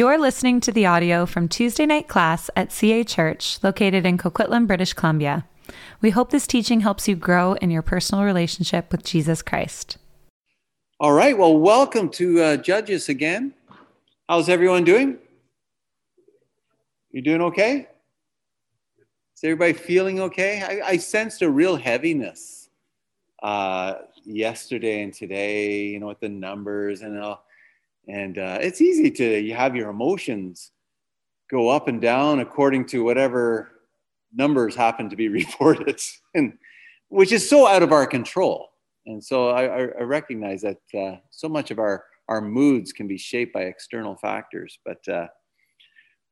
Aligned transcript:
You're 0.00 0.16
listening 0.16 0.60
to 0.60 0.72
the 0.72 0.86
audio 0.86 1.26
from 1.26 1.46
Tuesday 1.46 1.84
night 1.84 2.08
class 2.08 2.48
at 2.56 2.72
CA 2.72 3.04
Church, 3.04 3.58
located 3.62 4.06
in 4.06 4.16
Coquitlam, 4.16 4.66
British 4.66 4.94
Columbia. 4.94 5.44
We 6.00 6.08
hope 6.08 6.30
this 6.30 6.46
teaching 6.46 6.80
helps 6.80 7.06
you 7.06 7.14
grow 7.14 7.52
in 7.52 7.70
your 7.70 7.82
personal 7.82 8.24
relationship 8.24 8.90
with 8.90 9.04
Jesus 9.04 9.42
Christ. 9.42 9.98
All 10.98 11.12
right, 11.12 11.36
well, 11.36 11.54
welcome 11.54 12.08
to 12.12 12.40
uh, 12.40 12.56
Judges 12.56 13.10
again. 13.10 13.52
How's 14.26 14.48
everyone 14.48 14.84
doing? 14.84 15.18
You 17.10 17.20
doing 17.20 17.42
okay? 17.42 17.86
Is 19.36 19.44
everybody 19.44 19.74
feeling 19.74 20.18
okay? 20.20 20.62
I, 20.62 20.92
I 20.92 20.96
sensed 20.96 21.42
a 21.42 21.50
real 21.50 21.76
heaviness 21.76 22.70
uh, 23.42 23.96
yesterday 24.24 25.02
and 25.02 25.12
today, 25.12 25.88
you 25.88 26.00
know, 26.00 26.06
with 26.06 26.20
the 26.20 26.30
numbers 26.30 27.02
and 27.02 27.18
all 27.18 27.44
and 28.10 28.38
uh, 28.38 28.58
it's 28.60 28.80
easy 28.80 29.10
to 29.10 29.40
you 29.40 29.54
have 29.54 29.76
your 29.76 29.88
emotions 29.88 30.72
go 31.50 31.68
up 31.68 31.86
and 31.86 32.00
down 32.00 32.40
according 32.40 32.84
to 32.86 33.04
whatever 33.04 33.70
numbers 34.32 34.74
happen 34.74 35.08
to 35.08 35.16
be 35.16 35.28
reported 35.42 36.00
and 36.34 36.58
which 37.08 37.32
is 37.32 37.48
so 37.48 37.66
out 37.66 37.82
of 37.82 37.92
our 37.92 38.06
control. 38.06 38.68
And 39.06 39.22
so 39.22 39.50
i, 39.50 39.64
I 39.64 40.02
recognize 40.02 40.62
that 40.62 40.80
uh, 40.94 41.16
so 41.30 41.48
much 41.48 41.70
of 41.70 41.78
our 41.78 42.04
our 42.28 42.40
moods 42.40 42.92
can 42.92 43.08
be 43.08 43.18
shaped 43.18 43.52
by 43.52 43.62
external 43.62 44.14
factors. 44.14 44.78
But 44.84 45.08
uh, 45.08 45.26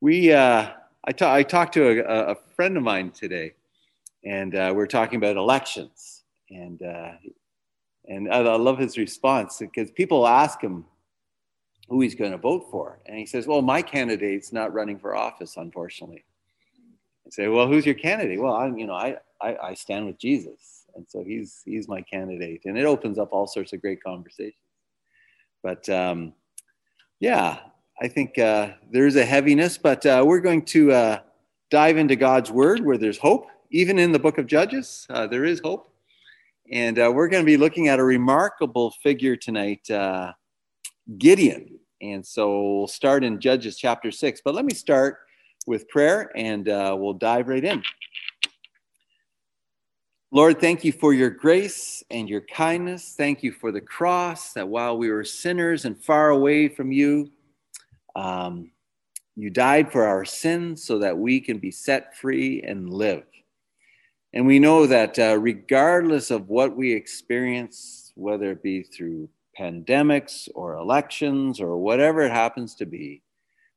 we 0.01 0.31
uh, 0.31 0.71
I, 1.05 1.11
ta- 1.11 1.33
I 1.33 1.43
talked 1.43 1.73
to 1.73 2.05
a, 2.05 2.31
a, 2.31 2.35
friend 2.55 2.77
of 2.77 2.83
mine 2.83 3.11
today 3.11 3.53
and 4.25 4.55
uh, 4.55 4.73
we 4.75 4.81
are 4.81 4.87
talking 4.87 5.17
about 5.17 5.37
elections. 5.37 6.23
And 6.49 6.81
uh, 6.81 7.11
and 8.05 8.33
I 8.33 8.39
love 8.55 8.79
his 8.79 8.97
response 8.97 9.59
because 9.59 9.91
people 9.91 10.25
ask 10.27 10.61
him 10.61 10.85
who 11.89 12.01
he's 12.01 12.15
going 12.15 12.31
to 12.31 12.37
vote 12.37 12.67
for. 12.69 12.99
And 13.05 13.17
he 13.17 13.25
says, 13.25 13.47
Well, 13.47 13.61
my 13.61 13.81
candidate's 13.81 14.53
not 14.53 14.73
running 14.73 14.99
for 14.99 15.15
office, 15.15 15.57
unfortunately. 15.57 16.23
I 17.25 17.29
say, 17.29 17.47
Well, 17.47 17.67
who's 17.67 17.85
your 17.85 17.95
candidate? 17.95 18.39
Well, 18.39 18.53
I'm, 18.53 18.77
you 18.77 18.87
know, 18.87 18.93
I, 18.93 19.17
I, 19.41 19.57
I 19.57 19.73
stand 19.73 20.05
with 20.05 20.17
Jesus. 20.17 20.85
And 20.95 21.05
so 21.07 21.23
he's, 21.23 21.61
he's 21.65 21.87
my 21.87 22.01
candidate. 22.01 22.61
And 22.65 22.77
it 22.77 22.85
opens 22.85 23.17
up 23.17 23.29
all 23.31 23.47
sorts 23.47 23.73
of 23.73 23.81
great 23.81 24.03
conversations. 24.03 24.55
But 25.61 25.87
um, 25.89 26.33
yeah, 27.19 27.59
I 28.01 28.07
think 28.07 28.37
uh, 28.37 28.71
there's 28.91 29.15
a 29.15 29.25
heaviness, 29.25 29.77
but 29.77 30.05
uh, 30.05 30.23
we're 30.25 30.39
going 30.39 30.63
to 30.65 30.91
uh, 30.91 31.19
dive 31.69 31.97
into 31.97 32.15
God's 32.15 32.51
word 32.51 32.85
where 32.85 32.97
there's 32.97 33.17
hope. 33.17 33.47
Even 33.71 33.99
in 33.99 34.11
the 34.11 34.19
book 34.19 34.37
of 34.37 34.47
Judges, 34.47 35.05
uh, 35.09 35.27
there 35.27 35.45
is 35.45 35.59
hope. 35.59 35.91
And 36.71 36.97
uh, 36.99 37.11
we're 37.13 37.27
going 37.27 37.43
to 37.43 37.45
be 37.45 37.57
looking 37.57 37.87
at 37.87 37.99
a 37.99 38.03
remarkable 38.03 38.91
figure 39.03 39.35
tonight, 39.35 39.89
uh, 39.89 40.33
Gideon. 41.17 41.78
And 42.01 42.25
so 42.25 42.77
we'll 42.77 42.87
start 42.87 43.23
in 43.23 43.39
Judges 43.39 43.77
chapter 43.77 44.11
6. 44.11 44.41
But 44.43 44.55
let 44.55 44.65
me 44.65 44.73
start 44.73 45.19
with 45.67 45.87
prayer 45.89 46.31
and 46.35 46.69
uh, 46.69 46.95
we'll 46.97 47.13
dive 47.13 47.47
right 47.47 47.63
in. 47.63 47.83
Lord, 50.31 50.59
thank 50.59 50.83
you 50.83 50.91
for 50.91 51.13
your 51.13 51.31
grace 51.31 52.03
and 52.11 52.29
your 52.29 52.41
kindness. 52.41 53.15
Thank 53.17 53.41
you 53.41 53.51
for 53.51 53.71
the 53.71 53.81
cross, 53.81 54.53
that 54.53 54.67
while 54.67 54.95
we 54.97 55.09
were 55.09 55.23
sinners 55.23 55.85
and 55.85 56.01
far 56.03 56.29
away 56.29 56.69
from 56.69 56.91
you, 56.91 57.31
um, 58.15 58.71
you 59.35 59.49
died 59.49 59.91
for 59.91 60.05
our 60.05 60.25
sins 60.25 60.83
so 60.83 60.99
that 60.99 61.17
we 61.17 61.39
can 61.39 61.57
be 61.57 61.71
set 61.71 62.15
free 62.15 62.61
and 62.61 62.93
live. 62.93 63.23
And 64.33 64.45
we 64.45 64.59
know 64.59 64.85
that 64.85 65.17
uh, 65.17 65.37
regardless 65.39 66.29
of 66.29 66.49
what 66.49 66.75
we 66.75 66.93
experience, 66.93 68.11
whether 68.15 68.51
it 68.51 68.61
be 68.61 68.83
through 68.83 69.29
pandemics 69.59 70.47
or 70.55 70.75
elections 70.75 71.59
or 71.59 71.77
whatever 71.77 72.21
it 72.21 72.31
happens 72.31 72.75
to 72.75 72.85
be, 72.85 73.21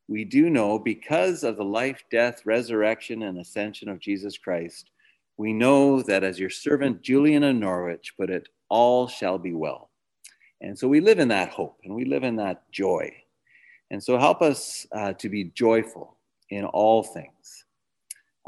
we 0.09 0.25
do 0.25 0.51
know 0.51 0.79
because 0.79 1.43
of 1.43 1.57
the 1.57 1.65
life, 1.65 2.05
death, 2.11 2.45
resurrection, 2.45 3.23
and 3.23 3.39
ascension 3.39 3.89
of 3.89 3.99
Jesus 3.99 4.37
Christ, 4.39 4.91
we 5.37 5.53
know 5.53 6.03
that 6.03 6.23
as 6.23 6.39
your 6.39 6.51
servant 6.51 7.03
Julian 7.03 7.43
of 7.43 7.57
Norwich 7.57 8.15
put 8.17 8.31
it, 8.31 8.49
all 8.69 9.09
shall 9.09 9.39
be 9.39 9.55
well. 9.55 9.91
And 10.61 10.79
so 10.79 10.87
we 10.87 11.01
live 11.01 11.19
in 11.19 11.29
that 11.29 11.51
hope 11.51 11.81
and 11.85 11.95
we 11.95 12.05
live 12.05 12.23
in 12.23 12.37
that 12.37 12.71
joy. 12.71 13.13
And 13.91 14.03
so 14.03 14.19
help 14.19 14.43
us 14.43 14.87
uh, 14.93 15.13
to 15.15 15.29
be 15.29 15.45
joyful 15.45 16.17
in 16.51 16.65
all 16.65 17.03
things. 17.03 17.65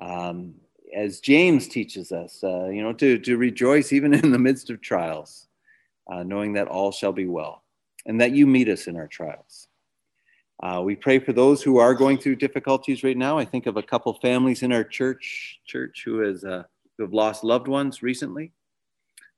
Um, 0.00 0.54
as 0.94 1.20
James 1.20 1.66
teaches 1.66 2.12
us, 2.12 2.42
uh, 2.44 2.68
you 2.68 2.82
know, 2.82 2.92
to, 2.94 3.18
to 3.18 3.36
rejoice 3.36 3.92
even 3.92 4.14
in 4.14 4.30
the 4.30 4.38
midst 4.38 4.70
of 4.70 4.80
trials 4.80 5.48
uh, 6.06 6.22
knowing 6.22 6.52
that 6.54 6.68
all 6.68 6.92
shall 6.92 7.12
be 7.12 7.26
well 7.26 7.62
and 8.06 8.20
that 8.20 8.32
you 8.32 8.46
meet 8.46 8.68
us 8.68 8.86
in 8.86 8.96
our 8.96 9.08
trials. 9.08 9.68
Uh, 10.62 10.80
we 10.84 10.94
pray 10.94 11.18
for 11.18 11.32
those 11.32 11.62
who 11.62 11.78
are 11.78 11.94
going 11.94 12.16
through 12.16 12.36
difficulties 12.36 13.02
right 13.02 13.16
now. 13.16 13.38
I 13.38 13.44
think 13.44 13.66
of 13.66 13.76
a 13.76 13.82
couple 13.82 14.14
families 14.14 14.62
in 14.62 14.72
our 14.72 14.84
church, 14.84 15.60
church 15.66 16.02
who 16.04 16.20
has 16.20 16.44
uh, 16.44 16.62
who 16.96 17.02
have 17.02 17.12
lost 17.12 17.42
loved 17.42 17.66
ones 17.66 18.02
recently. 18.02 18.52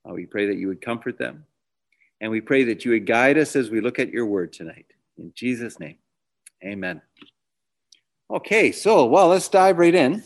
Uh, 0.07 0.13
we 0.13 0.25
pray 0.25 0.45
that 0.45 0.57
you 0.57 0.67
would 0.67 0.79
comfort 0.79 1.17
them, 1.17 1.43
and 2.21 2.29
we 2.29 2.39
pray 2.39 2.63
that 2.65 2.85
you 2.85 2.91
would 2.91 3.07
guide 3.07 3.37
us 3.37 3.55
as 3.55 3.71
we 3.71 3.81
look 3.81 3.97
at 3.97 4.11
your 4.11 4.27
word 4.27 4.53
tonight. 4.53 4.85
In 5.17 5.31
Jesus' 5.33 5.79
name, 5.79 5.97
Amen. 6.63 7.01
Okay, 8.29 8.71
so 8.71 9.05
well, 9.05 9.29
let's 9.29 9.49
dive 9.49 9.79
right 9.79 9.95
in. 9.95 10.23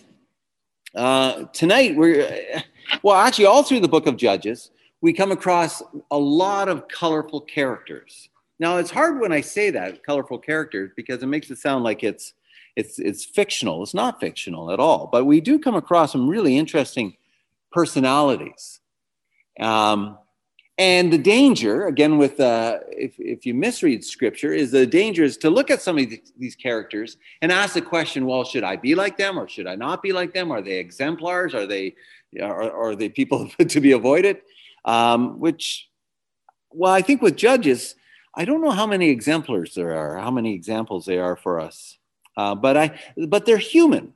Uh, 0.93 1.45
tonight 1.53 1.95
we're 1.95 2.61
well, 3.01 3.15
actually, 3.15 3.45
all 3.45 3.63
through 3.63 3.79
the 3.79 3.87
book 3.87 4.07
of 4.07 4.17
Judges, 4.17 4.71
we 5.01 5.13
come 5.13 5.31
across 5.31 5.81
a 6.11 6.17
lot 6.17 6.69
of 6.69 6.87
colorful 6.87 7.41
characters. 7.41 8.29
Now, 8.59 8.77
it's 8.77 8.91
hard 8.91 9.19
when 9.19 9.31
I 9.31 9.41
say 9.41 9.71
that, 9.71 10.03
colorful 10.03 10.37
characters, 10.37 10.91
because 10.95 11.23
it 11.23 11.27
makes 11.27 11.49
it 11.49 11.57
sound 11.57 11.83
like 11.83 12.03
it's, 12.03 12.33
it's, 12.75 12.99
it's 12.99 13.25
fictional. 13.25 13.81
It's 13.81 13.95
not 13.95 14.19
fictional 14.19 14.71
at 14.71 14.79
all, 14.79 15.09
but 15.11 15.25
we 15.25 15.41
do 15.41 15.57
come 15.57 15.75
across 15.75 16.11
some 16.11 16.29
really 16.29 16.57
interesting 16.57 17.17
personalities. 17.71 18.79
Um, 19.59 20.17
and 20.77 21.11
the 21.11 21.17
danger, 21.17 21.87
again, 21.87 22.17
with 22.17 22.39
uh, 22.39 22.79
if, 22.89 23.13
if 23.19 23.45
you 23.45 23.53
misread 23.53 24.03
scripture, 24.03 24.53
is 24.53 24.71
the 24.71 24.85
danger 24.85 25.23
is 25.23 25.37
to 25.37 25.49
look 25.49 25.69
at 25.69 25.81
some 25.81 25.97
of 25.97 26.07
these 26.37 26.55
characters 26.55 27.17
and 27.41 27.51
ask 27.51 27.73
the 27.73 27.81
question, 27.81 28.25
well, 28.25 28.43
should 28.43 28.63
I 28.63 28.77
be 28.77 28.95
like 28.95 29.17
them 29.17 29.37
or 29.37 29.47
should 29.47 29.67
I 29.67 29.75
not 29.75 30.01
be 30.01 30.13
like 30.13 30.33
them? 30.33 30.51
Are 30.51 30.61
they 30.61 30.77
exemplars? 30.77 31.53
Are 31.53 31.67
they, 31.67 31.95
are, 32.41 32.71
are 32.71 32.95
they 32.95 33.09
people 33.09 33.49
to 33.67 33.79
be 33.81 33.91
avoided? 33.91 34.41
Um, 34.85 35.39
which, 35.39 35.89
well, 36.71 36.91
I 36.91 37.01
think 37.01 37.21
with 37.21 37.35
judges, 37.35 37.95
I 38.35 38.45
don't 38.45 38.61
know 38.61 38.71
how 38.71 38.87
many 38.87 39.09
exemplars 39.09 39.75
there 39.75 39.95
are, 39.95 40.17
how 40.17 40.31
many 40.31 40.53
examples 40.53 41.05
they 41.05 41.17
are 41.17 41.35
for 41.35 41.59
us, 41.59 41.97
uh, 42.37 42.55
but 42.55 42.77
I, 42.77 42.99
but 43.27 43.45
they're 43.45 43.57
human, 43.57 44.13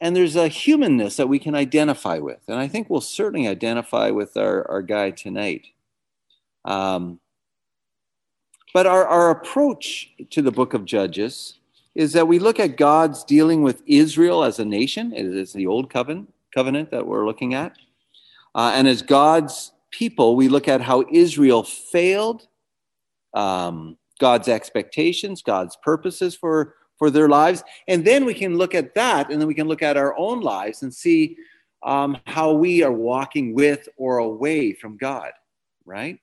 and 0.00 0.14
there's 0.14 0.36
a 0.36 0.48
humanness 0.48 1.16
that 1.16 1.28
we 1.28 1.38
can 1.38 1.54
identify 1.54 2.18
with, 2.18 2.40
and 2.48 2.58
I 2.58 2.68
think 2.68 2.90
we'll 2.90 3.00
certainly 3.00 3.48
identify 3.48 4.10
with 4.10 4.36
our, 4.36 4.68
our 4.70 4.82
guy 4.82 5.10
tonight. 5.10 5.66
Um, 6.64 7.20
but 8.74 8.86
our, 8.86 9.06
our 9.06 9.30
approach 9.30 10.10
to 10.30 10.42
the 10.42 10.50
book 10.50 10.74
of 10.74 10.84
Judges 10.84 11.60
is 11.94 12.12
that 12.12 12.26
we 12.26 12.40
look 12.40 12.58
at 12.58 12.76
God's 12.76 13.22
dealing 13.22 13.62
with 13.62 13.82
Israel 13.86 14.42
as 14.42 14.58
a 14.58 14.64
nation. 14.64 15.12
It 15.12 15.26
is 15.26 15.52
the 15.52 15.66
old 15.68 15.88
covenant, 15.90 16.34
covenant 16.52 16.90
that 16.90 17.06
we're 17.06 17.24
looking 17.24 17.54
at. 17.54 17.76
Uh, 18.54 18.72
and 18.74 18.86
as 18.86 19.02
God's 19.02 19.72
people, 19.90 20.36
we 20.36 20.48
look 20.48 20.68
at 20.68 20.80
how 20.80 21.04
Israel 21.10 21.62
failed 21.62 22.46
um, 23.34 23.96
God's 24.20 24.48
expectations, 24.48 25.42
God's 25.42 25.76
purposes 25.82 26.34
for, 26.34 26.74
for 26.98 27.10
their 27.10 27.28
lives. 27.28 27.64
And 27.88 28.04
then 28.04 28.24
we 28.24 28.34
can 28.34 28.56
look 28.56 28.74
at 28.74 28.94
that, 28.94 29.30
and 29.30 29.40
then 29.40 29.48
we 29.48 29.54
can 29.54 29.68
look 29.68 29.82
at 29.82 29.96
our 29.96 30.16
own 30.16 30.40
lives 30.40 30.82
and 30.82 30.94
see 30.94 31.36
um, 31.82 32.16
how 32.26 32.52
we 32.52 32.82
are 32.82 32.92
walking 32.92 33.54
with 33.54 33.88
or 33.96 34.18
away 34.18 34.72
from 34.72 34.96
God, 34.96 35.32
right? 35.84 36.18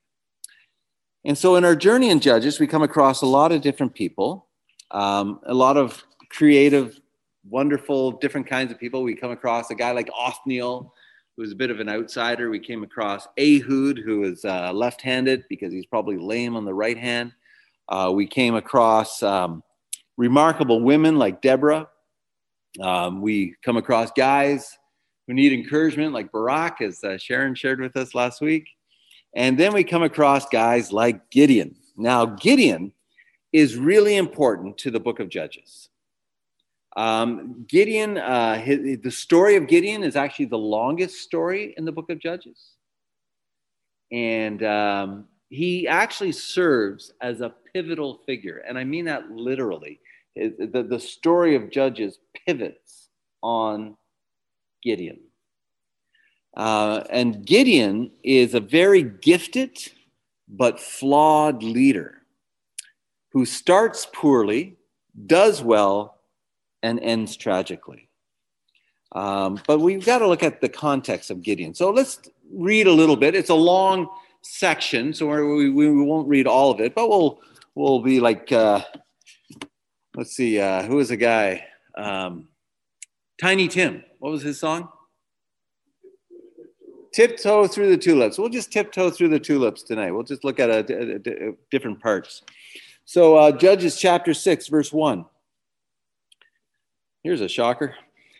And 1.23 1.37
so 1.37 1.55
in 1.55 1.65
our 1.65 1.75
journey 1.75 2.09
in 2.09 2.19
Judges, 2.19 2.59
we 2.59 2.65
come 2.65 2.81
across 2.81 3.21
a 3.21 3.27
lot 3.27 3.51
of 3.51 3.61
different 3.61 3.93
people, 3.93 4.47
um, 4.89 5.39
a 5.45 5.53
lot 5.53 5.77
of 5.77 6.03
creative, 6.29 6.99
wonderful, 7.47 8.13
different 8.13 8.47
kinds 8.47 8.71
of 8.71 8.79
people. 8.79 9.03
We 9.03 9.15
come 9.15 9.31
across 9.31 9.69
a 9.69 9.75
guy 9.75 9.91
like 9.91 10.09
Othniel, 10.17 10.93
was 11.41 11.51
a 11.51 11.55
bit 11.55 11.71
of 11.71 11.79
an 11.79 11.89
outsider. 11.89 12.51
We 12.51 12.59
came 12.59 12.83
across 12.83 13.27
Ehud, 13.37 13.97
who 13.97 14.23
is 14.23 14.45
uh, 14.45 14.71
left 14.71 15.01
handed 15.01 15.43
because 15.49 15.73
he's 15.73 15.87
probably 15.87 16.17
lame 16.17 16.55
on 16.55 16.65
the 16.65 16.73
right 16.73 16.97
hand. 16.97 17.33
Uh, 17.89 18.11
we 18.13 18.27
came 18.27 18.53
across 18.53 19.23
um, 19.23 19.63
remarkable 20.17 20.81
women 20.81 21.17
like 21.17 21.41
Deborah. 21.41 21.89
Um, 22.79 23.21
we 23.21 23.55
come 23.65 23.75
across 23.75 24.11
guys 24.11 24.77
who 25.27 25.33
need 25.33 25.51
encouragement 25.51 26.13
like 26.13 26.31
Barak, 26.31 26.79
as 26.79 27.03
uh, 27.03 27.17
Sharon 27.17 27.55
shared 27.55 27.81
with 27.81 27.97
us 27.97 28.13
last 28.13 28.39
week. 28.39 28.67
And 29.35 29.57
then 29.57 29.73
we 29.73 29.83
come 29.83 30.03
across 30.03 30.47
guys 30.47 30.93
like 30.93 31.31
Gideon. 31.31 31.75
Now, 31.97 32.25
Gideon 32.25 32.93
is 33.51 33.77
really 33.77 34.15
important 34.15 34.77
to 34.77 34.91
the 34.91 34.99
book 34.99 35.19
of 35.19 35.27
Judges. 35.27 35.89
Um, 36.95 37.65
Gideon, 37.67 38.17
uh, 38.17 38.57
his, 38.57 38.99
the 39.01 39.11
story 39.11 39.55
of 39.55 39.67
Gideon 39.67 40.03
is 40.03 40.15
actually 40.15 40.45
the 40.45 40.57
longest 40.57 41.21
story 41.21 41.73
in 41.77 41.85
the 41.85 41.91
book 41.91 42.09
of 42.09 42.19
Judges. 42.19 42.73
And 44.11 44.61
um, 44.63 45.25
he 45.49 45.87
actually 45.87 46.33
serves 46.33 47.13
as 47.21 47.41
a 47.41 47.53
pivotal 47.73 48.19
figure. 48.25 48.57
And 48.67 48.77
I 48.77 48.83
mean 48.83 49.05
that 49.05 49.31
literally. 49.31 49.99
It, 50.35 50.73
the, 50.73 50.83
the 50.83 50.99
story 50.99 51.55
of 51.55 51.71
Judges 51.71 52.19
pivots 52.45 53.09
on 53.41 53.95
Gideon. 54.83 55.19
Uh, 56.55 57.03
and 57.09 57.45
Gideon 57.45 58.11
is 58.23 58.53
a 58.53 58.59
very 58.59 59.03
gifted 59.03 59.77
but 60.49 60.79
flawed 60.79 61.63
leader 61.63 62.21
who 63.31 63.45
starts 63.45 64.07
poorly, 64.13 64.75
does 65.25 65.61
well, 65.61 66.20
and 66.83 66.99
ends 66.99 67.35
tragically. 67.35 68.09
Um, 69.13 69.59
but 69.67 69.79
we've 69.79 70.05
got 70.05 70.19
to 70.19 70.27
look 70.27 70.43
at 70.43 70.61
the 70.61 70.69
context 70.69 71.31
of 71.31 71.41
Gideon. 71.41 71.73
So 71.73 71.89
let's 71.89 72.21
read 72.53 72.87
a 72.87 72.91
little 72.91 73.17
bit. 73.17 73.35
It's 73.35 73.49
a 73.49 73.55
long 73.55 74.07
section, 74.41 75.13
so 75.13 75.27
we, 75.27 75.69
we, 75.69 75.91
won't 75.91 76.27
read 76.27 76.47
all 76.47 76.71
of 76.71 76.79
it, 76.79 76.95
but 76.95 77.09
we'll 77.09 77.39
we'll 77.75 78.01
be 78.01 78.19
like, 78.19 78.51
uh, 78.51 78.81
let's 80.15 80.35
see, 80.35 80.59
uh, 80.59 80.83
who 80.83 81.03
the 81.03 81.17
guy? 81.17 81.65
Um, 81.95 82.47
Tiny 83.39 83.67
Tim. 83.67 84.03
What 84.19 84.31
was 84.31 84.43
his 84.43 84.59
song? 84.59 84.89
Tiptoe 87.11 87.67
through 87.67 87.89
the 87.89 87.97
tulips. 87.97 88.37
We'll 88.37 88.49
just 88.49 88.71
tiptoe 88.71 89.09
through 89.09 89.29
the 89.29 89.39
tulips 89.39 89.81
tonight. 89.83 90.11
We'll 90.11 90.23
just 90.23 90.43
look 90.43 90.59
at 90.59 90.69
a, 90.69 90.85
a, 90.87 91.49
a 91.49 91.53
different 91.71 91.99
parts. 91.99 92.43
So, 93.03 93.35
uh, 93.35 93.51
Judges 93.51 93.97
chapter 93.97 94.33
6, 94.33 94.67
verse 94.67 94.93
1. 94.93 95.25
Here's 97.23 97.41
a 97.41 97.47
shocker. 97.47 97.95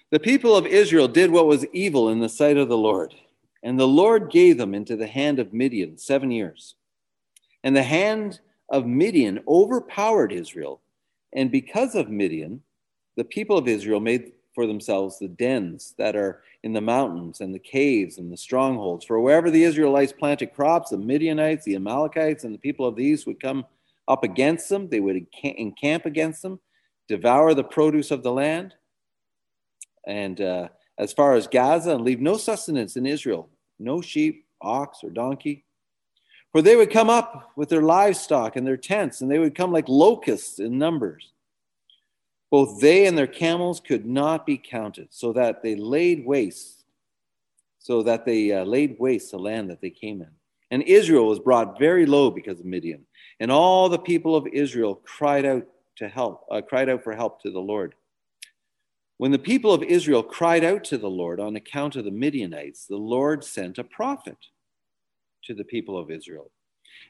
The 0.09 0.19
people 0.19 0.55
of 0.55 0.65
Israel 0.65 1.07
did 1.07 1.29
what 1.29 1.45
was 1.45 1.67
evil 1.67 2.09
in 2.09 2.19
the 2.19 2.27
sight 2.27 2.57
of 2.57 2.67
the 2.67 2.77
Lord, 2.77 3.13
and 3.61 3.79
the 3.79 3.87
Lord 3.87 4.31
gave 4.31 4.57
them 4.57 4.73
into 4.73 4.95
the 4.95 5.05
hand 5.05 5.37
of 5.37 5.53
Midian 5.53 5.99
seven 5.99 6.31
years. 6.31 6.75
And 7.63 7.75
the 7.75 7.83
hand 7.83 8.39
of 8.69 8.87
Midian 8.87 9.43
overpowered 9.47 10.31
Israel. 10.31 10.81
And 11.31 11.51
because 11.51 11.93
of 11.93 12.09
Midian, 12.09 12.63
the 13.17 13.23
people 13.23 13.55
of 13.55 13.67
Israel 13.67 13.99
made 13.99 14.31
for 14.55 14.65
themselves 14.65 15.19
the 15.19 15.27
dens 15.27 15.93
that 15.99 16.15
are 16.15 16.41
in 16.63 16.73
the 16.73 16.81
mountains 16.81 17.39
and 17.39 17.53
the 17.53 17.59
caves 17.59 18.17
and 18.17 18.33
the 18.33 18.37
strongholds. 18.37 19.05
For 19.05 19.19
wherever 19.21 19.51
the 19.51 19.63
Israelites 19.63 20.11
planted 20.11 20.55
crops, 20.55 20.89
the 20.89 20.97
Midianites, 20.97 21.65
the 21.65 21.75
Amalekites, 21.75 22.45
and 22.45 22.53
the 22.53 22.59
people 22.59 22.87
of 22.87 22.95
the 22.95 23.03
east 23.03 23.27
would 23.27 23.39
come 23.39 23.63
up 24.07 24.23
against 24.23 24.69
them. 24.69 24.89
They 24.89 24.99
would 24.99 25.27
encamp 25.43 26.07
against 26.07 26.41
them, 26.41 26.59
devour 27.11 27.53
the 27.53 27.63
produce 27.63 28.09
of 28.09 28.23
the 28.23 28.31
land. 28.31 28.73
And 30.07 30.39
uh, 30.39 30.69
as 30.97 31.11
far 31.11 31.33
as 31.33 31.45
Gaza, 31.45 31.91
and 31.95 32.03
leave 32.03 32.21
no 32.21 32.37
sustenance 32.37 32.95
in 32.95 33.05
Israel, 33.05 33.49
no 33.79 34.01
sheep, 34.01 34.45
ox, 34.61 34.99
or 35.03 35.09
donkey. 35.09 35.65
For 36.51 36.61
they 36.61 36.75
would 36.75 36.89
come 36.91 37.09
up 37.09 37.51
with 37.55 37.69
their 37.69 37.81
livestock 37.81 38.55
and 38.55 38.65
their 38.65 38.77
tents, 38.77 39.21
and 39.21 39.29
they 39.29 39.39
would 39.39 39.55
come 39.55 39.71
like 39.71 39.87
locusts 39.89 40.59
in 40.59 40.77
numbers. 40.77 41.31
Both 42.49 42.81
they 42.81 43.07
and 43.07 43.17
their 43.17 43.27
camels 43.27 43.79
could 43.79 44.05
not 44.05 44.45
be 44.45 44.57
counted, 44.57 45.07
so 45.11 45.33
that 45.33 45.61
they 45.61 45.75
laid 45.75 46.25
waste, 46.25 46.85
so 47.79 48.03
that 48.03 48.25
they 48.25 48.51
uh, 48.51 48.63
laid 48.63 48.97
waste 48.99 49.31
the 49.31 49.39
land 49.39 49.69
that 49.69 49.81
they 49.81 49.89
came 49.89 50.21
in. 50.21 50.31
And 50.71 50.83
Israel 50.83 51.27
was 51.27 51.39
brought 51.39 51.79
very 51.79 52.05
low 52.05 52.31
because 52.31 52.59
of 52.59 52.65
Midian. 52.65 53.05
And 53.39 53.51
all 53.51 53.89
the 53.89 53.99
people 53.99 54.35
of 54.35 54.47
Israel 54.47 54.95
cried 54.95 55.45
out 55.45 55.65
to 56.01 56.09
help, 56.09 56.45
uh, 56.51 56.61
cried 56.61 56.89
out 56.89 57.03
for 57.03 57.15
help 57.15 57.41
to 57.41 57.51
the 57.51 57.59
Lord. 57.59 57.95
When 59.17 59.31
the 59.31 59.39
people 59.39 59.73
of 59.73 59.83
Israel 59.83 60.23
cried 60.23 60.63
out 60.63 60.83
to 60.85 60.97
the 60.97 61.09
Lord 61.09 61.39
on 61.39 61.55
account 61.55 61.95
of 61.95 62.05
the 62.05 62.11
Midianites, 62.11 62.85
the 62.85 62.97
Lord 62.97 63.43
sent 63.43 63.77
a 63.77 63.83
prophet 63.83 64.37
to 65.45 65.53
the 65.53 65.63
people 65.63 65.97
of 65.97 66.11
Israel. 66.11 66.51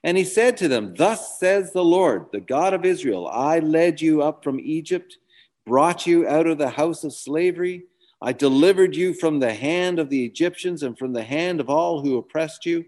And 0.03 0.17
he 0.17 0.23
said 0.23 0.57
to 0.57 0.67
them, 0.67 0.93
Thus 0.95 1.39
says 1.39 1.73
the 1.73 1.83
Lord, 1.83 2.27
the 2.31 2.39
God 2.39 2.73
of 2.73 2.85
Israel, 2.85 3.27
I 3.27 3.59
led 3.59 3.99
you 3.99 4.21
up 4.21 4.43
from 4.43 4.59
Egypt 4.59 5.17
brought 5.65 6.07
you 6.07 6.27
out 6.27 6.47
of 6.47 6.57
the 6.57 6.69
house 6.69 7.03
of 7.03 7.13
slavery. 7.13 7.83
I 8.21 8.33
delivered 8.33 8.95
you 8.95 9.13
from 9.13 9.39
the 9.39 9.53
hand 9.53 9.99
of 9.99 10.09
the 10.09 10.25
Egyptians 10.25 10.83
and 10.83 10.97
from 10.97 11.13
the 11.13 11.23
hand 11.23 11.59
of 11.59 11.69
all 11.69 12.01
who 12.01 12.17
oppressed 12.17 12.65
you, 12.65 12.85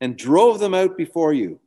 and 0.00 0.16
drove 0.16 0.58
them 0.58 0.74
out 0.74 0.96
before 0.96 1.32
you, 1.32 1.58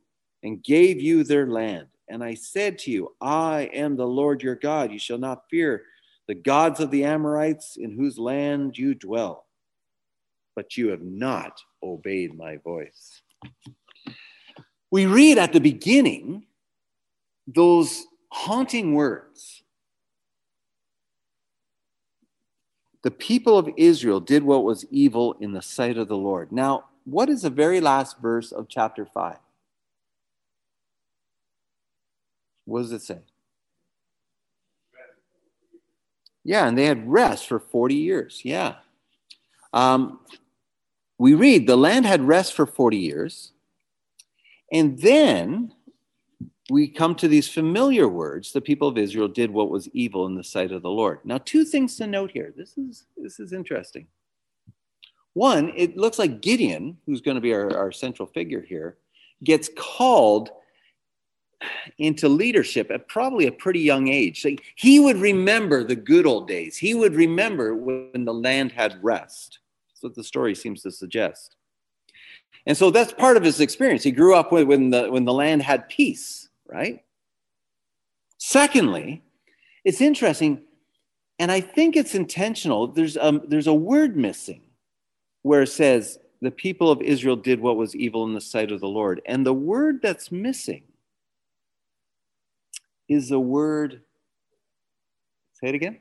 and 0.42 0.62
gave 0.62 1.00
you 1.00 1.24
their 1.24 1.46
land. 1.46 1.86
And 2.08 2.22
I 2.22 2.34
said 2.34 2.78
to 2.80 2.90
you, 2.90 3.14
I 3.20 3.70
am 3.72 3.96
the 3.96 4.06
Lord 4.06 4.42
your 4.42 4.54
God. 4.54 4.92
You 4.92 4.98
shall 4.98 5.18
not 5.18 5.44
fear 5.50 5.84
the 6.26 6.34
gods 6.34 6.80
of 6.80 6.90
the 6.90 7.04
Amorites 7.04 7.76
in 7.76 7.90
whose 7.90 8.18
land 8.18 8.76
you 8.76 8.94
dwell. 8.94 9.46
But 10.54 10.76
you 10.76 10.88
have 10.88 11.02
not 11.02 11.60
obeyed 11.82 12.36
my 12.36 12.58
voice. 12.58 13.22
We 14.90 15.06
read 15.06 15.38
at 15.38 15.52
the 15.52 15.60
beginning 15.60 16.46
those 17.46 18.06
haunting 18.30 18.94
words 18.94 19.64
the 23.04 23.10
people 23.10 23.58
of 23.58 23.68
Israel 23.76 24.18
did 24.18 24.42
what 24.42 24.64
was 24.64 24.86
evil 24.90 25.36
in 25.38 25.52
the 25.52 25.60
sight 25.60 25.98
of 25.98 26.08
the 26.08 26.16
Lord. 26.16 26.50
Now, 26.50 26.86
what 27.04 27.28
is 27.28 27.42
the 27.42 27.50
very 27.50 27.78
last 27.78 28.18
verse 28.18 28.50
of 28.50 28.66
chapter 28.66 29.04
5? 29.04 29.36
What 32.64 32.82
does 32.82 32.92
it 32.92 33.02
say? 33.02 33.18
Yeah, 36.44 36.66
and 36.66 36.76
they 36.76 36.86
had 36.86 37.08
rest 37.08 37.46
for 37.46 37.58
40 37.58 37.94
years. 37.94 38.42
Yeah. 38.44 38.76
Um, 39.72 40.20
we 41.18 41.34
read 41.34 41.66
the 41.66 41.76
land 41.76 42.06
had 42.06 42.22
rest 42.22 42.52
for 42.52 42.66
40 42.66 42.98
years. 42.98 43.52
And 44.72 44.98
then 44.98 45.72
we 46.70 46.88
come 46.88 47.14
to 47.14 47.28
these 47.28 47.48
familiar 47.48 48.08
words 48.08 48.52
the 48.52 48.60
people 48.60 48.88
of 48.88 48.96
israel 48.96 49.28
did 49.28 49.50
what 49.50 49.70
was 49.70 49.88
evil 49.88 50.26
in 50.26 50.34
the 50.34 50.44
sight 50.44 50.72
of 50.72 50.82
the 50.82 50.90
lord 50.90 51.18
now 51.24 51.38
two 51.44 51.64
things 51.64 51.96
to 51.96 52.06
note 52.06 52.30
here 52.30 52.54
this 52.56 52.78
is 52.78 53.04
this 53.16 53.38
is 53.38 53.52
interesting 53.52 54.06
one 55.34 55.72
it 55.76 55.96
looks 55.96 56.18
like 56.18 56.40
gideon 56.40 56.96
who's 57.04 57.20
going 57.20 57.34
to 57.34 57.40
be 57.40 57.52
our, 57.52 57.76
our 57.76 57.92
central 57.92 58.26
figure 58.26 58.62
here 58.62 58.96
gets 59.42 59.68
called 59.76 60.50
into 61.98 62.28
leadership 62.28 62.90
at 62.90 63.08
probably 63.08 63.46
a 63.46 63.52
pretty 63.52 63.80
young 63.80 64.08
age 64.08 64.42
so 64.42 64.50
he 64.76 64.98
would 64.98 65.16
remember 65.16 65.84
the 65.84 65.96
good 65.96 66.26
old 66.26 66.48
days 66.48 66.76
he 66.76 66.94
would 66.94 67.14
remember 67.14 67.74
when 67.74 68.24
the 68.24 68.34
land 68.34 68.72
had 68.72 69.02
rest 69.02 69.58
that's 69.90 70.02
what 70.02 70.14
the 70.14 70.24
story 70.24 70.54
seems 70.54 70.82
to 70.82 70.90
suggest 70.90 71.56
and 72.66 72.76
so 72.76 72.90
that's 72.90 73.12
part 73.12 73.36
of 73.36 73.42
his 73.42 73.60
experience 73.60 74.02
he 74.02 74.10
grew 74.10 74.34
up 74.34 74.52
when 74.52 74.90
the 74.90 75.10
when 75.10 75.24
the 75.24 75.32
land 75.32 75.62
had 75.62 75.88
peace 75.88 76.44
right? 76.66 77.02
Secondly, 78.38 79.22
it's 79.84 80.00
interesting, 80.00 80.62
and 81.38 81.50
I 81.50 81.60
think 81.60 81.96
it's 81.96 82.14
intentional. 82.14 82.88
There's 82.88 83.16
a, 83.16 83.26
um, 83.26 83.42
there's 83.46 83.66
a 83.66 83.74
word 83.74 84.16
missing 84.16 84.62
where 85.42 85.62
it 85.62 85.68
says, 85.68 86.18
the 86.40 86.50
people 86.50 86.90
of 86.90 87.00
Israel 87.00 87.36
did 87.36 87.60
what 87.60 87.76
was 87.76 87.96
evil 87.96 88.24
in 88.24 88.34
the 88.34 88.40
sight 88.40 88.70
of 88.70 88.80
the 88.80 88.88
Lord. 88.88 89.22
And 89.24 89.46
the 89.46 89.54
word 89.54 90.00
that's 90.02 90.30
missing 90.30 90.82
is 93.08 93.28
the 93.28 93.40
word, 93.40 94.02
say 95.54 95.68
it 95.68 95.74
again. 95.74 95.98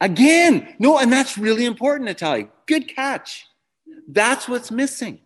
Again. 0.00 0.74
No, 0.78 0.98
and 0.98 1.12
that's 1.12 1.38
really 1.38 1.64
important, 1.64 2.06
Natalie. 2.06 2.48
Good 2.66 2.88
catch. 2.88 3.46
That's 4.08 4.48
what's 4.48 4.70
missing 4.70 5.20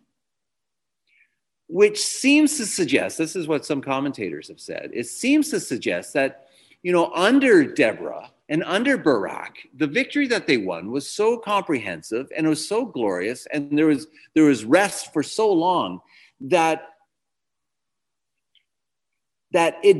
which 1.69 2.03
seems 2.03 2.57
to 2.57 2.65
suggest 2.65 3.17
this 3.17 3.35
is 3.35 3.47
what 3.47 3.63
some 3.63 3.79
commentators 3.79 4.47
have 4.47 4.59
said 4.59 4.89
it 4.91 5.05
seems 5.05 5.49
to 5.49 5.59
suggest 5.59 6.13
that 6.13 6.47
you 6.81 6.91
know 6.91 7.11
under 7.13 7.63
deborah 7.63 8.29
and 8.49 8.63
under 8.63 8.97
barak 8.97 9.55
the 9.77 9.87
victory 9.87 10.27
that 10.27 10.47
they 10.47 10.57
won 10.57 10.91
was 10.91 11.07
so 11.07 11.37
comprehensive 11.37 12.27
and 12.35 12.45
it 12.45 12.49
was 12.49 12.67
so 12.67 12.85
glorious 12.85 13.45
and 13.53 13.77
there 13.77 13.85
was 13.85 14.07
there 14.33 14.45
was 14.45 14.65
rest 14.65 15.13
for 15.13 15.21
so 15.21 15.51
long 15.51 16.01
that 16.41 16.88
that 19.51 19.77
it 19.83 19.97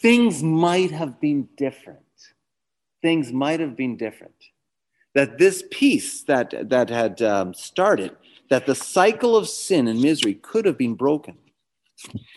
things 0.00 0.42
might 0.42 0.90
have 0.90 1.20
been 1.20 1.48
different 1.56 2.00
things 3.02 3.32
might 3.32 3.60
have 3.60 3.76
been 3.76 3.96
different 3.96 4.34
that 5.14 5.38
this 5.38 5.64
peace 5.70 6.22
that 6.22 6.68
that 6.68 6.88
had 6.88 7.20
um, 7.22 7.54
started 7.54 8.16
that 8.48 8.66
the 8.66 8.74
cycle 8.74 9.36
of 9.36 9.48
sin 9.48 9.88
and 9.88 10.00
misery 10.00 10.34
could 10.34 10.64
have 10.64 10.78
been 10.78 10.94
broken. 10.94 11.36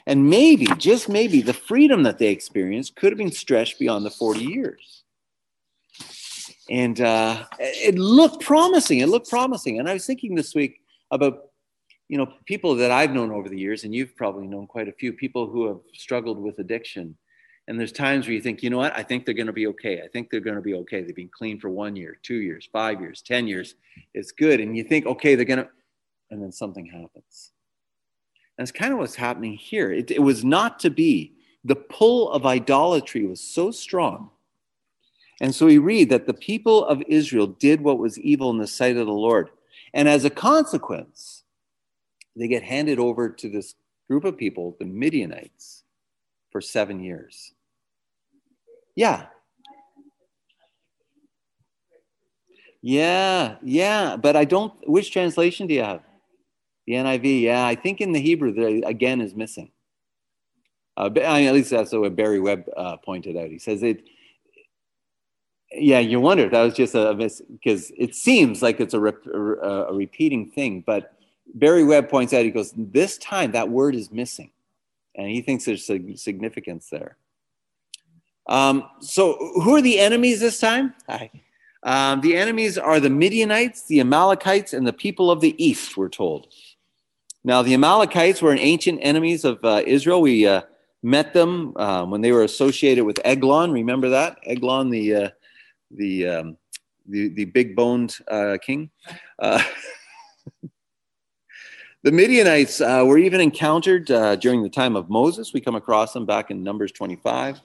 And 0.08 0.30
maybe, 0.30 0.66
just 0.78 1.10
maybe, 1.10 1.42
the 1.42 1.54
freedom 1.54 2.04
that 2.04 2.18
they 2.18 2.30
experienced 2.30 2.96
could 2.96 3.12
have 3.12 3.18
been 3.18 3.32
stretched 3.32 3.78
beyond 3.78 4.06
the 4.06 4.10
40 4.10 4.40
years. 4.40 5.04
And 6.70 7.02
uh, 7.02 7.46
it 7.60 7.96
looked 7.96 8.44
promising. 8.44 9.00
It 9.00 9.10
looked 9.10 9.30
promising. 9.30 9.80
And 9.80 9.90
I 9.90 9.94
was 9.94 10.06
thinking 10.06 10.36
this 10.36 10.56
week 10.56 10.82
about, 11.12 11.49
you 12.10 12.18
know, 12.18 12.34
people 12.46 12.76
that 12.76 12.92
I've 12.92 13.14
known 13.14 13.32
over 13.32 13.48
the 13.48 13.60
years, 13.60 13.86
and 13.86 13.96
you've 13.96 14.16
probably 14.16 14.48
known 14.48 14.68
quite 14.68 14.90
a 14.90 14.94
few 14.94 15.14
people 15.14 15.48
who 15.48 15.68
have 15.68 15.80
struggled 15.94 16.40
with 16.40 16.60
addiction. 16.60 17.16
And 17.68 17.80
there's 17.80 17.92
times 17.92 18.26
where 18.26 18.34
you 18.34 18.42
think, 18.42 18.64
you 18.64 18.72
know 18.72 18.80
what? 18.80 18.98
I 18.98 19.04
think 19.04 19.26
they're 19.26 19.36
going 19.36 19.48
to 19.48 19.54
be 19.54 19.68
okay. 19.68 20.02
I 20.02 20.08
think 20.08 20.32
they're 20.32 20.40
going 20.40 20.56
to 20.56 20.62
be 20.62 20.74
okay. 20.74 21.02
They've 21.02 21.16
been 21.16 21.30
clean 21.30 21.60
for 21.60 21.70
one 21.70 21.96
year, 21.96 22.18
two 22.24 22.38
years, 22.38 22.68
five 22.74 23.00
years, 23.00 23.22
10 23.22 23.48
years. 23.48 23.76
It's 24.14 24.32
good. 24.32 24.60
And 24.60 24.76
you 24.76 24.84
think, 24.84 25.06
okay, 25.06 25.36
they're 25.36 25.46
going 25.46 25.60
to, 25.60 25.70
and 26.32 26.42
then 26.42 26.52
something 26.52 26.88
happens. 26.88 27.52
And 28.58 28.68
it's 28.68 28.72
kind 28.72 28.92
of 28.92 29.00
what's 29.00 29.16
happening 29.16 29.54
here. 29.54 29.92
It, 29.92 30.12
it 30.12 30.24
was 30.24 30.44
not 30.44 30.80
to 30.80 30.90
be. 30.90 31.34
The 31.64 31.76
pull 31.76 32.32
of 32.32 32.46
idolatry 32.46 33.26
was 33.26 33.42
so 33.42 33.72
strong 33.72 34.32
And 35.42 35.54
so 35.56 35.68
we 35.68 35.78
read 35.78 36.10
that 36.10 36.26
the 36.26 36.34
people 36.34 36.86
of 36.86 37.04
Israel 37.08 37.48
did 37.48 37.82
what 37.82 38.00
was 38.00 38.20
evil 38.20 38.50
in 38.50 38.58
the 38.58 38.68
sight 38.68 38.98
of 38.98 39.06
the 39.06 39.14
Lord. 39.14 39.50
And 39.94 40.10
as 40.10 40.26
a 40.26 40.30
consequence, 40.30 41.44
they 42.40 42.48
get 42.48 42.64
handed 42.64 43.00
over 43.00 43.30
to 43.30 43.50
this 43.50 43.76
group 44.08 44.24
of 44.24 44.38
people, 44.38 44.76
the 44.80 44.86
Midianites, 44.86 45.84
for 46.52 46.62
seven 46.62 47.00
years. 47.00 47.54
Yeah. 48.96 49.28
Yeah, 52.82 53.58
yeah. 53.62 54.16
But 54.16 54.36
I 54.36 54.46
don't, 54.46 54.74
which 54.88 55.12
translation 55.12 55.68
do 55.68 55.74
you 55.74 55.84
have? 55.84 56.02
The 56.88 56.94
NIV. 56.94 57.42
Yeah, 57.42 57.66
I 57.66 57.76
think 57.76 58.02
in 58.02 58.14
the 58.14 58.22
Hebrew, 58.22 58.54
the 58.54 58.88
again 58.88 59.22
is 59.22 59.36
missing. 59.36 59.72
Uh, 60.98 61.10
I 61.24 61.40
mean, 61.40 61.48
at 61.48 61.54
least 61.54 61.70
that's 61.70 61.92
what 61.92 62.16
Barry 62.16 62.40
Webb 62.40 62.66
uh, 62.76 62.98
pointed 62.98 63.38
out. 63.38 63.50
He 63.50 63.60
says 63.60 63.84
it, 63.84 64.04
yeah, 65.72 66.00
you 66.00 66.20
wonder 66.20 66.46
if 66.46 66.52
that 66.52 66.64
was 66.64 66.74
just 66.74 66.96
a 66.96 67.14
miss 67.14 67.42
because 67.42 67.92
it 67.98 68.16
seems 68.16 68.62
like 68.62 68.80
it's 68.80 68.94
a, 68.94 69.00
rep, 69.00 69.24
a, 69.28 69.94
repeating 69.94 70.50
thing. 70.50 70.84
But 70.86 71.19
Barry 71.54 71.84
Webb 71.84 72.10
points 72.10 72.34
out, 72.34 72.44
he 72.44 72.52
goes, 72.52 72.74
this 72.76 73.18
time 73.18 73.52
that 73.52 73.70
word 73.70 73.96
is 73.96 74.12
missing. 74.12 74.52
And 75.16 75.28
he 75.28 75.42
thinks 75.42 75.66
there's 75.66 75.86
significance 75.86 76.90
there. 76.90 77.18
Um, 78.48 78.90
so, 79.00 79.36
who 79.56 79.76
are 79.76 79.82
the 79.82 80.00
enemies 80.00 80.40
this 80.40 80.60
time? 80.60 80.94
Um, 81.84 82.22
the 82.22 82.36
enemies 82.36 82.78
are 82.78 83.00
the 83.00 83.10
Midianites, 83.10 83.86
the 83.86 84.00
Amalekites, 84.00 84.74
and 84.74 84.88
the 84.88 84.94
people 84.94 85.30
of 85.30 85.40
the 85.40 85.62
east, 85.64 85.96
we're 85.98 86.10
told. 86.10 86.48
Now, 87.44 87.62
the 87.62 87.74
Amalekites 87.74 88.42
were 88.42 88.52
an 88.52 88.60
ancient 88.60 89.00
enemies 89.02 89.46
of 89.46 89.64
uh, 89.64 89.84
Israel. 89.86 90.22
We 90.22 90.48
uh, 90.48 90.62
met 91.04 91.34
them 91.34 91.74
um, 91.78 92.12
when 92.12 92.22
they 92.22 92.32
were 92.32 92.44
associated 92.44 93.06
with 93.06 93.20
Eglon. 93.24 93.72
Remember 93.72 94.10
that? 94.10 94.40
Eglon, 94.46 94.90
the 94.90 95.16
uh, 95.16 95.30
the, 95.92 96.28
um, 96.28 96.58
the, 97.08 97.30
the 97.30 97.46
big 97.46 97.76
boned 97.76 98.18
uh, 98.28 98.58
king. 98.62 98.90
The 102.04 102.12
Midianites 102.14 102.80
uh, 102.80 103.04
were 103.06 103.18
even 103.18 103.42
encountered 103.42 104.10
uh, 104.10 104.38
during 104.38 104.64
the 104.64 104.70
time 104.70 104.96
of 104.96 105.10
Moses. 105.10 105.54
We 105.54 105.60
come 105.60 105.76
across 105.76 106.14
them 106.14 106.26
back 106.26 106.50
in 106.50 106.64
Numbers 106.64 106.94
25. 106.94 107.60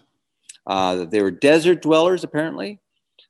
Uh, 0.66 1.04
they 1.04 1.22
were 1.22 1.30
desert 1.30 1.82
dwellers, 1.82 2.24
apparently. 2.24 2.80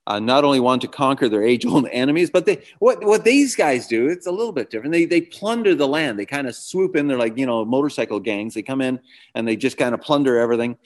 Uh, 0.07 0.19
not 0.19 0.45
only 0.45 0.61
want 0.61 0.83
to 0.83 0.89
conquer 0.89 1.29
their 1.29 1.43
age-old 1.43 1.89
enemies, 1.93 2.31
but 2.31 2.47
they 2.47 2.63
what 2.79 3.03
what 3.05 3.25
these 3.25 3.55
guys 3.57 3.87
do, 3.87 4.09
it's 4.09 4.27
a 4.27 4.31
little 4.31 4.53
bit 4.53 4.71
different. 4.71 4.93
They 4.93 5.07
they 5.07 5.23
plunder 5.23 5.75
the 5.75 5.89
land. 5.89 6.19
They 6.19 6.27
kind 6.27 6.47
of 6.47 6.55
swoop 6.55 6.95
in. 6.95 7.07
They're 7.07 7.19
like 7.19 7.39
you 7.39 7.47
know 7.47 7.65
motorcycle 7.65 8.21
gangs. 8.21 8.53
They 8.55 8.63
come 8.63 8.83
in 8.83 9.01
and 9.35 9.49
they 9.49 9.57
just 9.57 9.79
kind 9.79 9.95
of 9.95 10.03
plunder 10.03 10.39
everything. 10.39 10.77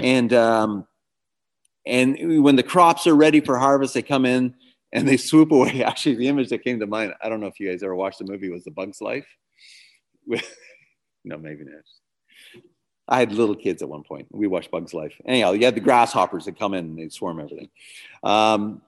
And 0.00 0.32
um, 0.32 0.86
and 1.86 2.42
when 2.42 2.56
the 2.56 2.64
crops 2.64 3.06
are 3.06 3.14
ready 3.14 3.40
for 3.40 3.58
harvest, 3.58 3.94
they 3.94 4.02
come 4.02 4.26
in 4.26 4.54
and 4.92 5.06
they 5.06 5.16
swoop 5.16 5.52
away. 5.52 5.82
Actually, 5.84 6.16
the 6.16 6.28
image 6.28 6.48
that 6.48 6.64
came 6.64 6.80
to 6.80 6.86
mind, 6.86 7.14
I 7.22 7.28
don't 7.28 7.40
know 7.40 7.46
if 7.46 7.60
you 7.60 7.70
guys 7.70 7.82
ever 7.84 7.94
watched 7.94 8.18
the 8.18 8.24
movie, 8.24 8.48
was 8.48 8.64
The 8.64 8.72
Bug's 8.72 9.00
Life. 9.00 9.26
no, 11.24 11.38
maybe 11.38 11.64
not. 11.64 12.62
I 13.06 13.18
had 13.18 13.32
little 13.32 13.54
kids 13.54 13.82
at 13.82 13.88
one 13.88 14.02
point. 14.02 14.26
We 14.30 14.46
watched 14.46 14.70
Bug's 14.70 14.94
Life. 14.94 15.12
Anyhow, 15.26 15.52
you 15.52 15.64
had 15.64 15.74
the 15.74 15.80
grasshoppers 15.80 16.46
that 16.46 16.58
come 16.58 16.72
in 16.74 16.86
and 16.86 16.98
they 16.98 17.08
swarm 17.10 17.38
everything. 17.38 17.68
Um, 18.22 18.80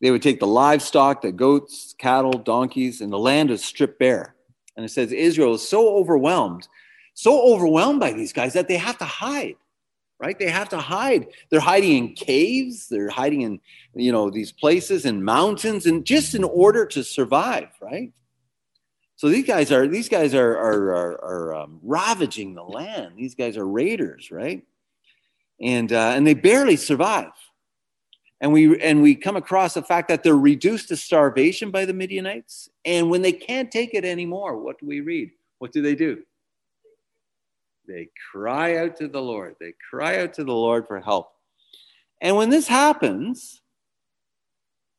they 0.00 0.10
would 0.10 0.22
take 0.22 0.40
the 0.40 0.46
livestock, 0.46 1.22
the 1.22 1.32
goats, 1.32 1.94
cattle, 1.98 2.32
donkeys, 2.32 3.00
and 3.00 3.10
the 3.10 3.18
land 3.18 3.50
is 3.50 3.64
stripped 3.64 3.98
bare. 3.98 4.34
And 4.76 4.84
it 4.84 4.90
says 4.90 5.10
Israel 5.10 5.54
is 5.54 5.66
so 5.66 5.88
overwhelmed, 5.96 6.68
so 7.14 7.54
overwhelmed 7.54 7.98
by 7.98 8.12
these 8.12 8.34
guys 8.34 8.52
that 8.52 8.68
they 8.68 8.76
have 8.76 8.98
to 8.98 9.06
hide 9.06 9.56
right 10.18 10.38
they 10.38 10.48
have 10.48 10.68
to 10.68 10.78
hide 10.78 11.26
they're 11.50 11.60
hiding 11.60 11.96
in 11.96 12.14
caves 12.14 12.88
they're 12.88 13.08
hiding 13.08 13.42
in 13.42 13.60
you 13.94 14.12
know 14.12 14.30
these 14.30 14.52
places 14.52 15.04
and 15.04 15.24
mountains 15.24 15.86
and 15.86 16.04
just 16.04 16.34
in 16.34 16.44
order 16.44 16.86
to 16.86 17.02
survive 17.02 17.68
right 17.80 18.12
so 19.16 19.28
these 19.28 19.46
guys 19.46 19.72
are 19.72 19.88
these 19.88 20.08
guys 20.08 20.34
are 20.34 20.56
are 20.56 20.94
are, 20.94 21.24
are 21.24 21.54
um, 21.54 21.80
ravaging 21.82 22.54
the 22.54 22.62
land 22.62 23.14
these 23.16 23.34
guys 23.34 23.56
are 23.56 23.66
raiders 23.66 24.30
right 24.30 24.62
and 25.60 25.92
uh, 25.92 26.12
and 26.14 26.26
they 26.26 26.34
barely 26.34 26.76
survive 26.76 27.32
and 28.40 28.52
we 28.52 28.80
and 28.80 29.02
we 29.02 29.14
come 29.14 29.36
across 29.36 29.74
the 29.74 29.82
fact 29.82 30.08
that 30.08 30.22
they're 30.22 30.36
reduced 30.36 30.88
to 30.88 30.96
starvation 30.96 31.70
by 31.70 31.84
the 31.84 31.94
midianites 31.94 32.68
and 32.84 33.10
when 33.10 33.22
they 33.22 33.32
can't 33.32 33.70
take 33.70 33.94
it 33.94 34.04
anymore 34.04 34.58
what 34.58 34.78
do 34.78 34.86
we 34.86 35.00
read 35.00 35.30
what 35.58 35.72
do 35.72 35.82
they 35.82 35.94
do 35.94 36.22
they 37.86 38.08
cry 38.32 38.76
out 38.76 38.96
to 38.96 39.08
the 39.08 39.20
Lord. 39.20 39.56
They 39.60 39.74
cry 39.90 40.20
out 40.20 40.34
to 40.34 40.44
the 40.44 40.52
Lord 40.52 40.86
for 40.86 41.00
help. 41.00 41.32
And 42.20 42.36
when 42.36 42.50
this 42.50 42.66
happens, 42.66 43.62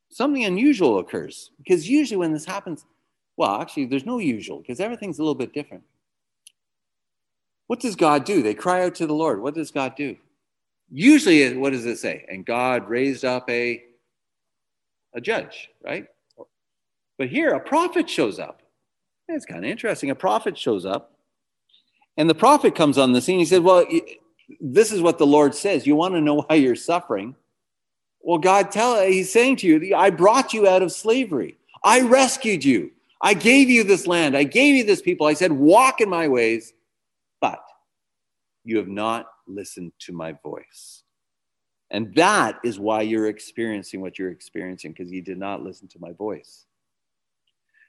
something 0.10 0.46
unusual 0.46 1.00
occurs. 1.00 1.52
Because 1.58 1.90
usually 1.90 2.18
when 2.18 2.34
this 2.34 2.46
happens, 2.46 2.86
well, 3.38 3.62
actually, 3.62 3.86
there's 3.86 4.06
no 4.06 4.18
usual 4.18 4.60
because 4.60 4.80
everything's 4.80 5.20
a 5.20 5.22
little 5.22 5.36
bit 5.36 5.54
different. 5.54 5.84
What 7.68 7.80
does 7.80 7.96
God 7.96 8.26
do? 8.26 8.42
They 8.42 8.54
cry 8.54 8.84
out 8.84 8.96
to 8.96 9.08
the 9.08 9.14
Lord. 9.14 9.42
What 9.42 9.54
does 9.54 9.72
God 9.72 9.96
do? 9.96 10.18
Usually, 10.90 11.56
what 11.56 11.72
does 11.72 11.86
it 11.86 11.98
say? 11.98 12.26
And 12.30 12.46
God 12.46 12.90
raised 12.90 13.26
up 13.26 13.50
a, 13.50 13.84
a 15.14 15.22
judge, 15.22 15.70
right? 15.84 16.08
But 17.18 17.28
here, 17.28 17.54
a 17.54 17.60
prophet 17.60 18.10
shows 18.10 18.40
up. 18.40 18.62
It's 19.28 19.46
kind 19.46 19.66
of 19.66 19.70
interesting. 19.70 20.10
A 20.10 20.16
prophet 20.16 20.58
shows 20.58 20.86
up 20.86 21.14
and 22.16 22.30
the 22.30 22.36
prophet 22.36 22.76
comes 22.76 22.98
on 22.98 23.12
the 23.12 23.22
scene. 23.22 23.40
He 23.40 23.46
said, 23.46 23.64
Well, 23.64 23.86
this 24.62 24.92
is 24.92 25.02
what 25.02 25.18
the 25.18 25.28
Lord 25.28 25.54
says. 25.54 25.86
You 25.86 25.96
want 25.96 26.14
to 26.16 26.22
know 26.22 26.42
why 26.42 26.56
you're 26.56 26.76
suffering? 26.76 27.36
Well, 28.22 28.40
God 28.40 28.72
tell 28.72 29.02
he's 29.06 29.32
saying 29.32 29.58
to 29.58 29.68
you, 29.68 29.96
I 29.96 30.10
brought 30.10 30.54
you 30.54 30.68
out 30.68 30.82
of 30.82 30.92
slavery. 30.92 31.58
I 31.84 32.02
rescued 32.02 32.64
you. 32.64 32.92
I 33.22 33.34
gave 33.34 33.70
you 33.70 33.84
this 33.84 34.08
land. 34.08 34.38
I 34.38 34.44
gave 34.44 34.76
you 34.76 34.84
this 34.84 35.02
people. 35.02 35.28
I 35.28 35.34
said, 35.34 35.52
walk 35.52 36.02
in 36.02 36.10
my 36.10 36.28
ways, 36.28 36.74
but 37.42 37.64
you 38.64 38.78
have 38.78 38.88
not 38.88 39.28
listened 39.48 39.92
to 40.00 40.14
my 40.14 40.34
voice. 40.44 41.04
And 41.90 42.14
that 42.16 42.60
is 42.64 42.80
why 42.80 43.02
you're 43.02 43.28
experiencing 43.28 44.02
what 44.02 44.20
you're 44.20 44.32
experiencing, 44.32 44.92
because 44.92 45.12
you 45.12 45.22
did 45.22 45.38
not 45.38 45.64
listen 45.64 45.88
to 45.90 46.00
my 46.00 46.12
voice. 46.12 46.66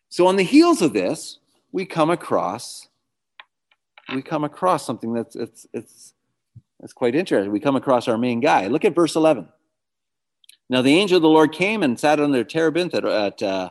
So, 0.09 0.27
on 0.27 0.37
the 0.37 0.45
heels 0.45 0.81
of 0.83 0.93
this, 0.93 1.41
we 1.73 1.85
come 1.85 2.09
across 2.09 2.89
we 4.15 4.23
come 4.23 4.45
across 4.45 4.87
something 4.87 5.13
that's 5.13 5.37
it's 5.37 5.67
it's 5.73 6.15
it's 6.81 6.93
quite 6.93 7.15
interesting. 7.15 7.53
We 7.53 7.61
come 7.61 7.77
across 7.77 8.09
our 8.09 8.17
main 8.17 8.41
guy. 8.41 8.69
Look 8.69 8.85
at 8.85 8.95
verse 8.95 9.17
11. 9.17 9.49
Now 10.71 10.83
the 10.83 10.97
angel 10.97 11.17
of 11.17 11.23
the 11.23 11.29
Lord 11.29 11.53
came 11.53 11.83
and 11.83 11.99
sat 11.99 12.21
under 12.21 12.45
terebinth 12.45 12.95
at, 12.95 13.05
at 13.05 13.43
uh, 13.43 13.71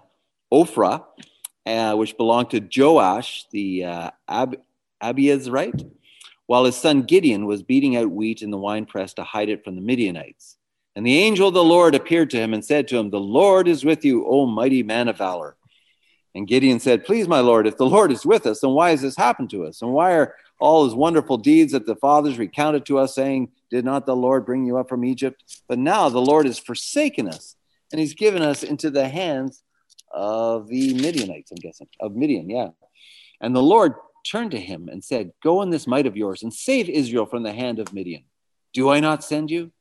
Ophrah, 0.53 1.05
uh, 1.67 1.95
which 1.95 2.17
belonged 2.17 2.49
to 2.51 2.67
Joash 2.75 3.45
the 3.51 3.83
uh, 3.83 4.11
Ab- 4.27 4.61
Abiezrite, 5.03 5.89
while 6.45 6.63
his 6.63 6.77
son 6.77 7.03
Gideon 7.03 7.45
was 7.45 7.61
beating 7.61 7.97
out 7.97 8.09
wheat 8.09 8.41
in 8.41 8.51
the 8.51 8.57
winepress 8.57 9.13
to 9.15 9.23
hide 9.23 9.49
it 9.49 9.65
from 9.65 9.75
the 9.75 9.81
Midianites. 9.81 10.57
And 10.95 11.05
the 11.05 11.17
angel 11.17 11.49
of 11.49 11.53
the 11.53 11.63
Lord 11.63 11.93
appeared 11.93 12.29
to 12.31 12.37
him 12.37 12.53
and 12.53 12.63
said 12.63 12.87
to 12.87 12.97
him, 12.97 13.09
The 13.09 13.19
Lord 13.19 13.67
is 13.67 13.83
with 13.83 14.05
you, 14.05 14.25
O 14.25 14.45
mighty 14.45 14.81
man 14.81 15.09
of 15.09 15.17
valor. 15.17 15.57
And 16.33 16.47
Gideon 16.47 16.79
said, 16.79 17.05
Please, 17.05 17.27
my 17.27 17.41
Lord, 17.41 17.67
if 17.67 17.77
the 17.77 17.85
Lord 17.85 18.11
is 18.11 18.25
with 18.25 18.45
us, 18.45 18.61
then 18.61 18.71
why 18.71 18.91
has 18.91 19.01
this 19.01 19.17
happened 19.17 19.49
to 19.51 19.65
us? 19.65 19.81
And 19.81 19.91
why 19.91 20.13
are 20.13 20.35
all 20.59 20.85
his 20.85 20.95
wonderful 20.95 21.37
deeds 21.37 21.73
that 21.73 21.85
the 21.85 21.95
fathers 21.95 22.39
recounted 22.39 22.85
to 22.85 22.97
us, 22.97 23.13
saying, 23.13 23.49
Did 23.69 23.85
not 23.85 24.05
the 24.05 24.15
Lord 24.15 24.45
bring 24.45 24.65
you 24.65 24.77
up 24.77 24.87
from 24.87 25.03
Egypt? 25.03 25.43
But 25.67 25.79
now 25.79 26.09
the 26.09 26.21
Lord 26.21 26.45
has 26.45 26.57
forsaken 26.57 27.27
us, 27.27 27.55
and 27.91 27.99
he's 27.99 28.13
given 28.13 28.41
us 28.41 28.63
into 28.63 28.89
the 28.89 29.07
hands 29.07 29.63
of 30.11 30.67
the 30.67 30.93
Midianites, 30.93 31.51
I'm 31.51 31.57
guessing, 31.57 31.87
of 31.99 32.15
Midian, 32.15 32.49
yeah. 32.49 32.69
And 33.41 33.55
the 33.55 33.61
Lord 33.61 33.93
turned 34.25 34.51
to 34.51 34.59
him 34.59 34.89
and 34.89 35.03
said, 35.03 35.31
Go 35.43 35.61
in 35.61 35.69
this 35.69 35.87
might 35.87 36.05
of 36.05 36.17
yours 36.17 36.43
and 36.43 36.53
save 36.53 36.89
Israel 36.89 37.25
from 37.25 37.43
the 37.43 37.53
hand 37.53 37.79
of 37.79 37.93
Midian. 37.93 38.23
Do 38.73 38.89
I 38.89 38.99
not 38.99 39.23
send 39.23 39.51
you? 39.51 39.71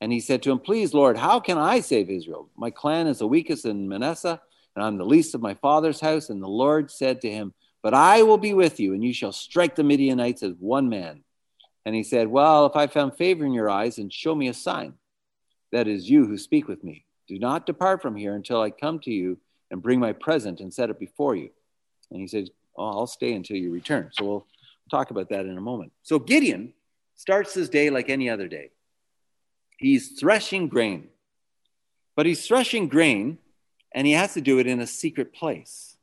And 0.00 0.12
he 0.12 0.20
said 0.20 0.42
to 0.42 0.52
him, 0.52 0.58
Please, 0.58 0.94
Lord, 0.94 1.16
how 1.16 1.40
can 1.40 1.58
I 1.58 1.80
save 1.80 2.10
Israel? 2.10 2.50
My 2.56 2.70
clan 2.70 3.06
is 3.06 3.18
the 3.18 3.26
weakest 3.26 3.64
in 3.64 3.88
Manasseh 3.88 4.40
and 4.78 4.86
I'm 4.86 4.96
the 4.96 5.04
least 5.04 5.34
of 5.34 5.42
my 5.42 5.54
father's 5.54 6.00
house. 6.00 6.30
And 6.30 6.40
the 6.40 6.46
Lord 6.46 6.88
said 6.92 7.20
to 7.22 7.30
him, 7.30 7.52
But 7.82 7.94
I 7.94 8.22
will 8.22 8.38
be 8.38 8.54
with 8.54 8.78
you, 8.78 8.94
and 8.94 9.02
you 9.02 9.12
shall 9.12 9.32
strike 9.32 9.74
the 9.74 9.82
Midianites 9.82 10.44
as 10.44 10.52
one 10.60 10.88
man. 10.88 11.24
And 11.84 11.96
he 11.96 12.04
said, 12.04 12.28
Well, 12.28 12.66
if 12.66 12.76
I 12.76 12.86
found 12.86 13.16
favor 13.16 13.44
in 13.44 13.52
your 13.52 13.68
eyes, 13.68 13.98
and 13.98 14.12
show 14.12 14.36
me 14.36 14.46
a 14.46 14.54
sign. 14.54 14.94
That 15.72 15.88
is 15.88 16.08
you 16.08 16.26
who 16.26 16.38
speak 16.38 16.68
with 16.68 16.84
me. 16.84 17.04
Do 17.26 17.40
not 17.40 17.66
depart 17.66 18.02
from 18.02 18.14
here 18.14 18.36
until 18.36 18.60
I 18.60 18.70
come 18.70 19.00
to 19.00 19.10
you 19.10 19.38
and 19.70 19.82
bring 19.82 20.00
my 20.00 20.12
present 20.12 20.60
and 20.60 20.72
set 20.72 20.90
it 20.90 20.98
before 20.98 21.36
you. 21.36 21.50
And 22.10 22.20
he 22.20 22.26
said, 22.26 22.48
oh, 22.76 22.86
I'll 22.86 23.06
stay 23.06 23.32
until 23.32 23.56
you 23.56 23.72
return. 23.72 24.10
So 24.12 24.24
we'll 24.24 24.46
talk 24.90 25.10
about 25.10 25.28
that 25.30 25.46
in 25.46 25.58
a 25.58 25.60
moment. 25.60 25.92
So 26.02 26.18
Gideon 26.18 26.72
starts 27.16 27.54
his 27.54 27.68
day 27.68 27.90
like 27.90 28.08
any 28.08 28.30
other 28.30 28.48
day. 28.48 28.70
He's 29.76 30.18
threshing 30.18 30.68
grain, 30.68 31.08
but 32.16 32.26
he's 32.26 32.46
threshing 32.46 32.88
grain 32.88 33.38
and 33.94 34.06
he 34.06 34.12
has 34.14 34.34
to 34.34 34.40
do 34.40 34.58
it 34.58 34.66
in 34.66 34.80
a 34.80 34.86
secret 34.86 35.32
place. 35.32 35.96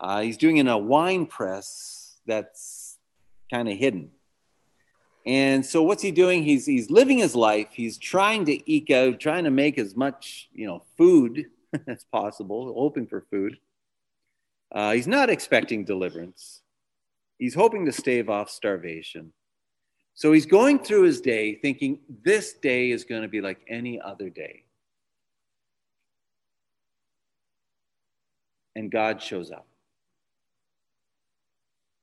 Uh, 0.00 0.22
he's 0.22 0.36
doing 0.36 0.58
it 0.58 0.62
in 0.62 0.68
a 0.68 0.78
wine 0.78 1.26
press 1.26 2.18
that's 2.26 2.98
kind 3.50 3.68
of 3.68 3.76
hidden. 3.76 4.10
And 5.26 5.64
so 5.64 5.82
what's 5.82 6.02
he 6.02 6.10
doing? 6.10 6.42
He's 6.42 6.66
he's 6.66 6.90
living 6.90 7.18
his 7.18 7.34
life. 7.34 7.68
He's 7.72 7.96
trying 7.96 8.44
to 8.44 8.70
eke 8.70 8.90
out, 8.90 9.20
trying 9.20 9.44
to 9.44 9.50
make 9.50 9.78
as 9.78 9.96
much 9.96 10.50
you 10.52 10.66
know 10.66 10.82
food 10.98 11.46
as 11.86 12.04
possible, 12.12 12.72
hoping 12.74 13.06
for 13.06 13.26
food. 13.30 13.56
Uh, 14.72 14.92
he's 14.92 15.06
not 15.06 15.30
expecting 15.30 15.84
deliverance. 15.84 16.62
He's 17.38 17.54
hoping 17.54 17.84
to 17.86 17.92
stave 17.92 18.28
off 18.28 18.50
starvation. 18.50 19.32
So 20.14 20.32
he's 20.32 20.46
going 20.46 20.78
through 20.78 21.02
his 21.02 21.20
day 21.20 21.56
thinking 21.56 21.98
this 22.22 22.54
day 22.54 22.90
is 22.90 23.04
going 23.04 23.22
to 23.22 23.28
be 23.28 23.40
like 23.40 23.60
any 23.68 24.00
other 24.00 24.30
day. 24.30 24.64
And 28.76 28.90
God 28.90 29.20
shows 29.20 29.50
up. 29.50 29.66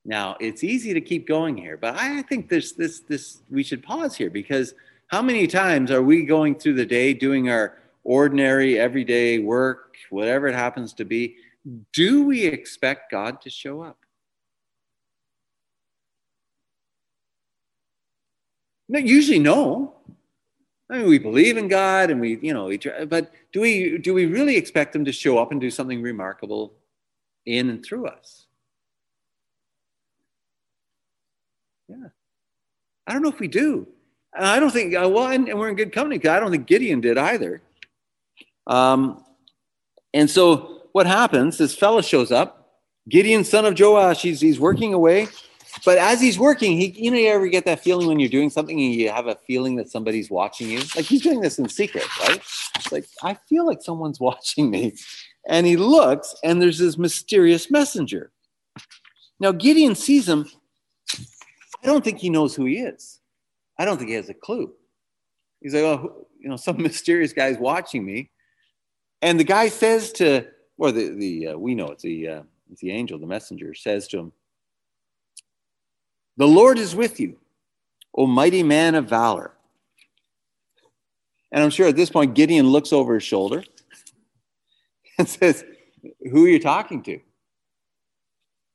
Now, 0.04 0.36
it's 0.40 0.64
easy 0.64 0.92
to 0.94 1.00
keep 1.00 1.28
going 1.28 1.56
here, 1.56 1.76
but 1.76 1.94
I 1.94 2.22
think 2.22 2.48
this 2.48 2.72
this 2.72 3.00
this 3.00 3.42
we 3.50 3.62
should 3.62 3.82
pause 3.82 4.16
here 4.16 4.30
because 4.30 4.74
how 5.06 5.22
many 5.22 5.46
times 5.46 5.90
are 5.90 6.02
we 6.02 6.24
going 6.24 6.56
through 6.56 6.74
the 6.74 6.86
day 6.86 7.14
doing 7.14 7.50
our 7.50 7.78
ordinary 8.04 8.78
everyday 8.78 9.38
work, 9.38 9.96
whatever 10.10 10.48
it 10.48 10.54
happens 10.54 10.92
to 10.94 11.04
be, 11.04 11.36
do 11.92 12.24
we 12.24 12.44
expect 12.44 13.10
God 13.10 13.40
to 13.42 13.50
show 13.50 13.82
up? 13.82 13.98
No, 18.88 18.98
usually 18.98 19.38
no. 19.38 19.94
I 20.90 20.98
mean, 20.98 21.08
we 21.08 21.18
believe 21.18 21.56
in 21.56 21.68
God 21.68 22.10
and 22.10 22.20
we, 22.20 22.38
you 22.42 22.52
know, 22.52 22.66
we 22.66 22.76
try, 22.76 23.06
but 23.06 23.32
do 23.52 23.60
we 23.60 23.96
do 23.96 24.12
we 24.12 24.26
really 24.26 24.56
expect 24.56 24.94
him 24.94 25.06
to 25.06 25.12
show 25.12 25.38
up 25.38 25.50
and 25.50 25.60
do 25.60 25.70
something 25.70 26.02
remarkable 26.02 26.74
in 27.46 27.70
and 27.70 27.82
through 27.82 28.08
us? 28.08 28.46
Yeah. 31.88 32.08
I 33.06 33.12
don't 33.12 33.22
know 33.22 33.30
if 33.30 33.40
we 33.40 33.48
do. 33.48 33.88
I 34.34 34.60
don't 34.60 34.70
think, 34.70 34.94
uh, 34.94 35.08
well, 35.08 35.28
and, 35.28 35.46
we're 35.46 35.68
in 35.68 35.76
good 35.76 35.92
company 35.92 36.18
because 36.18 36.36
I 36.36 36.40
don't 36.40 36.50
think 36.50 36.66
Gideon 36.66 37.00
did 37.00 37.18
either. 37.18 37.60
Um, 38.66 39.24
and 40.14 40.30
so 40.30 40.82
what 40.92 41.06
happens, 41.06 41.58
this 41.58 41.74
fellow 41.74 42.02
shows 42.02 42.30
up, 42.30 42.80
Gideon, 43.08 43.44
son 43.44 43.64
of 43.64 43.78
Joash, 43.78 44.22
he's, 44.22 44.40
he's 44.40 44.60
working 44.60 44.94
away. 44.94 45.28
But 45.84 45.98
as 45.98 46.20
he's 46.20 46.38
working, 46.38 46.76
he, 46.76 46.90
you 46.90 47.10
know, 47.10 47.16
you 47.16 47.28
ever 47.28 47.48
get 47.48 47.64
that 47.64 47.80
feeling 47.80 48.06
when 48.06 48.20
you're 48.20 48.28
doing 48.28 48.50
something 48.50 48.78
and 48.78 48.94
you 48.94 49.10
have 49.10 49.26
a 49.26 49.36
feeling 49.46 49.76
that 49.76 49.90
somebody's 49.90 50.30
watching 50.30 50.68
you? 50.68 50.80
Like 50.94 51.06
he's 51.06 51.22
doing 51.22 51.40
this 51.40 51.58
in 51.58 51.68
secret, 51.68 52.04
right? 52.20 52.40
Like, 52.92 53.06
I 53.22 53.34
feel 53.48 53.66
like 53.66 53.82
someone's 53.82 54.20
watching 54.20 54.70
me. 54.70 54.94
And 55.48 55.66
he 55.66 55.76
looks, 55.76 56.36
and 56.44 56.60
there's 56.60 56.78
this 56.78 56.98
mysterious 56.98 57.70
messenger. 57.70 58.30
Now, 59.40 59.50
Gideon 59.50 59.96
sees 59.96 60.28
him 60.28 60.46
I 61.82 61.86
don't 61.86 62.04
think 62.04 62.18
he 62.18 62.30
knows 62.30 62.54
who 62.54 62.64
he 62.64 62.78
is. 62.78 63.20
I 63.78 63.84
don't 63.84 63.96
think 63.96 64.10
he 64.10 64.16
has 64.16 64.28
a 64.28 64.34
clue. 64.34 64.72
He's 65.60 65.74
like, 65.74 65.82
oh, 65.82 66.26
you 66.38 66.48
know, 66.48 66.56
some 66.56 66.76
mysterious 66.82 67.32
guy's 67.32 67.58
watching 67.58 68.04
me. 68.04 68.30
And 69.22 69.38
the 69.38 69.44
guy 69.44 69.68
says 69.68 70.12
to, 70.12 70.46
or 70.76 70.90
the, 70.90 71.10
the 71.10 71.48
uh, 71.48 71.56
we 71.56 71.74
know 71.76 71.88
it's 71.88 72.02
the, 72.02 72.28
uh, 72.28 72.42
it's 72.70 72.80
the 72.80 72.90
angel, 72.90 73.18
the 73.18 73.26
messenger, 73.26 73.72
says 73.72 74.08
to 74.08 74.18
him, 74.18 74.32
The 76.36 76.48
Lord 76.48 76.78
is 76.78 76.94
with 76.94 77.20
you, 77.20 77.38
O 78.14 78.26
mighty 78.26 78.64
man 78.64 78.96
of 78.96 79.08
valor. 79.08 79.52
And 81.52 81.62
I'm 81.62 81.70
sure 81.70 81.86
at 81.86 81.96
this 81.96 82.10
point, 82.10 82.34
Gideon 82.34 82.66
looks 82.66 82.92
over 82.92 83.14
his 83.14 83.22
shoulder 83.22 83.62
and 85.18 85.28
says, 85.28 85.64
Who 86.30 86.44
are 86.44 86.48
you 86.48 86.58
talking 86.58 87.02
to? 87.04 87.20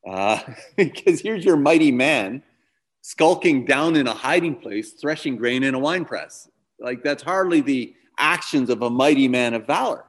Uh, 0.07 0.39
because 0.77 1.19
here's 1.19 1.43
your 1.43 1.57
mighty 1.57 1.91
man 1.91 2.41
skulking 3.01 3.65
down 3.65 3.95
in 3.95 4.07
a 4.07 4.13
hiding 4.13 4.55
place, 4.55 4.93
threshing 4.93 5.35
grain 5.35 5.63
in 5.63 5.73
a 5.73 5.79
wine 5.79 6.05
press. 6.05 6.49
Like 6.79 7.03
that's 7.03 7.23
hardly 7.23 7.61
the 7.61 7.95
actions 8.17 8.69
of 8.69 8.81
a 8.81 8.89
mighty 8.89 9.27
man 9.27 9.53
of 9.53 9.65
valor. 9.65 10.06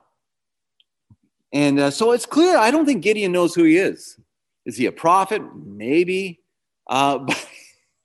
And 1.52 1.81
uh, 1.81 1.90
so 1.90 2.12
it's 2.12 2.26
clear, 2.26 2.56
I 2.56 2.71
don't 2.71 2.84
think 2.84 3.02
Gideon 3.02 3.32
knows 3.32 3.54
who 3.54 3.65
he 3.65 3.78
is. 3.78 4.19
Is 4.67 4.76
he 4.76 4.87
a 4.87 4.93
prophet? 4.93 5.43
Maybe. 5.54 6.41
Uh, 6.87 7.19
but 7.26 7.49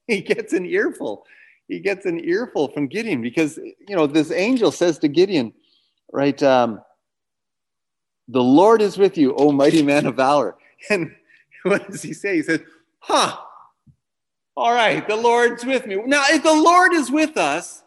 he 0.08 0.21
gets 0.21 0.53
an 0.53 0.65
earful. 0.65 1.25
He 1.67 1.79
gets 1.79 2.06
an 2.06 2.19
earful 2.23 2.69
from 2.69 2.88
Gideon 2.88 3.21
because, 3.21 3.58
you 3.58 3.95
know, 3.95 4.08
this 4.08 4.32
angel 4.32 4.71
says 4.71 4.99
to 4.99 5.08
Gideon, 5.08 5.53
right, 6.12 6.41
um, 6.43 6.82
the 8.27 8.43
Lord 8.43 8.82
is 8.82 8.97
with 8.97 9.17
you, 9.17 9.36
O 9.36 9.51
mighty 9.51 9.84
man 9.84 10.06
of 10.06 10.15
valor. 10.15 10.56
And 10.89 11.15
what 11.63 11.89
does 11.89 12.01
he 12.01 12.12
say? 12.12 12.36
He 12.36 12.43
says, 12.43 12.60
huh, 12.99 13.38
all 14.58 14.73
right, 14.73 15.08
the 15.08 15.15
Lord's 15.15 15.63
with 15.63 15.88
me. 15.88 15.95
Now, 16.06 16.25
if 16.27 16.43
the 16.43 16.53
Lord 16.53 16.93
is 16.93 17.10
with 17.10 17.38
us, 17.38 17.84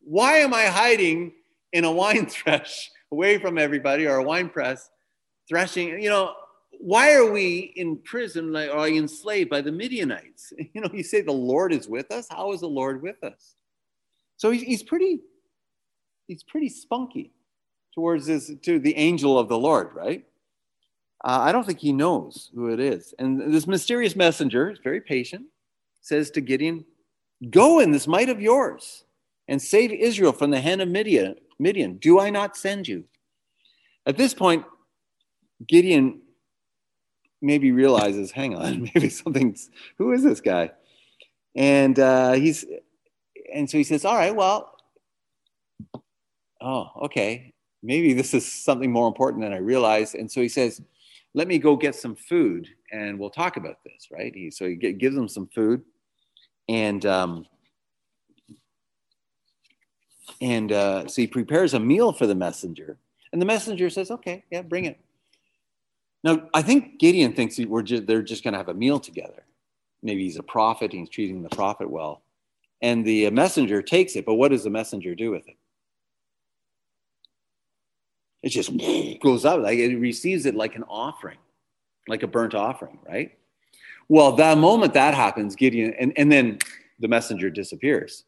why 0.00 0.38
am 0.38 0.54
I 0.54 0.64
hiding 0.64 1.32
in 1.72 1.84
a 1.84 1.92
wine 1.92 2.26
thresh 2.30 2.90
away 3.12 3.38
from 3.38 3.58
everybody 3.58 4.06
or 4.06 4.16
a 4.16 4.22
wine 4.22 4.48
press 4.48 4.90
threshing? 5.48 6.00
You 6.02 6.10
know, 6.10 6.34
why 6.78 7.14
are 7.14 7.30
we 7.30 7.72
in 7.76 7.98
prison 7.98 8.52
like, 8.52 8.70
or 8.70 8.88
enslaved 8.88 9.50
by 9.50 9.60
the 9.60 9.72
Midianites? 9.72 10.52
You 10.74 10.80
know, 10.80 10.90
you 10.92 11.02
say 11.02 11.20
the 11.20 11.32
Lord 11.32 11.72
is 11.72 11.88
with 11.88 12.10
us. 12.12 12.26
How 12.30 12.52
is 12.52 12.60
the 12.60 12.68
Lord 12.68 13.02
with 13.02 13.22
us? 13.22 13.56
So 14.36 14.50
he's, 14.50 14.62
he's 14.62 14.82
pretty, 14.82 15.20
he's 16.26 16.42
pretty 16.42 16.68
spunky 16.68 17.32
towards 17.94 18.26
this 18.26 18.52
to 18.62 18.78
the 18.78 18.96
angel 18.96 19.38
of 19.38 19.48
the 19.48 19.58
Lord, 19.58 19.90
right? 19.94 20.24
Uh, 21.22 21.40
I 21.40 21.52
don't 21.52 21.66
think 21.66 21.80
he 21.80 21.92
knows 21.92 22.50
who 22.54 22.68
it 22.68 22.80
is. 22.80 23.12
And 23.18 23.52
this 23.52 23.66
mysterious 23.66 24.16
messenger 24.16 24.70
is 24.70 24.78
very 24.82 25.00
patient 25.00 25.46
says 26.00 26.30
to 26.32 26.40
Gideon, 26.40 26.84
Go 27.50 27.80
in 27.80 27.90
this 27.90 28.06
might 28.06 28.28
of 28.28 28.40
yours 28.40 29.04
and 29.48 29.60
save 29.60 29.92
Israel 29.92 30.32
from 30.32 30.50
the 30.50 30.60
hand 30.60 30.82
of 30.82 30.88
Midian. 30.88 31.36
Midian. 31.60 31.98
Do 31.98 32.18
I 32.18 32.30
not 32.30 32.56
send 32.56 32.88
you? 32.88 33.04
At 34.06 34.16
this 34.16 34.34
point, 34.34 34.64
Gideon 35.68 36.22
maybe 37.42 37.70
realizes, 37.70 38.30
hang 38.30 38.56
on, 38.56 38.82
maybe 38.94 39.08
something's, 39.08 39.70
who 39.98 40.12
is 40.12 40.22
this 40.22 40.40
guy? 40.40 40.70
And 41.54 41.98
uh, 41.98 42.32
he's, 42.32 42.64
and 43.54 43.68
so 43.68 43.78
he 43.78 43.84
says, 43.84 44.04
all 44.04 44.16
right, 44.16 44.34
well, 44.34 44.74
oh, 46.60 46.90
okay, 47.02 47.52
maybe 47.82 48.12
this 48.12 48.34
is 48.34 48.50
something 48.50 48.90
more 48.90 49.08
important 49.08 49.42
than 49.42 49.52
I 49.52 49.58
realized. 49.58 50.14
And 50.14 50.30
so 50.30 50.40
he 50.40 50.48
says, 50.48 50.80
let 51.34 51.46
me 51.46 51.58
go 51.58 51.76
get 51.76 51.94
some 51.94 52.16
food 52.16 52.68
and 52.90 53.18
we'll 53.18 53.30
talk 53.30 53.56
about 53.56 53.76
this, 53.84 54.08
right? 54.10 54.34
He, 54.34 54.50
so 54.50 54.66
he 54.66 54.76
gives 54.76 55.14
them 55.14 55.28
some 55.28 55.48
food 55.54 55.82
and 56.68 57.04
um, 57.06 57.46
and 60.40 60.72
uh, 60.72 61.06
so 61.06 61.22
he 61.22 61.26
prepares 61.26 61.74
a 61.74 61.80
meal 61.80 62.12
for 62.12 62.26
the 62.26 62.34
messenger, 62.34 62.98
and 63.32 63.40
the 63.40 63.46
messenger 63.46 63.90
says, 63.90 64.10
"Okay, 64.10 64.44
yeah, 64.50 64.62
bring 64.62 64.84
it." 64.84 64.98
Now, 66.22 66.48
I 66.52 66.62
think 66.62 66.98
Gideon 66.98 67.32
thinks 67.32 67.58
we're 67.58 67.82
just, 67.82 68.06
they're 68.06 68.22
just 68.22 68.44
going 68.44 68.52
to 68.52 68.58
have 68.58 68.68
a 68.68 68.74
meal 68.74 69.00
together. 69.00 69.44
Maybe 70.02 70.24
he's 70.24 70.38
a 70.38 70.42
prophet; 70.42 70.92
he's 70.92 71.08
treating 71.08 71.42
the 71.42 71.48
prophet 71.48 71.90
well, 71.90 72.22
and 72.82 73.04
the 73.04 73.30
messenger 73.30 73.82
takes 73.82 74.16
it. 74.16 74.26
But 74.26 74.34
what 74.34 74.50
does 74.50 74.64
the 74.64 74.70
messenger 74.70 75.14
do 75.14 75.30
with 75.30 75.48
it? 75.48 75.56
It 78.42 78.48
just 78.50 78.72
goes 79.20 79.44
out 79.44 79.60
like 79.62 79.78
it 79.78 79.96
receives 79.96 80.46
it 80.46 80.54
like 80.54 80.74
an 80.74 80.84
offering, 80.88 81.38
like 82.08 82.22
a 82.22 82.26
burnt 82.26 82.54
offering, 82.54 82.98
right? 83.06 83.36
Well, 84.08 84.32
that 84.32 84.58
moment 84.58 84.94
that 84.94 85.14
happens, 85.14 85.54
Gideon, 85.54 85.94
and, 85.98 86.12
and 86.16 86.32
then 86.32 86.58
the 86.98 87.08
messenger 87.08 87.50
disappears. 87.50 88.24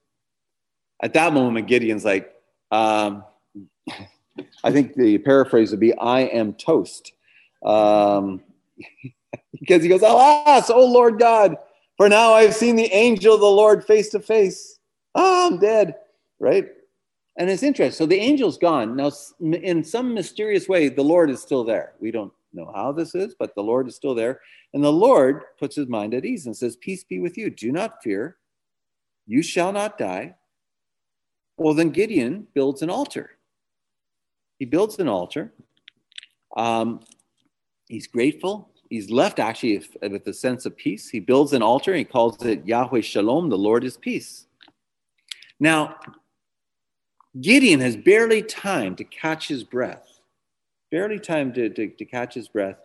At 1.02 1.14
that 1.14 1.32
moment, 1.32 1.66
Gideon's 1.66 2.04
like, 2.04 2.32
um, 2.70 3.24
I 4.64 4.70
think 4.70 4.94
the 4.94 5.18
paraphrase 5.18 5.72
would 5.72 5.80
be, 5.80 5.94
I 5.94 6.20
am 6.20 6.54
toast. 6.54 7.12
Um, 7.64 8.42
because 9.60 9.82
he 9.82 9.88
goes, 9.88 10.02
Alas, 10.02 10.70
oh 10.70 10.86
Lord 10.86 11.18
God, 11.18 11.56
for 11.96 12.08
now 12.08 12.32
I've 12.32 12.54
seen 12.54 12.76
the 12.76 12.92
angel 12.92 13.34
of 13.34 13.40
the 13.40 13.46
Lord 13.46 13.84
face 13.84 14.08
to 14.10 14.20
face. 14.20 14.78
Ah, 15.14 15.46
I'm 15.46 15.58
dead, 15.58 15.96
right? 16.38 16.68
And 17.36 17.50
it's 17.50 17.62
interesting. 17.62 17.96
So 17.96 18.06
the 18.06 18.20
angel's 18.20 18.58
gone. 18.58 18.96
Now, 18.96 19.10
in 19.40 19.84
some 19.84 20.14
mysterious 20.14 20.68
way, 20.68 20.88
the 20.88 21.02
Lord 21.02 21.30
is 21.30 21.40
still 21.40 21.64
there. 21.64 21.94
We 22.00 22.10
don't 22.10 22.32
know 22.52 22.70
how 22.74 22.92
this 22.92 23.14
is, 23.14 23.34
but 23.34 23.54
the 23.54 23.62
Lord 23.62 23.88
is 23.88 23.96
still 23.96 24.14
there. 24.14 24.40
And 24.74 24.84
the 24.84 24.92
Lord 24.92 25.42
puts 25.58 25.76
his 25.76 25.88
mind 25.88 26.14
at 26.14 26.24
ease 26.24 26.46
and 26.46 26.56
says, 26.56 26.76
Peace 26.76 27.04
be 27.04 27.20
with 27.20 27.38
you. 27.38 27.50
Do 27.50 27.72
not 27.72 28.02
fear. 28.02 28.36
You 29.26 29.42
shall 29.42 29.72
not 29.72 29.98
die. 29.98 30.34
Well, 31.56 31.74
then 31.74 31.90
Gideon 31.90 32.46
builds 32.54 32.82
an 32.82 32.90
altar. 32.90 33.30
He 34.58 34.64
builds 34.64 34.98
an 34.98 35.08
altar. 35.08 35.52
Um, 36.56 37.00
he's 37.88 38.06
grateful. 38.06 38.70
He's 38.90 39.10
left 39.10 39.38
actually 39.38 39.82
with 40.02 40.26
a 40.26 40.34
sense 40.34 40.66
of 40.66 40.76
peace. 40.76 41.08
He 41.08 41.20
builds 41.20 41.52
an 41.52 41.62
altar. 41.62 41.92
and 41.92 41.98
He 41.98 42.04
calls 42.04 42.44
it 42.44 42.66
Yahweh 42.66 43.00
Shalom, 43.00 43.48
the 43.48 43.58
Lord 43.58 43.84
is 43.84 43.96
peace. 43.96 44.46
Now, 45.58 45.96
Gideon 47.40 47.80
has 47.80 47.96
barely 47.96 48.42
time 48.42 48.94
to 48.96 49.04
catch 49.04 49.48
his 49.48 49.64
breath 49.64 50.12
barely 50.92 51.18
time 51.18 51.52
to, 51.54 51.70
to, 51.70 51.88
to 51.88 52.04
catch 52.04 52.34
his 52.34 52.46
breath 52.46 52.76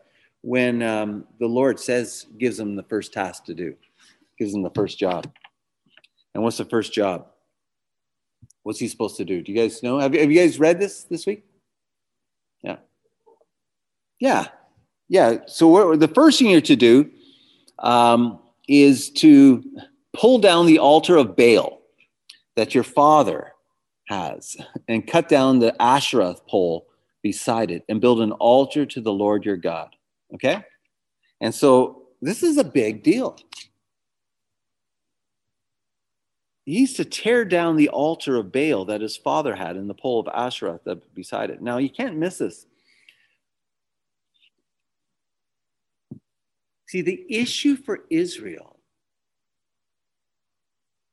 when 0.42 0.82
um, 0.82 1.26
the 1.40 1.46
Lord 1.46 1.78
says, 1.78 2.26
gives 2.40 2.58
him 2.58 2.76
the 2.76 2.84
first 2.84 3.12
task 3.12 3.44
to 3.46 3.54
do, 3.54 3.76
gives 4.40 4.56
him 4.56 4.64
the 4.64 4.72
first 4.72 4.98
job. 4.98 5.30
And 6.34 6.42
what's 6.42 6.58
the 6.58 6.66
first 6.66 6.94
job? 6.94 7.28
What's 8.68 8.80
he 8.80 8.90
supposed 8.90 9.16
to 9.16 9.24
do? 9.24 9.42
Do 9.42 9.50
you 9.50 9.58
guys 9.58 9.82
know? 9.82 9.98
Have, 9.98 10.14
have 10.14 10.30
you 10.30 10.38
guys 10.38 10.60
read 10.60 10.78
this 10.78 11.04
this 11.04 11.26
week? 11.26 11.46
Yeah. 12.62 12.76
Yeah. 14.20 14.48
Yeah. 15.08 15.38
So 15.48 15.70
what, 15.70 16.00
the 16.02 16.10
first 16.10 16.38
thing 16.38 16.50
you're 16.50 16.60
to 16.60 16.76
do 16.76 17.10
um, 17.80 18.40
is 18.68 19.10
to 19.12 19.64
pull 20.12 20.40
down 20.40 20.66
the 20.66 20.80
altar 20.80 21.16
of 21.16 21.38
Baal 21.38 21.80
that 22.58 22.76
your 22.76 22.84
father 22.84 23.54
has 24.10 24.58
and 24.90 25.08
cut 25.08 25.30
down 25.30 25.60
the 25.60 25.74
Asherah 25.82 26.36
pole 26.50 26.88
beside 27.24 27.72
it 27.72 27.86
and 27.88 28.02
build 28.02 28.20
an 28.20 28.34
altar 28.34 28.86
to 28.86 29.00
the 29.00 29.14
Lord 29.14 29.46
your 29.46 29.56
God. 29.56 29.96
Okay? 30.34 30.62
And 31.40 31.56
so 31.56 32.10
this 32.22 32.44
is 32.44 32.58
a 32.58 32.66
big 32.66 33.02
deal. 33.02 33.40
He 36.68 36.80
used 36.80 36.98
to 36.98 37.06
tear 37.06 37.46
down 37.46 37.78
the 37.78 37.88
altar 37.88 38.36
of 38.36 38.52
Baal 38.52 38.84
that 38.86 39.00
his 39.00 39.16
father 39.16 39.56
had 39.56 39.78
in 39.78 39.88
the 39.88 39.94
pole 39.94 40.20
of 40.20 40.28
Asherah 40.28 40.82
beside 41.14 41.50
it. 41.50 41.62
Now, 41.62 41.78
you 41.78 41.90
can't 41.90 42.18
miss 42.18 42.40
this. 42.40 42.66
See, 46.90 47.00
the 47.00 47.26
issue 47.30 47.78
for 47.78 48.00
Israel 48.10 48.82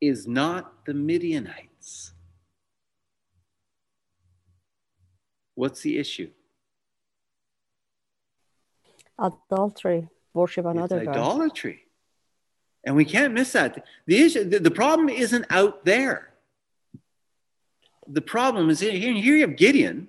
is 0.00 0.26
not 0.26 0.84
the 0.86 0.94
Midianites. 0.94 2.14
What's 5.54 5.82
the 5.82 5.98
issue? 5.98 6.30
Adultery, 9.20 10.08
worship 10.32 10.66
another 10.66 10.96
it's 10.96 11.06
God. 11.06 11.16
idolatry. 11.16 11.83
And 12.84 12.94
we 12.94 13.04
can't 13.04 13.32
miss 13.32 13.52
that. 13.52 13.84
The 14.06 14.18
issue, 14.18 14.44
the, 14.44 14.58
the 14.58 14.70
problem 14.70 15.08
isn't 15.08 15.46
out 15.50 15.84
there. 15.84 16.30
The 18.06 18.20
problem 18.20 18.68
is 18.68 18.80
here. 18.80 18.92
Here 18.92 19.36
you 19.36 19.40
have 19.40 19.56
Gideon, 19.56 20.08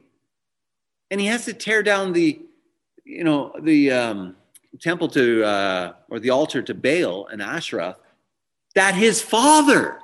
and 1.09 1.21
he 1.21 1.27
has 1.27 1.45
to 1.45 1.53
tear 1.53 1.81
down 1.81 2.11
the, 2.11 2.41
you 3.05 3.23
know, 3.23 3.53
the 3.61 3.91
um, 3.91 4.35
temple 4.81 5.07
to 5.09 5.45
uh, 5.45 5.93
or 6.09 6.19
the 6.19 6.31
altar 6.31 6.61
to 6.61 6.73
Baal 6.73 7.27
and 7.27 7.41
Asherah 7.41 7.95
that 8.75 8.93
his 8.93 9.21
father, 9.21 9.99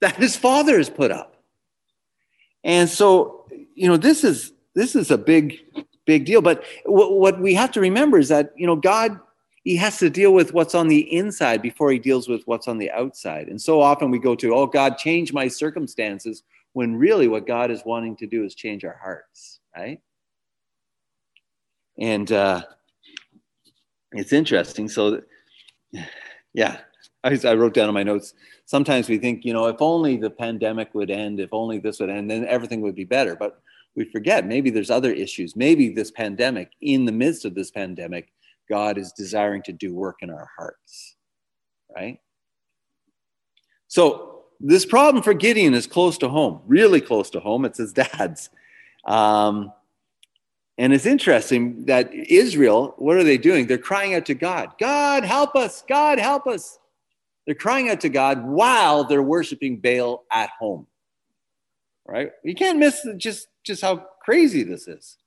that 0.00 0.16
his 0.16 0.36
father 0.36 0.76
has 0.76 0.88
put 0.88 1.10
up. 1.10 1.36
And 2.62 2.88
so, 2.88 3.46
you 3.74 3.88
know, 3.88 3.96
this 3.96 4.22
is 4.22 4.52
this 4.74 4.94
is 4.94 5.10
a 5.10 5.18
big, 5.18 5.58
big 6.06 6.24
deal. 6.24 6.40
But 6.40 6.62
what, 6.84 7.12
what 7.12 7.40
we 7.40 7.54
have 7.54 7.72
to 7.72 7.80
remember 7.80 8.18
is 8.18 8.28
that 8.28 8.52
you 8.56 8.66
know 8.66 8.76
God 8.76 9.18
he 9.64 9.76
has 9.76 9.98
to 9.98 10.10
deal 10.10 10.32
with 10.32 10.52
what's 10.52 10.74
on 10.74 10.88
the 10.88 11.00
inside 11.14 11.62
before 11.62 11.92
he 11.92 11.98
deals 11.98 12.28
with 12.28 12.42
what's 12.46 12.68
on 12.68 12.78
the 12.78 12.90
outside. 12.90 13.48
And 13.48 13.60
so 13.60 13.80
often 13.80 14.10
we 14.10 14.18
go 14.18 14.34
to, 14.34 14.54
oh, 14.54 14.66
God, 14.66 14.98
change 14.98 15.32
my 15.32 15.48
circumstances, 15.48 16.42
when 16.72 16.96
really 16.96 17.28
what 17.28 17.46
God 17.46 17.70
is 17.70 17.84
wanting 17.84 18.16
to 18.16 18.26
do 18.26 18.44
is 18.44 18.54
change 18.54 18.84
our 18.84 18.98
hearts, 19.02 19.60
right? 19.76 20.00
And 21.98 22.32
uh, 22.32 22.62
it's 24.12 24.32
interesting. 24.32 24.88
So, 24.88 25.20
yeah, 26.54 26.78
I, 27.22 27.38
I 27.44 27.54
wrote 27.54 27.74
down 27.74 27.88
in 27.88 27.94
my 27.94 28.02
notes. 28.02 28.34
Sometimes 28.64 29.08
we 29.08 29.18
think, 29.18 29.44
you 29.44 29.52
know, 29.52 29.66
if 29.66 29.76
only 29.80 30.16
the 30.16 30.30
pandemic 30.30 30.94
would 30.94 31.10
end, 31.10 31.40
if 31.40 31.50
only 31.52 31.78
this 31.78 32.00
would 32.00 32.10
end, 32.10 32.30
then 32.30 32.46
everything 32.46 32.80
would 32.80 32.94
be 32.94 33.04
better. 33.04 33.36
But 33.36 33.60
we 33.94 34.06
forget 34.06 34.46
maybe 34.46 34.70
there's 34.70 34.90
other 34.90 35.12
issues. 35.12 35.54
Maybe 35.54 35.90
this 35.90 36.10
pandemic, 36.10 36.72
in 36.80 37.04
the 37.04 37.12
midst 37.12 37.44
of 37.44 37.54
this 37.54 37.70
pandemic, 37.70 38.32
God 38.72 38.96
is 38.96 39.12
desiring 39.12 39.62
to 39.64 39.72
do 39.72 39.92
work 39.92 40.20
in 40.22 40.30
our 40.30 40.48
hearts, 40.56 41.16
right? 41.94 42.18
So, 43.88 44.44
this 44.60 44.86
problem 44.86 45.22
for 45.22 45.34
Gideon 45.34 45.74
is 45.74 45.86
close 45.86 46.16
to 46.18 46.28
home, 46.30 46.62
really 46.66 47.02
close 47.02 47.28
to 47.30 47.40
home. 47.40 47.66
It's 47.66 47.76
his 47.76 47.92
dad's. 47.92 48.48
Um, 49.04 49.74
and 50.78 50.94
it's 50.94 51.04
interesting 51.04 51.84
that 51.84 52.14
Israel, 52.14 52.94
what 52.96 53.18
are 53.18 53.24
they 53.24 53.36
doing? 53.36 53.66
They're 53.66 53.76
crying 53.76 54.14
out 54.14 54.24
to 54.26 54.34
God 54.34 54.72
God, 54.80 55.22
help 55.22 55.54
us! 55.54 55.84
God, 55.86 56.18
help 56.18 56.46
us! 56.46 56.78
They're 57.44 57.54
crying 57.54 57.90
out 57.90 58.00
to 58.00 58.08
God 58.08 58.42
while 58.42 59.04
they're 59.04 59.22
worshiping 59.22 59.80
Baal 59.80 60.24
at 60.32 60.48
home. 60.58 60.86
Right? 62.06 62.30
You 62.42 62.54
can't 62.54 62.78
miss 62.78 63.06
just, 63.18 63.48
just 63.64 63.82
how 63.82 64.06
crazy 64.22 64.62
this 64.62 64.88
is. 64.88 65.18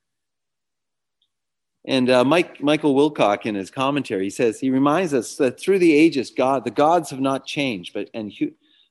And 1.86 2.10
uh, 2.10 2.24
Mike, 2.24 2.60
Michael 2.60 2.94
Wilcock, 2.94 3.46
in 3.46 3.54
his 3.54 3.70
commentary, 3.70 4.24
he 4.24 4.30
says 4.30 4.58
he 4.58 4.70
reminds 4.70 5.14
us 5.14 5.36
that 5.36 5.60
through 5.60 5.78
the 5.78 5.94
ages, 5.94 6.32
God, 6.36 6.64
the 6.64 6.70
gods 6.70 7.10
have 7.10 7.20
not 7.20 7.46
changed, 7.46 7.92
but 7.94 8.10
and 8.12 8.32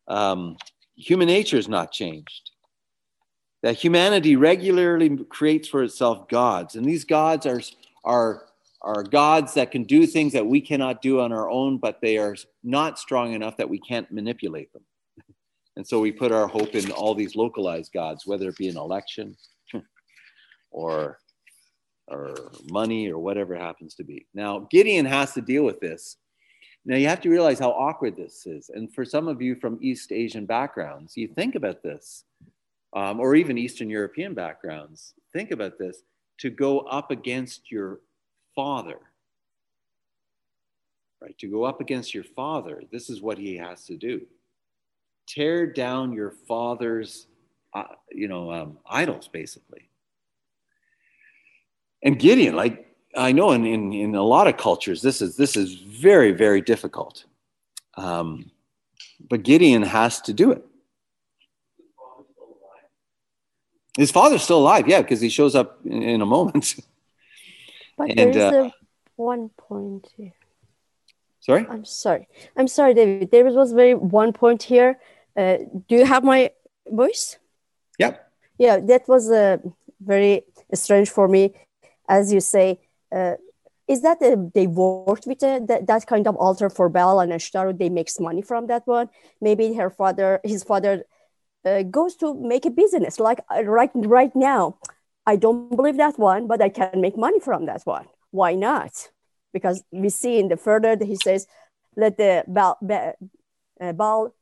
um, 0.08 0.58
human 0.96 1.28
nature 1.28 1.58
has 1.58 1.68
not 1.68 1.92
changed. 1.92 2.52
That 3.64 3.76
humanity 3.76 4.38
regularly 4.38 5.18
creates 5.30 5.68
for 5.68 5.84
itself 5.84 6.30
gods, 6.30 6.76
and 6.76 6.86
these 6.86 7.04
gods 7.04 7.46
are 7.46 7.62
are 8.06 8.46
are 8.82 9.04
gods 9.04 9.56
that 9.56 9.72
can 9.72 9.84
do 9.84 10.06
things 10.06 10.32
that 10.34 10.46
we 10.46 10.62
cannot 10.62 11.02
do 11.02 11.20
on 11.20 11.34
our 11.34 11.50
own, 11.50 11.78
but 11.78 12.00
they 12.02 12.18
are 12.18 12.36
not 12.64 13.00
strong 13.00 13.34
enough 13.34 13.58
that 13.58 13.70
we 13.70 13.80
can't 13.80 14.10
manipulate 14.12 14.72
them. 14.74 14.84
And 15.78 15.86
so 15.86 16.00
we 16.00 16.14
put 16.14 16.32
our 16.32 16.48
hope 16.48 16.74
in 16.74 16.90
all 16.92 17.14
these 17.14 17.36
localized 17.36 17.92
gods, 17.92 18.26
whether 18.26 18.48
it 18.48 18.56
be 18.56 18.70
an 18.70 18.78
election 18.78 19.36
or 20.72 21.20
or 22.08 22.52
money 22.70 23.10
or 23.10 23.20
whatever 23.20 23.56
happens 23.56 23.96
to 23.96 24.04
be. 24.04 24.26
Now, 24.34 24.68
Gideon 24.70 25.06
has 25.06 25.34
to 25.34 25.42
deal 25.42 25.64
with 25.64 25.80
this. 25.80 26.18
Now, 26.86 26.98
you 26.98 27.08
have 27.08 27.22
to 27.22 27.30
realize 27.30 27.58
how 27.58 27.72
awkward 27.72 28.16
this 28.16 28.46
is. 28.46 28.70
And 28.70 28.94
for 28.94 29.04
some 29.04 29.28
of 29.28 29.42
you 29.42 29.56
from 29.56 29.80
East 29.82 30.12
Asian 30.12 30.46
backgrounds, 30.46 31.18
you 31.18 31.28
think 31.28 31.56
about 31.56 31.82
this, 31.82 32.26
um, 32.96 33.20
or 33.20 33.36
even 33.36 33.58
Eastern 33.58 33.90
European 33.90 34.36
backgrounds, 34.36 35.16
think 35.34 35.52
about 35.52 35.80
this 35.80 36.04
to 36.40 36.50
go 36.52 36.80
up 36.82 37.10
against 37.10 37.72
your 37.72 38.02
father, 38.56 39.00
right? 41.22 41.38
To 41.40 41.48
go 41.48 41.64
up 41.64 41.82
against 41.82 42.14
your 42.14 42.24
father, 42.24 42.84
this 42.92 43.10
is 43.10 43.22
what 43.22 43.38
he 43.38 43.58
has 43.58 43.86
to 43.86 43.96
do 43.96 44.22
tear 45.28 45.66
down 45.66 46.14
your 46.14 46.30
father's, 46.48 47.26
uh, 47.74 47.84
you 48.12 48.28
know, 48.28 48.52
um, 48.52 48.78
idols, 48.88 49.28
basically 49.28 49.90
and 52.06 52.20
Gideon, 52.20 52.56
like 52.56 52.86
I 53.18 53.32
know 53.32 53.52
in, 53.52 53.66
in, 53.66 53.92
in 53.92 54.16
a 54.16 54.22
lot 54.22 54.48
of 54.48 54.58
cultures, 54.58 55.02
this 55.02 55.22
is 55.22 55.36
this 55.36 55.58
is 55.58 55.74
very, 55.74 56.32
very 56.32 56.62
difficult. 56.62 57.26
Um, 57.96 58.52
but 59.28 59.44
Gideon 59.44 59.82
has 59.82 60.22
to 60.22 60.34
do 60.34 60.52
it. 60.52 60.64
His 63.98 64.12
father's 64.12 64.44
still 64.44 64.60
alive, 64.60 64.88
yeah, 64.88 65.02
because 65.02 65.22
he 65.22 65.30
shows 65.30 65.56
up 65.56 65.80
in, 65.84 66.04
in 66.04 66.22
a 66.22 66.26
moment. 66.26 66.76
But 67.98 68.10
and, 68.10 68.34
there's 68.34 68.54
uh, 68.54 68.64
a 68.66 68.74
one 69.16 69.48
point 69.56 70.06
here. 70.18 70.34
Sorry? 71.40 71.66
I'm 71.70 71.86
sorry. 71.86 72.28
I'm 72.58 72.68
sorry, 72.68 72.94
David. 72.94 73.32
There 73.32 73.46
was 73.46 73.72
very 73.72 73.94
one 73.94 74.34
point 74.34 74.64
here. 74.64 75.00
Uh, 75.38 75.60
do 75.88 75.96
you 75.96 76.06
have 76.06 76.22
my 76.26 76.52
voice? 76.86 77.38
Yep. 77.98 78.32
Yeah, 78.58 78.82
that 78.82 79.08
was 79.08 79.32
uh, 79.32 79.60
very 80.02 80.44
strange 80.74 81.10
for 81.10 81.30
me 81.30 81.54
as 82.08 82.34
you 82.34 82.40
say, 82.40 82.80
uh, 83.16 83.36
is 83.88 84.02
that 84.02 84.22
uh, 84.22 84.36
they 84.54 84.68
worked 84.68 85.28
with 85.28 85.44
uh, 85.44 85.60
that, 85.68 85.88
that 85.88 86.08
kind 86.08 86.28
of 86.28 86.36
altar 86.38 86.70
for 86.70 86.90
Baal 86.90 87.20
and 87.20 87.32
Ashtaroth? 87.32 87.78
They 87.78 87.90
makes 87.90 88.20
money 88.20 88.42
from 88.42 88.68
that 88.68 88.88
one. 88.88 89.10
Maybe 89.42 89.74
her 89.74 89.90
father, 89.90 90.40
his 90.44 90.64
father, 90.64 91.04
uh, 91.64 91.84
goes 91.84 92.16
to 92.18 92.34
make 92.34 92.66
a 92.66 92.72
business. 92.72 93.20
Like 93.20 93.42
uh, 93.56 93.64
right 93.64 93.92
right 93.94 94.36
now, 94.36 94.78
I 95.26 95.36
don't 95.36 95.76
believe 95.76 95.98
that 95.98 96.18
one, 96.18 96.48
but 96.48 96.62
I 96.62 96.70
can 96.70 97.00
make 97.00 97.18
money 97.18 97.40
from 97.40 97.66
that 97.68 97.82
one. 97.86 98.08
Why 98.32 98.56
not? 98.56 99.10
Because 99.54 99.84
we 99.92 100.10
see 100.10 100.40
in 100.40 100.48
the 100.50 100.58
further 100.58 100.98
he 101.04 101.16
says, 101.16 101.48
let 101.96 102.18
the 102.18 102.44
Baal, 102.48 102.78
uh, 103.80 103.94
Baal 103.94 104.34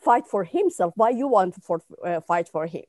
fight 0.00 0.26
for 0.26 0.44
himself. 0.44 0.92
Why 0.96 1.10
you 1.10 1.28
want 1.28 1.54
for 1.62 1.80
fight 2.26 2.48
for 2.48 2.66
him? 2.66 2.82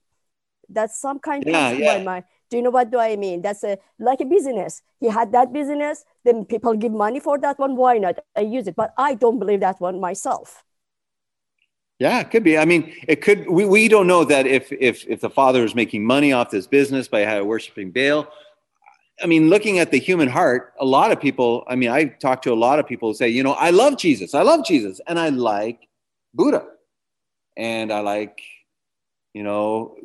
That's 0.69 0.99
some 0.99 1.19
kind 1.19 1.43
yeah, 1.45 1.69
of 1.69 1.79
yeah. 1.79 2.03
my 2.03 2.23
do 2.53 2.57
you 2.57 2.63
know 2.63 2.69
what 2.69 2.91
do 2.91 2.99
I 2.99 3.15
mean? 3.15 3.41
That's 3.41 3.63
a 3.63 3.79
like 3.97 4.21
a 4.21 4.25
business. 4.25 4.83
He 4.99 5.07
had 5.07 5.31
that 5.31 5.51
business, 5.51 6.05
then 6.23 6.45
people 6.45 6.75
give 6.75 6.91
money 6.91 7.19
for 7.19 7.39
that 7.39 7.57
one. 7.57 7.75
Why 7.75 7.97
not? 7.97 8.19
I 8.37 8.41
use 8.41 8.67
it. 8.67 8.75
But 8.75 8.93
I 8.95 9.15
don't 9.15 9.39
believe 9.39 9.61
that 9.61 9.81
one 9.81 9.99
myself. 9.99 10.63
Yeah, 11.97 12.19
it 12.19 12.29
could 12.29 12.43
be. 12.43 12.55
I 12.59 12.65
mean, 12.65 12.93
it 13.07 13.21
could. 13.21 13.49
We, 13.49 13.65
we 13.65 13.87
don't 13.87 14.05
know 14.05 14.23
that 14.25 14.45
if 14.45 14.71
if 14.71 15.03
if 15.07 15.19
the 15.21 15.31
father 15.31 15.63
is 15.63 15.73
making 15.73 16.05
money 16.05 16.31
off 16.31 16.51
this 16.51 16.67
business 16.67 17.07
by 17.07 17.41
worshiping 17.41 17.89
Baal. 17.89 18.27
I 19.23 19.25
mean, 19.25 19.49
looking 19.49 19.79
at 19.79 19.89
the 19.89 19.99
human 19.99 20.29
heart, 20.29 20.73
a 20.79 20.85
lot 20.85 21.11
of 21.11 21.19
people. 21.19 21.63
I 21.67 21.75
mean, 21.75 21.89
I 21.89 22.05
talk 22.05 22.43
to 22.43 22.53
a 22.53 22.59
lot 22.67 22.77
of 22.77 22.85
people 22.85 23.09
who 23.09 23.15
say, 23.15 23.29
you 23.29 23.41
know, 23.41 23.53
I 23.53 23.71
love 23.71 23.97
Jesus, 23.97 24.35
I 24.35 24.43
love 24.43 24.63
Jesus, 24.63 25.01
and 25.07 25.17
I 25.17 25.29
like 25.29 25.87
Buddha, 26.35 26.67
and 27.57 27.91
I 27.91 28.01
like, 28.01 28.41
you 29.33 29.41
know, 29.41 29.95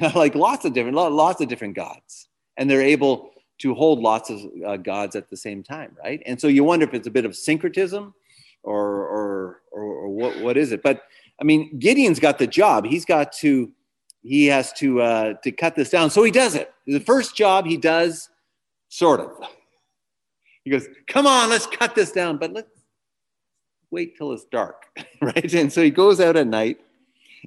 like 0.14 0.34
lots 0.34 0.64
of 0.64 0.72
different 0.72 0.96
lots 0.96 1.40
of 1.40 1.48
different 1.48 1.74
gods 1.74 2.28
and 2.56 2.70
they're 2.70 2.82
able 2.82 3.30
to 3.58 3.74
hold 3.74 4.00
lots 4.00 4.30
of 4.30 4.40
uh, 4.66 4.76
gods 4.76 5.16
at 5.16 5.30
the 5.30 5.36
same 5.36 5.62
time 5.62 5.96
right 6.02 6.22
and 6.26 6.40
so 6.40 6.46
you 6.48 6.64
wonder 6.64 6.86
if 6.86 6.94
it's 6.94 7.06
a 7.06 7.10
bit 7.10 7.24
of 7.24 7.34
syncretism 7.34 8.14
or 8.62 8.84
or 8.84 9.62
or, 9.72 9.82
or 9.82 10.08
what 10.08 10.40
what 10.40 10.56
is 10.56 10.72
it 10.72 10.82
but 10.82 11.02
I 11.40 11.44
mean, 11.44 11.78
Gideon's 11.78 12.18
got 12.18 12.38
the 12.38 12.46
job. 12.46 12.86
He's 12.86 13.04
got 13.04 13.32
to, 13.34 13.70
he 14.22 14.46
has 14.46 14.72
to 14.74 15.02
uh, 15.02 15.34
to 15.44 15.52
cut 15.52 15.74
this 15.74 15.90
down. 15.90 16.10
So 16.10 16.22
he 16.22 16.30
does 16.30 16.54
it. 16.54 16.72
The 16.86 17.00
first 17.00 17.36
job 17.36 17.66
he 17.66 17.76
does, 17.76 18.28
sort 18.88 19.20
of. 19.20 19.30
He 20.64 20.70
goes, 20.70 20.88
"Come 21.06 21.26
on, 21.26 21.50
let's 21.50 21.66
cut 21.66 21.94
this 21.94 22.10
down, 22.10 22.38
but 22.38 22.52
let's 22.52 22.70
wait 23.90 24.16
till 24.16 24.32
it's 24.32 24.44
dark, 24.44 24.86
right?" 25.20 25.54
And 25.54 25.72
so 25.72 25.82
he 25.82 25.90
goes 25.90 26.20
out 26.20 26.36
at 26.36 26.46
night, 26.46 26.80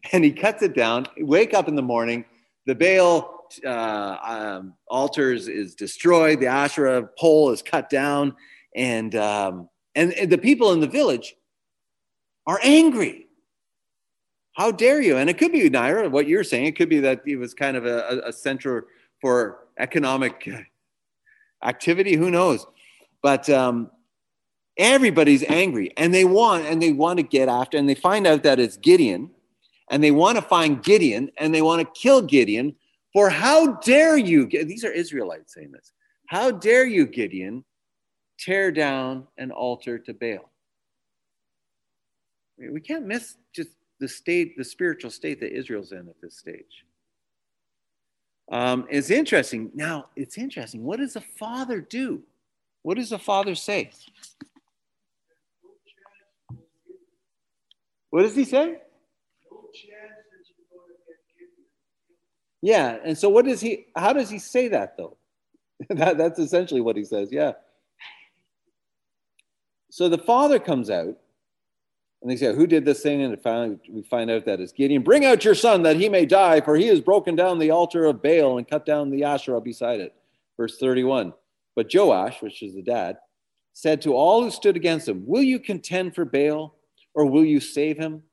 and 0.11 0.23
he 0.23 0.31
cuts 0.31 0.63
it 0.63 0.75
down. 0.75 1.07
Wake 1.17 1.53
up 1.53 1.67
in 1.67 1.75
the 1.75 1.81
morning. 1.81 2.25
The 2.65 2.75
Baal 2.75 3.47
uh, 3.65 4.17
um, 4.23 4.73
altars 4.87 5.47
is 5.47 5.75
destroyed. 5.75 6.39
The 6.39 6.47
Asherah 6.47 7.09
pole 7.17 7.51
is 7.51 7.61
cut 7.61 7.89
down, 7.89 8.35
and 8.75 9.15
um, 9.15 9.69
and, 9.95 10.13
and 10.13 10.31
the 10.31 10.37
people 10.37 10.71
in 10.71 10.79
the 10.79 10.87
village 10.87 11.35
are 12.45 12.59
angry. 12.63 13.27
How 14.53 14.71
dare 14.71 15.01
you? 15.01 15.17
And 15.17 15.29
it 15.29 15.37
could 15.37 15.51
be 15.51 15.69
Naira, 15.69 16.11
what 16.11 16.27
you're 16.27 16.43
saying. 16.43 16.65
It 16.65 16.75
could 16.75 16.89
be 16.89 16.99
that 16.99 17.21
it 17.25 17.37
was 17.37 17.53
kind 17.53 17.77
of 17.77 17.85
a, 17.85 18.21
a 18.25 18.33
center 18.33 18.87
for 19.21 19.67
economic 19.77 20.49
activity. 21.63 22.15
Who 22.15 22.29
knows? 22.29 22.65
But 23.21 23.49
um, 23.49 23.89
everybody's 24.77 25.43
angry, 25.43 25.93
and 25.97 26.13
they 26.13 26.25
want 26.25 26.65
and 26.65 26.81
they 26.81 26.91
want 26.91 27.17
to 27.17 27.23
get 27.23 27.49
after, 27.49 27.77
and 27.77 27.87
they 27.87 27.95
find 27.95 28.27
out 28.27 28.43
that 28.43 28.59
it's 28.59 28.77
Gideon, 28.77 29.31
and 29.89 30.03
they 30.03 30.11
want 30.11 30.37
to 30.37 30.41
find 30.41 30.83
Gideon, 30.83 31.31
and 31.37 31.53
they 31.53 31.61
want 31.61 31.81
to 31.81 31.99
kill 31.99 32.21
Gideon 32.21 32.75
for 33.13 33.29
how 33.29 33.73
dare 33.77 34.17
you? 34.17 34.45
These 34.47 34.83
are 34.83 34.91
Israelites 34.91 35.53
saying 35.53 35.71
this. 35.71 35.91
How 36.27 36.51
dare 36.51 36.85
you, 36.85 37.07
Gideon, 37.07 37.65
tear 38.37 38.71
down 38.71 39.27
an 39.37 39.51
altar 39.51 39.97
to 39.99 40.13
Baal? 40.13 40.51
We 42.57 42.81
can't 42.81 43.05
miss 43.05 43.35
just 43.55 43.69
the 43.99 44.07
state, 44.07 44.57
the 44.57 44.63
spiritual 44.63 45.11
state 45.11 45.39
that 45.39 45.55
Israel's 45.55 45.91
in 45.91 46.07
at 46.07 46.21
this 46.21 46.37
stage. 46.37 46.85
Um, 48.51 48.87
it's 48.89 49.09
interesting. 49.09 49.71
Now, 49.73 50.07
it's 50.15 50.37
interesting. 50.37 50.83
What 50.83 50.99
does 50.99 51.13
the 51.13 51.21
father 51.21 51.81
do? 51.81 52.23
What 52.81 52.97
does 52.97 53.09
the 53.09 53.19
father 53.19 53.55
say? 53.55 53.91
What 58.09 58.23
does 58.23 58.35
he 58.35 58.45
say? 58.45 58.79
Yeah, 62.61 62.97
and 63.03 63.17
so 63.17 63.29
what 63.29 63.45
does 63.45 63.61
he? 63.61 63.87
How 63.95 64.13
does 64.13 64.29
he 64.29 64.39
say 64.39 64.67
that 64.69 64.97
though? 64.97 65.17
that, 65.89 66.17
that's 66.17 66.39
essentially 66.39 66.81
what 66.81 66.97
he 66.97 67.03
says. 67.03 67.29
Yeah. 67.31 67.53
So 69.89 70.09
the 70.09 70.17
father 70.17 70.59
comes 70.59 70.89
out, 70.89 71.17
and 72.21 72.29
they 72.29 72.35
say, 72.35 72.53
"Who 72.53 72.67
did 72.67 72.85
this 72.85 73.01
thing?" 73.01 73.21
And 73.21 73.41
finally, 73.41 73.79
we 73.89 74.03
find 74.03 74.29
out 74.29 74.45
that 74.45 74.59
it's 74.59 74.73
Gideon. 74.73 75.03
Bring 75.03 75.25
out 75.25 75.45
your 75.45 75.55
son 75.55 75.83
that 75.83 75.95
he 75.95 76.09
may 76.09 76.25
die, 76.25 76.59
for 76.61 76.75
he 76.75 76.87
has 76.87 76.99
broken 76.99 77.35
down 77.35 77.59
the 77.59 77.71
altar 77.71 78.05
of 78.05 78.21
Baal 78.21 78.57
and 78.57 78.67
cut 78.67 78.85
down 78.85 79.09
the 79.09 79.23
Asherah 79.23 79.61
beside 79.61 80.01
it. 80.01 80.13
Verse 80.57 80.77
thirty-one. 80.77 81.33
But 81.75 81.93
Joash, 81.93 82.41
which 82.41 82.61
is 82.61 82.75
the 82.75 82.81
dad, 82.81 83.17
said 83.71 84.01
to 84.01 84.13
all 84.13 84.43
who 84.43 84.51
stood 84.51 84.75
against 84.75 85.07
him, 85.07 85.23
Will 85.25 85.43
you 85.43 85.59
contend 85.59 86.13
for 86.13 86.25
Baal, 86.25 86.75
or 87.13 87.25
will 87.25 87.45
you 87.45 87.61
save 87.61 87.97
him? 87.97 88.23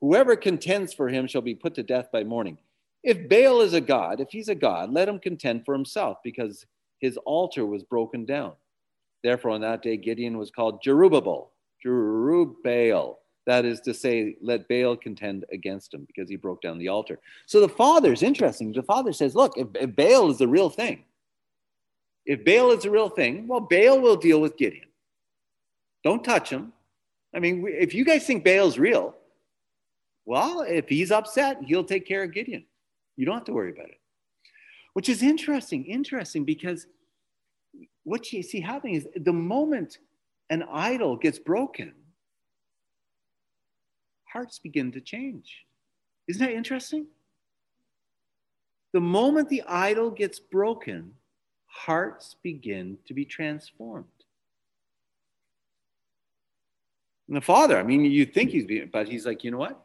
Whoever 0.00 0.34
contends 0.34 0.92
for 0.92 1.08
him 1.08 1.26
shall 1.26 1.42
be 1.42 1.54
put 1.54 1.74
to 1.76 1.82
death 1.82 2.10
by 2.12 2.24
morning. 2.24 2.58
If 3.04 3.28
Baal 3.28 3.60
is 3.60 3.74
a 3.74 3.80
god, 3.80 4.20
if 4.20 4.28
he's 4.30 4.48
a 4.48 4.54
god, 4.54 4.90
let 4.90 5.08
him 5.08 5.18
contend 5.18 5.64
for 5.64 5.74
himself, 5.74 6.18
because 6.24 6.66
his 7.00 7.16
altar 7.18 7.64
was 7.64 7.82
broken 7.84 8.24
down. 8.24 8.52
Therefore, 9.22 9.52
on 9.52 9.60
that 9.62 9.82
day, 9.82 9.96
Gideon 9.96 10.38
was 10.38 10.50
called 10.50 10.82
Jerubbaal, 10.84 11.48
Jerubbaal. 11.84 13.16
That 13.46 13.64
is 13.64 13.80
to 13.80 13.94
say, 13.94 14.36
let 14.42 14.68
Baal 14.68 14.96
contend 14.96 15.46
against 15.50 15.94
him 15.94 16.04
because 16.06 16.28
he 16.28 16.36
broke 16.36 16.60
down 16.60 16.76
the 16.76 16.88
altar. 16.88 17.18
So 17.46 17.60
the 17.60 17.68
father 17.68 18.12
is 18.12 18.22
interesting. 18.22 18.72
The 18.72 18.82
father 18.82 19.12
says, 19.12 19.34
Look, 19.34 19.56
if, 19.56 19.68
if 19.74 19.96
Baal 19.96 20.30
is 20.30 20.38
the 20.38 20.48
real 20.48 20.68
thing, 20.68 21.04
if 22.26 22.44
Baal 22.44 22.72
is 22.72 22.82
the 22.82 22.90
real 22.90 23.08
thing, 23.08 23.48
well, 23.48 23.60
Baal 23.60 24.00
will 24.00 24.16
deal 24.16 24.40
with 24.40 24.58
Gideon. 24.58 24.88
Don't 26.04 26.22
touch 26.22 26.50
him. 26.50 26.72
I 27.34 27.38
mean, 27.38 27.64
if 27.66 27.94
you 27.94 28.04
guys 28.04 28.26
think 28.26 28.44
Baal's 28.44 28.78
real, 28.78 29.14
well, 30.26 30.60
if 30.60 30.88
he's 30.88 31.10
upset, 31.10 31.58
he'll 31.64 31.84
take 31.84 32.06
care 32.06 32.24
of 32.24 32.34
Gideon. 32.34 32.66
You 33.18 33.26
don't 33.26 33.34
have 33.34 33.44
to 33.44 33.52
worry 33.52 33.72
about 33.72 33.88
it. 33.88 34.00
Which 34.94 35.08
is 35.08 35.22
interesting, 35.22 35.84
interesting 35.84 36.44
because 36.44 36.86
what 38.04 38.32
you 38.32 38.42
see 38.44 38.60
happening 38.60 38.94
is 38.94 39.08
the 39.16 39.32
moment 39.32 39.98
an 40.50 40.64
idol 40.72 41.16
gets 41.16 41.38
broken, 41.38 41.92
hearts 44.24 44.60
begin 44.60 44.92
to 44.92 45.00
change. 45.00 45.66
Isn't 46.28 46.46
that 46.46 46.54
interesting? 46.54 47.06
The 48.92 49.00
moment 49.00 49.48
the 49.48 49.64
idol 49.66 50.10
gets 50.10 50.38
broken, 50.38 51.12
hearts 51.66 52.36
begin 52.42 52.98
to 53.06 53.14
be 53.14 53.24
transformed. 53.24 54.06
And 57.26 57.36
the 57.36 57.40
father, 57.40 57.78
I 57.78 57.82
mean, 57.82 58.04
you 58.04 58.24
think 58.24 58.50
he's 58.50 58.64
being, 58.64 58.88
but 58.92 59.08
he's 59.08 59.26
like, 59.26 59.42
you 59.42 59.50
know 59.50 59.58
what? 59.58 59.84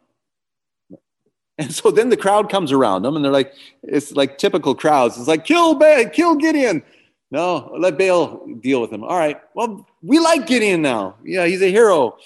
And 1.57 1.71
so 1.73 1.91
then 1.91 2.09
the 2.09 2.17
crowd 2.17 2.49
comes 2.49 2.71
around 2.71 3.03
them 3.03 3.15
and 3.15 3.23
they're 3.23 3.31
like, 3.31 3.53
it's 3.83 4.11
like 4.13 4.37
typical 4.37 4.73
crowds. 4.73 5.17
It's 5.17 5.27
like, 5.27 5.45
kill 5.45 5.75
Baal, 5.75 6.09
kill 6.09 6.35
Gideon. 6.35 6.81
No, 7.29 7.75
let 7.77 7.97
Baal 7.97 8.45
deal 8.61 8.81
with 8.81 8.91
him. 8.91 9.03
All 9.03 9.17
right. 9.17 9.39
Well, 9.53 9.87
we 10.01 10.19
like 10.19 10.47
Gideon 10.47 10.81
now. 10.81 11.15
Yeah, 11.23 11.45
he's 11.45 11.61
a 11.61 11.71
hero. 11.71 12.17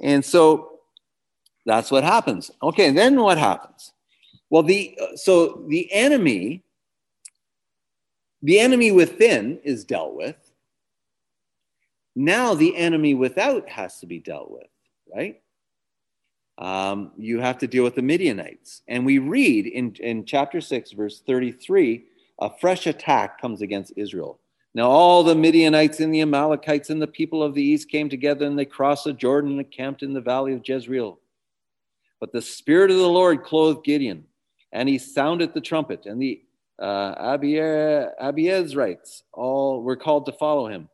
And 0.00 0.24
so 0.24 0.80
that's 1.64 1.90
what 1.90 2.04
happens. 2.04 2.50
Okay, 2.62 2.90
then 2.90 3.20
what 3.20 3.38
happens? 3.38 3.92
Well, 4.50 4.62
the 4.62 4.98
so 5.16 5.64
the 5.68 5.92
enemy, 5.92 6.62
the 8.42 8.58
enemy 8.58 8.92
within 8.92 9.60
is 9.64 9.84
dealt 9.84 10.14
with. 10.14 10.36
Now 12.16 12.54
the 12.54 12.74
enemy 12.76 13.14
without 13.14 13.68
has 13.68 14.00
to 14.00 14.06
be 14.06 14.18
dealt 14.18 14.50
with, 14.50 14.66
right? 15.14 15.40
Um, 16.58 17.12
you 17.16 17.40
have 17.40 17.58
to 17.58 17.66
deal 17.68 17.84
with 17.84 17.94
the 17.94 18.02
Midianites. 18.02 18.82
And 18.88 19.06
we 19.06 19.18
read 19.18 19.66
in, 19.66 19.94
in 20.00 20.24
chapter 20.24 20.60
6, 20.60 20.92
verse 20.92 21.20
33, 21.20 22.04
a 22.40 22.50
fresh 22.58 22.86
attack 22.86 23.40
comes 23.40 23.62
against 23.62 23.92
Israel. 23.96 24.40
Now, 24.74 24.90
all 24.90 25.22
the 25.22 25.34
Midianites 25.34 26.00
and 26.00 26.12
the 26.12 26.20
Amalekites 26.20 26.90
and 26.90 27.00
the 27.00 27.06
people 27.06 27.42
of 27.42 27.54
the 27.54 27.62
east 27.62 27.88
came 27.88 28.08
together 28.08 28.44
and 28.44 28.58
they 28.58 28.64
crossed 28.64 29.04
the 29.04 29.12
Jordan 29.12 29.58
and 29.58 29.70
camped 29.70 30.02
in 30.02 30.12
the 30.12 30.20
valley 30.20 30.52
of 30.52 30.62
Jezreel. 30.68 31.18
But 32.20 32.32
the 32.32 32.42
Spirit 32.42 32.90
of 32.90 32.98
the 32.98 33.08
Lord 33.08 33.44
clothed 33.44 33.84
Gideon, 33.84 34.24
and 34.72 34.88
he 34.88 34.98
sounded 34.98 35.54
the 35.54 35.60
trumpet, 35.60 36.04
and 36.06 36.20
the 36.20 36.42
uh, 36.80 37.36
Abiezrites 37.38 39.22
all 39.32 39.82
were 39.82 39.96
called 39.96 40.26
to 40.26 40.32
follow 40.32 40.66
him. 40.66 40.88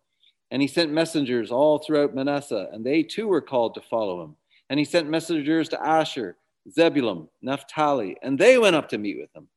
And 0.50 0.60
he 0.60 0.68
sent 0.68 0.92
messengers 0.92 1.50
all 1.50 1.78
throughout 1.78 2.14
Manasseh, 2.14 2.68
and 2.72 2.84
they 2.84 3.02
too 3.02 3.26
were 3.26 3.40
called 3.40 3.74
to 3.74 3.80
follow 3.80 4.22
him. 4.22 4.36
And 4.70 4.78
he 4.78 4.84
sent 4.84 5.08
messengers 5.08 5.68
to 5.70 5.86
Asher, 5.86 6.36
Zebulun, 6.70 7.28
Naphtali, 7.42 8.16
and 8.22 8.38
they 8.38 8.58
went 8.58 8.76
up 8.76 8.88
to 8.90 8.98
meet 8.98 9.18
with 9.18 9.34
him. 9.34 9.48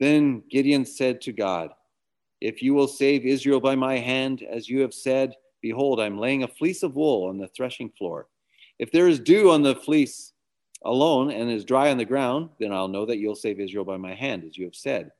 Then 0.00 0.42
Gideon 0.50 0.84
said 0.84 1.20
to 1.22 1.32
God, 1.32 1.70
If 2.40 2.62
you 2.62 2.74
will 2.74 2.88
save 2.88 3.24
Israel 3.24 3.60
by 3.60 3.74
my 3.74 3.98
hand, 3.98 4.42
as 4.42 4.68
you 4.68 4.80
have 4.80 4.94
said, 4.94 5.34
behold, 5.62 6.00
I'm 6.00 6.18
laying 6.18 6.42
a 6.42 6.48
fleece 6.48 6.82
of 6.82 6.96
wool 6.96 7.28
on 7.28 7.38
the 7.38 7.48
threshing 7.48 7.90
floor. 7.90 8.28
If 8.78 8.90
there 8.92 9.08
is 9.08 9.20
dew 9.20 9.50
on 9.50 9.62
the 9.62 9.74
fleece 9.74 10.32
alone 10.84 11.30
and 11.30 11.50
is 11.50 11.64
dry 11.64 11.90
on 11.90 11.98
the 11.98 12.04
ground, 12.04 12.50
then 12.60 12.72
I'll 12.72 12.88
know 12.88 13.06
that 13.06 13.18
you'll 13.18 13.34
save 13.34 13.60
Israel 13.60 13.84
by 13.84 13.96
my 13.96 14.14
hand, 14.14 14.44
as 14.44 14.56
you 14.56 14.64
have 14.64 14.74
said. 14.74 15.10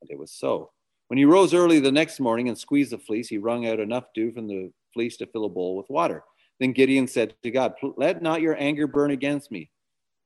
And 0.00 0.10
it 0.10 0.18
was 0.18 0.32
so. 0.32 0.70
When 1.08 1.18
he 1.18 1.24
rose 1.24 1.54
early 1.54 1.80
the 1.80 1.92
next 1.92 2.18
morning 2.18 2.48
and 2.48 2.58
squeezed 2.58 2.92
the 2.92 2.98
fleece, 2.98 3.28
he 3.28 3.38
wrung 3.38 3.66
out 3.66 3.78
enough 3.78 4.06
dew 4.14 4.32
from 4.32 4.48
the 4.48 4.72
fleece 4.92 5.16
to 5.18 5.26
fill 5.26 5.44
a 5.44 5.48
bowl 5.48 5.76
with 5.76 5.88
water. 5.90 6.24
Then 6.60 6.72
Gideon 6.72 7.06
said 7.06 7.34
to 7.42 7.50
God, 7.50 7.74
Let 7.96 8.22
not 8.22 8.40
your 8.40 8.56
anger 8.58 8.86
burn 8.86 9.10
against 9.10 9.50
me. 9.50 9.70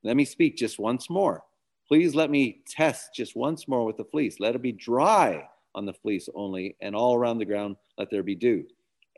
Let 0.03 0.17
me 0.17 0.25
speak 0.25 0.57
just 0.57 0.79
once 0.79 1.11
more. 1.11 1.43
Please 1.87 2.15
let 2.15 2.31
me 2.31 2.63
test 2.69 3.15
just 3.15 3.35
once 3.35 3.67
more 3.67 3.85
with 3.85 3.97
the 3.97 4.05
fleece. 4.05 4.39
Let 4.39 4.55
it 4.55 4.63
be 4.63 4.73
dry 4.73 5.49
on 5.75 5.87
the 5.87 5.95
fleece 5.95 6.29
only, 6.35 6.77
and 6.81 6.95
all 6.95 7.15
around 7.15 7.39
the 7.39 7.45
ground 7.45 7.77
let 7.97 8.11
there 8.11 8.23
be 8.23 8.35
dew. 8.35 8.65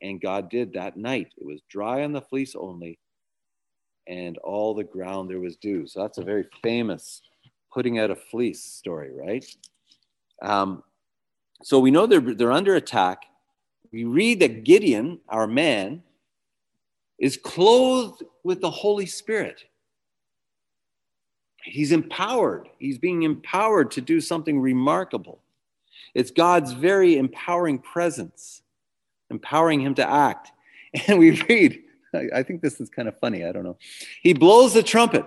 And 0.03 0.21
God 0.21 0.49
did 0.49 0.73
that 0.73 0.97
night. 0.97 1.33
It 1.37 1.45
was 1.45 1.61
dry 1.69 2.05
on 2.05 2.13
the 2.13 2.23
fleece 2.23 2.55
only, 2.55 2.99
and 4.07 4.39
all 4.39 4.75
the 4.75 4.85
ground 4.85 5.29
there 5.29 5.41
was 5.41 5.57
dew. 5.57 5.87
So 5.87 6.01
that's 6.01 6.19
a 6.19 6.25
very 6.25 6.47
famous 6.63 7.23
putting 7.73 7.99
out 7.99 8.11
a 8.11 8.17
fleece 8.17 8.63
story, 8.63 9.11
right? 9.13 9.45
Um, 10.43 10.83
so 11.63 11.79
we 11.79 11.91
know 11.91 12.07
they're, 12.07 12.21
they're 12.21 12.53
under 12.53 12.77
attack. 12.77 13.25
We 13.93 14.05
read 14.05 14.41
that 14.41 14.65
Gideon, 14.65 15.21
our 15.29 15.47
man, 15.47 16.03
is 17.21 17.37
clothed 17.37 18.25
with 18.43 18.61
the 18.61 18.71
Holy 18.71 19.07
Spirit. 19.07 19.63
He's 21.63 21.93
empowered. 21.93 22.69
He's 22.79 22.99
being 22.99 23.23
empowered 23.23 23.91
to 23.93 24.01
do 24.01 24.21
something 24.21 24.59
remarkable. 24.59 25.43
It's 26.15 26.31
God's 26.31 26.73
very 26.73 27.19
empowering 27.19 27.79
presence, 27.79 28.63
empowering 29.31 29.81
him 29.81 29.95
to 29.97 30.11
act. 30.11 30.53
And 31.07 31.21
we 31.21 31.41
read, 31.43 31.85
I 32.35 32.43
think 32.43 32.63
this 32.63 32.81
is 32.81 32.91
kind 32.91 33.07
of 33.07 33.17
funny. 33.21 33.45
I 33.45 33.53
don't 33.53 33.63
know. 33.63 33.77
He 34.23 34.33
blows 34.33 34.75
the 34.75 34.83
trumpet, 34.83 35.25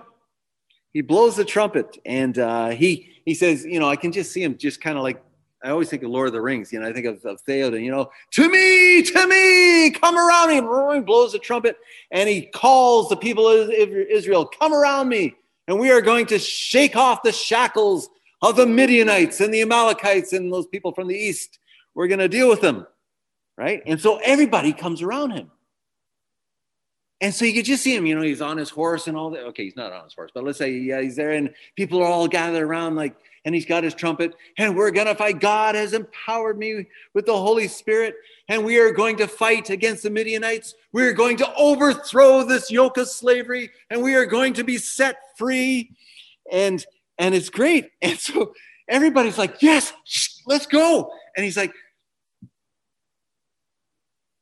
he 0.92 1.00
blows 1.00 1.36
the 1.36 1.44
trumpet 1.44 1.96
and 2.04 2.38
uh, 2.38 2.68
he 2.68 3.08
he 3.24 3.32
says, 3.32 3.64
you 3.64 3.80
know, 3.80 3.88
I 3.88 3.96
can 3.96 4.12
just 4.12 4.30
see 4.30 4.42
him 4.42 4.58
just 4.58 4.82
kind 4.82 4.98
of 4.98 5.02
like 5.02 5.22
I 5.64 5.70
always 5.70 5.88
think 5.88 6.02
of 6.02 6.10
Lord 6.10 6.26
of 6.26 6.34
the 6.34 6.42
Rings. 6.42 6.72
You 6.72 6.80
know, 6.80 6.86
I 6.86 6.92
think 6.92 7.06
of, 7.06 7.24
of 7.24 7.42
Theoden. 7.44 7.82
You 7.82 7.90
know, 7.90 8.10
to 8.32 8.50
me, 8.50 9.02
to 9.02 9.26
me, 9.26 9.90
come 9.92 10.18
around 10.18 10.48
me. 10.48 10.54
He 10.94 11.00
blows 11.00 11.32
the 11.32 11.38
trumpet 11.38 11.78
and 12.10 12.28
he 12.28 12.42
calls 12.42 13.08
the 13.08 13.16
people 13.16 13.48
of 13.48 13.70
Israel, 13.70 14.44
come 14.44 14.74
around 14.74 15.08
me, 15.08 15.34
and 15.66 15.80
we 15.80 15.90
are 15.90 16.02
going 16.02 16.26
to 16.26 16.38
shake 16.38 16.96
off 16.96 17.22
the 17.22 17.32
shackles 17.32 18.10
of 18.42 18.56
the 18.56 18.66
Midianites 18.66 19.40
and 19.40 19.54
the 19.54 19.62
Amalekites 19.62 20.34
and 20.34 20.52
those 20.52 20.66
people 20.66 20.92
from 20.92 21.08
the 21.08 21.16
east. 21.16 21.58
We're 21.94 22.08
going 22.08 22.20
to 22.20 22.28
deal 22.28 22.50
with 22.50 22.60
them, 22.60 22.86
right? 23.56 23.82
And 23.86 23.98
so 23.98 24.18
everybody 24.22 24.74
comes 24.74 25.00
around 25.00 25.30
him. 25.30 25.50
And 27.22 27.32
so 27.32 27.46
you 27.46 27.54
could 27.54 27.64
just 27.64 27.82
see 27.82 27.96
him, 27.96 28.04
you 28.04 28.14
know, 28.14 28.20
he's 28.20 28.42
on 28.42 28.58
his 28.58 28.68
horse 28.68 29.06
and 29.06 29.16
all 29.16 29.30
that. 29.30 29.44
Okay, 29.44 29.64
he's 29.64 29.76
not 29.76 29.92
on 29.92 30.04
his 30.04 30.12
horse, 30.12 30.30
but 30.34 30.44
let's 30.44 30.58
say 30.58 30.72
yeah, 30.72 31.00
he's 31.00 31.16
there 31.16 31.30
and 31.30 31.54
people 31.74 32.02
are 32.02 32.06
all 32.06 32.28
gathered 32.28 32.62
around, 32.62 32.96
like, 32.96 33.16
and 33.44 33.54
he's 33.54 33.66
got 33.66 33.84
his 33.84 33.94
trumpet, 33.94 34.34
and 34.58 34.76
we're 34.76 34.90
gonna 34.90 35.14
fight. 35.14 35.40
God 35.40 35.74
has 35.74 35.92
empowered 35.92 36.58
me 36.58 36.86
with 37.12 37.26
the 37.26 37.36
Holy 37.36 37.68
Spirit, 37.68 38.14
and 38.48 38.64
we 38.64 38.78
are 38.78 38.90
going 38.90 39.16
to 39.16 39.26
fight 39.26 39.70
against 39.70 40.02
the 40.02 40.10
Midianites. 40.10 40.74
We 40.92 41.04
are 41.06 41.12
going 41.12 41.36
to 41.38 41.54
overthrow 41.56 42.44
this 42.44 42.70
yoke 42.70 42.96
of 42.96 43.08
slavery, 43.08 43.70
and 43.90 44.02
we 44.02 44.14
are 44.14 44.26
going 44.26 44.54
to 44.54 44.64
be 44.64 44.78
set 44.78 45.16
free. 45.36 45.90
And 46.50 46.84
and 47.18 47.34
it's 47.34 47.50
great. 47.50 47.90
And 48.02 48.18
so 48.18 48.54
everybody's 48.88 49.38
like, 49.38 49.62
yes, 49.62 49.92
let's 50.46 50.66
go. 50.66 51.10
And 51.36 51.44
he's 51.44 51.56
like, 51.56 51.72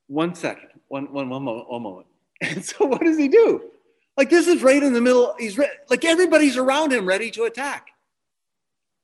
one 0.09 0.35
second, 0.35 0.69
one, 0.88 1.12
one, 1.12 1.29
one 1.29 1.43
moment, 1.43 1.71
one 1.71 1.83
moment. 1.83 2.07
And 2.43 2.65
so 2.65 2.87
what 2.87 3.03
does 3.03 3.17
he 3.17 3.29
do? 3.29 3.62
Like 4.17 4.31
this 4.31 4.49
is 4.49 4.62
right 4.62 4.83
in 4.83 4.93
the 4.93 5.01
middle. 5.01 5.35
He's 5.38 5.57
re- 5.57 5.71
like 5.88 6.05
everybody's 6.05 6.57
around 6.57 6.93
him 6.93 7.07
ready 7.07 7.31
to 7.31 7.45
attack. 7.45 7.87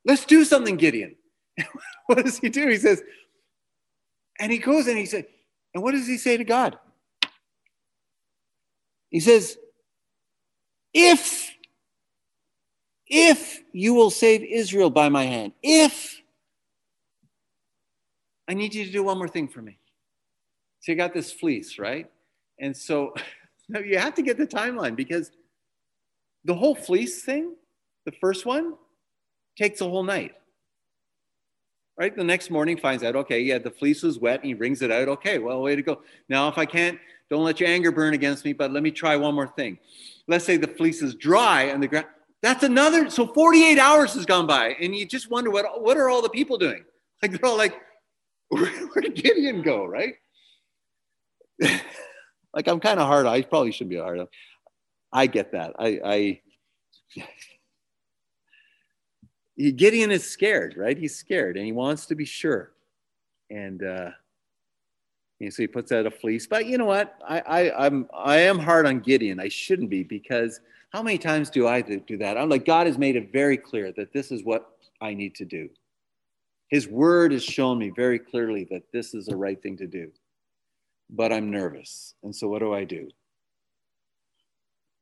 Let's 0.05 0.25
do 0.25 0.45
something, 0.45 0.77
Gideon. 0.77 1.17
what 2.07 2.25
does 2.25 2.39
he 2.39 2.49
do? 2.49 2.69
He 2.69 2.77
says, 2.77 3.03
and 4.39 4.53
he 4.53 4.59
goes 4.59 4.87
and 4.87 4.97
he 4.97 5.07
said, 5.07 5.27
and 5.75 5.83
what 5.83 5.93
does 5.93 6.07
he 6.07 6.17
say 6.17 6.37
to 6.37 6.45
God? 6.45 6.79
He 9.11 9.21
says, 9.21 9.59
if, 10.95 11.55
if 13.07 13.63
you 13.73 13.95
will 13.95 14.11
save 14.11 14.43
Israel 14.43 14.91
by 14.91 15.09
my 15.09 15.25
hand, 15.25 15.53
if 15.63 16.21
I 18.49 18.55
need 18.55 18.75
you 18.75 18.85
to 18.87 18.91
do 18.91 19.03
one 19.03 19.19
more 19.19 19.29
thing 19.29 19.47
for 19.47 19.61
me. 19.61 19.79
So 20.81 20.93
you 20.93 20.97
got 20.97 21.13
this 21.13 21.31
fleece, 21.31 21.79
right? 21.79 22.11
And 22.59 22.75
so 22.75 23.13
you 23.69 23.99
have 23.99 24.15
to 24.15 24.23
get 24.23 24.39
the 24.39 24.47
timeline 24.47 24.97
because 24.97 25.31
the 26.45 26.55
whole 26.55 26.75
fleece 26.75 27.23
thing, 27.23 27.55
the 28.07 28.13
first 28.13 28.47
one, 28.47 28.75
takes 29.59 29.81
a 29.81 29.85
whole 29.85 30.05
night. 30.05 30.35
Right? 31.99 32.15
The 32.17 32.25
next 32.25 32.51
morning 32.51 32.77
finds 32.77 33.03
out, 33.03 33.17
okay, 33.17 33.41
yeah, 33.41 33.59
the 33.59 33.73
fleece 33.73 34.05
was 34.05 34.21
wet 34.21 34.41
and 34.41 34.47
he 34.47 34.55
wrings 34.55 34.83
it 34.83 34.93
out. 34.93 35.09
Okay, 35.09 35.39
well, 35.39 35.61
way 35.61 35.75
to 35.75 35.83
go. 35.83 36.03
Now, 36.29 36.49
if 36.49 36.57
I 36.57 36.65
can't, 36.65 36.99
don't 37.29 37.45
let 37.45 37.59
your 37.59 37.69
anger 37.69 37.91
burn 37.91 38.15
against 38.15 38.45
me, 38.45 38.53
but 38.53 38.71
let 38.71 38.85
me 38.85 38.93
try 38.93 39.17
one 39.17 39.35
more 39.35 39.49
thing. 39.49 39.79
Let's 40.29 40.45
say 40.45 40.57
the 40.57 40.69
fleece 40.69 41.03
is 41.03 41.17
dry 41.17 41.65
and 41.65 41.83
the 41.83 41.89
ground. 41.89 42.07
That's 42.41 42.63
another. 42.63 43.11
So 43.11 43.27
48 43.27 43.79
hours 43.79 44.15
has 44.15 44.25
gone 44.25 44.47
by, 44.47 44.77
and 44.81 44.95
you 44.95 45.05
just 45.05 45.29
wonder 45.29 45.51
what 45.51 45.83
what 45.83 45.97
are 45.97 46.09
all 46.09 46.23
the 46.23 46.31
people 46.31 46.57
doing? 46.57 46.85
Like 47.21 47.33
they're 47.33 47.51
all 47.51 47.57
like, 47.57 47.75
where, 48.51 48.71
where 48.71 49.03
did 49.03 49.17
Gideon 49.17 49.63
go? 49.63 49.85
Right? 49.85 50.15
Like 52.55 52.67
I'm 52.67 52.81
kind 52.81 52.99
of 52.99 53.07
hard. 53.07 53.27
I 53.27 53.43
probably 53.43 53.73
shouldn't 53.73 53.91
be 53.91 53.99
hard. 53.99 54.21
I 55.13 55.27
get 55.27 55.53
that. 55.53 55.75
I, 55.79 56.01
I 56.05 56.41
Gideon 59.59 60.11
is 60.11 60.29
scared, 60.29 60.77
right? 60.77 60.97
He's 60.97 61.17
scared 61.17 61.57
and 61.57 61.67
he 61.67 61.73
wants 61.73 62.07
to 62.07 62.15
be 62.15 62.25
sure. 62.25 62.73
And 63.51 63.83
uh, 63.83 64.11
so 65.41 65.63
he 65.63 65.67
puts 65.67 65.93
out 65.93 66.07
a 66.07 66.11
fleece. 66.11 66.47
But 66.47 66.67
you 66.67 66.79
know 66.79 66.85
what? 66.85 67.19
I, 67.27 67.41
I, 67.41 67.87
I'm 67.87 68.09
I 68.15 68.39
am 68.39 68.59
hard 68.59 68.87
on 68.87 69.01
Gideon. 69.01 69.41
I 69.41 69.49
shouldn't 69.49 69.91
be 69.91 70.03
because 70.03 70.61
how 70.91 71.03
many 71.03 71.19
times 71.19 71.51
do 71.51 71.67
I 71.67 71.81
do 71.81 72.17
that? 72.19 72.39
I'm 72.39 72.49
like 72.49 72.65
God 72.65 72.87
has 72.87 72.99
made 72.99 73.17
it 73.17 73.33
very 73.33 73.57
clear 73.57 73.93
that 73.93 74.13
this 74.13 74.31
is 74.31 74.45
what 74.45 74.71
I 75.01 75.15
need 75.15 75.35
to 75.37 75.45
do. 75.45 75.69
His 76.69 76.87
word 76.87 77.33
has 77.33 77.43
shown 77.43 77.79
me 77.79 77.91
very 77.91 78.19
clearly 78.19 78.65
that 78.71 78.93
this 78.93 79.15
is 79.15 79.27
the 79.27 79.37
right 79.37 79.61
thing 79.61 79.77
to 79.79 79.87
do 79.87 80.11
but 81.11 81.33
I'm 81.33 81.51
nervous. 81.51 82.15
And 82.23 82.35
so 82.35 82.49
what 82.49 82.61
do 82.61 82.75
I 82.75 82.85
do? 82.85 83.09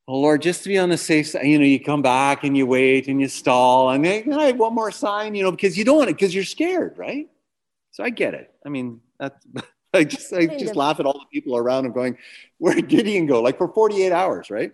Oh 0.09 0.19
Lord, 0.19 0.41
just 0.41 0.63
to 0.63 0.69
be 0.69 0.77
on 0.77 0.89
the 0.89 0.97
safe 0.97 1.27
side, 1.27 1.45
you 1.45 1.59
know, 1.59 1.65
you 1.65 1.79
come 1.79 2.01
back 2.01 2.45
and 2.45 2.55
you 2.55 2.65
wait 2.65 3.09
and 3.09 3.19
you 3.19 3.27
stall 3.27 3.89
and 3.89 4.05
then 4.05 4.31
I 4.31 4.45
have 4.45 4.57
one 4.57 4.73
more 4.73 4.91
sign, 4.91 5.35
you 5.35 5.43
know, 5.43 5.51
because 5.51 5.77
you 5.77 5.83
don't 5.83 5.97
want 5.97 6.09
it 6.09 6.15
because 6.15 6.33
you're 6.33 6.45
scared, 6.45 6.97
right? 6.97 7.27
So 7.91 8.03
I 8.03 8.09
get 8.09 8.33
it. 8.33 8.53
I 8.65 8.69
mean, 8.69 9.01
that's 9.19 9.45
I 9.93 10.05
just 10.05 10.31
I 10.31 10.45
just 10.45 10.75
laugh 10.75 10.99
at 10.99 11.05
all 11.05 11.19
the 11.19 11.25
people 11.31 11.57
around 11.57 11.85
him 11.85 11.91
going, 11.91 12.17
where 12.57 12.75
did 12.75 12.87
Gideon 12.87 13.25
go? 13.25 13.41
Like 13.41 13.57
for 13.57 13.67
48 13.67 14.11
hours, 14.13 14.49
right? 14.49 14.71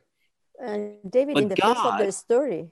And 0.63 0.97
David, 1.09 1.33
but 1.33 1.43
in 1.43 1.49
the 1.49 1.55
God, 1.55 1.73
first 1.73 1.85
of 1.85 2.05
the 2.05 2.11
story. 2.11 2.71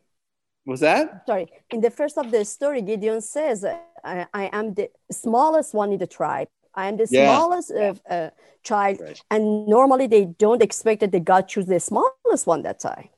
Was 0.65 0.79
that? 0.81 1.23
Sorry. 1.25 1.47
In 1.71 1.81
the 1.81 1.89
first 1.89 2.17
of 2.17 2.29
the 2.29 2.45
story, 2.45 2.81
Gideon 2.83 3.21
says, 3.21 3.65
I, 3.65 4.27
I 4.31 4.49
am 4.53 4.75
the 4.75 4.91
smallest 5.11 5.73
one 5.73 5.91
in 5.91 5.97
the 5.97 6.05
tribe. 6.05 6.47
I 6.73 6.87
am 6.87 6.97
the 6.97 7.07
yeah. 7.09 7.35
smallest 7.35 7.71
uh, 7.71 7.93
uh, 8.09 8.29
child, 8.63 8.99
right. 9.01 9.21
and 9.29 9.67
normally 9.67 10.07
they 10.07 10.25
don't 10.25 10.61
expect 10.61 11.01
that 11.01 11.11
the 11.11 11.19
God 11.19 11.47
choose 11.47 11.65
the 11.65 11.79
smallest 11.79 12.47
one 12.47 12.61
that 12.63 12.79
time. 12.79 13.09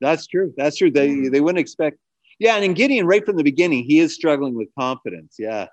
That's 0.00 0.26
true. 0.26 0.52
That's 0.56 0.76
true. 0.76 0.90
They 0.90 1.28
they 1.28 1.40
wouldn't 1.40 1.58
expect. 1.60 1.98
Yeah, 2.38 2.56
and 2.56 2.64
in 2.64 2.74
Gideon, 2.74 3.06
right 3.06 3.24
from 3.24 3.36
the 3.36 3.44
beginning, 3.44 3.84
he 3.84 4.00
is 4.00 4.14
struggling 4.14 4.54
with 4.54 4.68
confidence. 4.78 5.36
Yeah. 5.38 5.68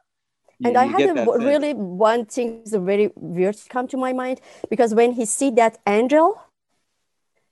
You, 0.59 0.67
and 0.67 0.77
I 0.77 0.85
had 0.85 1.17
a, 1.17 1.25
really 1.37 1.73
one 1.73 2.25
thing 2.25 2.63
is 2.65 2.73
very 2.73 3.11
weird 3.15 3.55
come 3.69 3.87
to 3.87 3.97
my 3.97 4.11
mind 4.11 4.41
because 4.69 4.93
when 4.93 5.13
he 5.13 5.25
see 5.25 5.51
that 5.51 5.77
angel, 5.87 6.39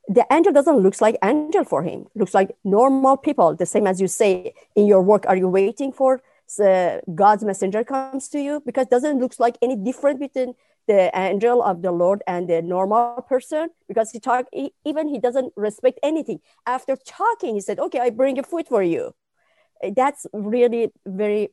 the 0.10 0.26
angel 0.30 0.52
doesn't 0.52 0.78
look 0.78 1.00
like 1.00 1.18
angel 1.24 1.64
for 1.64 1.84
him. 1.84 2.08
Looks 2.16 2.34
like 2.34 2.56
normal 2.66 3.16
people, 3.16 3.56
the 3.56 3.66
same 3.66 3.88
as 3.88 4.02
you 4.02 4.08
say 4.08 4.54
in 4.76 4.88
your 4.88 5.02
work. 5.02 5.26
Are 5.28 5.38
you 5.38 5.48
waiting 5.48 5.94
for 5.94 6.22
uh, 6.60 7.02
God's 7.14 7.44
messenger 7.44 7.84
comes 7.84 8.30
to 8.30 8.40
you 8.40 8.62
because 8.66 8.88
doesn't 8.88 9.20
look 9.20 9.34
like 9.40 9.58
any 9.62 9.76
different 9.76 10.20
between 10.20 10.54
the 10.88 11.12
angel 11.14 11.62
of 11.62 11.82
the 11.82 11.92
Lord 11.92 12.24
and 12.28 12.50
the 12.50 12.62
normal 12.62 13.22
person 13.28 13.70
because 13.88 14.12
he 14.12 14.20
talk 14.20 14.46
he, 14.54 14.74
even 14.86 15.08
he 15.08 15.20
doesn't 15.20 15.54
respect 15.56 16.00
anything. 16.02 16.40
After 16.66 16.96
talking, 16.96 17.56
he 17.56 17.62
said, 17.62 17.80
"Okay, 17.80 18.00
I 18.00 18.10
bring 18.10 18.40
a 18.40 18.44
food 18.44 18.68
for 18.68 18.82
you." 18.82 19.14
Uh, 19.84 19.92
that's 19.96 20.26
really 20.34 20.92
very 21.06 21.50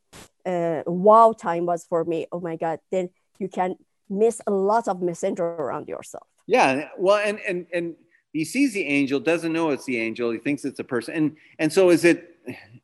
uh, 0.47 0.83
wow 0.87 1.33
time 1.33 1.67
was 1.67 1.85
for 1.85 2.05
me. 2.05 2.27
Oh 2.31 2.41
my 2.41 2.57
God! 2.57 2.79
Then 2.91 3.11
you 3.39 3.49
can 3.49 3.77
miss 4.09 4.41
a 4.47 4.53
lot 4.53 4.87
of 4.87 5.03
messenger 5.03 5.45
around 5.45 5.89
yourself. 5.89 6.27
Yeah, 6.47 6.89
well, 6.97 7.21
and 7.25 7.41
and 7.41 7.67
and 7.73 7.97
he 8.33 8.45
sees 8.45 8.73
the 8.73 8.85
angel, 8.87 9.21
doesn't 9.21 9.53
know 9.53 9.71
it's 9.71 9.85
the 9.85 9.99
angel. 9.99 10.31
He 10.31 10.39
thinks 10.39 10.65
it's 10.65 10.79
a 10.79 10.85
person, 10.85 11.15
and 11.15 11.37
and 11.59 11.73
so 11.73 11.91
is 11.91 12.05
it 12.05 12.37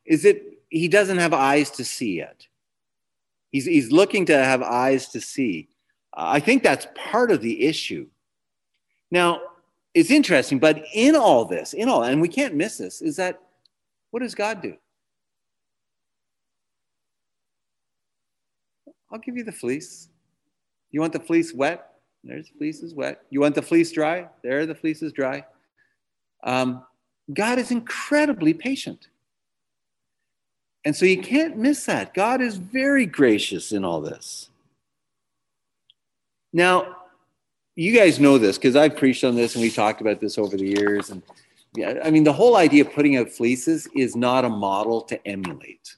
is 0.05 0.25
it 0.25 0.60
he 0.71 0.87
doesn't 0.87 1.17
have 1.17 1.33
eyes 1.33 1.69
to 1.71 1.83
see 1.83 2.15
yet. 2.17 2.47
He's, 3.51 3.65
he's 3.65 3.91
looking 3.91 4.25
to 4.27 4.37
have 4.37 4.63
eyes 4.63 5.09
to 5.09 5.21
see. 5.21 5.67
I 6.13 6.39
think 6.39 6.63
that's 6.63 6.87
part 6.95 7.29
of 7.31 7.41
the 7.41 7.65
issue. 7.65 8.07
Now, 9.11 9.41
it's 9.93 10.09
interesting, 10.09 10.57
but 10.57 10.83
in 10.93 11.17
all 11.17 11.43
this, 11.45 11.73
in 11.73 11.89
all, 11.89 12.03
and 12.03 12.21
we 12.21 12.29
can't 12.29 12.55
miss 12.55 12.77
this, 12.77 13.01
is 13.01 13.17
that 13.17 13.41
what 14.11 14.21
does 14.21 14.33
God 14.33 14.61
do? 14.61 14.77
I'll 19.11 19.19
give 19.19 19.35
you 19.35 19.43
the 19.43 19.51
fleece. 19.51 20.07
You 20.91 21.01
want 21.01 21.11
the 21.11 21.19
fleece 21.19 21.53
wet? 21.53 21.87
There's 22.23 22.47
the 22.47 22.57
fleece 22.57 22.81
is 22.81 22.93
wet. 22.93 23.23
You 23.29 23.41
want 23.41 23.55
the 23.55 23.61
fleece 23.61 23.91
dry? 23.91 24.27
There, 24.43 24.65
the 24.65 24.75
fleece 24.75 25.01
is 25.01 25.11
dry. 25.11 25.45
Um, 26.43 26.85
God 27.33 27.59
is 27.59 27.71
incredibly 27.71 28.53
patient. 28.53 29.07
And 30.83 30.95
so 30.95 31.05
you 31.05 31.21
can't 31.21 31.57
miss 31.57 31.85
that. 31.85 32.13
God 32.13 32.41
is 32.41 32.57
very 32.57 33.05
gracious 33.05 33.71
in 33.71 33.85
all 33.85 34.01
this. 34.01 34.49
Now, 36.53 36.97
you 37.75 37.95
guys 37.95 38.19
know 38.19 38.37
this 38.37 38.57
because 38.57 38.75
I've 38.75 38.97
preached 38.97 39.23
on 39.23 39.35
this 39.35 39.55
and 39.55 39.61
we've 39.61 39.75
talked 39.75 40.01
about 40.01 40.19
this 40.19 40.37
over 40.37 40.57
the 40.57 40.67
years. 40.67 41.09
And 41.09 41.21
yeah, 41.75 41.99
I 42.03 42.11
mean, 42.11 42.23
the 42.23 42.33
whole 42.33 42.57
idea 42.57 42.83
of 42.83 42.93
putting 42.93 43.15
out 43.15 43.29
fleeces 43.29 43.87
is 43.95 44.15
not 44.15 44.43
a 44.43 44.49
model 44.49 45.01
to 45.03 45.27
emulate. 45.27 45.95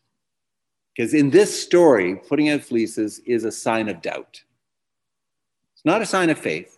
Because 0.95 1.13
in 1.13 1.31
this 1.31 1.63
story, 1.63 2.15
putting 2.15 2.49
out 2.49 2.61
fleeces 2.61 3.19
is 3.25 3.45
a 3.45 3.51
sign 3.51 3.89
of 3.89 4.01
doubt. 4.01 4.43
It's 5.73 5.85
not 5.85 6.01
a 6.01 6.05
sign 6.05 6.29
of 6.29 6.37
faith. 6.37 6.77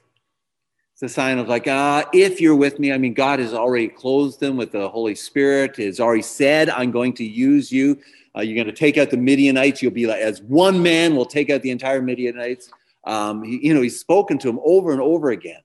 It's 0.95 1.03
a 1.03 1.09
sign 1.09 1.39
of 1.39 1.49
like, 1.49 1.67
ah, 1.67 2.05
if 2.13 2.39
you're 2.39 2.55
with 2.55 2.79
me, 2.79 2.93
I 2.93 2.97
mean, 2.97 3.13
God 3.13 3.39
has 3.39 3.53
already 3.53 3.89
clothed 3.89 4.39
them 4.39 4.55
with 4.55 4.71
the 4.71 4.87
Holy 4.87 5.13
Spirit, 5.13 5.75
has 5.75 5.99
already 5.99 6.21
said, 6.21 6.69
I'm 6.69 6.89
going 6.89 7.11
to 7.15 7.25
use 7.25 7.69
you. 7.69 7.99
Uh, 8.33 8.39
you're 8.39 8.55
going 8.55 8.73
to 8.73 8.79
take 8.79 8.97
out 8.97 9.09
the 9.09 9.17
Midianites. 9.17 9.81
You'll 9.81 9.91
be 9.91 10.07
like, 10.07 10.21
as 10.21 10.41
one 10.43 10.81
man 10.81 11.17
will 11.17 11.25
take 11.25 11.49
out 11.49 11.63
the 11.63 11.71
entire 11.71 12.01
Midianites. 12.01 12.71
Um, 13.03 13.43
he, 13.43 13.67
you 13.67 13.73
know, 13.73 13.81
he's 13.81 13.99
spoken 13.99 14.37
to 14.37 14.47
him 14.47 14.57
over 14.63 14.93
and 14.93 15.01
over 15.01 15.31
again. 15.31 15.59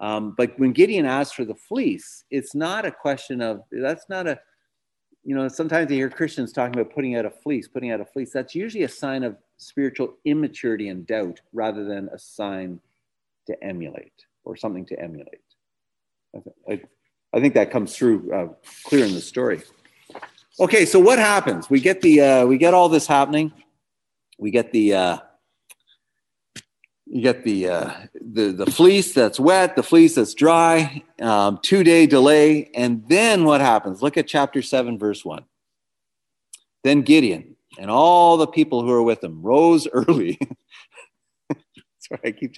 Um, 0.00 0.34
but 0.36 0.58
when 0.58 0.72
Gideon 0.72 1.06
asks 1.06 1.32
for 1.32 1.44
the 1.44 1.54
fleece, 1.54 2.24
it's 2.32 2.52
not 2.52 2.84
a 2.84 2.90
question 2.90 3.40
of, 3.40 3.62
that's 3.70 4.08
not 4.08 4.26
a, 4.26 4.40
you 5.22 5.36
know, 5.36 5.46
sometimes 5.46 5.88
you 5.88 5.98
hear 5.98 6.10
Christians 6.10 6.52
talking 6.52 6.80
about 6.80 6.92
putting 6.92 7.14
out 7.14 7.26
a 7.26 7.30
fleece, 7.30 7.68
putting 7.68 7.92
out 7.92 8.00
a 8.00 8.04
fleece. 8.04 8.32
That's 8.32 8.56
usually 8.56 8.82
a 8.82 8.88
sign 8.88 9.22
of 9.22 9.36
spiritual 9.58 10.16
immaturity 10.24 10.88
and 10.88 11.06
doubt 11.06 11.40
rather 11.52 11.84
than 11.84 12.08
a 12.08 12.18
sign 12.18 12.80
to 13.50 13.64
emulate 13.64 14.12
or 14.44 14.56
something 14.56 14.86
to 14.86 14.98
emulate. 14.98 15.40
I, 16.68 16.80
I 17.32 17.40
think 17.40 17.54
that 17.54 17.70
comes 17.70 17.96
through 17.96 18.32
uh, 18.32 18.48
clear 18.84 19.04
in 19.04 19.14
the 19.14 19.20
story. 19.20 19.62
Okay, 20.58 20.84
so 20.84 20.98
what 20.98 21.18
happens? 21.18 21.70
We 21.70 21.80
get 21.80 22.00
the 22.00 22.20
uh, 22.20 22.46
we 22.46 22.58
get 22.58 22.74
all 22.74 22.88
this 22.88 23.06
happening. 23.06 23.52
We 24.38 24.50
get 24.50 24.72
the 24.72 24.94
uh, 24.94 25.18
you 27.06 27.22
get 27.22 27.44
the 27.44 27.68
uh, 27.68 27.92
the 28.14 28.52
the 28.52 28.66
fleece 28.66 29.12
that's 29.14 29.40
wet, 29.40 29.76
the 29.76 29.82
fleece 29.82 30.14
that's 30.16 30.34
dry, 30.34 31.02
um, 31.20 31.58
two 31.62 31.82
day 31.82 32.06
delay, 32.06 32.70
and 32.74 33.04
then 33.08 33.44
what 33.44 33.60
happens? 33.60 34.02
Look 34.02 34.16
at 34.16 34.26
chapter 34.26 34.62
seven, 34.62 34.98
verse 34.98 35.24
one. 35.24 35.44
Then 36.84 37.02
Gideon 37.02 37.56
and 37.78 37.90
all 37.90 38.36
the 38.36 38.46
people 38.46 38.82
who 38.82 38.90
are 38.90 39.02
with 39.02 39.22
him 39.22 39.42
rose 39.42 39.86
early. 39.92 40.38
Sorry, 42.16 42.20
I 42.24 42.32
keep. 42.32 42.54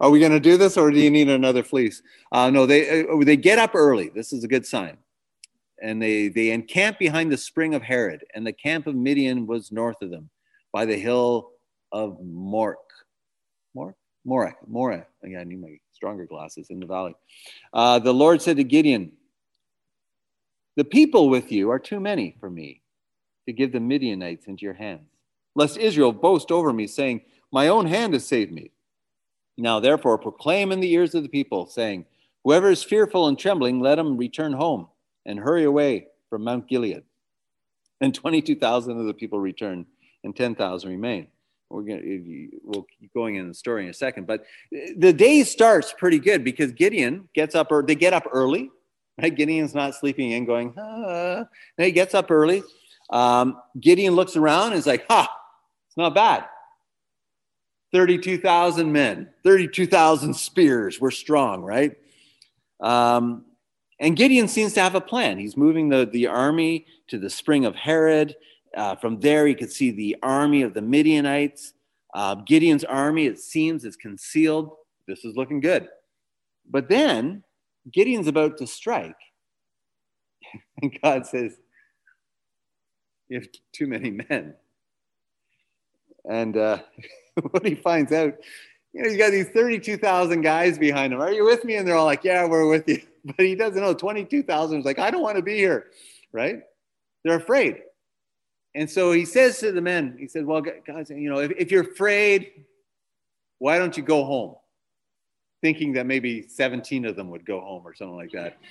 Are 0.00 0.10
we 0.10 0.18
going 0.18 0.32
to 0.32 0.40
do 0.40 0.56
this, 0.56 0.76
or 0.76 0.90
do 0.90 0.98
you 0.98 1.10
need 1.10 1.28
another 1.28 1.62
fleece? 1.62 2.02
Uh, 2.32 2.50
no, 2.50 2.66
they 2.66 3.02
uh, 3.02 3.24
they 3.24 3.36
get 3.36 3.58
up 3.58 3.74
early. 3.74 4.08
This 4.08 4.32
is 4.32 4.44
a 4.44 4.48
good 4.48 4.66
sign, 4.66 4.96
and 5.82 6.00
they 6.00 6.28
they 6.28 6.50
encamp 6.50 6.98
behind 6.98 7.30
the 7.30 7.36
spring 7.36 7.74
of 7.74 7.82
Harod, 7.82 8.24
and 8.34 8.46
the 8.46 8.52
camp 8.52 8.86
of 8.86 8.94
Midian 8.94 9.46
was 9.46 9.70
north 9.70 10.00
of 10.00 10.10
them, 10.10 10.30
by 10.72 10.86
the 10.86 10.96
hill 10.96 11.50
of 11.92 12.18
Mork 12.20 12.76
more? 13.74 13.96
More, 14.24 14.56
more. 14.66 15.06
Again, 15.22 15.40
I 15.40 15.44
need 15.44 15.60
my 15.60 15.76
stronger 15.92 16.26
glasses 16.26 16.68
in 16.70 16.80
the 16.80 16.86
valley. 16.86 17.14
Uh, 17.72 17.98
the 17.98 18.14
Lord 18.14 18.40
said 18.40 18.56
to 18.56 18.64
Gideon, 18.64 19.12
The 20.76 20.84
people 20.84 21.28
with 21.28 21.52
you 21.52 21.70
are 21.70 21.78
too 21.78 22.00
many 22.00 22.36
for 22.40 22.48
me 22.48 22.82
to 23.46 23.52
give 23.52 23.72
the 23.72 23.80
Midianites 23.80 24.46
into 24.46 24.64
your 24.64 24.74
hands, 24.74 25.10
lest 25.54 25.76
Israel 25.76 26.12
boast 26.12 26.50
over 26.50 26.72
me, 26.72 26.86
saying, 26.86 27.22
My 27.52 27.68
own 27.68 27.86
hand 27.86 28.14
has 28.14 28.26
saved 28.26 28.52
me. 28.52 28.70
Now, 29.56 29.80
therefore, 29.80 30.18
proclaim 30.18 30.72
in 30.72 30.80
the 30.80 30.92
ears 30.92 31.14
of 31.14 31.22
the 31.22 31.28
people, 31.28 31.66
saying, 31.66 32.06
Whoever 32.42 32.70
is 32.70 32.82
fearful 32.82 33.28
and 33.28 33.38
trembling, 33.38 33.80
let 33.80 33.98
him 33.98 34.16
return 34.16 34.52
home 34.52 34.88
and 35.24 35.38
hurry 35.38 35.64
away 35.64 36.08
from 36.28 36.44
Mount 36.44 36.68
Gilead. 36.68 37.02
And 38.00 38.14
22,000 38.14 38.98
of 38.98 39.06
the 39.06 39.14
people 39.14 39.38
returned, 39.38 39.86
and 40.24 40.36
10,000 40.36 40.90
remained 40.90 41.28
we're 41.74 41.82
going 41.82 42.00
to 42.00 42.48
we'll 42.62 42.86
keep 42.98 43.12
going 43.12 43.36
in 43.36 43.48
the 43.48 43.54
story 43.54 43.84
in 43.84 43.90
a 43.90 43.94
second 43.94 44.26
but 44.26 44.44
the 44.96 45.12
day 45.12 45.42
starts 45.42 45.94
pretty 45.96 46.18
good 46.18 46.44
because 46.44 46.72
gideon 46.72 47.28
gets 47.34 47.54
up 47.54 47.70
or 47.70 47.82
they 47.82 47.94
get 47.94 48.12
up 48.12 48.24
early 48.32 48.70
right 49.20 49.34
gideon's 49.34 49.74
not 49.74 49.94
sleeping 49.94 50.30
in 50.30 50.44
going 50.44 50.72
ah. 50.78 51.44
he 51.76 51.92
gets 51.92 52.14
up 52.14 52.30
early 52.30 52.62
um, 53.10 53.60
gideon 53.80 54.14
looks 54.14 54.36
around 54.36 54.68
and 54.68 54.76
is 54.76 54.86
like 54.86 55.04
ha 55.08 55.28
it's 55.88 55.96
not 55.96 56.14
bad 56.14 56.44
32000 57.94 58.92
men 58.92 59.28
32000 59.42 60.34
spears 60.34 61.00
we're 61.00 61.10
strong 61.10 61.62
right 61.62 61.96
um, 62.80 63.44
and 64.00 64.16
gideon 64.16 64.48
seems 64.48 64.74
to 64.74 64.80
have 64.80 64.94
a 64.94 65.00
plan 65.00 65.38
he's 65.38 65.56
moving 65.56 65.88
the, 65.88 66.04
the 66.12 66.26
army 66.26 66.86
to 67.06 67.18
the 67.18 67.30
spring 67.30 67.64
of 67.64 67.74
harod 67.74 68.34
uh, 68.76 68.96
from 68.96 69.20
there, 69.20 69.46
he 69.46 69.54
could 69.54 69.72
see 69.72 69.90
the 69.90 70.16
army 70.22 70.62
of 70.62 70.74
the 70.74 70.82
Midianites. 70.82 71.74
Uh, 72.12 72.36
Gideon's 72.36 72.84
army, 72.84 73.26
it 73.26 73.38
seems, 73.38 73.84
is 73.84 73.96
concealed. 73.96 74.70
This 75.06 75.24
is 75.24 75.36
looking 75.36 75.60
good. 75.60 75.88
But 76.68 76.88
then 76.88 77.44
Gideon's 77.92 78.28
about 78.28 78.58
to 78.58 78.66
strike. 78.66 79.16
And 80.82 80.96
God 81.02 81.26
says, 81.26 81.56
You 83.28 83.40
have 83.40 83.48
too 83.72 83.86
many 83.86 84.10
men. 84.10 84.54
And 86.28 86.56
uh, 86.56 86.78
what 87.50 87.66
he 87.66 87.74
finds 87.74 88.12
out, 88.12 88.34
you 88.92 89.02
know, 89.02 89.08
he's 89.08 89.18
got 89.18 89.30
these 89.30 89.48
32,000 89.48 90.40
guys 90.40 90.78
behind 90.78 91.12
him. 91.12 91.20
Are 91.20 91.32
you 91.32 91.44
with 91.44 91.64
me? 91.64 91.76
And 91.76 91.86
they're 91.86 91.96
all 91.96 92.04
like, 92.04 92.24
Yeah, 92.24 92.46
we're 92.46 92.68
with 92.68 92.88
you. 92.88 93.00
But 93.26 93.46
he 93.46 93.54
doesn't 93.54 93.80
know 93.80 93.94
22,000 93.94 94.80
is 94.80 94.84
like, 94.84 94.98
I 94.98 95.10
don't 95.10 95.22
want 95.22 95.36
to 95.36 95.42
be 95.42 95.56
here, 95.56 95.86
right? 96.30 96.60
They're 97.24 97.38
afraid. 97.38 97.80
And 98.74 98.90
so 98.90 99.12
he 99.12 99.24
says 99.24 99.58
to 99.60 99.72
the 99.72 99.80
men, 99.80 100.16
he 100.18 100.28
says, 100.28 100.44
Well, 100.44 100.60
guys, 100.60 101.08
you 101.08 101.30
know, 101.30 101.38
if, 101.38 101.52
if 101.52 101.70
you're 101.70 101.90
afraid, 101.90 102.50
why 103.58 103.78
don't 103.78 103.96
you 103.96 104.02
go 104.02 104.24
home? 104.24 104.56
Thinking 105.62 105.94
that 105.94 106.04
maybe 106.04 106.46
17 106.46 107.06
of 107.06 107.16
them 107.16 107.30
would 107.30 107.46
go 107.46 107.60
home 107.60 107.82
or 107.86 107.94
something 107.94 108.16
like 108.16 108.32
that. 108.32 108.58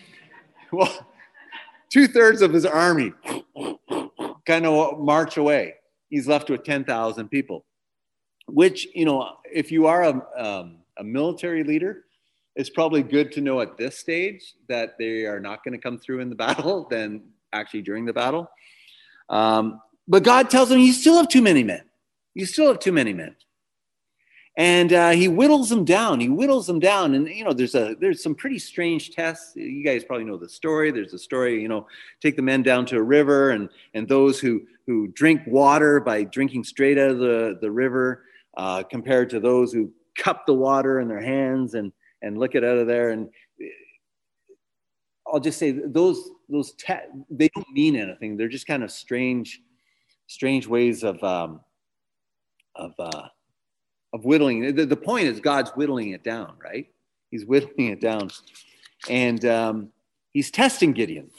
Well, 0.71 1.05
two 1.91 2.07
thirds 2.07 2.41
of 2.41 2.51
his 2.51 2.65
army 2.65 3.13
kind 4.45 4.65
of 4.65 4.99
march 4.99 5.37
away. 5.37 5.75
He's 6.09 6.27
left 6.27 6.49
with 6.49 6.63
10,000 6.63 7.29
people, 7.29 7.65
which, 8.47 8.87
you 8.93 9.05
know, 9.05 9.37
if 9.51 9.71
you 9.71 9.87
are 9.87 10.03
a, 10.03 10.21
um, 10.37 10.77
a 10.97 11.03
military 11.03 11.63
leader, 11.63 12.05
it's 12.55 12.69
probably 12.69 13.01
good 13.01 13.31
to 13.33 13.41
know 13.41 13.61
at 13.61 13.77
this 13.77 13.97
stage 13.97 14.53
that 14.67 14.97
they 14.97 15.25
are 15.25 15.39
not 15.39 15.63
going 15.63 15.73
to 15.73 15.79
come 15.79 15.97
through 15.97 16.19
in 16.19 16.29
the 16.29 16.35
battle 16.47 16.87
than 16.89 17.23
actually 17.51 17.81
during 17.81 18.05
the 18.05 18.13
battle. 18.13 18.49
Um, 19.29 19.81
but 20.07 20.23
God 20.23 20.49
tells 20.49 20.69
him, 20.69 20.79
You 20.79 20.93
still 20.93 21.17
have 21.17 21.29
too 21.29 21.41
many 21.41 21.63
men. 21.63 21.83
You 22.33 22.45
still 22.45 22.67
have 22.67 22.79
too 22.79 22.91
many 22.91 23.13
men. 23.13 23.35
And 24.55 24.93
uh, 24.93 25.09
he 25.11 25.27
whittles 25.27 25.69
them 25.69 25.83
down. 25.83 26.19
He 26.19 26.27
whittles 26.27 26.67
them 26.67 26.79
down. 26.79 27.15
And, 27.15 27.27
you 27.27 27.43
know, 27.43 27.53
there's 27.53 27.73
a 27.73 27.95
there's 27.99 28.21
some 28.21 28.35
pretty 28.35 28.59
strange 28.59 29.09
tests. 29.11 29.55
You 29.55 29.83
guys 29.83 30.03
probably 30.03 30.25
know 30.25 30.37
the 30.37 30.49
story. 30.49 30.91
There's 30.91 31.13
a 31.13 31.19
story, 31.19 31.59
you 31.59 31.67
know, 31.67 31.87
take 32.21 32.35
the 32.35 32.43
men 32.43 32.61
down 32.61 32.85
to 32.87 32.97
a 32.97 33.01
river 33.01 33.51
and, 33.51 33.67
and 33.95 34.07
those 34.07 34.39
who, 34.39 34.61
who 34.85 35.07
drink 35.07 35.41
water 35.47 35.99
by 35.99 36.23
drinking 36.23 36.65
straight 36.65 36.99
out 36.99 37.09
of 37.09 37.17
the, 37.17 37.57
the 37.61 37.71
river 37.71 38.25
uh, 38.57 38.83
compared 38.83 39.29
to 39.31 39.39
those 39.39 39.71
who 39.73 39.91
cup 40.17 40.45
the 40.45 40.53
water 40.53 40.99
in 40.99 41.07
their 41.07 41.21
hands 41.21 41.73
and, 41.73 41.91
and 42.21 42.37
lick 42.37 42.55
it 42.55 42.63
out 42.63 42.77
of 42.77 42.87
there. 42.87 43.11
And 43.11 43.29
I'll 45.27 45.39
just 45.39 45.59
say 45.59 45.71
those, 45.71 46.29
those 46.49 46.73
te- 46.73 46.93
they 47.29 47.49
don't 47.49 47.69
mean 47.71 47.95
anything. 47.95 48.37
They're 48.37 48.47
just 48.47 48.67
kind 48.67 48.83
of 48.83 48.91
strange 48.91 49.61
strange 50.27 50.67
ways 50.67 51.03
of 51.03 51.23
um, 51.23 51.61
of 52.75 52.93
uh, 52.99 53.27
of 54.13 54.25
whittling. 54.25 54.75
The, 54.75 54.85
the 54.85 54.95
point 54.95 55.27
is 55.27 55.39
God's 55.39 55.71
whittling 55.71 56.11
it 56.11 56.23
down, 56.23 56.53
right? 56.63 56.87
He's 57.31 57.45
whittling 57.45 57.87
it 57.87 58.01
down, 58.01 58.29
and 59.09 59.43
um, 59.45 59.89
he's 60.31 60.51
testing 60.51 60.93
Gideon, 60.93 61.29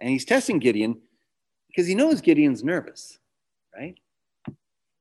and 0.00 0.10
he's 0.10 0.24
testing 0.24 0.58
Gideon 0.58 1.00
because 1.68 1.86
he 1.86 1.94
knows 1.94 2.20
Gideon's 2.20 2.64
nervous, 2.64 3.18
right? 3.76 3.94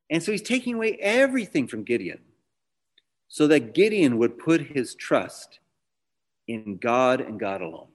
And 0.09 0.23
so 0.23 0.31
he's 0.31 0.41
taking 0.41 0.75
away 0.75 0.97
everything 1.01 1.67
from 1.67 1.83
Gideon 1.83 2.19
so 3.27 3.47
that 3.47 3.73
Gideon 3.73 4.17
would 4.17 4.37
put 4.37 4.61
his 4.61 4.95
trust 4.95 5.59
in 6.47 6.77
God 6.77 7.19
and 7.19 7.39
God 7.39 7.61
alone. 7.61 7.89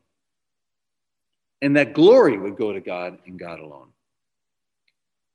And 1.62 1.76
that 1.76 1.94
glory 1.94 2.36
would 2.36 2.56
go 2.56 2.72
to 2.72 2.80
God 2.80 3.18
and 3.26 3.38
God 3.38 3.60
alone. 3.60 3.88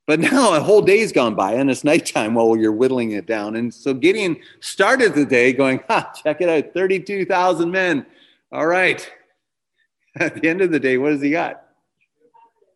But 0.05 0.19
now 0.31 0.53
a 0.53 0.59
whole 0.59 0.81
day's 0.81 1.11
gone 1.11 1.35
by 1.35 1.53
and 1.53 1.69
it's 1.69 1.83
nighttime 1.83 2.33
while 2.33 2.55
you're 2.57 2.71
whittling 2.71 3.11
it 3.11 3.25
down. 3.25 3.55
And 3.55 3.73
so 3.73 3.93
Gideon 3.93 4.37
started 4.59 5.13
the 5.13 5.25
day 5.25 5.53
going, 5.53 5.81
ha, 5.87 6.11
check 6.23 6.41
it 6.41 6.49
out, 6.49 6.73
32,000 6.73 7.71
men. 7.71 8.05
All 8.51 8.67
right. 8.67 9.09
At 10.19 10.41
the 10.41 10.49
end 10.49 10.61
of 10.61 10.71
the 10.71 10.79
day, 10.79 10.97
what 10.97 11.11
has 11.11 11.21
he 11.21 11.31
got? 11.31 11.63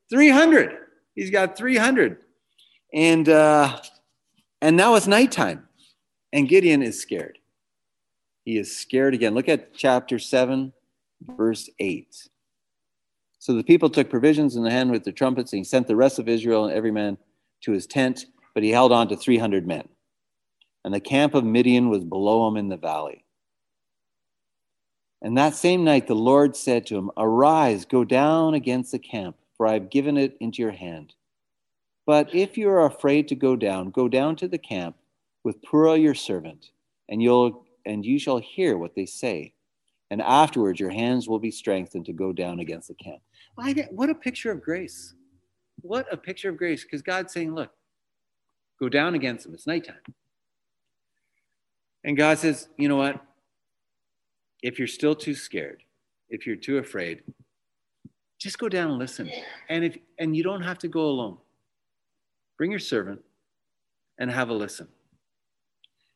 300. 0.10 0.78
He's 1.16 1.32
got 1.32 1.58
300. 1.58 2.18
And, 2.94 3.28
uh, 3.30 3.80
and 4.62 4.76
now 4.76 4.96
it's 4.96 5.08
nighttime. 5.08 5.68
And 6.34 6.48
Gideon 6.48 6.82
is 6.82 7.00
scared. 7.00 7.40
He 8.46 8.58
is 8.58 8.76
scared 8.76 9.14
again. 9.14 9.34
Look 9.34 9.50
at 9.50 9.74
chapter 9.74 10.18
7, 10.20 10.74
verse 11.22 11.70
8. 11.80 12.30
So 13.40 13.54
the 13.54 13.64
people 13.64 13.90
took 13.90 14.10
provisions 14.10 14.56
in 14.56 14.64
the 14.64 14.72
hand 14.72 14.92
with 14.92 15.04
the 15.04 15.12
trumpets, 15.12 15.52
and 15.52 15.60
he 15.60 15.64
sent 15.64 15.88
the 15.88 15.96
rest 15.96 16.20
of 16.20 16.30
Israel 16.30 16.66
and 16.66 16.74
every 16.74 16.92
man 16.92 17.18
to 17.62 17.72
his 17.72 17.88
tent, 17.88 18.26
but 18.54 18.64
he 18.64 18.70
held 18.70 18.92
on 18.92 19.08
to 19.08 19.16
300 19.16 19.66
men. 19.66 19.88
And 20.84 20.94
the 20.94 21.00
camp 21.00 21.36
of 21.36 21.44
Midian 21.44 21.90
was 21.90 22.04
below 22.04 22.48
him 22.48 22.58
in 22.58 22.70
the 22.70 22.78
valley. 22.78 23.24
And 25.22 25.38
that 25.38 25.56
same 25.56 25.84
night 25.84 26.08
the 26.08 26.16
Lord 26.16 26.56
said 26.56 26.88
to 26.88 26.98
him, 26.98 27.12
Arise, 27.18 27.86
go 27.86 28.04
down 28.04 28.56
against 28.56 28.92
the 28.92 29.00
camp, 29.00 29.38
for 29.56 29.68
I 29.68 29.74
have 29.74 29.92
given 29.92 30.18
it 30.18 30.36
into 30.40 30.62
your 30.62 30.72
hand. 30.72 31.14
But 32.06 32.34
if 32.34 32.58
you 32.58 32.70
are 32.70 32.86
afraid 32.86 33.28
to 33.28 33.36
go 33.36 33.56
down, 33.56 33.92
go 33.92 34.08
down 34.08 34.36
to 34.38 34.48
the 34.48 34.58
camp 34.58 34.96
with 35.44 35.62
Purah 35.62 36.02
your 36.02 36.16
servant, 36.16 36.72
and 37.10 37.22
you'll 37.22 37.66
and 37.86 38.06
you 38.06 38.20
shall 38.20 38.38
hear 38.38 38.78
what 38.78 38.96
they 38.96 39.06
say. 39.06 39.54
And 40.10 40.22
afterwards 40.22 40.80
your 40.80 40.90
hands 40.90 41.28
will 41.28 41.40
be 41.40 41.52
strengthened 41.52 42.06
to 42.06 42.14
go 42.14 42.34
down 42.34 42.60
against 42.60 42.90
the 42.90 42.96
camp. 42.96 43.22
What 43.92 44.10
a 44.10 44.16
picture 44.16 44.52
of 44.52 44.62
grace. 44.62 45.14
What 45.82 46.06
a 46.12 46.18
picture 46.18 46.50
of 46.50 46.58
grace. 46.58 46.84
Because 46.84 47.02
God's 47.02 47.34
saying, 47.34 47.56
look, 47.56 47.72
go 48.80 48.90
down 48.90 49.16
against 49.16 49.46
them. 49.46 49.54
It's 49.54 49.66
nighttime. 49.66 49.96
And 52.04 52.18
God 52.18 52.38
says, 52.40 52.68
you 52.78 52.90
know 52.90 52.98
what? 52.98 53.22
if 54.62 54.78
you're 54.78 54.88
still 54.88 55.16
too 55.16 55.34
scared, 55.34 55.84
if 56.30 56.46
you're 56.46 56.56
too 56.56 56.78
afraid, 56.78 57.24
just 58.40 58.60
go 58.60 58.70
down 58.70 58.92
and 58.92 59.00
listen. 59.00 59.30
And 59.70 59.84
if 59.84 59.98
and 60.20 60.36
you 60.36 60.44
don't 60.44 60.62
have 60.62 60.78
to 60.80 60.88
go 60.88 61.02
alone. 61.02 61.38
Bring 62.62 62.70
your 62.70 62.80
servant 62.80 63.24
and 64.20 64.30
have 64.30 64.50
a 64.50 64.54
listen. 64.54 64.88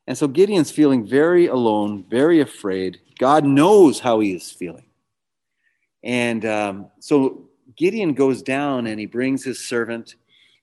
And 0.06 0.16
so 0.16 0.28
Gideon's 0.28 0.70
feeling 0.70 1.04
very 1.04 1.48
alone, 1.48 2.04
very 2.08 2.38
afraid. 2.38 3.00
God 3.18 3.44
knows 3.44 3.98
how 3.98 4.20
he 4.20 4.32
is 4.32 4.52
feeling. 4.52 4.86
And 6.04 6.44
um, 6.44 6.86
so 7.00 7.48
Gideon 7.76 8.14
goes 8.14 8.42
down 8.42 8.86
and 8.86 9.00
he 9.00 9.06
brings 9.06 9.42
his 9.42 9.58
servant. 9.58 10.14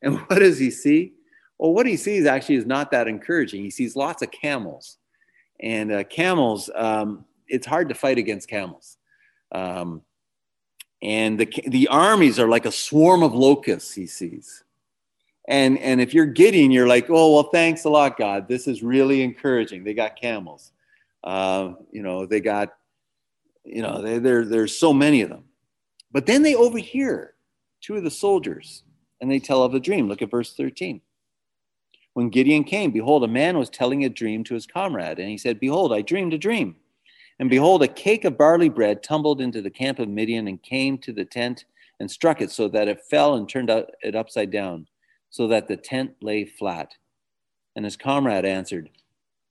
And 0.01 0.19
what 0.27 0.39
does 0.39 0.57
he 0.57 0.71
see? 0.71 1.15
Well, 1.57 1.73
what 1.73 1.85
he 1.85 1.97
sees 1.97 2.25
actually 2.25 2.55
is 2.55 2.65
not 2.65 2.89
that 2.91 3.09
encouraging. 3.09 3.61
He 3.61 3.69
sees 3.69 3.97
lots 3.97 4.21
of 4.21 4.31
camels. 4.31 4.99
And 5.59 5.91
uh, 5.91 6.05
camels, 6.05 6.69
um, 6.75 7.25
it's 7.49 7.67
hard 7.67 7.89
to 7.89 7.95
fight 7.95 8.17
against 8.17 8.47
camels. 8.47 8.95
Um, 9.51 10.01
and 11.01 11.37
the, 11.37 11.61
the 11.67 11.89
armies 11.89 12.39
are 12.39 12.47
like 12.47 12.65
a 12.65 12.71
swarm 12.71 13.21
of 13.21 13.33
locusts, 13.33 13.93
he 13.93 14.07
sees. 14.07 14.63
And, 15.47 15.77
and 15.79 15.99
if 15.99 16.13
you're 16.13 16.25
Gideon, 16.25 16.71
you're 16.71 16.87
like, 16.87 17.09
oh, 17.09 17.33
well, 17.33 17.49
thanks 17.51 17.83
a 17.83 17.89
lot, 17.89 18.17
God. 18.17 18.47
This 18.47 18.67
is 18.67 18.81
really 18.81 19.23
encouraging. 19.23 19.83
They 19.83 19.93
got 19.93 20.19
camels. 20.19 20.71
Uh, 21.23 21.73
you 21.91 22.01
know, 22.01 22.25
they 22.25 22.39
got, 22.39 22.73
you 23.65 23.81
know, 23.81 24.01
they, 24.01 24.19
there, 24.19 24.45
there's 24.45 24.77
so 24.77 24.93
many 24.93 25.21
of 25.21 25.29
them. 25.29 25.43
But 26.11 26.25
then 26.25 26.43
they 26.43 26.55
overhear 26.55 27.33
two 27.81 27.95
of 27.95 28.03
the 28.03 28.11
soldiers 28.11 28.83
and 29.19 29.29
they 29.29 29.39
tell 29.39 29.63
of 29.63 29.73
a 29.73 29.79
dream. 29.79 30.07
Look 30.07 30.21
at 30.21 30.31
verse 30.31 30.53
13. 30.53 31.01
When 32.13 32.29
Gideon 32.29 32.63
came, 32.63 32.91
behold, 32.91 33.23
a 33.23 33.27
man 33.27 33.57
was 33.57 33.69
telling 33.69 34.05
a 34.05 34.09
dream 34.09 34.43
to 34.45 34.53
his 34.53 34.67
comrade. 34.67 35.19
And 35.19 35.29
he 35.29 35.37
said, 35.37 35.59
Behold, 35.59 35.91
I 35.91 36.01
dreamed 36.01 36.33
a 36.33 36.37
dream. 36.37 36.75
And 37.39 37.49
behold, 37.49 37.81
a 37.81 37.87
cake 37.87 38.25
of 38.25 38.37
barley 38.37 38.69
bread 38.69 39.01
tumbled 39.01 39.41
into 39.41 39.61
the 39.61 39.71
camp 39.71 39.99
of 39.99 40.07
Midian 40.07 40.47
and 40.47 40.61
came 40.61 40.97
to 40.99 41.11
the 41.11 41.25
tent 41.25 41.65
and 41.99 42.09
struck 42.09 42.41
it 42.41 42.51
so 42.51 42.67
that 42.69 42.87
it 42.87 43.01
fell 43.09 43.35
and 43.35 43.49
turned 43.49 43.69
it 43.69 44.15
upside 44.15 44.51
down, 44.51 44.87
so 45.33 45.47
that 45.47 45.67
the 45.67 45.75
tent 45.75 46.13
lay 46.21 46.45
flat. 46.45 46.93
And 47.75 47.85
his 47.85 47.97
comrade 47.97 48.45
answered, 48.45 48.91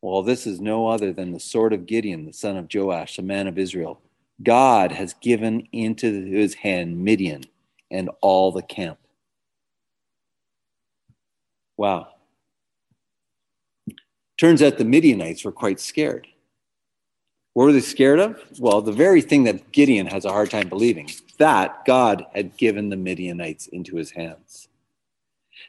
Well, 0.01 0.23
this 0.23 0.47
is 0.47 0.61
no 0.61 0.87
other 0.87 1.13
than 1.13 1.33
the 1.33 1.41
sword 1.41 1.73
of 1.73 1.87
Gideon, 1.87 2.25
the 2.25 2.33
son 2.33 2.57
of 2.57 2.69
Joash, 2.73 3.19
a 3.19 3.23
man 3.23 3.49
of 3.49 3.59
Israel. 3.59 4.01
God 4.45 4.93
has 4.93 5.15
given 5.15 5.67
into 5.73 6.25
his 6.25 6.55
hand 6.55 7.05
Midian 7.05 7.43
and 7.91 8.11
all 8.21 8.53
the 8.53 8.63
camp. 8.63 8.99
Wow. 11.77 12.11
Turns 14.39 14.63
out 14.63 14.79
the 14.79 14.85
Midianites 14.85 15.45
were 15.45 15.51
quite 15.51 15.81
scared. 15.81 16.29
What 17.55 17.65
were 17.65 17.73
they 17.73 17.81
scared 17.81 18.21
of? 18.21 18.41
Well, 18.61 18.83
the 18.83 18.93
very 18.93 19.21
thing 19.21 19.43
that 19.45 19.73
Gideon 19.73 20.07
has 20.07 20.25
a 20.25 20.33
hard 20.33 20.51
time 20.51 20.69
believing 20.69 21.11
that 21.39 21.85
God 21.85 22.25
had 22.37 22.57
given 22.57 22.89
the 22.89 22.97
Midianites 22.97 23.67
into 23.67 23.97
his 23.97 24.13
hands. 24.13 24.69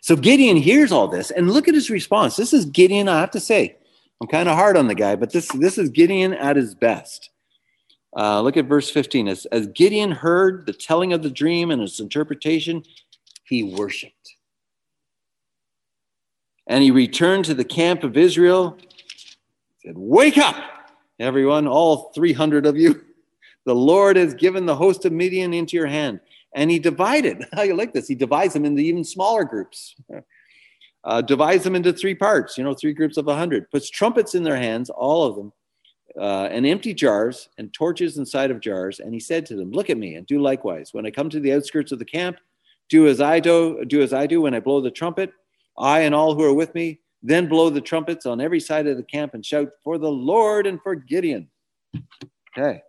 So 0.04 0.18
Gideon 0.18 0.58
hears 0.58 0.92
all 0.92 1.08
this 1.08 1.32
and 1.32 1.50
look 1.50 1.70
at 1.70 1.76
his 1.76 1.90
response. 1.90 2.36
This 2.36 2.52
is 2.52 2.66
Gideon, 2.66 3.08
I 3.08 3.22
have 3.22 3.32
to 3.32 3.40
say, 3.40 3.78
I'm 4.20 4.28
kind 4.28 4.50
of 4.50 4.56
hard 4.56 4.76
on 4.76 4.88
the 4.88 4.96
guy, 4.96 5.16
but 5.16 5.32
this, 5.32 5.48
this 5.54 5.78
is 5.78 5.88
Gideon 5.92 6.34
at 6.34 6.58
his 6.58 6.76
best. 6.76 7.30
Uh, 8.14 8.42
look 8.42 8.58
at 8.58 8.66
verse 8.66 8.90
15. 8.90 9.30
As, 9.30 9.46
as 9.46 9.68
Gideon 9.68 10.12
heard 10.12 10.66
the 10.66 10.74
telling 10.74 11.14
of 11.14 11.24
the 11.24 11.30
dream 11.30 11.72
and 11.72 11.82
its 11.82 12.02
interpretation, 12.02 12.84
he 13.46 13.64
worshiped. 13.64 14.36
And 16.68 16.84
he 16.84 16.92
returned 16.92 17.46
to 17.46 17.54
the 17.54 17.64
camp 17.64 18.04
of 18.04 18.18
Israel, 18.18 18.76
He 19.80 19.88
said, 19.88 19.98
Wake 19.98 20.38
up! 20.38 20.58
everyone, 21.18 21.66
all 21.66 22.12
300 22.14 22.66
of 22.66 22.76
you. 22.76 23.06
The 23.66 23.74
Lord 23.74 24.18
has 24.18 24.34
given 24.34 24.66
the 24.66 24.76
host 24.76 25.06
of 25.06 25.14
Midian 25.14 25.54
into 25.54 25.78
your 25.78 25.88
hand. 25.88 26.20
And 26.56 26.70
he 26.70 26.80
divided. 26.80 27.46
How 27.54 27.64
you 27.64 27.76
like 27.76 27.94
this? 27.94 28.08
He 28.08 28.16
divides 28.16 28.54
them 28.54 28.66
into 28.66 28.82
even 28.82 29.04
smaller 29.04 29.44
groups. 29.44 29.96
Uh, 31.04 31.22
divides 31.22 31.64
them 31.64 31.76
into 31.76 31.92
three 31.92 32.16
parts, 32.16 32.58
you 32.58 32.64
know, 32.64 32.74
three 32.74 32.94
groups 32.94 33.18
of 33.18 33.26
a 33.28 33.32
100. 33.32 33.70
Puts 33.72 33.90
trumpets 33.90 34.36
in 34.36 34.44
their 34.44 34.56
hands, 34.56 34.90
all 34.90 35.26
of 35.26 35.36
them, 35.36 35.52
uh, 36.18 36.48
and 36.50 36.66
empty 36.66 36.94
jars 36.94 37.50
and 37.58 37.74
torches 37.74 38.18
inside 38.18 38.52
of 38.52 38.62
jars. 38.62 39.00
And 39.00 39.14
he 39.14 39.20
said 39.20 39.46
to 39.48 39.56
them, 39.56 39.72
Look 39.72 39.90
at 39.90 39.98
me 39.98 40.16
and 40.16 40.26
do 40.26 40.42
likewise. 40.42 40.94
When 40.94 41.06
I 41.06 41.12
come 41.12 41.30
to 41.30 41.42
the 41.42 41.54
outskirts 41.54 41.92
of 41.92 42.00
the 42.00 42.06
camp, 42.06 42.38
do 42.88 43.08
as 43.08 43.20
I 43.20 43.40
do, 43.40 43.84
do 43.86 44.02
as 44.02 44.14
I 44.14 44.28
do 44.28 44.42
when 44.42 44.54
I 44.54 44.60
blow 44.60 44.80
the 44.80 44.92
trumpet. 44.92 45.34
I 45.78 46.02
and 46.02 46.16
all 46.16 46.36
who 46.36 46.44
are 46.44 46.54
with 46.54 46.74
me 46.76 47.00
then 47.24 47.48
blow 47.48 47.70
the 47.70 47.82
trumpets 47.82 48.26
on 48.26 48.42
every 48.42 48.60
side 48.60 48.86
of 48.86 48.98
the 48.98 49.04
camp 49.04 49.34
and 49.34 49.46
shout, 49.46 49.70
For 49.84 49.98
the 49.98 50.12
Lord 50.12 50.68
and 50.68 50.80
for 50.82 50.94
Gideon. 50.94 51.50
Okay. 52.56 52.84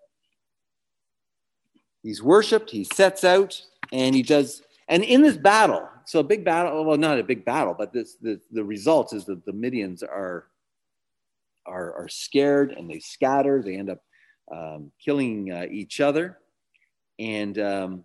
He's 2.05 2.23
worshiped, 2.23 2.71
he 2.71 2.85
sets 2.85 3.25
out, 3.25 3.61
and 3.93 4.15
he 4.15 4.23
does. 4.23 4.63
And 4.87 5.03
in 5.03 5.23
this 5.23 5.37
battle, 5.37 5.89
so 6.05 6.21
a 6.21 6.25
big 6.25 6.45
battle, 6.45 6.85
well, 6.85 6.97
not 6.97 7.19
a 7.19 7.25
big 7.25 7.45
battle, 7.45 7.75
but 7.77 7.93
this 7.93 8.15
the, 8.21 8.41
the 8.53 8.63
result 8.63 9.13
is 9.13 9.25
that 9.25 9.45
the 9.45 9.53
Midians 9.53 10.05
are, 10.05 10.47
are, 11.67 11.95
are 11.95 12.09
scared 12.09 12.71
and 12.73 12.89
they 12.89 13.01
scatter. 13.01 13.63
They 13.63 13.77
end 13.77 13.91
up 13.91 14.03
um, 14.55 14.93
killing 15.03 15.51
uh, 15.51 15.67
each 15.71 16.01
other. 16.01 16.39
And, 17.19 17.59
um, 17.59 18.05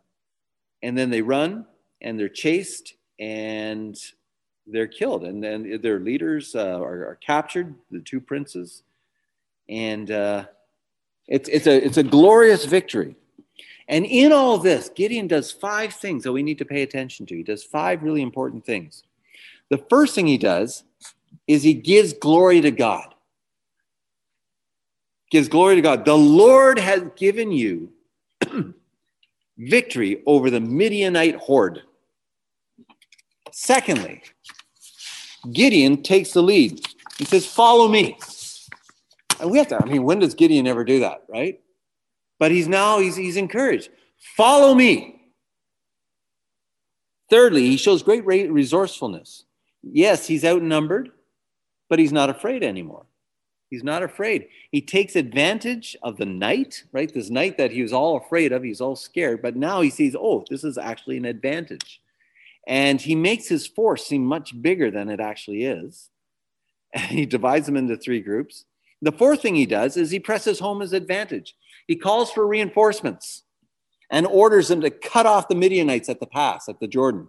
and 0.82 0.97
then 0.97 1.12
they 1.12 1.22
run 1.22 1.66
and 2.02 2.18
they're 2.18 2.30
chased 2.30 2.95
and 3.20 4.00
they're 4.72 4.88
killed, 4.88 5.24
and 5.24 5.43
then 5.43 5.80
their 5.82 6.00
leaders 6.00 6.56
uh, 6.56 6.80
are, 6.80 7.08
are, 7.08 7.18
captured, 7.22 7.76
the 7.91 8.00
two 8.00 8.22
princes, 8.22 8.84
and 9.68 10.12
uh, 10.12 10.45
it's 11.28 11.50
it's 11.50 11.68
a 11.68 11.86
it's 11.86 11.97
a 11.97 12.04
glorious 12.04 12.66
victory. 12.66 13.16
And 13.90 14.06
in 14.06 14.32
all 14.32 14.60
this, 14.60 14.88
Gideon 14.90 15.26
does 15.28 15.52
five 15.52 15.94
things 15.94 16.24
that 16.24 16.32
we 16.32 16.44
need 16.44 16.60
to 16.60 16.66
pay 16.66 16.84
attention 16.84 17.26
to. 17.26 17.36
He 17.36 17.42
does 17.42 17.64
five 17.64 18.04
really 18.04 18.22
important 18.22 18.64
things. 18.64 19.04
The 19.70 19.80
first 19.90 20.14
thing 20.14 20.28
he 20.28 20.38
does 20.38 20.84
is 21.48 21.64
he 21.64 21.74
gives 21.74 22.14
glory 22.14 22.62
to 22.62 22.70
God. 22.70 23.16
Gives 25.32 25.50
glory 25.50 25.76
to 25.76 25.82
God. 25.82 26.06
The 26.06 26.18
Lord 26.18 26.78
has 26.78 27.04
given 27.16 27.52
you 27.52 27.92
victory 29.58 30.22
over 30.28 30.52
the 30.52 30.60
Midianite 30.60 31.36
horde. 31.36 31.82
Secondly, 33.52 34.22
Gideon 35.52 36.04
takes 36.04 36.32
the 36.34 36.44
lead. 36.44 36.86
He 37.18 37.26
says, 37.26 37.46
Follow 37.48 37.88
me. 37.88 38.20
And 39.40 39.50
we 39.50 39.58
have 39.58 39.68
to, 39.70 39.82
I 39.82 39.86
mean, 39.86 40.04
when 40.04 40.20
does 40.20 40.36
Gideon 40.36 40.68
ever 40.68 40.84
do 40.84 41.00
that, 41.00 41.24
right? 41.28 41.60
But 42.40 42.52
he's 42.52 42.68
now, 42.68 43.00
he's, 43.00 43.16
he's 43.16 43.38
encouraged. 43.38 43.90
Follow 44.36 44.74
me. 44.74 45.22
Thirdly, 47.30 47.68
he 47.68 47.78
shows 47.78 48.02
great 48.02 48.26
resourcefulness. 48.26 49.46
Yes, 49.84 50.26
he's 50.26 50.44
outnumbered, 50.44 51.12
but 51.90 52.00
he's 52.00 52.12
not 52.12 52.30
afraid 52.30 52.64
anymore. 52.64 53.06
He's 53.70 53.84
not 53.84 54.02
afraid. 54.02 54.48
He 54.72 54.82
takes 54.82 55.16
advantage 55.16 55.96
of 56.02 56.18
the 56.18 56.26
night, 56.26 56.84
right? 56.92 57.14
This 57.14 57.30
night 57.30 57.58
that 57.60 57.72
he 57.72 57.84
was 57.84 57.94
all 57.94 58.18
afraid 58.18 58.52
of, 58.52 58.64
he's 58.64 58.82
all 58.82 58.96
scared, 58.96 59.44
but 59.44 59.56
now 59.56 59.82
he 59.82 59.92
sees, 59.92 60.16
oh, 60.16 60.44
this 60.50 60.64
is 60.64 60.78
actually 60.78 61.18
an 61.18 61.26
advantage. 61.26 62.02
And 62.68 63.00
he 63.00 63.16
makes 63.16 63.48
his 63.48 63.68
force 63.68 64.06
seem 64.06 64.26
much 64.26 64.60
bigger 64.60 64.90
than 64.90 65.10
it 65.10 65.20
actually 65.20 65.66
is. 65.66 66.10
And 66.94 67.04
he 67.20 67.26
divides 67.28 67.68
them 67.68 67.78
into 67.78 67.96
three 67.96 68.22
groups. 68.22 68.66
The 69.02 69.12
fourth 69.12 69.42
thing 69.42 69.56
he 69.56 69.68
does 69.68 69.98
is 69.98 70.10
he 70.10 70.20
presses 70.20 70.60
home 70.60 70.82
his 70.82 70.94
advantage. 70.94 71.56
He 71.90 71.96
calls 71.96 72.32
for 72.32 72.46
reinforcements 72.46 73.46
and 74.12 74.28
orders 74.28 74.68
them 74.68 74.80
to 74.82 74.92
cut 74.92 75.26
off 75.26 75.48
the 75.48 75.56
Midianites 75.56 76.08
at 76.08 76.20
the 76.20 76.28
pass, 76.28 76.70
at 76.70 76.80
the 76.80 76.88
Jordan. 76.88 77.28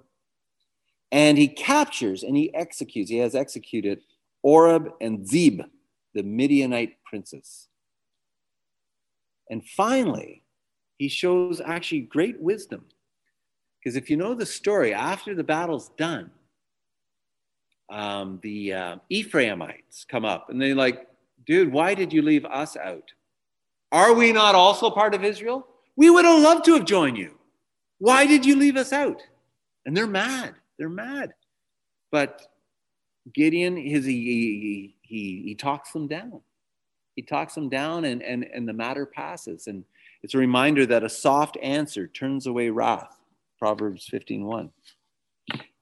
And 1.10 1.38
he 1.38 1.48
captures 1.48 2.22
and 2.22 2.36
he 2.36 2.54
executes, 2.54 3.10
he 3.10 3.16
has 3.16 3.34
executed 3.34 4.02
Oreb 4.42 4.90
and 5.00 5.26
Zeb, 5.26 5.62
the 6.12 6.22
Midianite 6.22 7.02
princes. 7.06 7.68
And 9.48 9.64
finally, 9.64 10.42
he 10.98 11.08
shows 11.08 11.62
actually 11.64 12.02
great 12.02 12.38
wisdom 12.38 12.84
because 13.82 13.96
if 13.96 14.10
you 14.10 14.18
know 14.18 14.34
the 14.34 14.44
story, 14.44 14.92
after 14.92 15.34
the 15.34 15.42
battle's 15.42 15.88
done, 15.96 16.30
um, 17.88 18.40
the 18.42 18.74
uh, 18.74 18.96
Ephraimites 19.08 20.04
come 20.04 20.26
up 20.26 20.50
and 20.50 20.60
they're 20.60 20.74
like, 20.74 21.08
dude, 21.46 21.72
why 21.72 21.94
did 21.94 22.12
you 22.12 22.20
leave 22.20 22.44
us 22.44 22.76
out? 22.76 23.10
Are 23.92 24.12
we 24.12 24.32
not 24.32 24.54
also 24.54 24.90
part 24.90 25.14
of 25.14 25.24
Israel? 25.24 25.66
We 25.96 26.10
would 26.10 26.24
have 26.24 26.40
loved 26.40 26.64
to 26.66 26.74
have 26.74 26.84
joined 26.84 27.18
you. 27.18 27.36
Why 27.98 28.26
did 28.26 28.46
you 28.46 28.56
leave 28.56 28.76
us 28.76 28.92
out? 28.92 29.22
And 29.84 29.96
they're 29.96 30.06
mad. 30.06 30.54
They're 30.78 30.88
mad. 30.88 31.34
But 32.10 32.46
Gideon, 33.34 33.76
his, 33.76 34.04
he, 34.04 34.94
he, 35.02 35.42
he, 35.44 35.54
talks 35.54 35.92
them 35.92 36.06
down. 36.06 36.40
He 37.16 37.22
talks 37.22 37.54
them 37.54 37.68
down, 37.68 38.04
and, 38.06 38.22
and, 38.22 38.44
and 38.44 38.68
the 38.68 38.72
matter 38.72 39.04
passes. 39.04 39.66
And 39.66 39.84
it's 40.22 40.34
a 40.34 40.38
reminder 40.38 40.86
that 40.86 41.04
a 41.04 41.08
soft 41.08 41.56
answer 41.62 42.06
turns 42.06 42.46
away 42.46 42.70
wrath. 42.70 43.20
Proverbs 43.58 44.08
15:1. 44.10 44.70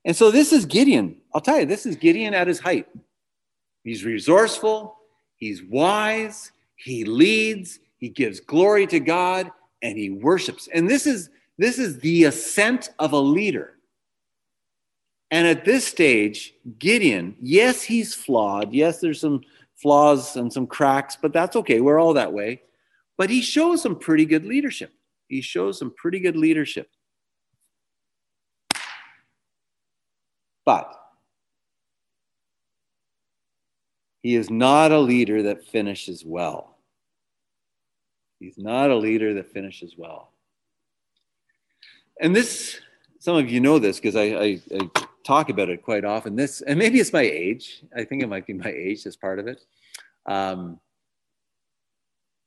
And 0.05 0.17
so 0.17 0.31
this 0.31 0.53
is 0.53 0.67
Gideon. 0.67 1.17
I'll 1.35 1.41
tell 1.41 1.61
you, 1.61 1.67
this 1.67 1.87
is 1.87 1.97
Gideon 1.97 2.35
at 2.35 2.49
his 2.49 2.59
height. 2.59 2.89
He's 3.85 4.05
resourceful, 4.05 4.97
he's 5.37 5.63
wise, 5.63 6.51
he 6.77 7.05
leads, 7.05 7.79
he 7.99 8.09
gives 8.09 8.41
glory 8.41 8.87
to 8.89 9.01
God, 9.01 9.51
and 9.83 9.99
he 9.99 10.11
worships. 10.11 10.69
And 10.73 10.89
this 10.89 11.07
is 11.07 11.31
this 11.59 11.79
is 11.79 11.99
the 11.99 12.25
ascent 12.25 12.91
of 12.99 13.13
a 13.13 13.19
leader. 13.19 13.75
And 15.31 15.47
at 15.47 15.65
this 15.65 15.87
stage, 15.87 16.55
Gideon, 16.79 17.37
yes, 17.41 17.83
he's 17.83 18.15
flawed. 18.15 18.73
Yes, 18.73 19.01
there's 19.01 19.21
some 19.21 19.43
flaws 19.75 20.37
and 20.37 20.53
some 20.53 20.67
cracks, 20.67 21.19
but 21.21 21.33
that's 21.33 21.57
okay. 21.57 21.81
We're 21.81 22.01
all 22.01 22.15
that 22.15 22.33
way. 22.33 22.63
But 23.19 23.29
he 23.29 23.43
shows 23.43 23.83
some 23.83 23.97
pretty 23.97 24.25
good 24.25 24.47
leadership. 24.47 24.93
He 25.27 25.43
shows 25.43 25.79
some 25.79 25.93
pretty 25.97 26.21
good 26.21 26.37
leadership. 26.37 26.89
But 30.65 30.95
he 34.23 34.35
is 34.35 34.51
not 34.51 34.93
a 34.93 34.99
leader 34.99 35.43
that 35.45 35.67
finishes 35.67 36.25
well. 36.25 36.78
He's 38.39 38.59
not 38.59 38.91
a 38.91 38.97
leader 38.97 39.35
that 39.35 39.53
finishes 39.53 39.95
well. 39.97 40.33
And 42.21 42.35
this, 42.35 42.81
some 43.19 43.37
of 43.37 43.51
you 43.51 43.61
know 43.61 43.79
this 43.79 43.99
because 43.99 44.17
I, 44.17 44.23
I, 44.23 44.61
I, 44.73 45.07
talk 45.25 45.51
about 45.51 45.69
it 45.69 45.83
quite 45.83 46.07
often. 46.07 46.37
This, 46.37 46.63
and 46.63 46.79
maybe 46.79 46.99
it's 46.99 47.13
my 47.13 47.23
age. 47.23 47.83
I 47.95 48.05
think 48.05 48.23
it 48.23 48.29
might 48.29 48.47
be 48.47 48.55
my 48.55 48.71
age 48.71 49.05
as 49.07 49.15
part 49.15 49.39
of 49.39 49.47
it. 49.47 49.61
Um, 50.25 50.81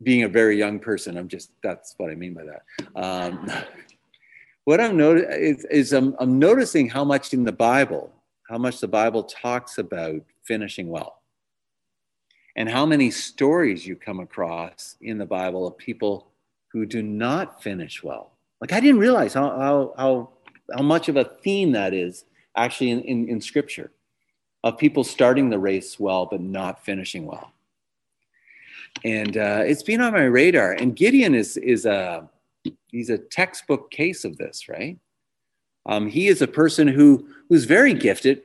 being 0.01 0.23
a 0.23 0.27
very 0.27 0.57
young 0.57 0.79
person, 0.79 1.15
I'm 1.15 1.27
just, 1.27 1.51
that's 1.61 1.93
what 1.97 2.09
I 2.09 2.15
mean 2.15 2.33
by 2.33 2.43
that. 2.45 2.63
Um, 2.95 3.51
what 4.65 4.81
I'm 4.81 4.97
noticing 4.97 5.29
is, 5.31 5.65
is 5.65 5.93
I'm, 5.93 6.15
I'm 6.19 6.39
noticing 6.39 6.89
how 6.89 7.03
much 7.03 7.33
in 7.33 7.43
the 7.43 7.51
Bible, 7.51 8.11
how 8.49 8.57
much 8.57 8.79
the 8.79 8.87
Bible 8.87 9.23
talks 9.23 9.77
about 9.77 10.21
finishing 10.43 10.87
well. 10.87 11.20
And 12.55 12.69
how 12.69 12.85
many 12.85 13.11
stories 13.11 13.85
you 13.85 13.95
come 13.95 14.19
across 14.19 14.95
in 15.01 15.17
the 15.17 15.25
Bible 15.25 15.65
of 15.65 15.77
people 15.77 16.31
who 16.71 16.85
do 16.85 17.03
not 17.03 17.61
finish 17.61 18.01
well. 18.03 18.31
Like 18.59 18.71
I 18.71 18.79
didn't 18.79 18.99
realize 18.99 19.33
how, 19.33 19.49
how, 19.49 19.93
how, 19.97 20.29
how 20.75 20.83
much 20.83 21.09
of 21.09 21.17
a 21.17 21.25
theme 21.25 21.73
that 21.73 21.93
is 21.93 22.25
actually 22.55 22.91
in, 22.91 23.01
in, 23.01 23.29
in 23.29 23.41
scripture 23.41 23.91
of 24.63 24.77
people 24.77 25.03
starting 25.03 25.49
the 25.49 25.59
race 25.59 25.99
well, 25.99 26.25
but 26.25 26.39
not 26.39 26.85
finishing 26.85 27.25
well. 27.25 27.51
And 29.03 29.37
uh, 29.37 29.63
it's 29.65 29.83
been 29.83 30.01
on 30.01 30.13
my 30.13 30.23
radar. 30.23 30.73
And 30.73 30.95
Gideon 30.95 31.33
is, 31.33 31.57
is 31.57 31.85
a, 31.85 32.29
he's 32.87 33.09
a 33.09 33.17
textbook 33.17 33.89
case 33.89 34.23
of 34.23 34.37
this, 34.37 34.69
right? 34.69 34.97
Um, 35.85 36.07
he 36.07 36.27
is 36.27 36.41
a 36.41 36.47
person 36.47 36.87
who 36.87 37.27
who's 37.49 37.65
very 37.65 37.93
gifted, 37.93 38.43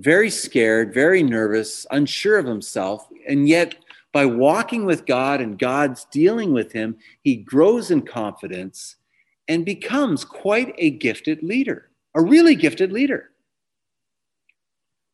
very 0.00 0.30
scared, 0.30 0.94
very 0.94 1.22
nervous, 1.22 1.86
unsure 1.90 2.38
of 2.38 2.46
himself, 2.46 3.08
and 3.28 3.48
yet 3.48 3.74
by 4.12 4.26
walking 4.26 4.84
with 4.84 5.06
God 5.06 5.40
and 5.40 5.58
God's 5.58 6.04
dealing 6.06 6.52
with 6.52 6.72
him, 6.72 6.96
he 7.22 7.36
grows 7.36 7.90
in 7.90 8.02
confidence 8.02 8.96
and 9.48 9.64
becomes 9.64 10.24
quite 10.24 10.74
a 10.78 10.90
gifted 10.90 11.42
leader, 11.42 11.90
a 12.14 12.22
really 12.22 12.54
gifted 12.54 12.92
leader. 12.92 13.30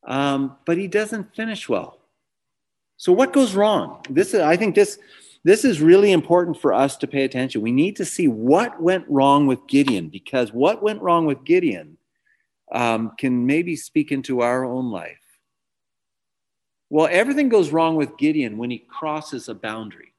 Um, 0.06 0.56
but 0.64 0.78
he 0.78 0.88
doesn't 0.88 1.34
finish 1.34 1.68
well. 1.68 1.98
So 2.96 3.12
what 3.12 3.32
goes 3.32 3.54
wrong? 3.54 4.04
This 4.08 4.34
is, 4.34 4.40
I 4.40 4.56
think 4.56 4.74
this 4.74 4.98
this 5.44 5.64
is 5.64 5.80
really 5.80 6.10
important 6.12 6.60
for 6.60 6.72
us 6.72 6.96
to 6.96 7.06
pay 7.06 7.22
attention. 7.24 7.62
We 7.62 7.72
need 7.72 7.94
to 7.96 8.04
see 8.04 8.26
what 8.26 8.82
went 8.82 9.04
wrong 9.08 9.46
with 9.46 9.66
Gideon 9.68 10.08
because 10.08 10.52
what 10.52 10.82
went 10.82 11.00
wrong 11.00 11.26
with 11.26 11.44
Gideon 11.44 11.97
um, 12.72 13.12
can 13.18 13.46
maybe 13.46 13.76
speak 13.76 14.12
into 14.12 14.40
our 14.40 14.64
own 14.64 14.90
life. 14.90 15.16
Well, 16.90 17.08
everything 17.10 17.48
goes 17.48 17.70
wrong 17.70 17.96
with 17.96 18.16
Gideon 18.16 18.56
when 18.56 18.70
he 18.70 18.78
crosses 18.78 19.48
a 19.48 19.54
boundary. 19.54 20.14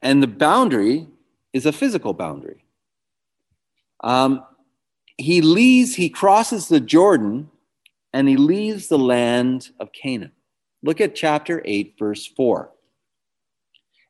And 0.00 0.22
the 0.22 0.28
boundary 0.28 1.06
is 1.52 1.66
a 1.66 1.72
physical 1.72 2.12
boundary. 2.12 2.64
Um, 4.02 4.44
he 5.18 5.40
leaves, 5.40 5.94
he 5.94 6.08
crosses 6.08 6.68
the 6.68 6.80
Jordan 6.80 7.50
and 8.12 8.28
he 8.28 8.36
leaves 8.36 8.88
the 8.88 8.98
land 8.98 9.70
of 9.78 9.92
Canaan. 9.92 10.32
Look 10.82 11.00
at 11.00 11.14
chapter 11.14 11.62
8, 11.64 11.94
verse 11.98 12.26
4. 12.26 12.70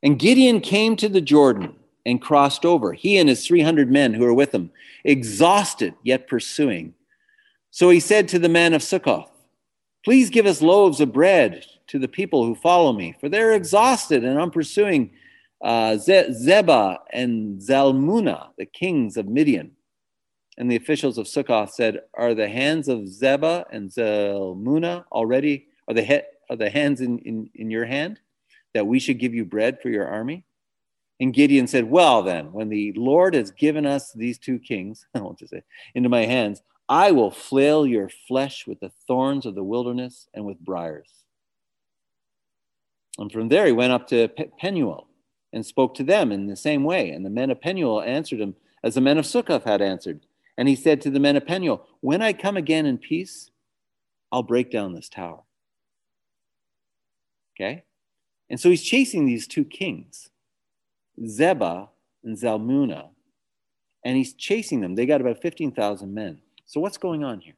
And 0.01 0.19
Gideon 0.19 0.59
came 0.59 0.95
to 0.97 1.07
the 1.07 1.21
Jordan 1.21 1.75
and 2.05 2.21
crossed 2.21 2.65
over, 2.65 2.93
he 2.93 3.17
and 3.17 3.29
his 3.29 3.45
300 3.47 3.89
men 3.91 4.13
who 4.13 4.23
were 4.23 4.33
with 4.33 4.53
him, 4.53 4.71
exhausted 5.03 5.93
yet 6.03 6.27
pursuing. 6.27 6.93
So 7.71 7.89
he 7.89 7.99
said 7.99 8.27
to 8.29 8.39
the 8.39 8.49
men 8.49 8.73
of 8.73 8.83
Succoth, 8.83 9.31
Please 10.03 10.29
give 10.29 10.45
us 10.45 10.61
loaves 10.61 10.99
of 10.99 11.13
bread 11.13 11.65
to 11.87 11.97
the 11.97 12.07
people 12.07 12.45
who 12.45 12.55
follow 12.55 12.91
me, 12.91 13.15
for 13.19 13.29
they're 13.29 13.53
exhausted 13.53 14.23
and 14.23 14.39
I'm 14.39 14.51
pursuing 14.51 15.11
uh, 15.63 15.97
Zebah 15.97 16.97
and 17.11 17.59
Zalmunna, 17.61 18.49
the 18.57 18.65
kings 18.65 19.15
of 19.15 19.27
Midian. 19.27 19.71
And 20.57 20.69
the 20.69 20.75
officials 20.75 21.17
of 21.17 21.27
Succoth 21.27 21.71
said, 21.71 22.01
Are 22.13 22.35
the 22.35 22.49
hands 22.49 22.87
of 22.87 23.07
Zebah 23.07 23.65
and 23.71 23.89
Zalmunna 23.89 25.05
already, 25.11 25.67
are 25.87 25.93
the, 25.93 26.03
he- 26.03 26.21
are 26.49 26.57
the 26.57 26.69
hands 26.69 27.01
in, 27.01 27.17
in, 27.19 27.49
in 27.55 27.71
your 27.71 27.85
hand 27.85 28.19
that 28.73 28.85
we 28.85 28.99
should 28.99 29.19
give 29.19 29.33
you 29.33 29.45
bread 29.45 29.79
for 29.81 29.89
your 29.89 30.07
army? 30.07 30.43
And 31.19 31.33
Gideon 31.33 31.67
said, 31.67 31.89
Well, 31.89 32.23
then, 32.23 32.51
when 32.51 32.69
the 32.69 32.93
Lord 32.93 33.33
has 33.33 33.51
given 33.51 33.85
us 33.85 34.11
these 34.11 34.37
two 34.37 34.59
kings, 34.59 35.05
I 35.15 35.19
want 35.19 35.37
to 35.39 35.47
say, 35.47 35.63
into 35.95 36.09
my 36.09 36.25
hands, 36.25 36.61
I 36.89 37.11
will 37.11 37.31
flail 37.31 37.85
your 37.85 38.09
flesh 38.27 38.67
with 38.67 38.79
the 38.79 38.91
thorns 39.07 39.45
of 39.45 39.55
the 39.55 39.63
wilderness 39.63 40.27
and 40.33 40.45
with 40.45 40.59
briars. 40.59 41.09
And 43.17 43.31
from 43.31 43.49
there 43.49 43.65
he 43.65 43.71
went 43.71 43.93
up 43.93 44.07
to 44.07 44.27
Penuel 44.59 45.07
and 45.53 45.65
spoke 45.65 45.93
to 45.95 46.03
them 46.03 46.31
in 46.31 46.47
the 46.47 46.55
same 46.55 46.83
way. 46.83 47.11
And 47.11 47.25
the 47.25 47.29
men 47.29 47.51
of 47.51 47.61
Penuel 47.61 48.01
answered 48.01 48.41
him 48.41 48.55
as 48.83 48.95
the 48.95 49.01
men 49.01 49.17
of 49.17 49.25
Succoth 49.25 49.63
had 49.63 49.81
answered. 49.81 50.25
And 50.57 50.67
he 50.67 50.75
said 50.75 51.01
to 51.01 51.09
the 51.09 51.19
men 51.19 51.35
of 51.35 51.45
Penuel, 51.45 51.87
When 52.01 52.21
I 52.21 52.33
come 52.33 52.57
again 52.57 52.85
in 52.85 52.97
peace, 52.97 53.51
I'll 54.31 54.43
break 54.43 54.71
down 54.71 54.93
this 54.93 55.09
tower. 55.09 55.43
Okay? 57.55 57.83
And 58.49 58.59
so 58.59 58.69
he's 58.69 58.83
chasing 58.83 59.25
these 59.25 59.47
two 59.47 59.63
kings, 59.63 60.29
Zebah 61.21 61.89
and 62.23 62.37
Zalmunna, 62.37 63.09
and 64.03 64.17
he's 64.17 64.33
chasing 64.33 64.81
them. 64.81 64.95
They 64.95 65.05
got 65.05 65.21
about 65.21 65.41
15,000 65.41 66.13
men. 66.13 66.39
So 66.65 66.79
what's 66.79 66.97
going 66.97 67.23
on 67.23 67.39
here? 67.39 67.55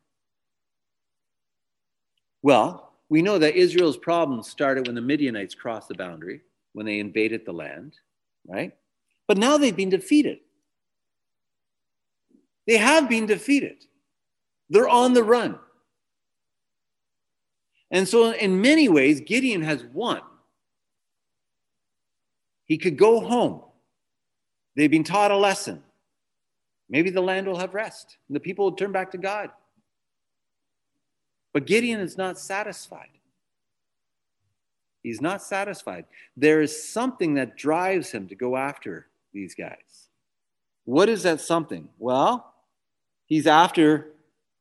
Well, 2.42 2.94
we 3.10 3.22
know 3.22 3.38
that 3.38 3.56
Israel's 3.56 3.98
problems 3.98 4.50
started 4.50 4.88
when 4.88 4.96
the 4.96 5.02
Midianites 5.02 5.56
crossed 5.56 5.88
the 5.88 5.96
boundary, 5.96 6.42
when 6.74 6.86
they 6.86 7.00
invaded 7.00 7.46
the 7.46 7.54
land, 7.54 7.94
right? 8.48 8.74
But 9.28 9.38
now 9.38 9.58
they've 9.58 9.76
been 9.76 9.90
defeated. 9.90 10.40
They 12.68 12.78
have 12.78 13.10
been 13.10 13.26
defeated. 13.26 13.86
They're 14.70 14.90
on 14.90 15.14
the 15.14 15.24
run. 15.24 15.60
And 17.92 18.08
so, 18.08 18.32
in 18.32 18.62
many 18.62 18.90
ways, 18.90 19.22
Gideon 19.22 19.62
has 19.62 19.84
won. 19.94 20.22
He 22.66 22.78
could 22.78 22.98
go 22.98 23.20
home. 23.20 23.62
They've 24.76 24.92
been 24.92 25.04
taught 25.04 25.32
a 25.32 25.38
lesson. 25.38 25.82
Maybe 26.90 27.10
the 27.10 27.22
land 27.22 27.48
will 27.48 27.58
have 27.58 27.74
rest 27.74 28.18
and 28.28 28.36
the 28.36 28.40
people 28.40 28.66
will 28.66 28.76
turn 28.76 28.92
back 28.92 29.12
to 29.12 29.18
God. 29.18 29.50
But 31.54 31.66
Gideon 31.66 32.00
is 32.00 32.18
not 32.18 32.38
satisfied. 32.38 33.10
He's 35.02 35.22
not 35.22 35.42
satisfied. 35.42 36.06
There 36.36 36.62
is 36.62 36.90
something 36.92 37.36
that 37.36 37.56
drives 37.56 38.12
him 38.12 38.28
to 38.28 38.36
go 38.36 38.58
after 38.58 39.08
these 39.34 39.54
guys. 39.56 40.10
What 40.86 41.10
is 41.10 41.24
that 41.24 41.42
something? 41.42 41.90
Well, 42.00 42.54
he's 43.26 43.48
after 43.48 44.08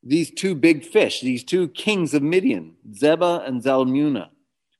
these 0.02 0.30
two 0.30 0.54
big 0.54 0.84
fish, 0.84 1.20
these 1.20 1.44
two 1.44 1.68
kings 1.68 2.12
of 2.14 2.22
Midian, 2.22 2.76
Zebah 2.92 3.48
and 3.48 3.62
Zalmunna. 3.62 4.28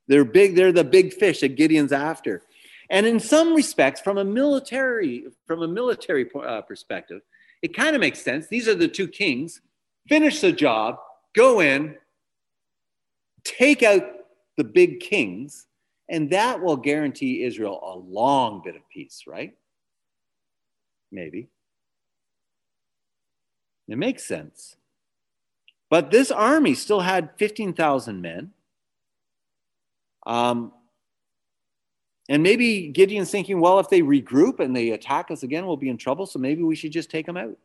They're 0.07 0.25
big, 0.25 0.55
they're 0.55 0.73
the 0.73 0.85
big 0.85 1.15
fish 1.15 1.41
that 1.41 1.57
Gideon's 1.57 1.93
after. 1.93 2.43
And 2.91 3.07
in 3.07 3.19
some 3.19 3.55
respects, 3.55 4.01
from 4.01 4.19
a 4.19 4.25
military, 4.25 5.27
from 5.47 5.63
a 5.63 5.69
military 5.69 6.29
uh, 6.35 6.61
perspective, 6.63 7.23
it 7.63 7.75
kind 7.75 7.97
of 7.97 8.01
makes 8.01 8.21
sense. 8.21 8.47
These 8.47 8.69
are 8.69 8.75
the 8.75 8.89
two 8.89 9.09
kings. 9.09 9.61
Finish 10.09 10.41
the 10.41 10.53
job, 10.53 10.99
go 11.35 11.61
in, 11.61 11.97
take 13.43 13.83
out 13.83 14.03
the 14.57 14.65
big 14.65 15.01
kings, 15.01 15.67
and 16.09 16.31
that 16.31 16.61
will 16.61 16.77
guarantee 16.77 17.43
Israel 17.43 17.81
a 17.83 17.97
long 17.97 18.61
bit 18.63 18.77
of 18.77 18.83
peace, 18.93 19.25
right? 19.27 19.55
Maybe. 21.11 21.49
It 23.89 23.97
makes 23.97 24.25
sense. 24.25 24.77
But 25.91 26.11
this 26.11 26.31
army 26.31 26.75
still 26.75 27.01
had 27.01 27.31
15,000 27.37 28.21
men. 28.21 28.51
Um, 30.27 30.73
and 32.29 32.43
maybe 32.43 32.89
Gideon's 32.89 33.31
thinking, 33.31 33.61
well, 33.61 33.79
if 33.79 33.91
they 33.91 34.01
regroup 34.01 34.61
and 34.61 34.75
they 34.75 34.91
attack 34.91 35.31
us 35.31 35.43
again, 35.43 35.67
we'll 35.67 35.77
be 35.77 35.91
in 35.91 35.99
trouble. 35.99 36.27
So 36.27 36.39
maybe 36.39 36.63
we 36.63 36.75
should 36.75 36.93
just 36.93 37.11
take 37.11 37.27
them 37.27 37.37
out. 37.37 37.57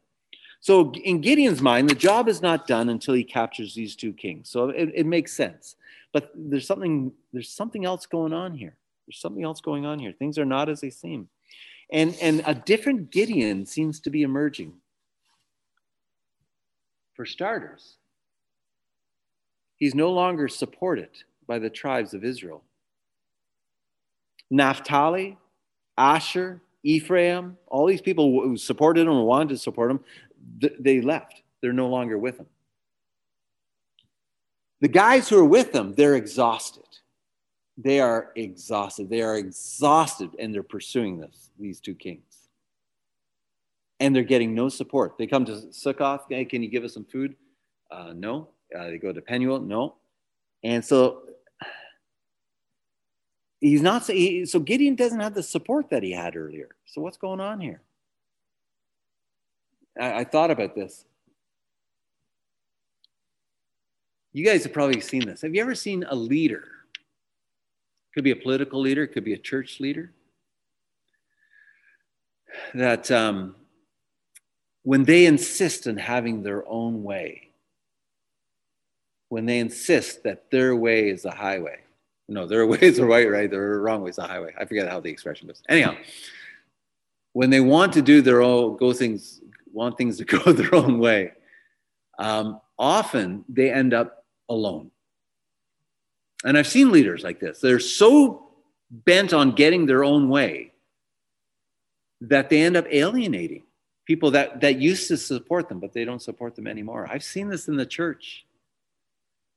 So 0.59 0.91
in 0.91 1.21
Gideon's 1.21 1.61
mind, 1.61 1.89
the 1.89 1.95
job 1.95 2.27
is 2.27 2.41
not 2.41 2.67
done 2.67 2.89
until 2.89 3.13
he 3.13 3.23
captures 3.23 3.73
these 3.73 3.95
two 3.95 4.11
kings. 4.11 4.49
So 4.49 4.69
it, 4.69 4.91
it 4.93 5.05
makes 5.05 5.31
sense. 5.31 5.77
But 6.11 6.31
there's 6.35 6.67
something, 6.67 7.13
there's 7.31 7.49
something 7.49 7.85
else 7.85 8.05
going 8.05 8.33
on 8.33 8.53
here. 8.53 8.75
There's 9.07 9.21
something 9.21 9.43
else 9.43 9.61
going 9.61 9.85
on 9.85 9.99
here. 9.99 10.11
Things 10.11 10.37
are 10.37 10.45
not 10.45 10.67
as 10.67 10.81
they 10.81 10.89
seem. 10.89 11.29
And, 11.91 12.15
and 12.21 12.43
a 12.45 12.53
different 12.53 13.11
Gideon 13.11 13.65
seems 13.65 14.01
to 14.01 14.09
be 14.09 14.23
emerging. 14.23 14.73
For 17.13 17.25
starters, 17.25 17.95
he's 19.77 19.95
no 19.95 20.11
longer 20.11 20.47
supported 20.47 21.09
by 21.47 21.59
the 21.59 21.69
tribes 21.69 22.13
of 22.13 22.23
Israel. 22.23 22.63
Naphtali, 24.49 25.37
Asher, 25.97 26.61
Ephraim, 26.83 27.57
all 27.67 27.85
these 27.85 28.01
people 28.01 28.41
who 28.41 28.57
supported 28.57 29.01
him 29.01 29.09
or 29.09 29.25
wanted 29.25 29.49
to 29.49 29.57
support 29.57 29.91
him, 29.91 29.99
they 30.79 31.01
left. 31.01 31.43
They're 31.61 31.73
no 31.73 31.89
longer 31.89 32.17
with 32.17 32.37
him. 32.37 32.47
The 34.81 34.87
guys 34.87 35.27
who 35.27 35.37
are 35.37 35.45
with 35.45 35.73
them, 35.73 35.93
they're 35.93 36.15
exhausted. 36.15 36.85
They 37.77 37.99
are 37.99 38.31
exhausted. 38.35 39.09
They 39.09 39.21
are 39.21 39.35
exhausted 39.35 40.31
and 40.39 40.53
they're 40.53 40.63
pursuing 40.63 41.19
this, 41.19 41.49
these 41.59 41.79
two 41.79 41.95
kings. 41.95 42.49
And 43.99 44.15
they're 44.15 44.23
getting 44.23 44.55
no 44.55 44.69
support. 44.69 45.17
They 45.17 45.27
come 45.27 45.43
to 45.45 45.51
Sukkoth, 45.51 46.21
hey, 46.29 46.45
can 46.45 46.63
you 46.63 46.69
give 46.69 46.85
us 46.85 46.93
some 46.93 47.05
food? 47.05 47.35
Uh, 47.91 48.13
no. 48.15 48.49
Uh, 48.77 48.85
they 48.85 48.97
go 48.97 49.11
to 49.11 49.21
Penuel, 49.21 49.59
no. 49.59 49.95
And 50.63 50.83
so 50.83 51.23
he's 53.59 53.81
not 53.81 54.05
he, 54.07 54.45
so 54.45 54.59
Gideon 54.59 54.95
doesn't 54.95 55.19
have 55.19 55.33
the 55.33 55.43
support 55.43 55.89
that 55.89 56.03
he 56.03 56.11
had 56.11 56.35
earlier. 56.35 56.69
So 56.85 57.01
what's 57.01 57.17
going 57.17 57.39
on 57.39 57.59
here? 57.59 57.81
I, 59.99 60.19
I 60.19 60.23
thought 60.23 60.51
about 60.51 60.75
this. 60.75 61.05
You 64.31 64.45
guys 64.45 64.63
have 64.63 64.73
probably 64.73 65.01
seen 65.01 65.25
this. 65.25 65.41
Have 65.41 65.55
you 65.55 65.61
ever 65.61 65.75
seen 65.75 66.05
a 66.07 66.15
leader? 66.15 66.67
Could 68.13 68.23
be 68.23 68.31
a 68.31 68.35
political 68.35 68.79
leader, 68.79 69.07
could 69.07 69.23
be 69.23 69.33
a 69.33 69.37
church 69.37 69.79
leader. 69.79 70.11
That 72.73 73.09
um, 73.11 73.55
when 74.83 75.03
they 75.03 75.25
insist 75.25 75.87
on 75.87 75.97
having 75.97 76.43
their 76.43 76.67
own 76.67 77.03
way, 77.03 77.49
when 79.29 79.45
they 79.45 79.59
insist 79.59 80.23
that 80.23 80.49
their 80.49 80.75
way 80.75 81.09
is 81.09 81.23
the 81.23 81.31
highway, 81.31 81.79
no, 82.29 82.47
their 82.47 82.65
ways 82.67 82.99
are 82.99 83.05
right, 83.05 83.29
right? 83.29 83.49
Their 83.49 83.79
wrong 83.79 84.01
ways 84.01 84.15
the 84.15 84.23
highway. 84.23 84.53
I 84.57 84.65
forget 84.65 84.87
how 84.87 84.99
the 84.99 85.09
expression 85.09 85.47
goes. 85.47 85.61
Anyhow, 85.67 85.95
when 87.33 87.49
they 87.49 87.59
want 87.59 87.93
to 87.93 88.01
do 88.01 88.21
their 88.21 88.41
own, 88.41 88.77
go 88.77 88.93
things, 88.93 89.41
want 89.71 89.97
things 89.97 90.17
to 90.17 90.25
go 90.37 90.51
their 90.53 90.73
own 90.73 90.99
way, 90.99 91.33
um, 92.17 92.61
often 92.77 93.43
they 93.49 93.71
end 93.71 93.93
up 93.93 94.25
alone. 94.47 94.91
And 96.43 96.57
I've 96.57 96.67
seen 96.67 96.91
leaders 96.91 97.23
like 97.23 97.39
this. 97.39 97.59
They're 97.59 97.79
so 97.79 98.49
bent 98.89 99.33
on 99.33 99.51
getting 99.51 99.85
their 99.85 100.03
own 100.03 100.29
way 100.29 100.73
that 102.21 102.49
they 102.49 102.61
end 102.61 102.77
up 102.77 102.85
alienating 102.89 103.63
people 104.05 104.31
that, 104.31 104.61
that 104.61 104.79
used 104.79 105.07
to 105.07 105.17
support 105.17 105.69
them, 105.69 105.79
but 105.79 105.93
they 105.93 106.03
don't 106.03 106.21
support 106.21 106.55
them 106.55 106.65
anymore. 106.65 107.07
I've 107.09 107.23
seen 107.23 107.49
this 107.49 107.67
in 107.67 107.75
the 107.75 107.85
church. 107.85 108.45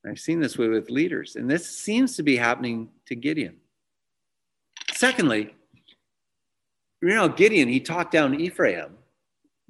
I've 0.07 0.19
seen 0.19 0.41
this 0.41 0.59
with, 0.59 0.91
leaders, 0.91 1.37
and 1.37 1.49
this 1.49 1.69
seems 1.69 2.17
to 2.17 2.23
be 2.23 2.37
happening 2.37 2.89
to 3.07 3.15
Gideon. 3.15 3.57
Secondly, 4.93 5.55
you 7.01 7.15
know, 7.15 7.29
Gideon, 7.29 7.69
he 7.69 7.81
talked 7.81 8.13
down 8.13 8.39
Ephraim. 8.41 8.97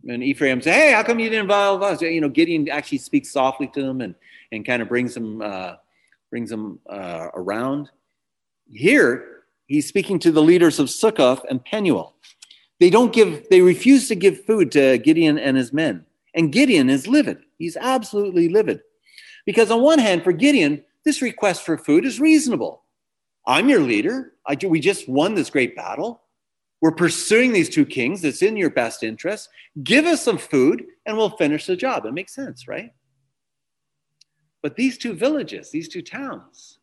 And 0.09 0.23
Ephraim 0.23 0.61
said, 0.61 0.75
Hey, 0.75 0.93
how 0.93 1.03
come 1.03 1.19
you 1.19 1.29
didn't 1.29 1.43
involve 1.43 1.83
us? 1.83 2.03
You 2.03 2.21
know, 2.21 2.29
Gideon 2.29 2.69
actually 2.69 2.99
speaks 2.99 3.31
softly 3.31 3.69
to 3.69 3.83
them 3.83 4.01
and, 4.01 4.15
and 4.51 4.67
kind 4.67 4.83
of 4.83 4.89
brings 4.89 5.15
them, 5.15 5.41
uh, 5.41 5.75
brings 6.31 6.51
them 6.51 6.81
uh, 6.89 7.29
around. 7.35 7.91
Here, 8.69 9.45
he's 9.67 9.87
speaking 9.87 10.19
to 10.21 10.33
the 10.33 10.43
leaders 10.43 10.79
of 10.79 10.89
Sukkoth 10.89 11.45
and 11.49 11.65
Penuel. 11.65 12.15
They 12.81 12.91
don't 12.91 13.13
give, 13.13 13.49
they 13.49 13.61
refuse 13.61 14.09
to 14.09 14.15
give 14.15 14.45
food 14.45 14.73
to 14.73 14.99
Gideon 14.99 15.39
and 15.39 15.57
his 15.57 15.73
men. 15.73 16.05
And 16.35 16.53
Gideon 16.53 16.91
is 16.91 17.07
livid. 17.07 17.39
He's 17.59 17.77
absolutely 17.77 18.49
livid. 18.49 18.81
Because 19.47 19.71
on 19.71 19.83
one 19.83 19.99
hand, 19.99 20.23
for 20.23 20.33
Gideon, 20.33 20.85
this 21.05 21.23
request 21.23 21.63
for 21.63 21.77
food 21.77 22.05
is 22.05 22.21
reasonable. 22.21 22.85
I'm 23.47 23.69
your 23.69 23.81
leader. 23.81 24.35
We 24.67 24.81
just 24.81 25.09
won 25.09 25.35
this 25.35 25.51
great 25.51 25.75
battle. 25.75 26.23
We're 26.81 26.93
pursuing 26.93 27.53
these 27.53 27.69
two 27.69 27.87
kings. 27.87 28.25
It's 28.25 28.43
in 28.43 28.57
your 28.57 28.71
best 28.71 29.03
interest. 29.03 29.49
Give 29.83 30.05
us 30.05 30.23
some 30.23 30.39
food 30.39 30.85
and 31.07 31.17
we'll 31.17 31.31
finish 31.31 31.67
the 31.67 31.77
job. 31.77 32.07
It 32.07 32.13
makes 32.13 32.35
sense, 32.35 32.67
right? 32.67 32.93
But 34.63 34.77
these 34.77 34.99
two 34.99 35.15
villages, 35.15 35.71
these 35.71 35.89
two 35.89 36.03
towns, 36.03 36.79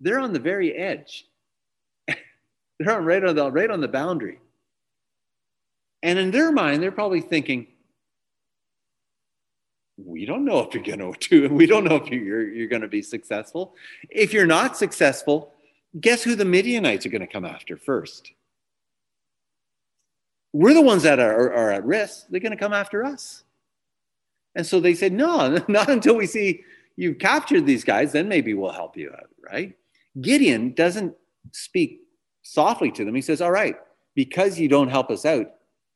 they're 0.00 0.18
on 0.18 0.32
the 0.32 0.38
very 0.38 0.74
edge. 0.74 1.26
they're 2.06 2.96
on 2.96 3.04
right 3.04 3.24
on 3.24 3.36
the 3.36 3.50
right 3.50 3.70
on 3.70 3.80
the 3.80 3.88
boundary. 3.88 4.38
And 6.02 6.18
in 6.18 6.30
their 6.30 6.50
mind, 6.50 6.82
they're 6.82 6.90
probably 6.90 7.20
thinking, 7.20 7.68
we 10.04 10.24
don't 10.24 10.44
know 10.44 10.60
if 10.60 10.74
you're 10.74 10.82
going 10.82 11.14
to 11.20 11.48
we 11.48 11.66
don't 11.66 11.84
know 11.84 11.96
if 11.96 12.08
you're, 12.08 12.48
you're 12.48 12.68
going 12.68 12.82
to 12.82 12.88
be 12.88 13.02
successful. 13.02 13.74
If 14.10 14.32
you're 14.32 14.46
not 14.46 14.76
successful 14.76 15.52
guess 16.00 16.22
who 16.22 16.34
the 16.34 16.44
midianites 16.44 17.04
are 17.04 17.10
going 17.10 17.20
to 17.20 17.26
come 17.26 17.44
after 17.44 17.76
first? 17.76 18.32
We're 20.54 20.74
the 20.74 20.80
ones 20.80 21.02
that 21.02 21.18
are, 21.18 21.52
are 21.52 21.70
at 21.70 21.84
risk. 21.84 22.26
They're 22.30 22.40
going 22.40 22.52
to 22.52 22.58
come 22.58 22.72
after 22.72 23.04
us. 23.04 23.44
And 24.54 24.66
so 24.66 24.80
they 24.80 24.94
said 24.94 25.12
no 25.12 25.58
not 25.68 25.90
until 25.90 26.16
we 26.16 26.26
see 26.26 26.62
you've 26.96 27.18
captured 27.18 27.66
these 27.66 27.84
guys 27.84 28.12
then 28.12 28.28
maybe 28.28 28.54
we'll 28.54 28.72
help 28.72 28.96
you 28.96 29.10
out 29.10 29.28
right? 29.50 29.74
Gideon 30.20 30.72
doesn't 30.74 31.14
speak 31.52 32.00
softly 32.42 32.90
to 32.92 33.04
them. 33.04 33.14
He 33.14 33.22
says 33.22 33.40
all 33.40 33.50
right 33.50 33.76
because 34.14 34.58
you 34.58 34.68
don't 34.68 34.88
help 34.88 35.10
us 35.10 35.24
out 35.24 35.46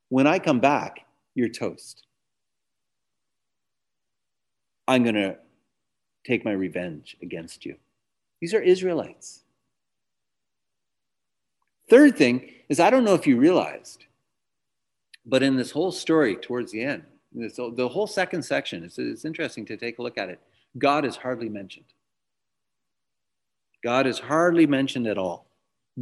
when 0.08 0.26
i 0.26 0.38
come 0.38 0.60
back 0.60 1.04
you're 1.34 1.48
toast 1.48 2.05
I'm 4.88 5.02
going 5.02 5.14
to 5.14 5.36
take 6.24 6.44
my 6.44 6.52
revenge 6.52 7.16
against 7.22 7.64
you. 7.64 7.76
These 8.40 8.54
are 8.54 8.60
Israelites. 8.60 9.40
Third 11.88 12.16
thing 12.16 12.50
is, 12.68 12.80
I 12.80 12.90
don't 12.90 13.04
know 13.04 13.14
if 13.14 13.26
you 13.26 13.38
realized, 13.38 14.04
but 15.24 15.42
in 15.42 15.56
this 15.56 15.70
whole 15.70 15.92
story 15.92 16.36
towards 16.36 16.72
the 16.72 16.82
end, 16.82 17.04
this, 17.32 17.56
the 17.56 17.88
whole 17.88 18.06
second 18.06 18.42
section, 18.42 18.82
it's, 18.82 18.98
it's 18.98 19.24
interesting 19.24 19.64
to 19.66 19.76
take 19.76 19.98
a 19.98 20.02
look 20.02 20.18
at 20.18 20.28
it. 20.28 20.40
God 20.78 21.04
is 21.04 21.16
hardly 21.16 21.48
mentioned. 21.48 21.84
God 23.84 24.06
is 24.06 24.18
hardly 24.18 24.66
mentioned 24.66 25.06
at 25.06 25.18
all. 25.18 25.46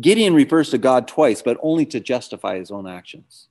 Gideon 0.01 0.35
refers 0.35 0.71
to 0.71 0.79
God 0.79 1.07
twice, 1.07 1.43
but 1.43 1.59
only 1.63 1.87
to 1.87 2.01
justify 2.01 2.59
his 2.59 2.71
own 2.71 2.87
actions. 2.87 3.49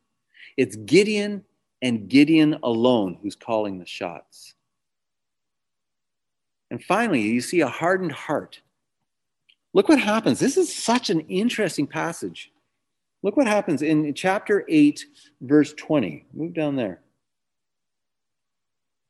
It's 0.57 0.75
Gideon 0.75 1.43
and 1.81 2.09
Gideon 2.09 2.57
alone 2.63 3.17
who's 3.21 3.36
calling 3.36 3.79
the 3.79 3.86
shots. 3.86 4.55
And 6.74 6.84
finally, 6.84 7.21
you 7.21 7.39
see 7.39 7.61
a 7.61 7.67
hardened 7.67 8.13
heart. 8.13 8.59
Look 9.76 9.89
what 9.89 9.99
happens. 9.99 10.39
This 10.39 10.57
is 10.57 10.76
such 10.76 11.11
an 11.11 11.19
interesting 11.30 11.86
passage. 11.86 12.51
Look 13.21 13.38
what 13.38 13.45
happens 13.45 13.84
in 13.84 14.11
chapter 14.15 14.65
8, 14.67 15.05
verse 15.41 15.76
20. 15.76 16.26
Move 16.34 16.55
down 16.55 16.76
there. 16.76 17.01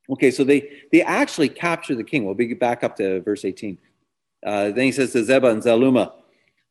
Okay, 0.09 0.29
so 0.29 0.43
they, 0.43 0.69
they 0.91 1.03
actually 1.03 1.47
capture 1.47 1.95
the 1.95 2.03
king. 2.03 2.25
We'll 2.25 2.33
be 2.33 2.53
back 2.53 2.83
up 2.83 2.97
to 2.97 3.21
verse 3.21 3.45
18. 3.45 3.77
Uh, 4.45 4.71
then 4.71 4.83
he 4.83 4.91
says 4.91 5.13
to 5.13 5.19
Zebah 5.19 5.51
and 5.51 5.63
Zalmunna, 5.63 6.11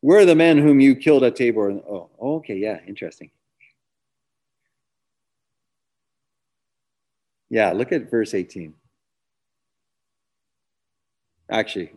Where 0.03 0.19
are 0.19 0.27
the 0.27 0.35
men 0.35 0.59
whom 0.59 0.79
you 0.79 0.95
killed 0.95 1.25
at 1.25 1.37
Tabor? 1.37 1.71
Oh, 1.71 2.11
okay, 2.21 2.59
yeah, 2.59 2.81
interesting. 2.87 3.31
Yeah, 7.49 7.73
look 7.73 7.93
at 7.93 8.11
verse 8.11 8.35
18 8.35 8.75
actually, 11.51 11.93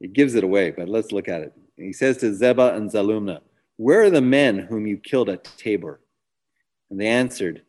it 0.00 0.12
gives 0.12 0.34
it 0.34 0.44
away, 0.44 0.70
but 0.70 0.88
let's 0.88 1.12
look 1.12 1.28
at 1.28 1.42
it. 1.42 1.52
He 1.76 1.92
says 1.92 2.18
to 2.18 2.32
Zebah 2.32 2.76
and 2.76 2.90
Zalmunna, 2.90 3.40
Where 3.76 4.02
are 4.02 4.10
the 4.10 4.20
men 4.20 4.58
whom 4.58 4.86
you 4.86 4.96
killed 4.96 5.28
at 5.28 5.44
Tabor? 5.56 6.00
And 6.90 7.00
they 7.00 7.06
answered, 7.06 7.62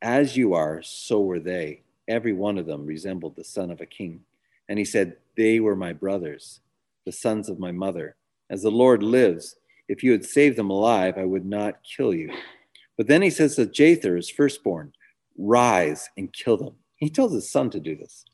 As 0.00 0.36
you 0.36 0.54
are, 0.54 0.82
so 0.82 1.20
were 1.20 1.40
they. 1.40 1.82
Every 2.08 2.32
one 2.32 2.58
of 2.58 2.66
them 2.66 2.86
resembled 2.86 3.34
the 3.34 3.44
son 3.44 3.70
of 3.70 3.80
a 3.80 3.86
king. 3.86 4.20
And 4.68 4.78
he 4.78 4.84
said, 4.84 5.16
They 5.36 5.60
were 5.60 5.76
my 5.76 5.92
brothers, 5.92 6.60
the 7.04 7.12
sons 7.12 7.48
of 7.48 7.58
my 7.58 7.72
mother. 7.72 8.16
As 8.48 8.62
the 8.62 8.70
Lord 8.70 9.02
lives, 9.02 9.56
if 9.88 10.02
you 10.02 10.12
had 10.12 10.24
saved 10.24 10.56
them 10.56 10.70
alive, 10.70 11.18
I 11.18 11.24
would 11.24 11.46
not 11.46 11.80
kill 11.82 12.14
you. 12.14 12.32
But 12.96 13.08
then 13.08 13.22
he 13.22 13.30
says 13.30 13.56
to 13.56 13.66
Jether, 13.66 14.16
his 14.16 14.30
firstborn, 14.30 14.92
Rise 15.36 16.08
and 16.16 16.32
kill 16.32 16.56
them. 16.56 16.74
He 16.96 17.10
tells 17.10 17.32
his 17.32 17.50
son 17.50 17.70
to 17.70 17.80
do 17.80 17.96
this. 17.96 18.24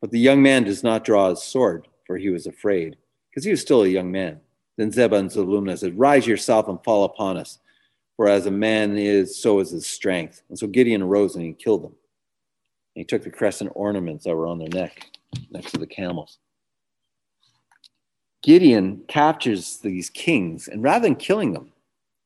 But 0.00 0.10
the 0.10 0.18
young 0.18 0.42
man 0.42 0.64
does 0.64 0.82
not 0.82 1.04
draw 1.04 1.30
his 1.30 1.42
sword, 1.42 1.88
for 2.06 2.16
he 2.16 2.30
was 2.30 2.46
afraid, 2.46 2.96
because 3.30 3.44
he 3.44 3.50
was 3.50 3.60
still 3.60 3.82
a 3.82 3.88
young 3.88 4.10
man. 4.10 4.40
Then 4.76 4.92
Zebah 4.92 5.18
and 5.18 5.78
said, 5.78 5.98
Rise 5.98 6.26
yourself 6.26 6.68
and 6.68 6.82
fall 6.84 7.04
upon 7.04 7.36
us, 7.36 7.58
for 8.16 8.28
as 8.28 8.46
a 8.46 8.50
man 8.50 8.96
is, 8.96 9.40
so 9.40 9.58
is 9.58 9.70
his 9.70 9.86
strength. 9.86 10.42
And 10.48 10.58
so 10.58 10.68
Gideon 10.68 11.02
arose 11.02 11.34
and 11.34 11.44
he 11.44 11.52
killed 11.52 11.82
them. 11.82 11.94
And 12.94 13.00
he 13.00 13.04
took 13.04 13.24
the 13.24 13.30
crescent 13.30 13.72
ornaments 13.74 14.24
that 14.24 14.36
were 14.36 14.46
on 14.46 14.58
their 14.58 14.68
neck, 14.68 15.10
next 15.50 15.72
to 15.72 15.78
the 15.78 15.86
camels. 15.86 16.38
Gideon 18.42 19.02
captures 19.08 19.78
these 19.78 20.10
kings, 20.10 20.68
and 20.68 20.82
rather 20.82 21.02
than 21.02 21.16
killing 21.16 21.52
them, 21.52 21.72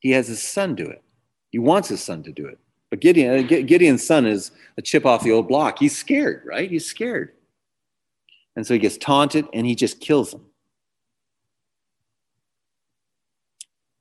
he 0.01 0.11
has 0.11 0.29
his 0.29 0.43
son 0.43 0.75
do 0.75 0.87
it. 0.87 1.03
He 1.51 1.59
wants 1.59 1.89
his 1.89 2.03
son 2.03 2.23
to 2.25 2.33
do 2.33 2.47
it. 2.47 2.59
But 2.91 3.01
Gideon, 3.01 3.47
Gideon's 3.47 4.07
son 4.07 4.27
is 4.27 4.51
a 4.77 4.83
chip 4.83 5.07
off 5.07 5.23
the 5.23 5.33
old 5.33 5.49
block. 5.49 5.79
He's 5.79 5.97
scared, 5.97 6.43
right? 6.45 6.71
He's 6.71 6.85
scared. 6.85 7.33
And 8.57 8.67
so 8.67 8.75
he 8.75 8.81
gets 8.81 8.99
taunted 8.99 9.47
and 9.53 9.67
he 9.67 9.75
just 9.75 10.01
kills 10.01 10.31
them. 10.31 10.45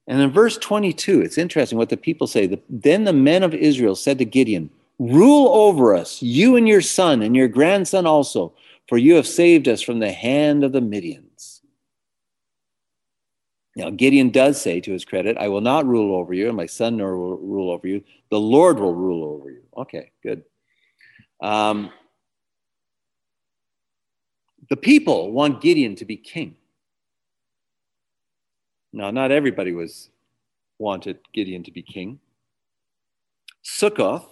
And 0.07 0.19
in 0.19 0.31
verse 0.31 0.57
22, 0.57 1.21
it's 1.21 1.37
interesting 1.37 1.77
what 1.77 1.89
the 1.89 1.97
people 1.97 2.27
say. 2.27 2.59
Then 2.69 3.05
the 3.05 3.13
men 3.13 3.43
of 3.43 3.53
Israel 3.53 3.95
said 3.95 4.17
to 4.17 4.25
Gideon, 4.25 4.69
Rule 4.99 5.47
over 5.47 5.95
us, 5.95 6.21
you 6.21 6.57
and 6.57 6.67
your 6.67 6.81
son 6.81 7.21
and 7.21 7.35
your 7.35 7.47
grandson 7.47 8.05
also, 8.05 8.53
for 8.87 8.97
you 8.97 9.15
have 9.15 9.25
saved 9.25 9.67
us 9.67 9.81
from 9.81 9.99
the 9.99 10.11
hand 10.11 10.63
of 10.63 10.73
the 10.73 10.81
Midians. 10.81 11.61
Now, 13.75 13.89
Gideon 13.89 14.31
does 14.31 14.61
say 14.61 14.81
to 14.81 14.91
his 14.91 15.05
credit, 15.05 15.37
I 15.37 15.47
will 15.47 15.61
not 15.61 15.85
rule 15.85 16.15
over 16.15 16.33
you, 16.33 16.49
and 16.49 16.57
my 16.57 16.65
son 16.65 16.97
nor 16.97 17.17
will 17.17 17.37
rule 17.37 17.71
over 17.71 17.87
you. 17.87 18.03
The 18.29 18.39
Lord 18.39 18.79
will 18.79 18.93
rule 18.93 19.23
over 19.23 19.49
you. 19.49 19.61
Okay, 19.77 20.11
good. 20.21 20.43
Um, 21.41 21.91
the 24.71 24.77
people 24.77 25.33
want 25.33 25.59
Gideon 25.59 25.97
to 25.97 26.05
be 26.05 26.15
king. 26.15 26.55
Now, 28.93 29.11
not 29.11 29.29
everybody 29.29 29.73
was 29.73 30.09
wanted 30.79 31.19
Gideon 31.33 31.61
to 31.63 31.71
be 31.71 31.81
king. 31.81 32.21
Sukkoth, 33.65 34.29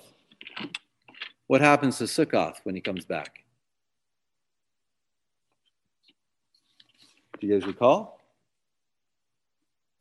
what 1.48 1.60
happens 1.60 1.98
to 1.98 2.06
Sukkoth 2.06 2.56
when 2.64 2.74
he 2.74 2.80
comes 2.80 3.04
back? 3.04 3.44
Do 7.42 7.48
you 7.48 7.60
guys 7.60 7.68
recall? 7.68 8.22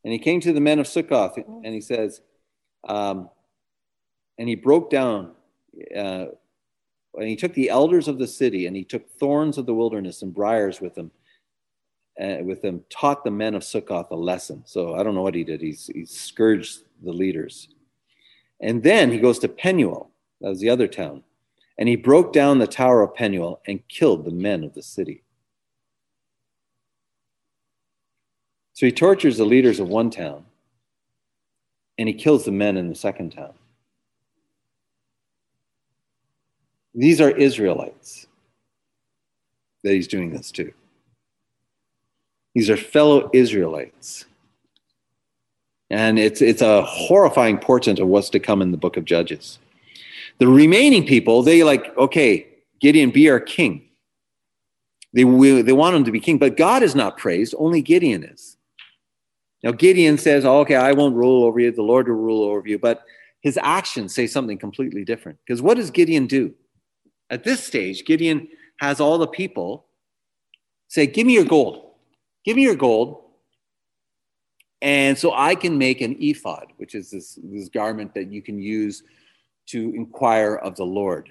And 0.04 0.12
he 0.12 0.20
came 0.20 0.40
to 0.42 0.52
the 0.52 0.60
men 0.60 0.78
of 0.78 0.86
Sukkoth 0.86 1.36
and 1.64 1.74
he 1.74 1.80
says, 1.80 2.20
um, 2.84 3.28
and 4.38 4.48
he 4.48 4.54
broke 4.54 4.88
down, 4.88 5.32
uh, 5.96 6.26
and 7.18 7.28
he 7.28 7.36
took 7.36 7.54
the 7.54 7.70
elders 7.70 8.08
of 8.08 8.18
the 8.18 8.26
city 8.26 8.66
and 8.66 8.76
he 8.76 8.84
took 8.84 9.10
thorns 9.10 9.58
of 9.58 9.66
the 9.66 9.74
wilderness 9.74 10.22
and 10.22 10.34
briars 10.34 10.80
with 10.80 10.96
him 10.96 11.10
uh, 12.20 12.38
with 12.42 12.62
them, 12.62 12.84
taught 12.90 13.22
the 13.22 13.30
men 13.30 13.54
of 13.54 13.62
Sukkoth 13.62 14.10
a 14.10 14.16
lesson. 14.16 14.62
So 14.66 14.94
I 14.94 15.02
don't 15.02 15.14
know 15.14 15.22
what 15.22 15.34
he 15.34 15.44
did. 15.44 15.60
He's, 15.60 15.88
he 15.94 16.04
scourged 16.04 16.80
the 17.02 17.12
leaders. 17.12 17.68
And 18.60 18.82
then 18.82 19.12
he 19.12 19.18
goes 19.18 19.38
to 19.40 19.48
Penuel, 19.48 20.10
that 20.40 20.48
was 20.48 20.60
the 20.60 20.70
other 20.70 20.88
town, 20.88 21.22
and 21.78 21.88
he 21.88 21.94
broke 21.94 22.32
down 22.32 22.58
the 22.58 22.66
tower 22.66 23.02
of 23.02 23.14
Penuel 23.14 23.60
and 23.66 23.86
killed 23.88 24.24
the 24.24 24.32
men 24.32 24.64
of 24.64 24.74
the 24.74 24.82
city. 24.82 25.22
So 28.72 28.86
he 28.86 28.92
tortures 28.92 29.36
the 29.36 29.44
leaders 29.44 29.80
of 29.80 29.88
one 29.88 30.10
town 30.10 30.44
and 31.98 32.08
he 32.08 32.14
kills 32.14 32.44
the 32.44 32.52
men 32.52 32.76
in 32.76 32.88
the 32.88 32.94
second 32.94 33.30
town. 33.30 33.54
These 36.94 37.20
are 37.20 37.30
Israelites 37.30 38.26
that 39.84 39.92
he's 39.92 40.08
doing 40.08 40.32
this 40.32 40.50
to. 40.52 40.72
These 42.54 42.70
are 42.70 42.76
fellow 42.76 43.30
Israelites. 43.32 44.24
And 45.90 46.18
it's, 46.18 46.42
it's 46.42 46.62
a 46.62 46.82
horrifying 46.82 47.58
portent 47.58 47.98
of 47.98 48.08
what's 48.08 48.30
to 48.30 48.40
come 48.40 48.60
in 48.60 48.72
the 48.72 48.76
book 48.76 48.96
of 48.96 49.04
Judges. 49.04 49.58
The 50.38 50.48
remaining 50.48 51.06
people, 51.06 51.42
they 51.42 51.62
like, 51.64 51.96
okay, 51.96 52.46
Gideon, 52.80 53.10
be 53.10 53.30
our 53.30 53.40
king. 53.40 53.88
They, 55.12 55.22
they 55.22 55.72
want 55.72 55.96
him 55.96 56.04
to 56.04 56.12
be 56.12 56.20
king, 56.20 56.38
but 56.38 56.56
God 56.56 56.82
is 56.82 56.94
not 56.94 57.16
praised, 57.16 57.54
only 57.58 57.80
Gideon 57.80 58.22
is. 58.22 58.56
Now, 59.62 59.72
Gideon 59.72 60.18
says, 60.18 60.44
oh, 60.44 60.60
okay, 60.60 60.76
I 60.76 60.92
won't 60.92 61.16
rule 61.16 61.44
over 61.44 61.58
you, 61.58 61.72
the 61.72 61.82
Lord 61.82 62.08
will 62.08 62.16
rule 62.16 62.44
over 62.44 62.68
you, 62.68 62.78
but 62.78 63.04
his 63.40 63.58
actions 63.60 64.14
say 64.14 64.26
something 64.26 64.58
completely 64.58 65.04
different. 65.04 65.38
Because 65.44 65.62
what 65.62 65.76
does 65.76 65.90
Gideon 65.90 66.26
do? 66.26 66.54
At 67.30 67.44
this 67.44 67.62
stage, 67.62 68.04
Gideon 68.04 68.48
has 68.78 69.00
all 69.00 69.18
the 69.18 69.26
people 69.26 69.86
say, 70.88 71.06
Give 71.06 71.26
me 71.26 71.34
your 71.34 71.44
gold. 71.44 71.92
Give 72.44 72.56
me 72.56 72.62
your 72.62 72.76
gold. 72.76 73.24
And 74.80 75.18
so 75.18 75.32
I 75.34 75.54
can 75.54 75.76
make 75.76 76.00
an 76.00 76.16
ephod, 76.20 76.72
which 76.76 76.94
is 76.94 77.10
this, 77.10 77.38
this 77.42 77.68
garment 77.68 78.14
that 78.14 78.30
you 78.30 78.42
can 78.42 78.60
use 78.60 79.02
to 79.66 79.92
inquire 79.94 80.54
of 80.54 80.76
the 80.76 80.84
Lord. 80.84 81.28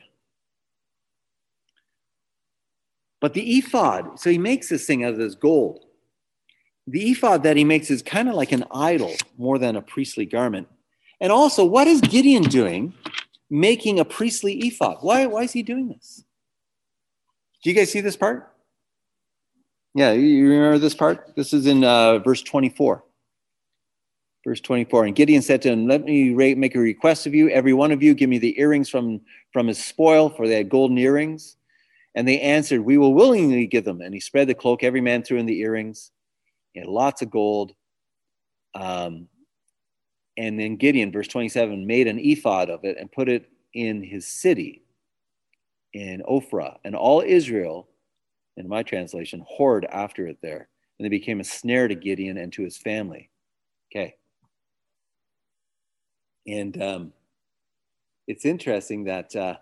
But 3.19 3.33
the 3.33 3.57
ephod, 3.57 4.19
so 4.19 4.29
he 4.29 4.37
makes 4.37 4.69
this 4.69 4.85
thing 4.85 5.03
out 5.03 5.13
of 5.13 5.17
this 5.17 5.33
gold. 5.33 5.85
The 6.85 7.11
ephod 7.11 7.43
that 7.43 7.57
he 7.57 7.63
makes 7.63 7.89
is 7.89 8.01
kind 8.01 8.29
of 8.29 8.35
like 8.35 8.51
an 8.51 8.65
idol 8.71 9.13
more 9.37 9.57
than 9.57 9.75
a 9.75 9.81
priestly 9.81 10.25
garment. 10.25 10.67
And 11.19 11.31
also, 11.31 11.65
what 11.65 11.87
is 11.87 11.99
Gideon 11.99 12.43
doing 12.43 12.93
making 13.49 13.99
a 13.99 14.05
priestly 14.05 14.53
ephod? 14.59 14.97
Why, 15.01 15.25
why 15.25 15.43
is 15.43 15.53
he 15.53 15.63
doing 15.63 15.89
this? 15.89 16.23
Do 17.63 17.69
you 17.69 17.75
guys 17.75 17.91
see 17.91 18.01
this 18.01 18.17
part? 18.17 18.53
Yeah, 19.93 20.11
you 20.11 20.47
remember 20.47 20.77
this 20.77 20.93
part? 20.93 21.35
This 21.35 21.53
is 21.53 21.65
in 21.65 21.83
uh, 21.83 22.19
verse 22.19 22.43
24. 22.43 23.03
Verse 24.45 24.61
24. 24.61 25.05
And 25.05 25.15
Gideon 25.15 25.41
said 25.41 25.61
to 25.63 25.71
him, 25.71 25.87
Let 25.87 26.03
me 26.03 26.33
make 26.55 26.75
a 26.75 26.79
request 26.79 27.25
of 27.25 27.33
you. 27.33 27.49
Every 27.49 27.73
one 27.73 27.91
of 27.91 28.03
you, 28.03 28.13
give 28.13 28.29
me 28.29 28.37
the 28.37 28.59
earrings 28.59 28.89
from, 28.89 29.21
from 29.51 29.67
his 29.67 29.83
spoil, 29.83 30.29
for 30.29 30.47
they 30.47 30.57
had 30.57 30.69
golden 30.69 30.97
earrings. 30.97 31.57
And 32.15 32.27
they 32.27 32.39
answered, 32.39 32.81
We 32.81 32.97
will 32.97 33.13
willingly 33.13 33.65
give 33.65 33.85
them. 33.85 34.01
And 34.01 34.13
he 34.13 34.19
spread 34.19 34.47
the 34.47 34.53
cloak. 34.53 34.83
Every 34.83 35.01
man 35.01 35.23
threw 35.23 35.39
in 35.39 35.45
the 35.45 35.59
earrings. 35.59 36.11
He 36.73 36.79
had 36.79 36.87
lots 36.87 37.21
of 37.21 37.31
gold. 37.31 37.73
Um, 38.75 39.27
and 40.37 40.59
then 40.59 40.75
Gideon, 40.75 41.11
verse 41.11 41.27
27, 41.27 41.85
made 41.85 42.07
an 42.07 42.19
ephod 42.19 42.69
of 42.69 42.83
it 42.83 42.97
and 42.99 43.11
put 43.11 43.27
it 43.27 43.49
in 43.73 44.03
his 44.03 44.27
city 44.27 44.83
in 45.93 46.21
Ophrah. 46.29 46.77
And 46.83 46.95
all 46.95 47.21
Israel 47.21 47.87
in 48.57 48.67
my 48.67 48.83
translation, 48.83 49.45
whored 49.57 49.85
after 49.89 50.27
it 50.27 50.39
there. 50.41 50.67
And 50.97 51.05
they 51.05 51.09
became 51.09 51.39
a 51.39 51.43
snare 51.43 51.87
to 51.87 51.95
Gideon 51.95 52.37
and 52.37 52.51
to 52.53 52.63
his 52.63 52.77
family. 52.77 53.29
Okay. 53.91 54.15
And 56.47 56.81
um, 56.81 57.13
it's 58.27 58.45
interesting 58.45 59.05
that 59.05 59.35
uh, 59.35 59.57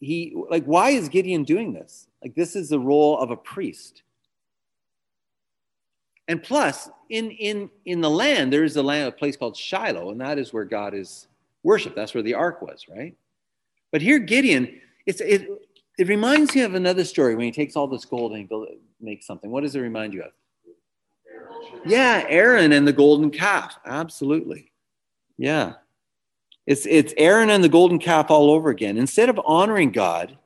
he, 0.00 0.34
like, 0.50 0.64
why 0.64 0.90
is 0.90 1.08
Gideon 1.08 1.44
doing 1.44 1.72
this? 1.72 2.08
Like, 2.22 2.34
this 2.34 2.56
is 2.56 2.68
the 2.68 2.80
role 2.80 3.18
of 3.18 3.30
a 3.30 3.36
priest. 3.36 4.02
And 6.28 6.42
plus, 6.42 6.88
in, 7.10 7.30
in, 7.32 7.68
in 7.84 8.00
the 8.00 8.10
land, 8.10 8.52
there 8.52 8.64
is 8.64 8.76
a, 8.76 8.82
land, 8.82 9.08
a 9.08 9.12
place 9.12 9.36
called 9.36 9.56
Shiloh, 9.56 10.10
and 10.10 10.20
that 10.20 10.38
is 10.38 10.52
where 10.52 10.64
God 10.64 10.94
is 10.94 11.26
worshiped. 11.62 11.96
That's 11.96 12.14
where 12.14 12.22
the 12.22 12.34
ark 12.34 12.62
was, 12.62 12.86
right? 12.88 13.14
But 13.90 14.02
here, 14.02 14.18
Gideon, 14.18 14.80
it's, 15.04 15.20
it, 15.20 15.48
it 15.98 16.08
reminds 16.08 16.54
me 16.54 16.62
of 16.62 16.74
another 16.74 17.04
story 17.04 17.34
when 17.34 17.44
he 17.44 17.52
takes 17.52 17.76
all 17.76 17.86
this 17.86 18.04
gold 18.04 18.32
and 18.32 18.48
he 18.48 18.78
makes 19.00 19.26
something. 19.26 19.50
What 19.50 19.62
does 19.62 19.74
it 19.74 19.80
remind 19.80 20.14
you 20.14 20.22
of? 20.22 20.32
Yeah, 21.84 22.24
Aaron 22.28 22.72
and 22.72 22.86
the 22.86 22.92
golden 22.92 23.30
calf. 23.30 23.76
Absolutely. 23.84 24.70
Yeah. 25.36 25.74
It's, 26.66 26.86
it's 26.86 27.12
Aaron 27.16 27.50
and 27.50 27.64
the 27.64 27.68
golden 27.68 27.98
calf 27.98 28.30
all 28.30 28.50
over 28.50 28.70
again. 28.70 28.96
Instead 28.96 29.28
of 29.28 29.40
honoring 29.44 29.90
God, 29.90 30.38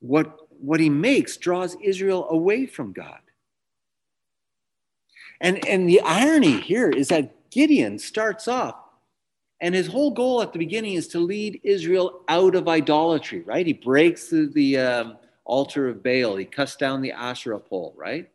what, 0.00 0.36
what 0.60 0.78
he 0.78 0.88
makes 0.88 1.36
draws 1.36 1.76
Israel 1.82 2.28
away 2.30 2.66
from 2.66 2.92
God. 2.92 3.18
And, 5.42 5.66
and 5.66 5.88
the 5.88 6.00
irony 6.00 6.60
here 6.60 6.88
is 6.88 7.08
that 7.08 7.50
Gideon 7.50 7.98
starts 7.98 8.48
off 8.48 8.76
and 9.60 9.74
his 9.74 9.88
whole 9.88 10.12
goal 10.12 10.40
at 10.40 10.52
the 10.52 10.58
beginning 10.58 10.94
is 10.94 11.08
to 11.08 11.20
lead 11.20 11.60
Israel 11.62 12.22
out 12.28 12.54
of 12.54 12.68
idolatry, 12.68 13.42
right? 13.42 13.66
He 13.66 13.74
breaks 13.74 14.30
the, 14.30 14.78
um, 14.78 15.18
altar 15.44 15.88
of 15.88 16.02
Baal, 16.02 16.36
he 16.36 16.44
cuts 16.44 16.76
down 16.76 17.02
the 17.02 17.12
Asherah 17.12 17.58
pole, 17.58 17.92
right? 17.96 18.30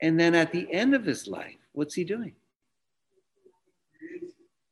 And 0.00 0.18
then 0.18 0.34
at 0.34 0.52
the 0.52 0.66
end 0.72 0.94
of 0.94 1.04
his 1.04 1.28
life, 1.28 1.56
what's 1.72 1.94
he 1.94 2.04
doing? 2.04 2.32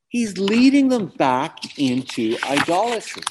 He's 0.08 0.38
leading 0.38 0.88
them 0.88 1.06
back 1.06 1.78
into 1.78 2.36
idolatry. 2.44 3.22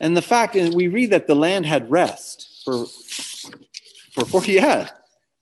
And 0.00 0.16
the 0.16 0.22
fact 0.22 0.54
is, 0.54 0.74
we 0.74 0.86
read 0.86 1.10
that 1.10 1.26
the 1.26 1.34
land 1.34 1.66
had 1.66 1.90
rest 1.90 2.62
for, 2.64 2.86
for 4.12 4.24
40 4.24 4.52
years. 4.52 4.88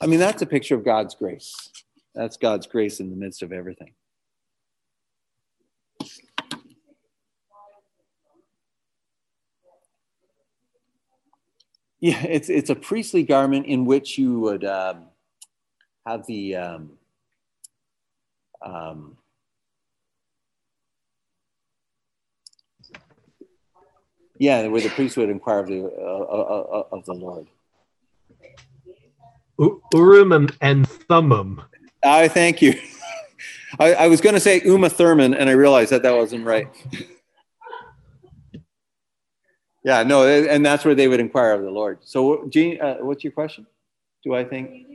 I 0.00 0.06
mean, 0.06 0.20
that's 0.20 0.42
a 0.42 0.46
picture 0.46 0.74
of 0.74 0.84
God's 0.84 1.14
grace. 1.14 1.70
That's 2.14 2.36
God's 2.36 2.66
grace 2.66 3.00
in 3.00 3.10
the 3.10 3.16
midst 3.16 3.42
of 3.42 3.52
everything. 3.52 3.92
Yeah, 11.98 12.22
it's 12.24 12.50
it's 12.50 12.70
a 12.70 12.74
priestly 12.74 13.22
garment 13.22 13.66
in 13.66 13.86
which 13.86 14.18
you 14.18 14.38
would 14.40 14.64
um, 14.64 15.06
have 16.06 16.26
the 16.26 16.56
um, 16.56 16.90
um, 18.62 19.16
Yeah, 24.38 24.66
where 24.66 24.80
the 24.80 24.90
priest 24.90 25.16
would 25.16 25.30
inquire 25.30 25.60
of 25.60 25.68
the, 25.68 25.84
uh, 25.84 25.88
uh, 25.88 26.82
uh, 26.82 26.84
of 26.92 27.04
the 27.06 27.14
Lord. 27.14 27.46
Urim 29.92 30.32
and, 30.32 30.56
and 30.60 30.88
Thummim. 30.88 31.62
I 32.04 32.28
thank 32.28 32.62
you. 32.62 32.74
I, 33.78 33.94
I 33.94 34.06
was 34.08 34.20
going 34.20 34.34
to 34.34 34.40
say 34.40 34.62
Uma 34.64 34.88
Thurman, 34.88 35.34
and 35.34 35.48
I 35.50 35.52
realized 35.52 35.90
that 35.92 36.02
that 36.02 36.14
wasn't 36.14 36.46
right. 36.46 36.68
yeah, 39.84 40.02
no, 40.02 40.26
and 40.26 40.64
that's 40.64 40.84
where 40.84 40.94
they 40.94 41.08
would 41.08 41.20
inquire 41.20 41.52
of 41.52 41.62
the 41.62 41.70
Lord. 41.70 41.98
So, 42.02 42.46
Jean, 42.48 42.80
uh, 42.80 42.96
what's 43.00 43.24
your 43.24 43.32
question? 43.32 43.66
Do 44.24 44.34
I 44.34 44.44
think? 44.44 44.86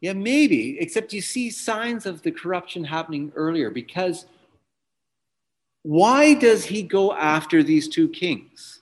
Yeah, 0.00 0.12
maybe, 0.12 0.78
except 0.78 1.12
you 1.12 1.22
see 1.22 1.50
signs 1.50 2.04
of 2.04 2.22
the 2.22 2.30
corruption 2.30 2.84
happening 2.84 3.32
earlier 3.34 3.70
because 3.70 4.26
why 5.82 6.34
does 6.34 6.64
he 6.66 6.82
go 6.82 7.12
after 7.14 7.62
these 7.62 7.88
two 7.88 8.08
kings? 8.08 8.75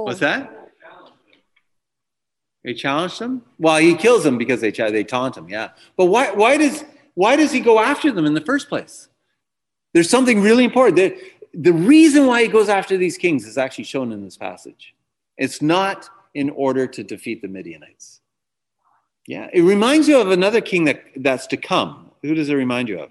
What's 0.00 0.20
that? 0.20 0.58
They 2.64 2.74
challenged 2.74 3.18
him. 3.18 3.42
Well, 3.58 3.78
he 3.78 3.94
kills 3.94 4.24
them 4.24 4.38
because 4.38 4.60
they 4.60 4.70
they 4.70 5.04
taunt 5.04 5.36
him. 5.36 5.48
Yeah, 5.48 5.70
but 5.96 6.06
why 6.06 6.32
why 6.32 6.56
does 6.56 6.84
why 7.14 7.36
does 7.36 7.52
he 7.52 7.60
go 7.60 7.78
after 7.78 8.10
them 8.10 8.24
in 8.24 8.34
the 8.34 8.40
first 8.40 8.68
place? 8.68 9.08
There's 9.92 10.08
something 10.08 10.40
really 10.40 10.64
important. 10.64 10.96
The, 10.96 11.18
the 11.52 11.72
reason 11.72 12.26
why 12.26 12.42
he 12.42 12.48
goes 12.48 12.68
after 12.68 12.96
these 12.96 13.18
kings 13.18 13.46
is 13.46 13.58
actually 13.58 13.84
shown 13.84 14.10
in 14.12 14.24
this 14.24 14.36
passage. 14.36 14.94
It's 15.36 15.60
not 15.60 16.08
in 16.34 16.50
order 16.50 16.86
to 16.86 17.04
defeat 17.04 17.42
the 17.42 17.48
Midianites. 17.48 18.20
Yeah, 19.26 19.48
it 19.52 19.62
reminds 19.62 20.08
you 20.08 20.18
of 20.18 20.30
another 20.30 20.60
king 20.60 20.84
that, 20.86 21.04
that's 21.16 21.46
to 21.48 21.56
come. 21.56 22.10
Who 22.22 22.34
does 22.34 22.48
it 22.48 22.54
remind 22.54 22.88
you 22.88 23.00
of? 23.00 23.10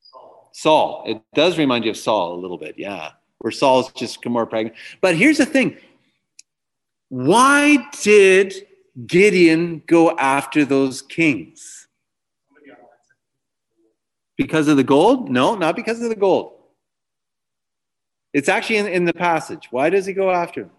Saul. 0.00 0.50
Saul. 0.52 1.04
It 1.06 1.22
does 1.34 1.58
remind 1.58 1.84
you 1.84 1.90
of 1.90 1.96
Saul 1.96 2.34
a 2.34 2.40
little 2.40 2.58
bit, 2.58 2.74
yeah, 2.78 3.12
where 3.38 3.50
Saul's 3.50 3.92
just 3.92 4.24
more 4.26 4.46
pregnant. 4.46 4.76
But 5.00 5.16
here's 5.16 5.38
the 5.38 5.46
thing 5.46 5.76
why 7.08 7.88
did 8.02 8.54
Gideon 9.06 9.82
go 9.86 10.16
after 10.16 10.64
those 10.64 11.02
kings? 11.02 11.86
Because 14.36 14.68
of 14.68 14.76
the 14.76 14.84
gold? 14.84 15.30
No, 15.30 15.56
not 15.56 15.74
because 15.74 16.00
of 16.00 16.10
the 16.10 16.16
gold. 16.16 16.52
It's 18.32 18.48
actually 18.48 18.76
in, 18.76 18.86
in 18.86 19.04
the 19.04 19.12
passage. 19.12 19.68
Why 19.70 19.90
does 19.90 20.06
he 20.06 20.12
go 20.12 20.30
after 20.30 20.62
them? 20.64 20.70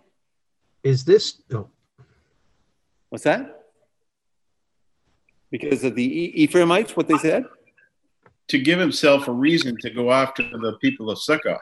Is 0.84 1.04
this 1.04 1.42
no? 1.50 1.70
What's 3.10 3.26
that? 3.26 3.66
Because 5.52 5.84
of 5.84 5.96
the 5.96 6.44
Ephraimites, 6.44 6.96
what 6.96 7.08
they 7.08 7.18
said? 7.18 7.46
to 8.50 8.58
give 8.58 8.80
himself 8.80 9.28
a 9.28 9.32
reason 9.32 9.78
to 9.78 9.90
go 9.90 10.12
after 10.12 10.44
the 10.44 10.74
people 10.82 11.10
of 11.10 11.20
Sukkah. 11.20 11.60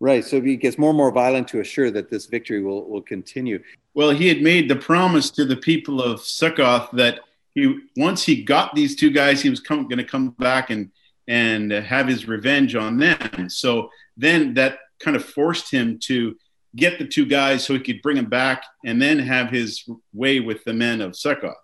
Right. 0.00 0.24
So 0.24 0.40
he 0.40 0.56
gets 0.56 0.78
more 0.78 0.90
and 0.90 0.96
more 0.96 1.10
violent 1.10 1.48
to 1.48 1.60
assure 1.60 1.90
that 1.90 2.08
this 2.08 2.26
victory 2.26 2.62
will, 2.62 2.88
will 2.88 3.02
continue. 3.02 3.60
Well, 3.94 4.10
he 4.10 4.28
had 4.28 4.42
made 4.42 4.68
the 4.68 4.76
promise 4.76 5.30
to 5.30 5.44
the 5.44 5.56
people 5.56 6.00
of 6.00 6.20
Succoth 6.20 6.90
that 6.92 7.20
he 7.54 7.78
once 7.96 8.22
he 8.22 8.44
got 8.44 8.74
these 8.74 8.94
two 8.94 9.10
guys, 9.10 9.42
he 9.42 9.50
was 9.50 9.60
going 9.60 9.88
to 9.88 10.04
come 10.04 10.30
back 10.30 10.70
and 10.70 10.90
and 11.26 11.72
have 11.72 12.06
his 12.06 12.28
revenge 12.28 12.74
on 12.74 12.96
them. 12.96 13.50
So 13.50 13.90
then 14.16 14.54
that 14.54 14.78
kind 15.00 15.16
of 15.16 15.24
forced 15.24 15.70
him 15.70 15.98
to 16.04 16.36
get 16.76 16.98
the 16.98 17.06
two 17.06 17.26
guys 17.26 17.64
so 17.64 17.74
he 17.74 17.80
could 17.80 18.02
bring 18.02 18.16
them 18.16 18.26
back 18.26 18.64
and 18.84 19.00
then 19.00 19.18
have 19.18 19.50
his 19.50 19.88
way 20.12 20.40
with 20.40 20.64
the 20.64 20.72
men 20.72 21.00
of 21.00 21.16
Succoth. 21.16 21.56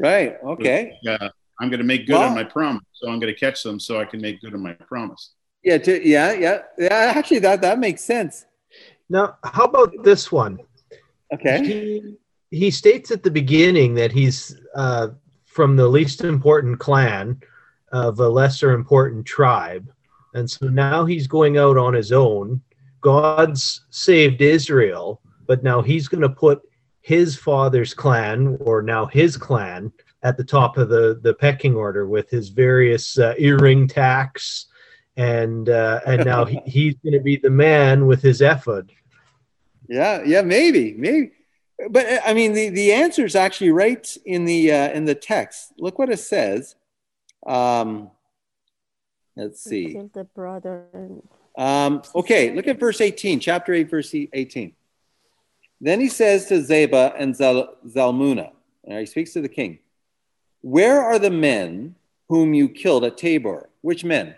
Right. 0.00 0.36
Okay. 0.44 0.96
Uh, 1.06 1.28
I'm 1.60 1.70
going 1.70 1.80
to 1.80 1.84
make 1.86 2.06
good 2.06 2.14
Well- 2.14 2.28
on 2.28 2.34
my 2.34 2.44
promise, 2.44 2.84
so 2.92 3.08
I'm 3.08 3.20
going 3.20 3.32
to 3.32 3.38
catch 3.38 3.62
them 3.62 3.78
so 3.80 4.00
I 4.00 4.04
can 4.04 4.20
make 4.20 4.40
good 4.40 4.54
on 4.54 4.62
my 4.62 4.72
promise. 4.74 5.34
Yeah. 5.68 5.78
To, 5.78 6.08
yeah. 6.08 6.32
Yeah. 6.32 6.62
Yeah. 6.78 7.12
Actually, 7.14 7.40
that 7.40 7.60
that 7.60 7.78
makes 7.78 8.02
sense. 8.02 8.46
now? 9.10 9.36
How 9.44 9.64
about 9.64 9.92
this 10.02 10.32
one? 10.32 10.58
Okay. 11.34 11.64
He 11.64 12.16
he 12.50 12.70
states 12.70 13.10
at 13.10 13.22
the 13.22 13.30
beginning 13.30 13.94
that 13.94 14.12
he's 14.12 14.58
uh, 14.74 15.08
from 15.44 15.76
the 15.76 15.86
least 15.86 16.24
important 16.24 16.78
clan 16.78 17.40
of 17.92 18.18
a 18.20 18.28
lesser 18.28 18.72
important 18.72 19.26
tribe, 19.26 19.92
and 20.32 20.50
so 20.50 20.68
now 20.68 21.04
he's 21.04 21.26
going 21.26 21.58
out 21.58 21.76
on 21.76 21.92
his 21.92 22.12
own. 22.12 22.62
God's 23.02 23.84
saved 23.90 24.40
Israel, 24.40 25.20
but 25.46 25.62
now 25.62 25.82
he's 25.82 26.08
going 26.08 26.22
to 26.22 26.28
put 26.28 26.62
his 27.02 27.36
father's 27.36 27.92
clan, 27.92 28.56
or 28.60 28.80
now 28.80 29.04
his 29.06 29.36
clan, 29.36 29.92
at 30.22 30.38
the 30.38 30.44
top 30.44 30.78
of 30.78 30.88
the 30.88 31.20
the 31.22 31.34
pecking 31.34 31.76
order 31.76 32.06
with 32.06 32.30
his 32.30 32.48
various 32.48 33.18
uh, 33.18 33.34
earring 33.36 33.86
tax, 33.86 34.67
and 35.18 35.68
uh, 35.68 36.00
and 36.06 36.24
now 36.24 36.46
he, 36.46 36.60
he's 36.66 36.94
going 37.02 37.12
to 37.12 37.20
be 37.20 37.36
the 37.36 37.50
man 37.50 38.06
with 38.06 38.22
his 38.22 38.40
ephod. 38.40 38.92
Yeah. 39.88 40.22
Yeah. 40.24 40.42
Maybe. 40.42 40.94
Maybe. 40.94 41.32
But 41.90 42.06
uh, 42.06 42.20
I 42.24 42.32
mean, 42.32 42.54
the 42.54 42.70
the 42.70 42.92
answer 42.92 43.26
is 43.26 43.36
actually 43.36 43.72
right 43.72 44.16
in 44.24 44.46
the 44.46 44.72
uh, 44.72 44.90
in 44.90 45.04
the 45.04 45.14
text. 45.14 45.72
Look 45.78 45.98
what 45.98 46.08
it 46.08 46.20
says. 46.20 46.76
Um, 47.46 48.10
let's 49.36 49.60
see. 49.60 49.92
Kill 49.92 50.10
the 50.14 50.24
brother. 50.24 50.86
Um, 51.56 52.02
okay, 52.14 52.54
look 52.54 52.68
at 52.68 52.78
verse 52.78 53.00
18, 53.00 53.40
chapter 53.40 53.74
8, 53.74 53.90
verse 53.90 54.14
18. 54.14 54.74
Then 55.80 56.00
he 56.00 56.08
says 56.08 56.46
to 56.46 56.62
Zebah 56.62 57.14
and 57.18 57.34
Zal- 57.34 57.74
Zalmunna, 57.84 58.52
and 58.84 59.00
he 59.00 59.06
speaks 59.06 59.32
to 59.32 59.40
the 59.40 59.48
king, 59.48 59.80
Where 60.60 61.02
are 61.02 61.18
the 61.18 61.30
men 61.30 61.96
whom 62.28 62.54
you 62.54 62.68
killed 62.68 63.04
at 63.04 63.16
Tabor? 63.16 63.70
Which 63.80 64.04
men? 64.04 64.36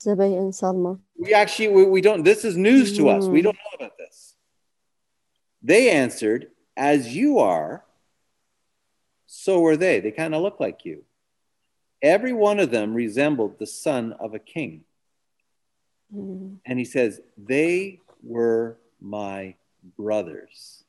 Zebay 0.00 0.38
and 0.38 0.52
Salma. 0.52 0.98
We 1.18 1.34
actually, 1.34 1.68
we, 1.68 1.84
we 1.84 2.00
don't, 2.00 2.22
this 2.22 2.44
is 2.44 2.56
news 2.56 2.96
to 2.96 3.08
us. 3.08 3.26
We 3.26 3.40
Hmm. 3.40 3.44
don't 3.46 3.56
know 3.56 3.86
about 3.86 3.98
this. 3.98 4.34
They 5.62 5.90
answered, 5.90 6.50
As 6.76 7.14
you 7.16 7.38
are, 7.40 7.84
so 9.26 9.60
were 9.60 9.76
they. 9.76 10.00
They 10.00 10.12
kind 10.12 10.34
of 10.34 10.42
look 10.42 10.60
like 10.60 10.84
you. 10.84 11.04
Every 12.00 12.32
one 12.32 12.60
of 12.60 12.70
them 12.70 12.94
resembled 12.94 13.58
the 13.58 13.66
son 13.66 14.12
of 14.20 14.34
a 14.34 14.38
king. 14.38 14.84
Mm. 16.14 16.58
And 16.64 16.78
he 16.78 16.84
says, 16.84 17.20
They 17.36 18.00
were 18.22 18.78
my 19.00 19.56
brothers, 19.96 20.84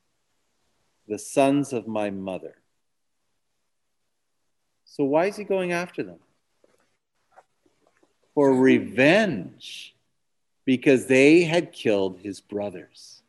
the 1.07 1.17
sons 1.19 1.73
of 1.73 1.87
my 1.87 2.11
mother. 2.11 2.55
So 4.85 5.03
why 5.03 5.25
is 5.25 5.35
he 5.37 5.43
going 5.43 5.71
after 5.71 6.03
them? 6.03 6.19
For 8.39 8.53
revenge, 8.53 9.93
because 10.63 11.07
they 11.07 11.43
had 11.43 11.73
killed 11.73 12.19
his 12.23 12.39
brothers. 12.39 13.21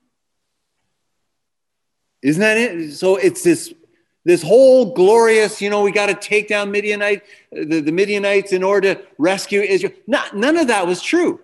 Isn't 2.22 2.40
that 2.40 2.56
it? 2.56 2.92
So 2.92 3.16
it's 3.16 3.42
this 3.42 3.74
this 4.22 4.40
whole 4.40 4.94
glorious, 4.94 5.61
you 5.61 5.68
know, 5.68 5.82
we 5.82 5.90
got 5.90 6.06
to 6.06 6.14
take 6.14 6.46
down 6.46 6.70
Midianite, 6.70 7.24
the, 7.50 7.80
the 7.80 7.90
Midianites 7.90 8.52
in 8.52 8.62
order 8.62 8.94
to 8.94 9.02
rescue 9.18 9.62
Israel. 9.62 9.94
Not, 10.06 10.36
none 10.36 10.56
of 10.56 10.68
that 10.68 10.86
was 10.86 11.02
true. 11.02 11.40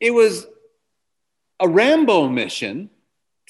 It 0.00 0.10
was 0.10 0.48
a 1.60 1.68
Rambo 1.68 2.28
mission 2.28 2.90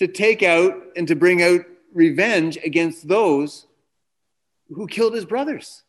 to 0.01 0.07
take 0.07 0.42
out 0.42 0.74
and 0.97 1.09
to 1.09 1.16
bring 1.16 1.42
out 1.42 1.62
revenge 1.94 2.59
against 2.62 3.09
those 3.09 3.64
who 4.68 4.86
killed 4.86 5.14
his 5.14 5.24
brothers. 5.24 5.82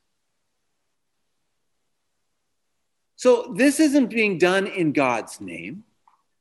So 3.17 3.51
this 3.55 3.79
isn't 3.79 4.11
being 4.11 4.37
done 4.37 4.67
in 4.67 4.93
God's 4.93 5.41
name. 5.41 5.83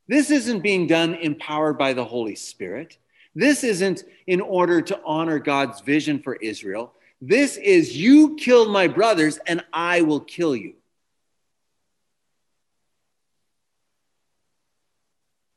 This 0.07 0.31
isn't 0.31 0.61
being 0.61 0.87
done 0.87 1.15
empowered 1.15 1.77
by 1.77 1.93
the 1.93 2.05
Holy 2.05 2.35
Spirit. 2.35 2.97
This 3.35 3.63
isn't 3.63 4.03
in 4.25 4.41
order 4.41 4.81
to 4.81 5.01
honor 5.03 5.39
God's 5.39 5.81
vision 5.81 6.19
for 6.19 6.35
Israel. 6.35 6.93
This 7.19 7.57
is 7.57 7.97
you 7.97 8.35
killed 8.35 8.69
my 8.69 8.87
brothers 8.87 9.39
and 9.47 9.65
I 9.73 10.01
will 10.01 10.19
kill 10.19 10.55
you. 10.55 10.75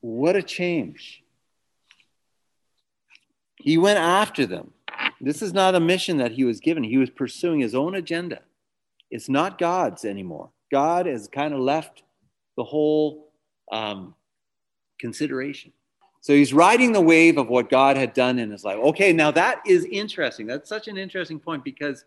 What 0.01 0.37
a 0.37 0.43
change. 0.43 1.23
He 3.57 3.77
went 3.77 3.99
after 3.99 4.47
them. 4.47 4.73
This 5.21 5.43
is 5.43 5.53
not 5.53 5.75
a 5.75 5.81
mission 5.81 6.17
that 6.17 6.33
he 6.33 6.45
was 6.45 6.61
given. 6.61 6.83
He 6.83 6.97
was 6.97 7.11
pursuing 7.11 7.61
his 7.61 7.75
own 7.75 7.95
agenda. 7.95 8.41
It's 9.11 9.29
not 9.29 9.59
God's 9.59 10.07
anymore. 10.07 10.49
God 10.71 11.07
has 11.07 11.29
kind 11.29 11.55
of 11.55 11.61
left 11.61 12.03
the 12.57 12.65
whole 12.65 13.33
um, 13.73 14.15
consideration. 14.99 15.73
So 16.21 16.35
he's 16.35 16.53
riding 16.53 16.93
the 16.93 17.01
wave 17.01 17.39
of 17.39 17.49
what 17.49 17.71
God 17.71 17.97
had 17.97 18.13
done 18.13 18.39
in 18.39 18.51
his 18.51 18.65
life. 18.65 18.77
Okay, 18.77 19.13
now 19.13 19.31
that 19.31 19.63
is 19.67 19.87
interesting. 19.87 20.47
That's 20.47 20.69
such 20.69 20.87
an 20.87 20.99
interesting 20.99 21.41
point 21.41 21.65
because 21.65 22.05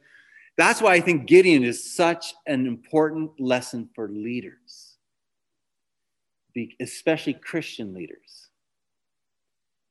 that's 0.55 0.82
why 0.82 0.93
I 0.93 1.01
think 1.01 1.26
Gideon 1.26 1.64
is 1.64 1.95
such 1.95 2.36
an 2.45 2.68
important 2.68 3.39
lesson 3.39 3.89
for 3.95 4.07
leaders, 4.07 4.97
especially 6.80 7.34
Christian 7.34 7.93
leaders. 7.93 8.49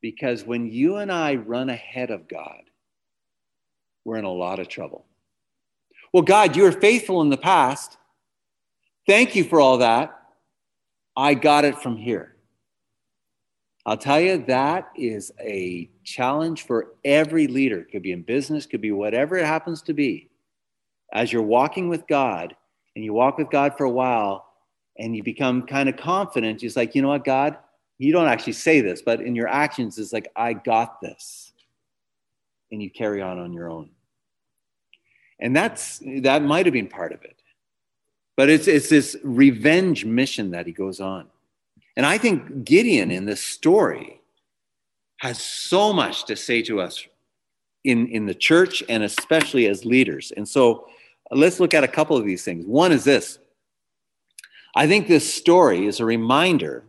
Because 0.01 0.45
when 0.45 0.71
you 0.71 0.97
and 0.97 1.11
I 1.11 1.35
run 1.35 1.69
ahead 1.69 2.11
of 2.11 2.29
God, 2.29 2.63
we're 4.05 4.19
in 4.19 4.25
a 4.25 4.33
lot 4.33 4.61
of 4.61 4.69
trouble. 4.69 5.05
Well, 6.13 6.23
God, 6.23 6.57
you 6.57 6.65
were 6.65 6.73
faithful 6.73 7.23
in 7.23 7.31
the 7.31 7.37
past. 7.37 7.97
Thank 9.07 9.35
you 9.35 9.45
for 9.45 9.61
all 9.61 9.79
that. 9.79 10.17
I 11.17 11.35
got 11.35 11.65
it 11.65 11.79
from 11.79 11.97
here. 11.97 12.37
I'll 13.85 13.97
tell 13.97 14.21
you, 14.21 14.39
that 14.47 14.91
is 14.97 15.33
a 15.41 15.91
challenge 16.05 16.67
for 16.67 16.95
every 17.05 17.49
leader. 17.49 17.81
It 17.81 17.91
could 17.91 18.03
be 18.03 18.13
in 18.13 18.23
business, 18.23 18.65
could 18.65 18.81
be 18.81 18.93
whatever 18.93 19.37
it 19.37 19.45
happens 19.45 19.83
to 19.83 19.93
be. 19.93 20.31
As 21.13 21.33
you're 21.33 21.43
walking 21.43 21.89
with 21.89 22.07
God 22.07 22.55
and 22.95 23.05
you 23.05 23.13
walk 23.13 23.39
with 23.39 23.51
God 23.51 23.77
for 23.77 23.85
a 23.85 23.91
while 23.91 24.47
and 24.99 25.17
you 25.17 25.23
become 25.23 25.67
kind 25.67 25.89
of 25.89 25.97
confident, 25.97 26.63
it's 26.63 26.77
like, 26.77 26.95
you 26.95 27.03
know 27.03 27.09
what, 27.09 27.25
God, 27.25 27.57
you 27.99 28.13
don't 28.13 28.29
actually 28.29 28.53
say 28.53 28.81
this, 28.81 29.03
but 29.03 29.21
in 29.21 29.35
your 29.35 29.49
actions, 29.49 29.99
it's 29.99 30.13
like, 30.13 30.31
I 30.37 30.53
got 30.53 31.01
this. 31.01 31.53
And 32.71 32.83
you 32.83 32.91
carry 32.91 33.21
on 33.21 33.39
on 33.39 33.53
your 33.53 33.69
own. 33.69 33.91
And 35.41 35.55
that's 35.55 36.01
that 36.21 36.43
might 36.43 36.67
have 36.67 36.73
been 36.73 36.89
part 36.89 37.13
of 37.13 37.23
it. 37.25 37.42
But 38.43 38.51
it's, 38.51 38.67
it's 38.67 38.89
this 38.89 39.17
revenge 39.23 40.05
mission 40.05 40.51
that 40.51 40.67
he 40.67 40.73
goes 40.73 40.99
on. 40.99 41.29
And 41.97 42.05
I 42.05 42.19
think 42.19 42.65
Gideon 42.65 43.13
in 43.13 43.25
this 43.25 43.41
story 43.41 44.21
has 45.19 45.41
so 45.41 45.93
much 45.93 46.25
to 46.25 46.35
say 46.35 46.61
to 46.63 46.81
us 46.81 47.07
in, 47.85 48.09
in 48.09 48.27
the 48.27 48.35
church 48.35 48.83
and 48.89 49.05
especially 49.05 49.69
as 49.69 49.85
leaders. 49.85 50.33
And 50.37 50.49
so 50.49 50.89
let's 51.31 51.61
look 51.61 51.73
at 51.73 51.85
a 51.85 51.89
couple 51.89 52.17
of 52.17 52.25
these 52.25 52.43
things. 52.43 52.67
One 52.67 52.91
is 52.91 53.05
this 53.05 53.39
I 54.75 54.89
think 54.89 55.07
this 55.07 55.33
story 55.33 55.87
is 55.87 56.01
a 56.01 56.05
reminder 56.05 56.83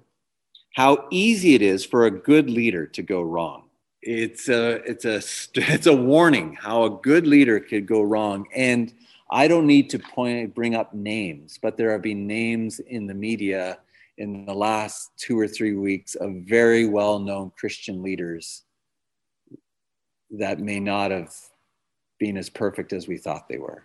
how 0.73 1.05
easy 1.11 1.53
it 1.53 1.61
is 1.61 1.85
for 1.85 2.07
a 2.07 2.09
good 2.09 2.49
leader 2.49 2.87
to 2.87 3.03
go 3.03 3.21
wrong. 3.21 3.65
It's 4.01 4.49
a, 4.49 4.81
it's 4.89 5.05
a, 5.05 5.17
it's 5.71 5.85
a 5.85 5.95
warning 5.95 6.55
how 6.55 6.85
a 6.85 6.89
good 6.89 7.27
leader 7.27 7.59
could 7.59 7.85
go 7.85 8.01
wrong. 8.01 8.47
And 8.55 8.91
I 9.33 9.47
don't 9.47 9.65
need 9.65 9.89
to 9.89 9.99
point, 9.99 10.53
bring 10.53 10.75
up 10.75 10.93
names, 10.93 11.57
but 11.59 11.75
there 11.75 11.91
have 11.91 12.03
been 12.03 12.27
names 12.27 12.79
in 12.79 13.07
the 13.07 13.15
media 13.15 13.79
in 14.19 14.45
the 14.45 14.53
last 14.53 15.09
two 15.17 15.39
or 15.39 15.47
three 15.47 15.73
weeks 15.73 16.13
of 16.13 16.31
very 16.45 16.85
well 16.85 17.17
known 17.17 17.51
Christian 17.57 18.03
leaders 18.03 18.61
that 20.29 20.59
may 20.59 20.79
not 20.79 21.09
have 21.09 21.33
been 22.19 22.37
as 22.37 22.47
perfect 22.47 22.93
as 22.93 23.07
we 23.07 23.17
thought 23.17 23.49
they 23.49 23.57
were 23.57 23.83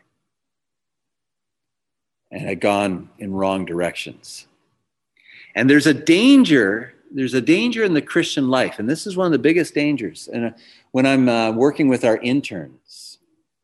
and 2.31 2.43
had 2.43 2.61
gone 2.61 3.09
in 3.19 3.33
wrong 3.33 3.65
directions. 3.65 4.47
And 5.55 5.69
there's 5.69 5.87
a 5.87 5.95
danger, 5.95 6.93
there's 7.11 7.33
a 7.33 7.41
danger 7.41 7.85
in 7.85 7.95
the 7.95 8.03
Christian 8.03 8.49
life, 8.51 8.79
and 8.79 8.87
this 8.87 9.07
is 9.07 9.17
one 9.17 9.25
of 9.25 9.33
the 9.33 9.39
biggest 9.39 9.75
dangers. 9.75 10.29
And 10.31 10.45
uh, 10.45 10.51
when 10.91 11.07
I'm 11.07 11.27
uh, 11.27 11.53
working 11.53 11.89
with 11.89 12.05
our 12.05 12.19
interns, 12.19 13.19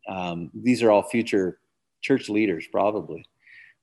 um, 0.08 0.50
these 0.54 0.82
are 0.82 0.90
all 0.90 1.02
future 1.02 1.58
church 2.04 2.28
leaders, 2.28 2.66
probably 2.70 3.26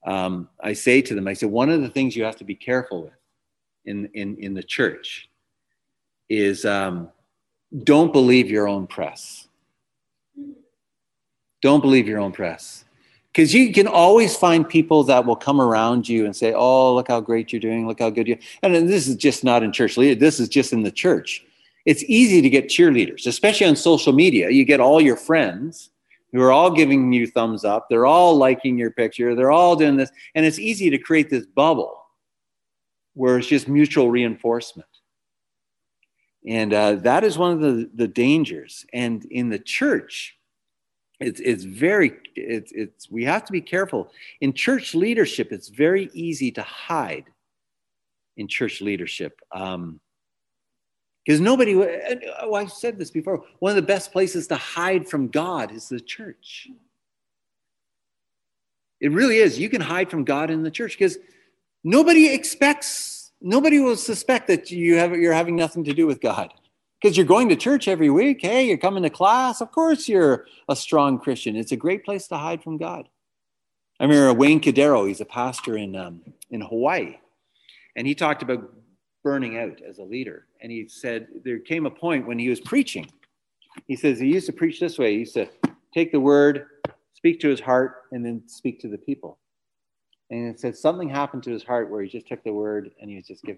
um, 0.06 0.50
I 0.60 0.74
say 0.74 1.02
to 1.02 1.16
them, 1.16 1.28
I 1.28 1.34
say, 1.34 1.46
one 1.46 1.70
of 1.70 1.82
the 1.82 1.90
things 1.90 2.16
you 2.16 2.24
have 2.24 2.38
to 2.38 2.44
be 2.44 2.56
careful 2.56 3.04
with 3.04 3.14
in, 3.86 4.10
in, 4.14 4.38
in 4.38 4.54
the 4.54 4.64
church 4.64 5.30
is 6.30 6.66
um, 6.66 7.10
don't 7.84 8.12
believe 8.12 8.50
your 8.50 8.68
own 8.68 8.88
press. 8.88 9.48
Don't 11.62 11.82
believe 11.82 12.08
your 12.08 12.20
own 12.20 12.32
press. 12.32 12.86
Because 13.32 13.54
you 13.54 13.72
can 13.72 13.88
always 13.88 14.36
find 14.36 14.68
people 14.68 15.04
that 15.04 15.26
will 15.26 15.36
come 15.36 15.62
around 15.62 16.10
you 16.10 16.26
and 16.26 16.36
say, 16.36 16.54
Oh, 16.54 16.94
look 16.94 17.08
how 17.08 17.22
great 17.22 17.54
you're 17.54 17.62
doing. 17.62 17.88
Look 17.88 18.00
how 18.00 18.10
good 18.10 18.28
you 18.28 18.38
And 18.62 18.90
this 18.90 19.08
is 19.08 19.16
just 19.16 19.44
not 19.44 19.64
in 19.64 19.72
church 19.72 19.96
leader. 19.96 20.20
This 20.20 20.40
is 20.40 20.50
just 20.50 20.74
in 20.74 20.84
the 20.84 20.92
church. 20.92 21.46
It's 21.86 22.04
easy 22.04 22.42
to 22.42 22.50
get 22.50 22.68
cheerleaders, 22.68 23.28
especially 23.28 23.68
on 23.68 23.76
social 23.76 24.12
media. 24.12 24.50
You 24.50 24.66
get 24.66 24.80
all 24.80 25.00
your 25.00 25.16
friends 25.16 25.91
who 26.32 26.42
are 26.42 26.52
all 26.52 26.72
giving 26.72 27.12
you 27.12 27.28
thumbs 27.28 27.66
up. 27.66 27.88
They're 27.90 28.06
all 28.06 28.36
liking 28.36 28.78
your 28.78 28.92
picture. 28.92 29.36
They're 29.36 29.52
all 29.52 29.76
doing 29.76 29.98
this. 29.98 30.12
And 30.36 30.46
it's 30.46 30.60
easy 30.60 30.90
to 30.90 30.98
create 30.98 31.30
this 31.30 31.46
bubble 31.46 31.98
where 33.14 33.38
it's 33.38 33.48
just 33.48 33.68
mutual 33.68 34.10
reinforcement. 34.10 34.88
And 36.48 36.74
uh, 36.74 36.96
that 36.96 37.24
is 37.24 37.38
one 37.38 37.52
of 37.52 37.60
the, 37.60 37.90
the 37.94 38.08
dangers. 38.08 38.86
And 38.94 39.26
in 39.26 39.50
the 39.50 39.60
church, 39.60 40.38
it's, 41.20 41.40
it's 41.40 41.64
very, 41.64 42.14
it's, 42.36 42.72
it's, 42.72 43.12
we 43.12 43.24
have 43.26 43.46
to 43.46 43.52
be 43.52 43.62
careful. 43.62 44.12
In 44.40 44.54
church 44.54 44.96
leadership, 44.96 45.52
it's 45.52 45.68
very 45.68 46.10
easy 46.14 46.52
to 46.52 46.64
hide 46.64 47.26
in 48.38 48.48
church 48.48 48.82
leadership. 48.82 49.40
Um, 49.52 50.00
because 51.26 51.40
nobody, 51.40 51.76
oh, 52.42 52.54
I've 52.54 52.72
said 52.72 52.98
this 52.98 53.12
before, 53.12 53.44
one 53.60 53.72
of 53.72 53.76
the 53.76 53.82
best 53.82 54.12
places 54.12 54.48
to 54.48 54.56
hide 54.56 55.08
from 55.08 55.28
God 55.28 55.72
is 55.72 55.90
the 55.90 56.00
church. 56.00 56.68
It 59.00 59.12
really 59.12 59.38
is. 59.38 59.60
You 59.60 59.70
can 59.70 59.82
hide 59.82 60.10
from 60.10 60.24
God 60.24 60.50
in 60.50 60.64
the 60.64 60.72
church 60.72 60.98
because 60.98 61.18
nobody 61.84 62.28
expects, 62.34 63.32
nobody 63.42 63.80
will 63.80 63.96
suspect 63.96 64.48
that 64.48 64.72
you 64.72 64.96
have, 64.96 65.16
you're 65.16 65.34
having 65.34 65.56
nothing 65.56 65.84
to 65.84 65.94
do 65.94 66.08
with 66.08 66.22
God. 66.22 66.54
Because 67.00 67.18
you're 67.18 67.26
going 67.26 67.50
to 67.50 67.56
church 67.56 67.88
every 67.88 68.12
week. 68.12 68.42
Hey, 68.42 68.68
you're 68.68 68.78
coming 68.78 69.02
to 69.02 69.10
class. 69.10 69.60
Of 69.60 69.72
course, 69.72 70.08
you're 70.08 70.46
a 70.70 70.76
strong 70.76 71.18
Christian. 71.18 71.56
It's 71.56 71.72
a 71.72 71.78
great 71.78 72.06
place 72.06 72.28
to 72.28 72.38
hide 72.38 72.62
from 72.62 72.78
God. 72.78 73.10
I 74.00 74.04
remember 74.04 74.34
Wayne 74.34 74.62
Cordeiro, 74.62 75.08
he's 75.08 75.20
a 75.20 75.26
pastor 75.26 75.78
in, 75.78 75.96
um, 75.96 76.22
in 76.52 76.62
Hawaii. 76.62 77.18
And 77.96 78.06
he 78.06 78.14
talked 78.14 78.44
about 78.44 78.72
burning 79.24 79.58
out 79.58 79.82
as 79.82 79.98
a 79.98 80.04
leader. 80.04 80.46
And 80.62 80.72
he 80.72 80.88
said 80.88 81.28
there 81.44 81.60
came 81.60 81.86
a 81.86 81.92
point 81.92 82.28
when 82.28 82.38
he 82.38 82.50
was 82.50 82.60
preaching. 82.60 83.10
He 83.88 83.96
says 83.96 84.20
he 84.20 84.28
used 84.28 84.46
to 84.46 84.54
preach 84.54 84.80
this 84.80 84.98
way. 84.98 85.14
He 85.14 85.20
used 85.20 85.34
to 85.34 85.50
take 85.94 86.12
the 86.12 86.20
word, 86.20 86.68
speak 87.14 87.40
to 87.42 87.50
his 87.50 87.60
heart, 87.60 88.04
and 88.12 88.26
then 88.26 88.44
speak 88.48 88.80
to 88.82 88.88
the 88.88 88.98
people. 88.98 89.40
And 90.30 90.48
it 90.48 90.60
said 90.60 90.78
something 90.78 91.10
happened 91.10 91.44
to 91.44 91.52
his 91.52 91.64
heart 91.64 91.90
where 91.90 92.02
he 92.02 92.10
just 92.10 92.28
took 92.28 92.44
the 92.44 92.54
word 92.54 92.92
and 93.02 93.10
he 93.10 93.18
was 93.18 93.28
just 93.28 93.44
give, 93.44 93.58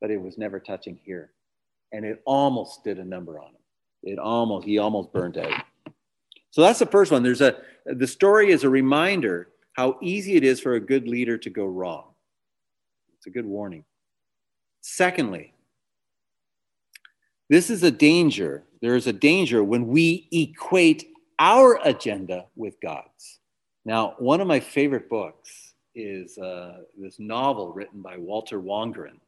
but 0.00 0.10
it 0.10 0.20
was 0.20 0.36
never 0.36 0.60
touching 0.60 0.98
here. 1.04 1.32
And 1.92 2.04
it 2.04 2.22
almost 2.26 2.84
did 2.84 2.98
a 2.98 3.04
number 3.04 3.38
on 3.38 3.48
him. 3.48 3.62
It 4.02 4.18
almost, 4.18 4.66
he 4.66 4.78
almost 4.78 5.12
burned 5.12 5.38
out. 5.38 5.62
So 6.50 6.60
that's 6.60 6.78
the 6.78 6.86
first 6.86 7.12
one. 7.12 7.22
There's 7.22 7.40
a, 7.40 7.56
the 7.86 8.06
story 8.06 8.50
is 8.50 8.64
a 8.64 8.68
reminder 8.68 9.48
how 9.74 9.96
easy 10.02 10.34
it 10.34 10.44
is 10.44 10.60
for 10.60 10.74
a 10.74 10.80
good 10.80 11.08
leader 11.08 11.38
to 11.38 11.50
go 11.50 11.64
wrong. 11.64 12.04
It's 13.16 13.26
a 13.26 13.30
good 13.30 13.46
warning. 13.46 13.84
Secondly, 14.82 15.54
this 17.52 17.68
is 17.68 17.82
a 17.82 17.90
danger. 17.90 18.64
There 18.80 18.96
is 18.96 19.06
a 19.06 19.12
danger 19.12 19.62
when 19.62 19.86
we 19.88 20.26
equate 20.32 21.08
our 21.38 21.78
agenda 21.84 22.46
with 22.56 22.80
God's. 22.80 23.40
Now, 23.84 24.14
one 24.18 24.40
of 24.40 24.46
my 24.46 24.58
favorite 24.58 25.10
books 25.10 25.74
is 25.94 26.38
uh, 26.38 26.78
this 26.96 27.18
novel 27.18 27.74
written 27.74 28.00
by 28.00 28.16
Walter 28.16 28.58
Wangerin. 28.58 29.18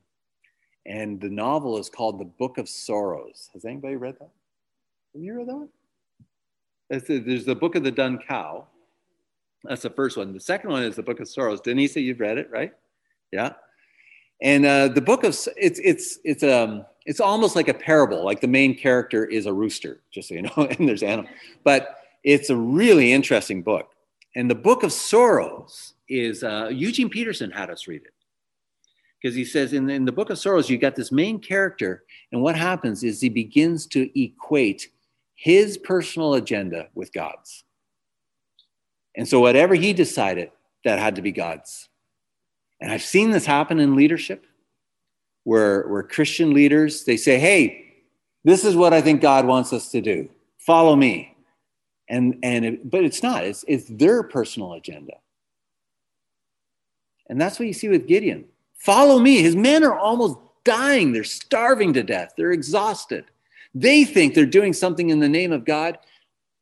And 0.87 1.21
the 1.21 1.29
novel 1.29 1.77
is 1.77 1.91
called 1.91 2.19
The 2.19 2.25
Book 2.25 2.57
of 2.57 2.67
Sorrows. 2.67 3.51
Has 3.53 3.67
anybody 3.67 3.97
read 3.97 4.15
that? 4.21 4.31
Have 5.15 5.23
you 5.23 5.37
read 5.37 5.49
that 5.49 5.57
one? 5.57 5.69
there's 6.89 7.45
the 7.45 7.55
Book 7.55 7.75
of 7.75 7.85
the 7.85 7.91
Dun 7.91 8.19
Cow. 8.27 8.67
That's 9.65 9.83
the 9.83 9.91
first 9.91 10.17
one. 10.17 10.33
The 10.33 10.41
second 10.41 10.71
one 10.71 10.83
is 10.83 10.97
the 10.97 11.03
Book 11.03 11.21
of 11.21 11.29
Sorrows. 11.29 11.61
Denise, 11.61 11.97
you've 11.97 12.21
read 12.21 12.39
it, 12.39 12.49
right? 12.51 12.73
Yeah. 13.33 13.53
And 14.41 14.65
uh, 14.65 14.89
the 14.89 15.01
book 15.01 15.25
of 15.25 15.37
it's 15.57 15.79
it's 15.83 16.19
it's 16.25 16.43
um 16.43 16.85
it's 17.07 17.21
almost 17.21 17.55
like 17.57 17.69
a 17.69 17.75
parable. 17.75 18.25
Like 18.25 18.41
the 18.41 18.49
main 18.49 18.77
character 18.77 19.25
is 19.25 19.47
a 19.47 19.53
rooster, 19.53 20.01
just 20.11 20.29
so 20.29 20.35
you 20.35 20.43
know, 20.43 20.53
and 20.57 20.89
there's 20.89 21.03
animal. 21.03 21.31
But 21.63 21.97
it's 22.23 22.51
a 22.51 22.57
really 22.57 23.13
interesting 23.13 23.63
book. 23.63 23.91
And 24.35 24.51
the 24.51 24.55
book 24.55 24.83
of 24.83 24.93
sorrows 24.93 25.95
is 26.09 26.43
uh, 26.43 26.69
Eugene 26.73 27.09
Peterson 27.09 27.51
had 27.51 27.71
us 27.71 27.87
read 27.87 28.03
it 28.03 28.15
because 29.23 29.35
he 29.35 29.45
says 29.45 29.73
in, 29.73 29.89
in 29.89 30.05
the 30.05 30.13
book 30.13 30.31
of 30.31 30.39
sorrows 30.39 30.69
you 30.69 30.77
got 30.77 30.97
this 30.97 31.13
main 31.13 31.39
character, 31.39 32.05
and 32.33 32.43
what 32.43 32.57
happens 32.57 33.05
is 33.05 33.21
he 33.21 33.29
begins 33.29 33.87
to 33.87 34.21
equate 34.21 34.91
his 35.35 35.79
personal 35.79 36.35
agenda 36.35 36.89
with 36.95 37.13
God's. 37.13 37.65
And 39.17 39.29
so 39.29 39.41
whatever 39.41 39.75
he 39.75 39.93
decided, 39.93 40.51
that 40.85 40.99
had 40.99 41.17
to 41.17 41.23
be 41.23 41.33
God's. 41.33 41.89
And 42.81 42.93
I've 42.93 43.03
seen 43.03 43.31
this 43.31 43.47
happen 43.47 43.81
in 43.81 43.97
leadership 43.97 44.47
where 45.45 46.03
Christian 46.03 46.53
leaders, 46.53 47.05
they 47.05 47.17
say, 47.17 47.39
hey, 47.39 47.93
this 48.45 48.65
is 48.65 48.77
what 48.77 48.93
I 48.93 49.01
think 49.01 49.21
God 49.21 49.47
wants 49.47 49.73
us 49.73 49.91
to 49.93 50.01
do. 50.01 50.29
Follow 50.59 50.97
me. 50.97 51.35
And, 52.09 52.39
and 52.43 52.65
it, 52.65 52.91
but 52.91 53.05
it's 53.05 53.23
not, 53.23 53.45
it's, 53.45 53.65
it's 53.67 53.87
their 53.89 54.23
personal 54.23 54.75
agenda. 54.75 55.15
And 57.29 57.41
that's 57.41 57.59
what 57.59 57.67
you 57.67 57.73
see 57.73 57.89
with 57.89 58.07
Gideon. 58.07 58.45
Follow 58.75 59.19
me. 59.19 59.41
His 59.41 59.57
men 59.57 59.83
are 59.83 59.99
almost 59.99 60.39
dying. 60.65 61.13
They're 61.13 61.25
starving 61.25 61.95
to 61.95 62.03
death. 62.03 62.35
They're 62.37 62.53
exhausted. 62.53 63.25
They 63.75 64.05
think 64.05 64.35
they're 64.35 64.47
doing 64.47 64.73
something 64.73 65.11
in 65.11 65.21
the 65.21 65.29
name 65.29 65.53
of 65.53 65.65
God. 65.65 65.99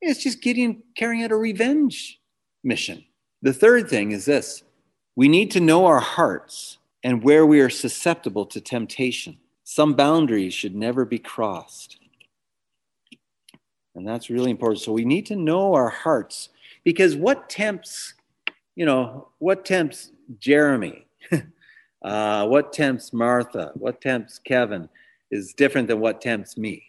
It's 0.00 0.22
just 0.22 0.40
Gideon 0.40 0.82
carrying 0.96 1.24
out 1.24 1.32
a 1.32 1.36
revenge 1.36 2.20
mission. 2.62 3.04
The 3.42 3.52
third 3.52 3.88
thing 3.88 4.12
is 4.12 4.24
this 4.24 4.62
we 5.16 5.28
need 5.28 5.50
to 5.52 5.60
know 5.60 5.86
our 5.86 6.00
hearts 6.00 6.78
and 7.04 7.22
where 7.22 7.46
we 7.46 7.60
are 7.60 7.70
susceptible 7.70 8.46
to 8.46 8.60
temptation. 8.60 9.38
Some 9.64 9.94
boundaries 9.94 10.54
should 10.54 10.74
never 10.74 11.04
be 11.04 11.18
crossed. 11.18 11.98
And 13.94 14.06
that's 14.06 14.30
really 14.30 14.50
important. 14.50 14.80
So 14.80 14.92
we 14.92 15.04
need 15.04 15.26
to 15.26 15.36
know 15.36 15.74
our 15.74 15.88
hearts. 15.88 16.48
Because 16.84 17.16
what 17.16 17.48
tempts, 17.48 18.14
you 18.74 18.86
know, 18.86 19.28
what 19.38 19.64
tempts 19.64 20.12
Jeremy? 20.38 21.06
uh, 22.02 22.46
what 22.46 22.72
tempts 22.72 23.12
Martha? 23.12 23.72
What 23.74 24.00
tempts 24.00 24.38
Kevin 24.38 24.88
is 25.30 25.54
different 25.54 25.88
than 25.88 26.00
what 26.00 26.20
tempts 26.20 26.56
me, 26.56 26.84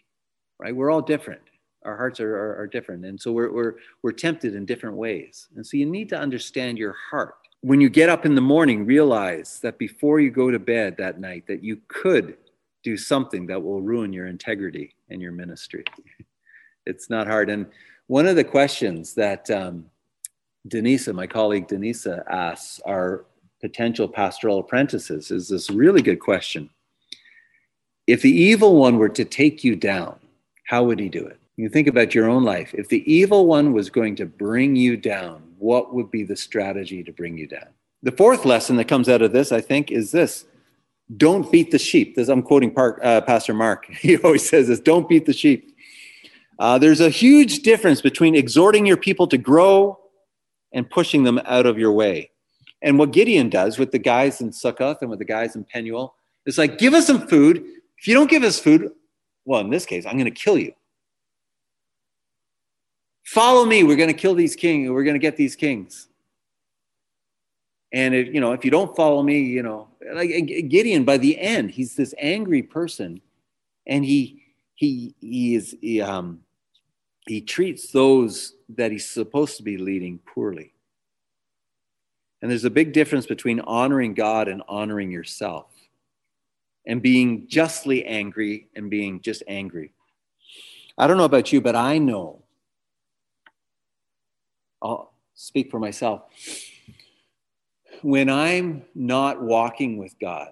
right? 0.60 0.76
We're 0.76 0.92
all 0.92 1.02
different. 1.02 1.42
Our 1.84 1.98
hearts 1.98 2.20
are, 2.20 2.36
are, 2.36 2.58
are 2.60 2.68
different. 2.68 3.06
And 3.06 3.20
so 3.20 3.32
we're, 3.32 3.52
we're, 3.52 3.76
we're 4.02 4.12
tempted 4.14 4.56
in 4.56 4.66
different 4.66 4.96
ways. 4.96 5.50
And 5.56 5.66
so 5.66 5.78
you 5.78 5.86
need 5.86 6.10
to 6.10 6.18
understand 6.18 6.78
your 6.78 6.96
heart. 7.10 7.36
When 7.64 7.80
you 7.80 7.90
get 7.90 8.10
up 8.10 8.26
in 8.26 8.36
the 8.36 8.42
morning, 8.42 8.86
realize 8.86 9.62
that 9.62 9.78
before 9.78 10.20
you 10.20 10.32
go 10.32 10.52
to 10.52 10.60
bed 10.60 10.98
that 10.98 11.22
night, 11.22 11.48
that 11.48 11.64
you 11.64 11.80
could 11.88 12.36
do 12.84 12.98
something 12.98 13.48
that 13.48 13.64
will 13.64 13.82
ruin 13.82 14.12
your 14.12 14.28
integrity 14.28 14.94
and 15.10 15.22
your 15.22 15.32
ministry. 15.32 15.86
it's 16.86 17.10
not 17.10 17.26
hard. 17.26 17.50
And 17.50 17.66
one 18.08 18.28
of 18.28 18.36
the 18.36 18.44
questions 18.44 19.14
that 19.14 19.50
um, 19.50 19.86
Denisa, 20.68 21.16
my 21.16 21.26
colleague 21.26 21.70
Denisa, 21.70 22.30
asks 22.30 22.82
our 22.86 23.24
potential 23.62 24.10
pastoral 24.10 24.60
apprentices 24.60 25.32
is 25.32 25.48
this 25.48 25.70
really 25.70 26.02
good 26.02 26.20
question. 26.20 26.70
If 28.08 28.24
the 28.24 28.30
evil 28.30 28.76
one 28.76 28.98
were 28.98 29.08
to 29.08 29.24
take 29.24 29.64
you 29.64 29.78
down, 29.78 30.20
how 30.66 30.84
would 30.84 31.00
he 31.00 31.08
do 31.08 31.26
it? 31.26 31.40
You 31.56 31.70
think 31.70 31.88
about 31.88 32.14
your 32.14 32.30
own 32.30 32.44
life. 32.44 32.74
If 32.74 32.90
the 32.90 33.10
evil 33.10 33.46
one 33.46 33.72
was 33.72 33.90
going 33.90 34.18
to 34.18 34.26
bring 34.26 34.76
you 34.76 34.98
down, 34.98 35.44
what 35.64 35.94
would 35.94 36.12
be 36.12 36.24
the 36.24 36.36
strategy 36.36 37.04
to 37.04 37.12
bring 37.14 37.38
you 37.38 37.48
down? 37.48 37.70
The 38.04 38.12
fourth 38.12 38.44
lesson 38.44 38.76
that 38.76 38.90
comes 38.90 39.08
out 39.08 39.22
of 39.22 39.32
this, 39.32 39.54
I 39.54 39.62
think, 39.62 39.92
is 39.92 40.12
this 40.12 40.46
don't 41.16 41.50
beat 41.52 41.72
the 41.72 41.80
sheep. 41.80 42.16
This, 42.16 42.28
I'm 42.28 42.42
quoting 42.42 42.72
Park, 42.72 43.00
uh, 43.02 43.22
Pastor 43.22 43.54
Mark. 43.54 43.88
He 44.02 44.18
always 44.18 44.48
says 44.48 44.68
this 44.68 44.82
don't 44.82 45.08
beat 45.08 45.26
the 45.26 45.34
sheep. 45.34 45.76
Uh, 46.60 46.78
there's 46.78 47.00
a 47.00 47.10
huge 47.10 47.60
difference 47.60 48.02
between 48.02 48.36
exhorting 48.36 48.86
your 48.86 48.98
people 48.98 49.26
to 49.28 49.38
grow 49.38 50.00
and 50.74 50.90
pushing 50.90 51.24
them 51.24 51.40
out 51.46 51.66
of 51.66 51.80
your 51.80 51.94
way. 51.94 52.32
And 52.82 53.00
what 53.00 53.12
Gideon 53.12 53.50
does 53.50 53.80
with 53.80 53.92
the 53.92 54.00
guys 54.00 54.42
in 54.42 54.52
Succoth 54.52 54.98
and 55.02 55.10
with 55.10 55.20
the 55.20 55.26
guys 55.26 55.56
in 55.56 55.64
Penuel 55.64 56.16
is 56.46 56.58
like, 56.58 56.78
give 56.78 56.94
us 56.94 57.08
some 57.08 57.28
food. 57.28 57.66
If 57.98 58.08
you 58.08 58.14
don't 58.14 58.30
give 58.30 58.44
us 58.44 58.60
food, 58.60 58.92
well, 59.46 59.62
in 59.62 59.70
this 59.70 59.86
case, 59.86 60.06
I'm 60.06 60.18
going 60.18 60.26
to 60.26 60.32
kill 60.32 60.58
you. 60.58 60.74
Follow 63.24 63.66
me. 63.66 63.84
We're 63.84 63.96
going 63.96 64.10
to 64.10 64.14
kill 64.14 64.36
these 64.36 64.56
kings. 64.56 64.90
We're 64.90 65.04
going 65.04 65.16
to 65.16 65.20
get 65.20 65.38
these 65.38 65.56
kings. 65.56 66.08
And 67.92 68.16
if, 68.16 68.34
you 68.34 68.42
know, 68.42 68.54
if 68.54 68.66
you 68.66 68.72
don't 68.72 68.96
follow 68.96 69.22
me, 69.22 69.42
you 69.42 69.64
know, 69.64 69.88
like 70.14 70.30
Gideon, 70.68 71.06
by 71.06 71.18
the 71.18 71.40
end, 71.40 71.72
he's 71.72 71.96
this 71.96 72.14
angry 72.18 72.64
person, 72.64 73.22
and 73.88 74.04
he 74.04 74.44
he 74.76 75.16
he 75.22 75.56
is 75.56 75.78
he, 75.80 76.02
um, 76.02 76.42
he 77.28 77.40
treats 77.40 77.92
those 77.92 78.56
that 78.70 78.92
he's 78.92 79.08
supposed 79.08 79.58
to 79.58 79.64
be 79.64 79.78
leading 79.78 80.20
poorly. 80.20 80.74
And 82.42 82.52
there's 82.52 82.66
a 82.66 82.70
big 82.70 82.92
difference 82.92 83.26
between 83.26 83.62
honoring 83.62 84.16
God 84.16 84.48
and 84.48 84.64
honoring 84.68 85.12
yourself, 85.12 85.68
and 86.86 87.02
being 87.02 87.48
justly 87.48 88.04
angry 88.06 88.68
and 88.76 88.90
being 88.90 89.22
just 89.22 89.44
angry. 89.48 89.94
I 90.98 91.08
don't 91.08 91.18
know 91.18 91.24
about 91.26 91.54
you, 91.54 91.62
but 91.62 91.76
I 91.76 92.00
know. 92.00 92.43
I'll 94.84 95.14
speak 95.34 95.72
for 95.72 95.80
myself 95.80 96.24
when 98.04 98.30
I'm 98.30 98.84
not 98.94 99.42
walking 99.42 99.98
with 99.98 100.20
God, 100.20 100.50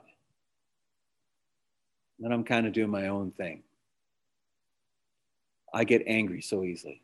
then 2.17 2.31
I'm 2.31 2.43
kind 2.43 2.65
of 2.65 2.73
doing 2.73 2.89
my 2.89 3.07
own 3.07 3.31
thing. 3.31 3.61
I 5.73 5.83
get 5.83 6.03
angry 6.07 6.41
so 6.41 6.63
easily. 6.63 7.01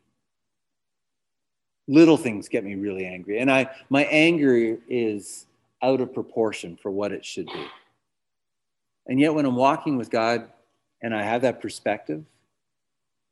Little 1.86 2.16
things 2.16 2.48
get 2.48 2.64
me 2.64 2.74
really 2.74 3.06
angry. 3.06 3.38
And 3.38 3.50
I 3.50 3.70
my 3.88 4.04
anger 4.04 4.78
is 4.88 5.46
out 5.82 6.00
of 6.00 6.12
proportion 6.12 6.76
for 6.76 6.90
what 6.90 7.12
it 7.12 7.24
should 7.24 7.46
be. 7.46 7.66
And 9.06 9.20
yet 9.20 9.32
when 9.32 9.46
I'm 9.46 9.56
walking 9.56 9.96
with 9.96 10.10
God 10.10 10.48
and 11.02 11.14
I 11.14 11.22
have 11.22 11.42
that 11.42 11.60
perspective 11.60 12.24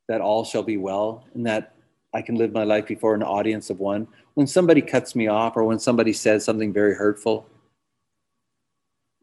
that 0.07 0.21
all 0.21 0.43
shall 0.43 0.63
be 0.63 0.77
well 0.77 1.25
and 1.33 1.45
that 1.45 1.73
I 2.17 2.23
can 2.23 2.33
live 2.33 2.51
my 2.51 2.63
life 2.63 2.87
before 2.87 3.13
an 3.13 3.21
audience 3.21 3.69
of 3.69 3.79
one. 3.79 4.07
When 4.33 4.47
somebody 4.47 4.81
cuts 4.81 5.15
me 5.15 5.27
off 5.27 5.55
or 5.55 5.63
when 5.65 5.77
somebody 5.77 6.13
says 6.13 6.43
something 6.43 6.73
very 6.73 6.95
hurtful, 6.95 7.47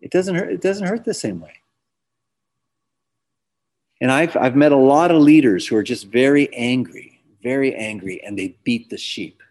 it 0.01 0.13
doesn't 0.13 0.37
hurt, 0.37 0.53
it 0.53 0.61
doesn't 0.61 0.87
hurt 0.87 1.05
the 1.05 1.13
same 1.13 1.41
way. 1.41 1.55
And 4.01 4.13
I've, 4.13 4.37
I've 4.37 4.55
met 4.55 4.71
a 4.71 4.77
lot 4.77 5.11
of 5.11 5.21
leaders 5.21 5.67
who 5.67 5.75
are 5.75 5.83
just 5.83 6.07
very 6.07 6.55
angry, 6.55 7.21
very 7.43 7.75
angry, 7.75 8.23
and 8.23 8.39
they 8.39 8.57
beat 8.63 8.91
the 8.91 8.97
sheep. 8.97 9.43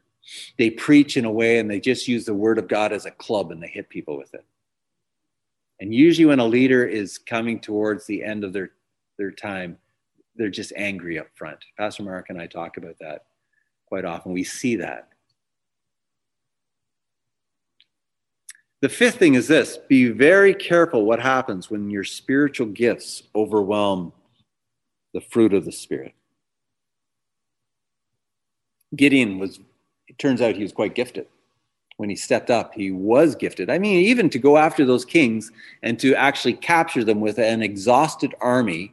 They 0.57 0.69
preach 0.69 1.17
in 1.17 1.25
a 1.25 1.31
way 1.31 1.59
and 1.59 1.69
they 1.69 1.81
just 1.81 2.07
use 2.07 2.23
the 2.23 2.33
word 2.33 2.57
of 2.57 2.69
God 2.69 2.93
as 2.93 3.05
a 3.05 3.11
club 3.11 3.51
and 3.51 3.61
they 3.61 3.67
hit 3.67 3.89
people 3.89 4.17
with 4.17 4.33
it. 4.33 4.45
And 5.81 5.93
usually, 5.93 6.27
when 6.27 6.39
a 6.39 6.45
leader 6.45 6.85
is 6.85 7.17
coming 7.17 7.59
towards 7.59 8.05
the 8.05 8.23
end 8.23 8.45
of 8.45 8.53
their, 8.53 8.71
their 9.17 9.31
time, 9.31 9.77
they're 10.37 10.49
just 10.49 10.71
angry 10.77 11.19
up 11.19 11.27
front. 11.35 11.59
Pastor 11.77 12.03
Mark 12.03 12.27
and 12.29 12.39
I 12.39 12.47
talk 12.47 12.77
about 12.77 12.95
that 13.01 13.25
quite 13.93 14.05
often. 14.05 14.33
We 14.33 14.43
see 14.43 14.77
that. 14.77 15.09
The 18.81 18.89
fifth 18.89 19.19
thing 19.19 19.35
is 19.35 19.47
this 19.47 19.77
be 19.87 20.09
very 20.09 20.55
careful 20.55 21.05
what 21.05 21.19
happens 21.19 21.69
when 21.69 21.91
your 21.91 22.03
spiritual 22.03 22.65
gifts 22.65 23.21
overwhelm 23.35 24.11
the 25.13 25.21
fruit 25.21 25.53
of 25.53 25.63
the 25.65 25.71
Spirit. 25.71 26.15
Gideon 28.95 29.37
was, 29.37 29.59
it 30.07 30.17
turns 30.17 30.41
out 30.41 30.55
he 30.55 30.63
was 30.63 30.73
quite 30.73 30.95
gifted. 30.95 31.27
When 31.97 32.09
he 32.09 32.15
stepped 32.15 32.49
up, 32.49 32.73
he 32.73 32.89
was 32.89 33.35
gifted. 33.35 33.69
I 33.69 33.77
mean, 33.77 33.99
even 33.99 34.27
to 34.31 34.39
go 34.39 34.57
after 34.57 34.85
those 34.85 35.05
kings 35.05 35.51
and 35.83 35.99
to 35.99 36.15
actually 36.15 36.53
capture 36.53 37.03
them 37.03 37.21
with 37.21 37.37
an 37.37 37.61
exhausted 37.61 38.33
army 38.41 38.91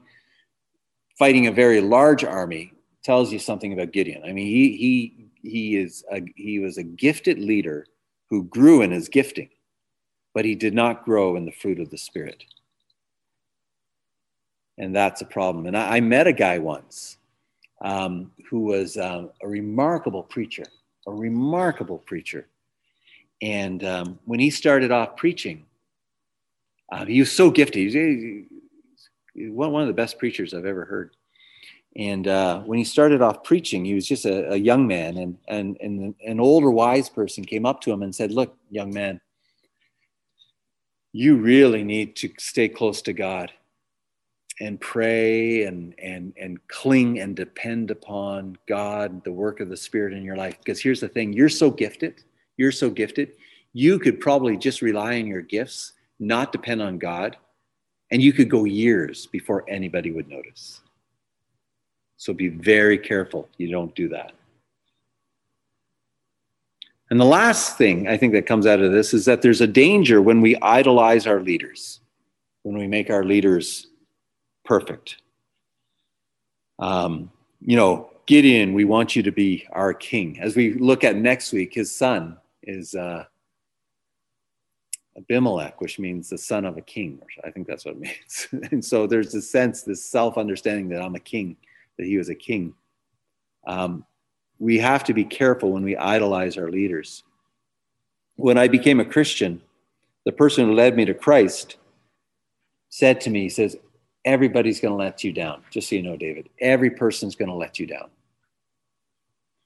fighting 1.19 1.47
a 1.47 1.53
very 1.53 1.81
large 1.81 2.23
army 2.23 2.75
tells 3.03 3.33
you 3.33 3.39
something 3.39 3.73
about 3.73 3.93
Gideon. 3.93 4.23
I 4.25 4.33
mean, 4.33 4.47
he 4.47 4.77
he 4.77 5.31
he 5.43 5.77
is 5.77 6.05
a, 6.13 6.23
he 6.37 6.59
was 6.59 6.79
a 6.79 6.83
gifted 6.83 7.39
leader 7.39 7.87
who 8.29 8.45
grew 8.45 8.83
in 8.83 8.91
his 8.91 9.09
gifting, 9.09 9.49
but 10.35 10.45
he 10.45 10.55
did 10.55 10.75
not 10.75 11.05
grow 11.05 11.37
in 11.37 11.45
the 11.45 11.53
fruit 11.53 11.81
of 11.81 11.91
the 11.91 11.99
spirit. 11.99 12.45
And 14.79 14.95
that's 14.95 15.21
a 15.21 15.27
problem. 15.27 15.67
And 15.67 15.77
I, 15.77 15.97
I 15.97 16.01
met 16.01 16.27
a 16.27 16.33
guy 16.33 16.59
once 16.59 17.19
um, 17.83 18.31
who 18.49 18.61
was 18.61 18.97
um, 18.97 19.31
a 19.43 19.49
remarkable 19.49 20.23
preacher, 20.23 20.65
a 21.07 21.13
remarkable 21.13 21.99
preacher. 21.99 22.47
And 23.43 23.85
um, 23.85 24.19
when 24.27 24.41
he 24.41 24.51
started 24.51 24.91
off 24.91 25.17
preaching, 25.17 25.65
uh, 26.93 27.05
he 27.07 27.21
was 27.21 27.33
so 27.33 27.51
gifted. 27.51 27.93
He, 27.93 28.47
was 29.49 29.71
one 29.71 29.83
of 29.83 29.89
the 29.89 29.95
best 29.95 30.19
preachers 30.19 30.53
I've 30.53 30.67
ever 30.67 30.85
heard. 30.85 31.15
And 31.97 32.29
uh, 32.29 32.61
when 32.61 32.79
he 32.79 32.85
started 32.85 33.21
off 33.21 33.43
preaching, 33.43 33.85
he 33.85 33.95
was 33.95 34.07
just 34.07 34.25
a, 34.25 34.53
a, 34.53 34.57
young 34.57 34.87
man, 34.87 35.17
and, 35.17 35.39
and, 35.49 35.77
and 35.81 36.15
an 36.25 36.39
older 36.39 36.71
wise 36.71 37.09
person 37.09 37.45
came 37.45 37.67
up 37.67 37.81
to 37.83 37.91
him 37.91 38.03
and 38.03 38.15
said, 38.15 38.31
Look, 38.31 38.57
young 38.71 38.95
man, 38.95 39.21
you 41.13 41.37
really 41.37 41.83
need 41.83 42.15
to 42.17 42.31
stay 42.39 42.69
close 42.69 43.03
to 43.03 43.13
God 43.13 43.51
and 44.61 44.81
pray 44.81 45.65
and, 45.65 45.95
and, 45.99 46.33
and 46.41 46.65
cling 46.69 47.19
and 47.19 47.35
depend 47.35 47.91
upon 47.91 48.57
God, 48.69 49.25
the 49.25 49.33
work 49.33 49.59
of 49.59 49.69
the 49.69 49.77
Spirit 49.77 50.13
in 50.13 50.23
your 50.23 50.37
life. 50.37 50.59
Because 50.59 50.81
here's 50.81 51.01
the 51.01 51.09
thing 51.09 51.33
you're 51.33 51.49
so 51.49 51.71
gifted, 51.71 52.23
you're 52.57 52.71
so 52.71 52.89
gifted, 52.89 53.33
you 53.73 53.99
could 53.99 54.21
probably 54.21 54.57
just 54.57 54.81
rely 54.81 55.19
on 55.19 55.27
your 55.27 55.43
gifts, 55.43 55.95
not 56.21 56.53
depend 56.53 56.83
on 56.83 56.99
God 56.99 57.37
and 58.11 58.21
you 58.23 58.33
could 58.33 58.51
go 58.51 58.65
years 58.65 59.27
before 59.27 59.65
anybody 59.69 60.11
would 60.11 60.29
notice. 60.29 60.81
So 62.21 62.35
be 62.35 62.49
very 62.49 62.99
careful 62.99 63.49
you 63.57 63.71
don't 63.71 63.95
do 63.95 64.07
that. 64.11 64.33
And 67.09 67.19
the 67.19 67.25
last 67.25 67.79
thing 67.79 68.09
I 68.09 68.19
think 68.19 68.35
that 68.35 68.45
comes 68.45 68.67
out 68.67 68.83
of 68.83 68.93
this 68.93 69.15
is 69.15 69.25
that 69.25 69.41
there's 69.41 69.63
a 69.63 69.67
danger 69.67 70.21
when 70.21 70.43
we 70.43 70.55
idolize 70.57 71.27
our 71.27 71.41
leaders, 71.41 72.01
when 72.63 72.77
we 72.77 72.87
make 72.87 73.09
our 73.09 73.25
leaders 73.25 73.87
perfect. 74.67 75.17
Um, 76.79 77.31
you 77.63 77.77
know, 77.77 78.11
Gideon, 78.27 78.75
we 78.75 78.85
want 78.85 79.17
you 79.17 79.23
to 79.23 79.33
be 79.33 79.67
our 79.73 79.95
king. 79.95 80.39
As 80.41 80.55
we 80.55 80.75
look 80.75 81.05
at 81.05 81.17
next 81.17 81.55
week, 81.55 81.73
his 81.73 81.91
son 81.91 82.37
is 82.65 82.95
uh, 82.95 83.25
Abimelech, 85.17 85.81
which 85.81 85.99
means 85.99 86.29
the 86.29 86.37
son 86.37 86.67
of 86.67 86.77
a 86.77 86.83
king. 86.83 87.23
I 87.45 87.51
think 87.51 87.67
that's 87.67 87.87
what 87.87 87.95
it 87.95 88.01
means. 88.01 88.49
and 88.73 88.85
so 88.85 89.07
there's 89.07 89.35
a 89.35 89.41
sense, 89.41 89.85
this 89.85 90.05
self 90.05 90.37
understanding 90.37 90.91
that 90.91 91.01
I'm 91.01 91.15
a 91.15 91.21
king, 91.21 91.57
that 91.99 92.07
he 92.07 92.17
was 92.17 92.29
a 92.29 92.35
king. 92.35 92.75
Um, 93.67 94.05
we 94.59 94.79
have 94.79 95.05
to 95.05 95.15
be 95.15 95.25
careful 95.25 95.73
when 95.73 95.83
we 95.83 95.97
idolize 95.97 96.57
our 96.57 96.71
leaders. 96.71 97.23
When 98.37 98.59
I 98.59 98.69
became 98.69 99.01
a 99.01 99.05
Christian, 99.05 99.61
the 100.25 100.33
person 100.33 100.67
who 100.67 100.75
led 100.75 100.97
me 100.97 101.05
to 101.07 101.15
Christ 101.15 101.77
said 102.91 103.21
to 103.23 103.31
me, 103.31 103.43
he 103.43 103.49
says, 103.49 103.77
Everybody's 104.27 104.81
going 104.81 104.93
to 104.93 105.03
let 105.03 105.25
you 105.25 105.33
down. 105.33 105.63
Just 105.71 105.89
so 105.89 105.95
you 105.95 106.03
know, 106.03 106.15
David, 106.15 106.51
every 106.61 106.91
person's 106.91 107.35
going 107.35 107.49
to 107.49 107.55
let 107.55 107.79
you 107.79 107.87
down. 107.87 108.11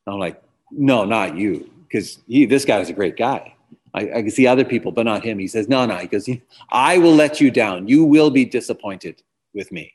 I'm 0.06 0.18
like, 0.18 0.40
no, 0.70 1.05
not 1.05 1.36
you, 1.36 1.70
because 1.82 2.18
this 2.28 2.64
guy 2.64 2.78
is 2.78 2.88
a 2.88 2.92
great 2.92 3.16
guy. 3.16 3.55
I, 3.94 4.01
I 4.01 4.22
can 4.22 4.30
see 4.30 4.46
other 4.46 4.64
people, 4.64 4.92
but 4.92 5.06
not 5.06 5.24
him. 5.24 5.38
He 5.38 5.46
says, 5.46 5.68
no, 5.68 5.86
no. 5.86 5.96
He 5.96 6.06
goes, 6.06 6.28
I 6.70 6.98
will 6.98 7.14
let 7.14 7.40
you 7.40 7.51
down. 7.51 7.88
You 7.88 8.05
will 8.05 8.30
be 8.30 8.44
disappointed 8.44 9.22
with 9.55 9.70
me. 9.72 9.94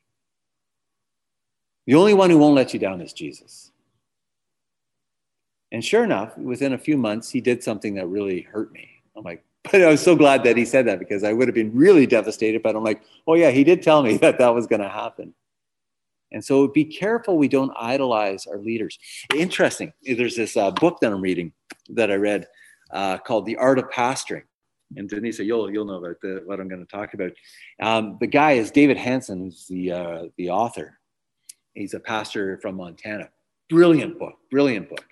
The 1.89 1.95
only 1.95 2.13
one 2.13 2.29
who 2.29 2.37
won't 2.37 2.53
let 2.53 2.71
you 2.71 2.79
down 2.79 3.01
is 3.01 3.13
Jesus. 3.13 3.71
And 5.71 5.83
sure 5.83 6.03
enough, 6.03 6.37
within 6.37 6.73
a 6.73 6.77
few 6.77 6.97
months, 6.97 7.31
he 7.31 7.41
did 7.41 7.63
something 7.63 7.95
that 7.95 8.05
really 8.05 8.41
hurt 8.41 8.71
me. 8.71 8.87
I'm 9.17 9.23
like, 9.23 9.43
but 9.63 9.81
I 9.81 9.87
was 9.87 9.99
so 9.99 10.15
glad 10.15 10.43
that 10.43 10.55
he 10.55 10.65
said 10.65 10.85
that 10.85 10.99
because 10.99 11.23
I 11.23 11.33
would 11.33 11.47
have 11.47 11.55
been 11.55 11.75
really 11.75 12.05
devastated. 12.05 12.61
But 12.61 12.75
I'm 12.75 12.83
like, 12.83 13.01
oh, 13.25 13.33
yeah, 13.33 13.49
he 13.49 13.63
did 13.63 13.81
tell 13.81 14.03
me 14.03 14.17
that 14.21 14.37
that 14.37 14.53
was 14.53 14.67
going 14.67 14.83
to 14.83 14.87
happen. 14.87 15.33
And 16.31 16.45
so 16.45 16.67
be 16.67 16.85
careful 16.85 17.39
we 17.39 17.47
don't 17.47 17.73
idolize 17.75 18.45
our 18.45 18.59
leaders. 18.59 18.99
Interesting. 19.33 19.91
There's 20.03 20.35
this 20.35 20.55
uh, 20.55 20.69
book 20.69 20.99
that 20.99 21.11
I'm 21.11 21.21
reading 21.21 21.53
that 21.89 22.11
I 22.11 22.17
read 22.17 22.45
uh, 22.91 23.17
called 23.17 23.47
The 23.47 23.57
Art 23.57 23.79
of 23.79 23.89
Pastoring. 23.89 24.43
And 24.95 25.09
Denise, 25.09 25.39
you'll, 25.39 25.71
you'll 25.71 25.85
know 25.85 26.03
about 26.03 26.21
the, 26.21 26.43
what 26.45 26.59
I'm 26.59 26.67
going 26.67 26.85
to 26.85 26.91
talk 26.91 27.15
about. 27.15 27.31
Um, 27.81 28.17
the 28.19 28.27
guy 28.27 28.51
is 28.51 28.69
David 28.69 28.97
Hansen, 28.97 29.45
who's 29.45 29.65
the, 29.65 29.91
uh, 29.91 30.23
the 30.37 30.51
author. 30.51 30.98
He's 31.73 31.93
a 31.93 31.99
pastor 31.99 32.57
from 32.57 32.75
Montana. 32.75 33.29
Brilliant 33.69 34.17
book, 34.19 34.37
brilliant 34.49 34.89
book. 34.89 35.05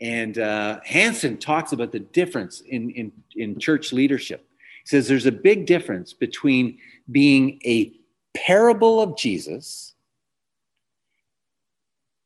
And 0.00 0.38
uh, 0.38 0.80
Hansen 0.84 1.38
talks 1.38 1.72
about 1.72 1.92
the 1.92 2.00
difference 2.00 2.60
in, 2.60 2.90
in, 2.90 3.12
in 3.36 3.58
church 3.58 3.92
leadership. 3.92 4.46
He 4.84 4.88
says 4.88 5.08
there's 5.08 5.26
a 5.26 5.32
big 5.32 5.66
difference 5.66 6.12
between 6.12 6.78
being 7.10 7.60
a 7.64 7.92
parable 8.34 9.00
of 9.00 9.16
Jesus 9.16 9.94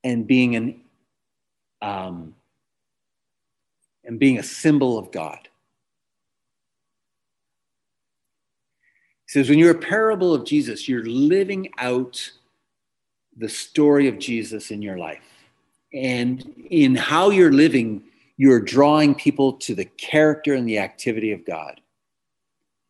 and 0.04 0.26
being 0.26 0.56
an 0.56 0.80
um, 1.80 2.34
and 4.04 4.18
being 4.18 4.38
a 4.38 4.42
symbol 4.42 4.98
of 4.98 5.10
God. 5.10 5.48
He 9.26 9.32
says, 9.32 9.48
when 9.48 9.58
you're 9.58 9.70
a 9.70 9.78
parable 9.78 10.34
of 10.34 10.44
Jesus, 10.44 10.88
you're 10.88 11.04
living 11.04 11.70
out 11.78 12.30
the 13.36 13.48
story 13.48 14.08
of 14.08 14.18
Jesus 14.18 14.70
in 14.70 14.82
your 14.82 14.98
life. 14.98 15.22
And 15.94 16.42
in 16.70 16.94
how 16.94 17.30
you're 17.30 17.52
living, 17.52 18.02
you're 18.36 18.60
drawing 18.60 19.14
people 19.14 19.54
to 19.54 19.74
the 19.74 19.84
character 19.84 20.54
and 20.54 20.66
the 20.66 20.78
activity 20.78 21.32
of 21.32 21.44
God. 21.44 21.80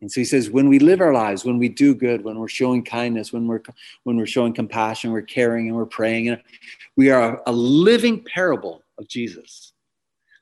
And 0.01 0.11
so 0.11 0.19
he 0.19 0.25
says, 0.25 0.49
when 0.49 0.67
we 0.67 0.79
live 0.79 0.99
our 0.99 1.13
lives, 1.13 1.45
when 1.45 1.57
we 1.57 1.69
do 1.69 1.95
good, 1.95 2.25
when 2.25 2.37
we're 2.37 2.49
showing 2.49 2.83
kindness, 2.83 3.31
when 3.31 3.47
we're 3.47 3.61
when 4.03 4.17
we're 4.17 4.25
showing 4.25 4.53
compassion, 4.53 5.13
we're 5.13 5.21
caring 5.21 5.67
and 5.67 5.77
we're 5.77 5.85
praying, 5.85 6.27
and 6.27 6.41
we 6.97 7.09
are 7.09 7.41
a 7.45 7.53
living 7.53 8.21
parable 8.21 8.83
of 8.97 9.07
Jesus. 9.07 9.71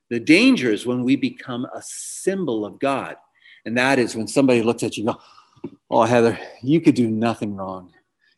The 0.10 0.20
danger 0.20 0.72
is 0.72 0.88
when 0.88 1.04
we 1.04 1.16
become 1.16 1.66
a 1.66 1.82
symbol 1.84 2.66
of 2.66 2.80
God. 2.80 3.18
And 3.66 3.78
that 3.78 4.00
is 4.00 4.16
when 4.16 4.28
somebody 4.28 4.64
looks 4.64 4.82
at 4.82 4.98
you 4.98 5.08
and 5.08 5.16
go, 5.16 5.22
Oh, 5.92 6.04
Heather, 6.04 6.40
you 6.64 6.82
could 6.82 6.96
do 6.96 7.08
nothing 7.10 7.56
wrong. 7.56 7.94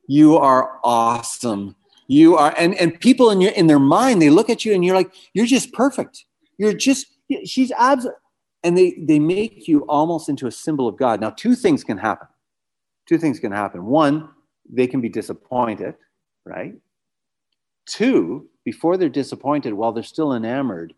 You 0.07 0.37
are 0.37 0.79
awesome. 0.83 1.75
You 2.07 2.35
are, 2.35 2.53
and, 2.57 2.75
and 2.75 2.99
people 2.99 3.31
in 3.31 3.39
your 3.41 3.51
in 3.51 3.67
their 3.67 3.79
mind, 3.79 4.21
they 4.21 4.29
look 4.29 4.49
at 4.49 4.65
you 4.65 4.73
and 4.73 4.83
you're 4.83 4.95
like, 4.95 5.13
you're 5.33 5.45
just 5.45 5.71
perfect. 5.73 6.25
You're 6.57 6.73
just, 6.73 7.07
she's 7.45 7.71
absolutely, 7.77 8.19
and 8.63 8.77
they 8.77 8.97
they 8.99 9.19
make 9.19 9.67
you 9.67 9.85
almost 9.87 10.29
into 10.29 10.47
a 10.47 10.51
symbol 10.51 10.87
of 10.87 10.97
God. 10.97 11.21
Now, 11.21 11.29
two 11.29 11.55
things 11.55 11.83
can 11.83 11.97
happen. 11.97 12.27
Two 13.07 13.17
things 13.17 13.39
can 13.39 13.51
happen. 13.51 13.85
One, 13.85 14.29
they 14.69 14.87
can 14.87 15.01
be 15.01 15.09
disappointed, 15.09 15.95
right? 16.45 16.75
Two, 17.85 18.49
before 18.63 18.95
they're 18.95 19.09
disappointed, 19.09 19.73
while 19.73 19.91
they're 19.91 20.03
still 20.03 20.33
enamored, 20.33 20.93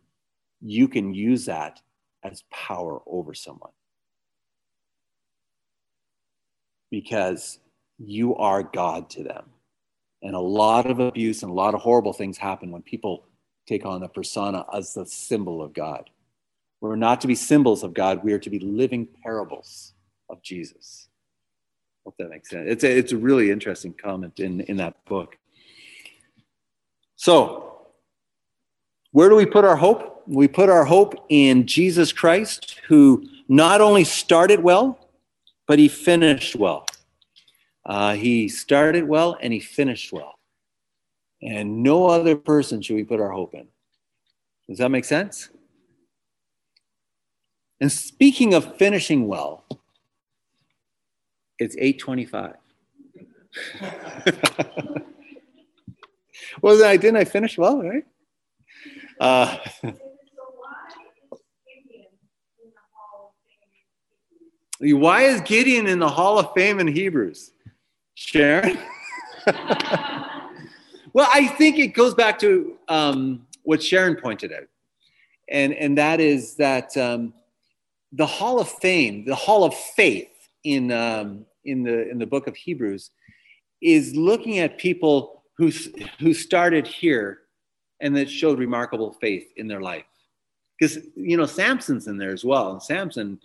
you 0.61 0.87
can 0.87 1.13
use 1.13 1.45
that 1.45 1.81
as 2.23 2.43
power 2.51 3.01
over 3.07 3.33
someone. 3.33 3.71
Because 6.91 7.59
you 7.97 8.35
are 8.35 8.63
God 8.63 9.09
to 9.11 9.23
them. 9.23 9.45
And 10.21 10.35
a 10.35 10.39
lot 10.39 10.85
of 10.85 10.99
abuse 10.99 11.43
and 11.43 11.51
a 11.51 11.55
lot 11.55 11.75
of 11.75 11.81
horrible 11.81 12.13
things 12.13 12.37
happen 12.37 12.71
when 12.71 12.81
people 12.81 13.25
take 13.67 13.85
on 13.85 14.01
the 14.01 14.07
persona 14.07 14.65
as 14.73 14.93
the 14.93 15.05
symbol 15.05 15.61
of 15.61 15.73
God. 15.73 16.09
We're 16.81 16.95
not 16.95 17.21
to 17.21 17.27
be 17.27 17.35
symbols 17.35 17.83
of 17.83 17.93
God, 17.93 18.23
we 18.23 18.33
are 18.33 18.39
to 18.39 18.49
be 18.49 18.59
living 18.59 19.07
parables 19.23 19.93
of 20.29 20.41
Jesus. 20.41 21.07
Hope 22.05 22.15
that 22.19 22.29
makes 22.29 22.49
sense. 22.49 22.65
It's 22.69 22.83
a, 22.83 22.97
it's 22.97 23.11
a 23.11 23.17
really 23.17 23.49
interesting 23.49 23.93
comment 23.93 24.39
in, 24.39 24.61
in 24.61 24.77
that 24.77 25.03
book. 25.05 25.37
So, 27.15 27.87
where 29.11 29.29
do 29.29 29.35
we 29.35 29.45
put 29.45 29.65
our 29.65 29.77
hope? 29.77 30.23
We 30.27 30.47
put 30.47 30.69
our 30.69 30.85
hope 30.85 31.25
in 31.29 31.65
Jesus 31.65 32.11
Christ, 32.11 32.79
who 32.87 33.27
not 33.47 33.81
only 33.81 34.03
started 34.03 34.61
well, 34.61 34.99
but 35.67 35.79
he 35.79 35.87
finished 35.87 36.55
well. 36.55 36.85
Uh, 37.85 38.15
he 38.15 38.49
started 38.49 39.07
well 39.07 39.37
and 39.41 39.53
he 39.53 39.59
finished 39.59 40.11
well. 40.11 40.39
And 41.41 41.83
no 41.83 42.07
other 42.07 42.35
person 42.35 42.81
should 42.81 42.95
we 42.95 43.03
put 43.03 43.19
our 43.19 43.29
hope 43.29 43.53
in. 43.53 43.67
Does 44.67 44.79
that 44.79 44.89
make 44.89 45.05
sense? 45.05 45.49
And 47.79 47.91
speaking 47.91 48.53
of 48.53 48.77
finishing 48.77 49.27
well, 49.27 49.65
it's 51.59 51.75
825. 51.77 52.55
well, 56.61 56.77
didn't 56.77 57.17
I 57.17 57.25
finish 57.25 57.57
well, 57.57 57.81
right? 57.81 58.05
Uh, 59.19 59.57
why 64.79 65.21
is 65.23 65.41
Gideon 65.41 65.85
in 65.87 65.99
the 65.99 66.09
Hall 66.09 66.39
of 66.39 66.53
Fame 66.53 66.79
in 66.79 66.87
Hebrews? 66.87 67.51
Sharon? 68.15 68.79
well, 71.13 71.29
I 71.33 71.47
think 71.57 71.77
it 71.77 71.89
goes 71.89 72.13
back 72.13 72.39
to 72.39 72.77
um, 72.87 73.45
what 73.63 73.83
Sharon 73.83 74.15
pointed 74.15 74.51
out. 74.51 74.67
And, 75.49 75.73
and 75.73 75.97
that 75.97 76.19
is 76.19 76.55
that 76.55 76.95
um, 76.97 77.33
the 78.11 78.25
Hall 78.25 78.59
of 78.59 78.69
Fame, 78.69 79.25
the 79.25 79.35
Hall 79.35 79.63
of 79.63 79.75
Faith 79.75 80.29
in, 80.63 80.91
um, 80.91 81.45
in, 81.63 81.83
the, 81.83 82.09
in 82.09 82.17
the 82.17 82.25
book 82.25 82.47
of 82.47 82.55
Hebrews, 82.55 83.11
is 83.81 84.15
looking 84.15 84.59
at 84.59 84.77
people 84.77 85.43
who, 85.57 85.71
who 86.19 86.33
started 86.33 86.87
here 86.87 87.39
and 88.01 88.15
that 88.15 88.29
showed 88.29 88.59
remarkable 88.59 89.13
faith 89.21 89.47
in 89.57 89.67
their 89.67 89.81
life. 89.81 90.05
Because, 90.79 90.97
you 91.15 91.37
know, 91.37 91.45
Samson's 91.45 92.07
in 92.07 92.17
there 92.17 92.33
as 92.33 92.43
well. 92.43 92.71
And 92.71 92.81
Samson, 92.81 93.39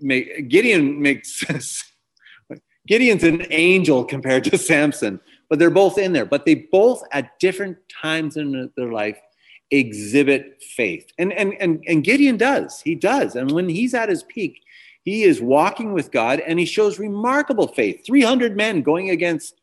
make, 0.00 0.48
Gideon 0.48 1.00
makes 1.00 1.44
Gideon's 2.86 3.24
an 3.24 3.46
angel 3.50 4.04
compared 4.04 4.44
to 4.44 4.58
Samson, 4.70 5.20
but 5.48 5.58
they're 5.58 5.70
both 5.70 5.98
in 5.98 6.12
there. 6.12 6.26
But 6.26 6.44
they 6.44 6.54
both, 6.54 7.02
at 7.12 7.38
different 7.38 7.78
times 7.88 8.36
in 8.36 8.70
their 8.76 8.92
life, 8.92 9.18
exhibit 9.70 10.62
faith. 10.62 11.10
And, 11.18 11.32
and, 11.32 11.54
and, 11.60 11.82
and 11.86 12.04
Gideon 12.04 12.36
does. 12.36 12.80
He 12.80 12.94
does. 12.94 13.36
And 13.36 13.50
when 13.50 13.68
he's 13.68 13.94
at 13.94 14.08
his 14.08 14.22
peak, 14.22 14.62
he 15.02 15.22
is 15.22 15.40
walking 15.40 15.92
with 15.92 16.10
God 16.10 16.40
and 16.40 16.58
he 16.58 16.64
shows 16.64 16.98
remarkable 16.98 17.68
faith. 17.68 18.04
300 18.06 18.56
men 18.56 18.82
going 18.82 19.10
against, 19.10 19.60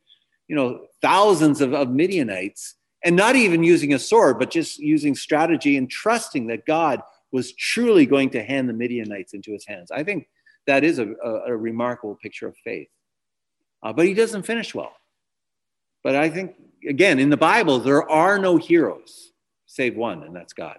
you 0.48 0.56
know, 0.56 0.88
thousands 1.02 1.62
of, 1.62 1.74
of 1.74 1.90
Midianites 1.90 2.76
and 3.04 3.16
not 3.16 3.36
even 3.36 3.64
using 3.64 3.94
a 3.94 4.00
sword, 4.00 4.40
but 4.40 4.52
just 4.52 4.80
using 4.80 5.16
strategy 5.16 5.78
and 5.78 5.90
trusting 5.90 6.48
that 6.48 6.66
God 6.66 7.02
was 7.32 7.54
truly 7.54 8.06
going 8.06 8.30
to 8.32 8.44
hand 8.44 8.70
the 8.70 8.74
Midianites 8.74 9.34
into 9.34 9.52
his 9.52 9.66
hands. 9.66 9.92
I 9.92 10.04
think 10.04 10.30
that 10.68 10.84
is 10.84 11.00
a, 11.00 11.10
a, 11.24 11.32
a 11.48 11.58
remarkable 11.58 12.16
picture 12.16 12.48
of 12.48 12.56
faith. 12.64 12.88
Uh, 13.84 13.94
but 13.94 14.06
he 14.06 14.14
doesn't 14.14 14.44
finish 14.44 14.74
well. 14.74 14.94
But 16.04 16.16
I 16.16 16.30
think, 16.30 16.56
again, 16.88 17.20
in 17.20 17.30
the 17.30 17.38
Bible, 17.38 17.80
there 17.80 18.10
are 18.10 18.40
no 18.40 18.58
heroes 18.58 19.34
save 19.66 19.96
one, 19.96 20.24
and 20.24 20.36
that's 20.36 20.54
God. 20.54 20.78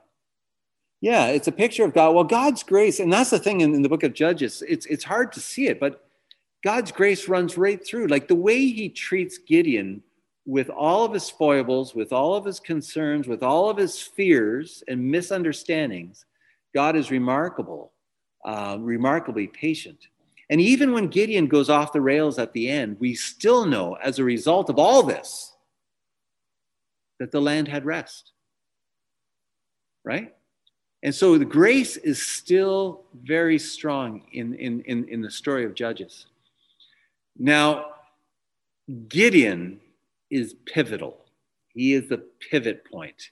Yeah, 1.01 1.26
it's 1.26 1.48
a 1.48 1.52
picture 1.52 1.85
of 1.85 1.93
God. 1.93 2.14
Well, 2.14 2.24
God's 2.24 2.62
grace, 2.62 3.01
and 3.01 3.12
that's 3.12 3.31
the 3.31 3.39
thing 3.39 3.60
in, 3.60 3.74
in 3.74 3.82
the 3.82 3.89
book 3.89 4.05
of 4.05 4.14
Judges, 4.14 4.62
it's, 4.66 4.86
it's 4.86 5.05
hard 5.05 5.32
to 5.32 5.40
see 5.40 5.66
it, 5.66 5.81
but 5.81 6.06
God's 6.62 6.93
grace 6.93 7.28
runs 7.28 7.59
right 7.59 7.85
through. 7.85 8.06
Like 8.06 8.28
the 8.28 8.35
way 8.35 8.68
he 8.68 8.89
treats 8.89 9.36
Gideon 9.36 10.02
with 10.47 10.70
all 10.70 11.05
of 11.05 11.12
his 11.12 11.28
foibles, 11.28 11.94
with 11.94 12.12
all 12.12 12.35
of 12.36 12.44
his 12.44 12.60
concerns, 12.60 13.26
with 13.26 13.43
all 13.43 13.68
of 13.68 13.76
his 13.76 14.01
fears 14.01 14.82
and 14.89 15.10
misunderstandings, 15.10 16.24
God 16.72 16.97
is 16.97 17.10
remarkable, 17.10 17.93
uh, 18.44 18.78
remarkably 18.81 19.48
patient. 19.48 19.98
And 20.50 20.60
even 20.60 20.92
when 20.92 21.08
Gideon 21.08 21.46
goes 21.46 21.70
off 21.70 21.92
the 21.92 22.00
rails 22.00 22.38
at 22.38 22.52
the 22.52 22.68
end, 22.68 22.98
we 23.00 23.14
still 23.14 23.64
know 23.64 23.94
as 23.94 24.18
a 24.18 24.24
result 24.24 24.68
of 24.68 24.78
all 24.78 25.02
this 25.02 25.52
that 27.18 27.30
the 27.30 27.40
land 27.40 27.68
had 27.68 27.84
rest. 27.84 28.32
Right? 30.04 30.34
And 31.02 31.14
so 31.14 31.38
the 31.38 31.44
grace 31.44 31.96
is 31.98 32.26
still 32.26 33.04
very 33.22 33.58
strong 33.58 34.22
in, 34.32 34.54
in, 34.54 34.80
in, 34.82 35.08
in 35.08 35.22
the 35.22 35.30
story 35.30 35.64
of 35.64 35.74
Judges. 35.74 36.26
Now, 37.38 37.92
Gideon 39.08 39.80
is 40.30 40.54
pivotal. 40.66 41.18
He 41.68 41.94
is 41.94 42.08
the 42.08 42.24
pivot 42.50 42.90
point. 42.90 43.30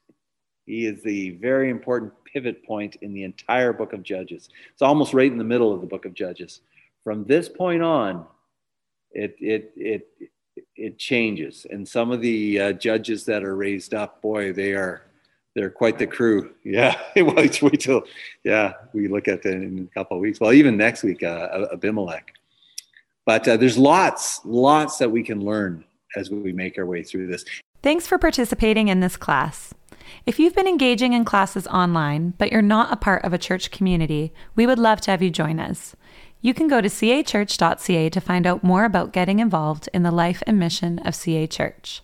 He 0.67 0.87
is 0.87 1.03
the 1.03 1.31
very 1.31 1.71
important 1.71 2.13
pivot 2.25 2.65
point 2.65 2.97
in 2.97 3.13
the 3.13 3.25
entire 3.25 3.73
book 3.73 3.93
of 3.93 4.03
Judges. 4.03 4.49
It's 4.73 4.83
almost 4.83 5.15
right 5.15 5.31
in 5.31 5.39
the 5.39 5.45
middle 5.45 5.73
of 5.73 5.81
the 5.81 5.87
book 5.87 6.05
of 6.05 6.15
Judges. 6.15 6.61
From 7.05 7.25
this 7.25 7.49
point 7.49 7.83
on, 7.83 8.27
it 9.13 9.37
it 9.39 9.73
it 9.77 10.09
it 10.77 10.99
changes, 10.99 11.67
and 11.71 11.87
some 11.87 12.11
of 12.11 12.21
the 12.21 12.61
uh, 12.61 12.73
judges 12.73 13.25
that 13.27 13.43
are 13.45 13.57
raised 13.57 13.95
up, 13.95 14.23
boy, 14.23 14.53
they 14.53 14.73
are 14.73 15.03
they're 15.55 15.71
quite 15.71 15.99
the 15.99 16.07
crew. 16.07 16.55
Yeah, 16.65 16.99
wait, 17.17 17.53
till 17.53 18.03
yeah 18.45 18.75
we 18.93 19.09
look 19.09 19.29
at 19.29 19.43
that 19.43 19.55
in 19.55 19.89
a 19.91 19.95
couple 19.95 20.17
of 20.17 20.21
weeks. 20.21 20.41
Well, 20.41 20.53
even 20.53 20.77
next 20.77 21.03
week, 21.03 21.23
uh, 21.23 21.67
Abimelech. 21.73 22.33
But 23.25 23.47
uh, 23.47 23.57
there's 23.57 23.79
lots, 23.79 24.41
lots 24.45 24.99
that 24.99 25.11
we 25.11 25.23
can 25.23 25.45
learn 25.45 25.85
as 26.17 26.31
we 26.31 26.53
make 26.53 26.79
our 26.79 26.87
way 26.87 27.03
through 27.03 27.29
this. 27.29 27.45
Thanks 27.83 28.07
for 28.07 28.19
participating 28.19 28.89
in 28.89 29.01
this 29.01 29.17
class. 29.17 29.75
If 30.27 30.39
you've 30.39 30.55
been 30.55 30.69
engaging 30.69 31.13
in 31.13 31.25
classes 31.25 31.67
online, 31.69 32.35
but 32.39 32.53
you're 32.53 32.63
not 32.63 32.93
a 32.93 32.97
part 32.97 33.25
of 33.25 33.33
a 33.33 33.39
church 33.39 33.71
community, 33.71 34.33
we 34.55 34.67
would 34.67 34.79
love 34.79 35.01
to 35.03 35.11
have 35.11 35.23
you 35.23 35.31
join 35.31 35.59
us. 35.59 35.97
You 36.45 36.53
can 36.53 36.67
go 36.67 36.81
to 36.81 36.89
cachurch.ca 36.89 38.11
to 38.11 38.21
find 38.21 38.47
out 38.49 38.65
more 38.65 38.85
about 38.85 39.13
getting 39.13 39.39
involved 39.39 39.89
in 39.95 40.03
the 40.03 40.11
life 40.11 40.43
and 40.45 40.59
mission 40.59 40.99
of 40.99 41.15
CA 41.15 41.47
Church. 41.47 42.03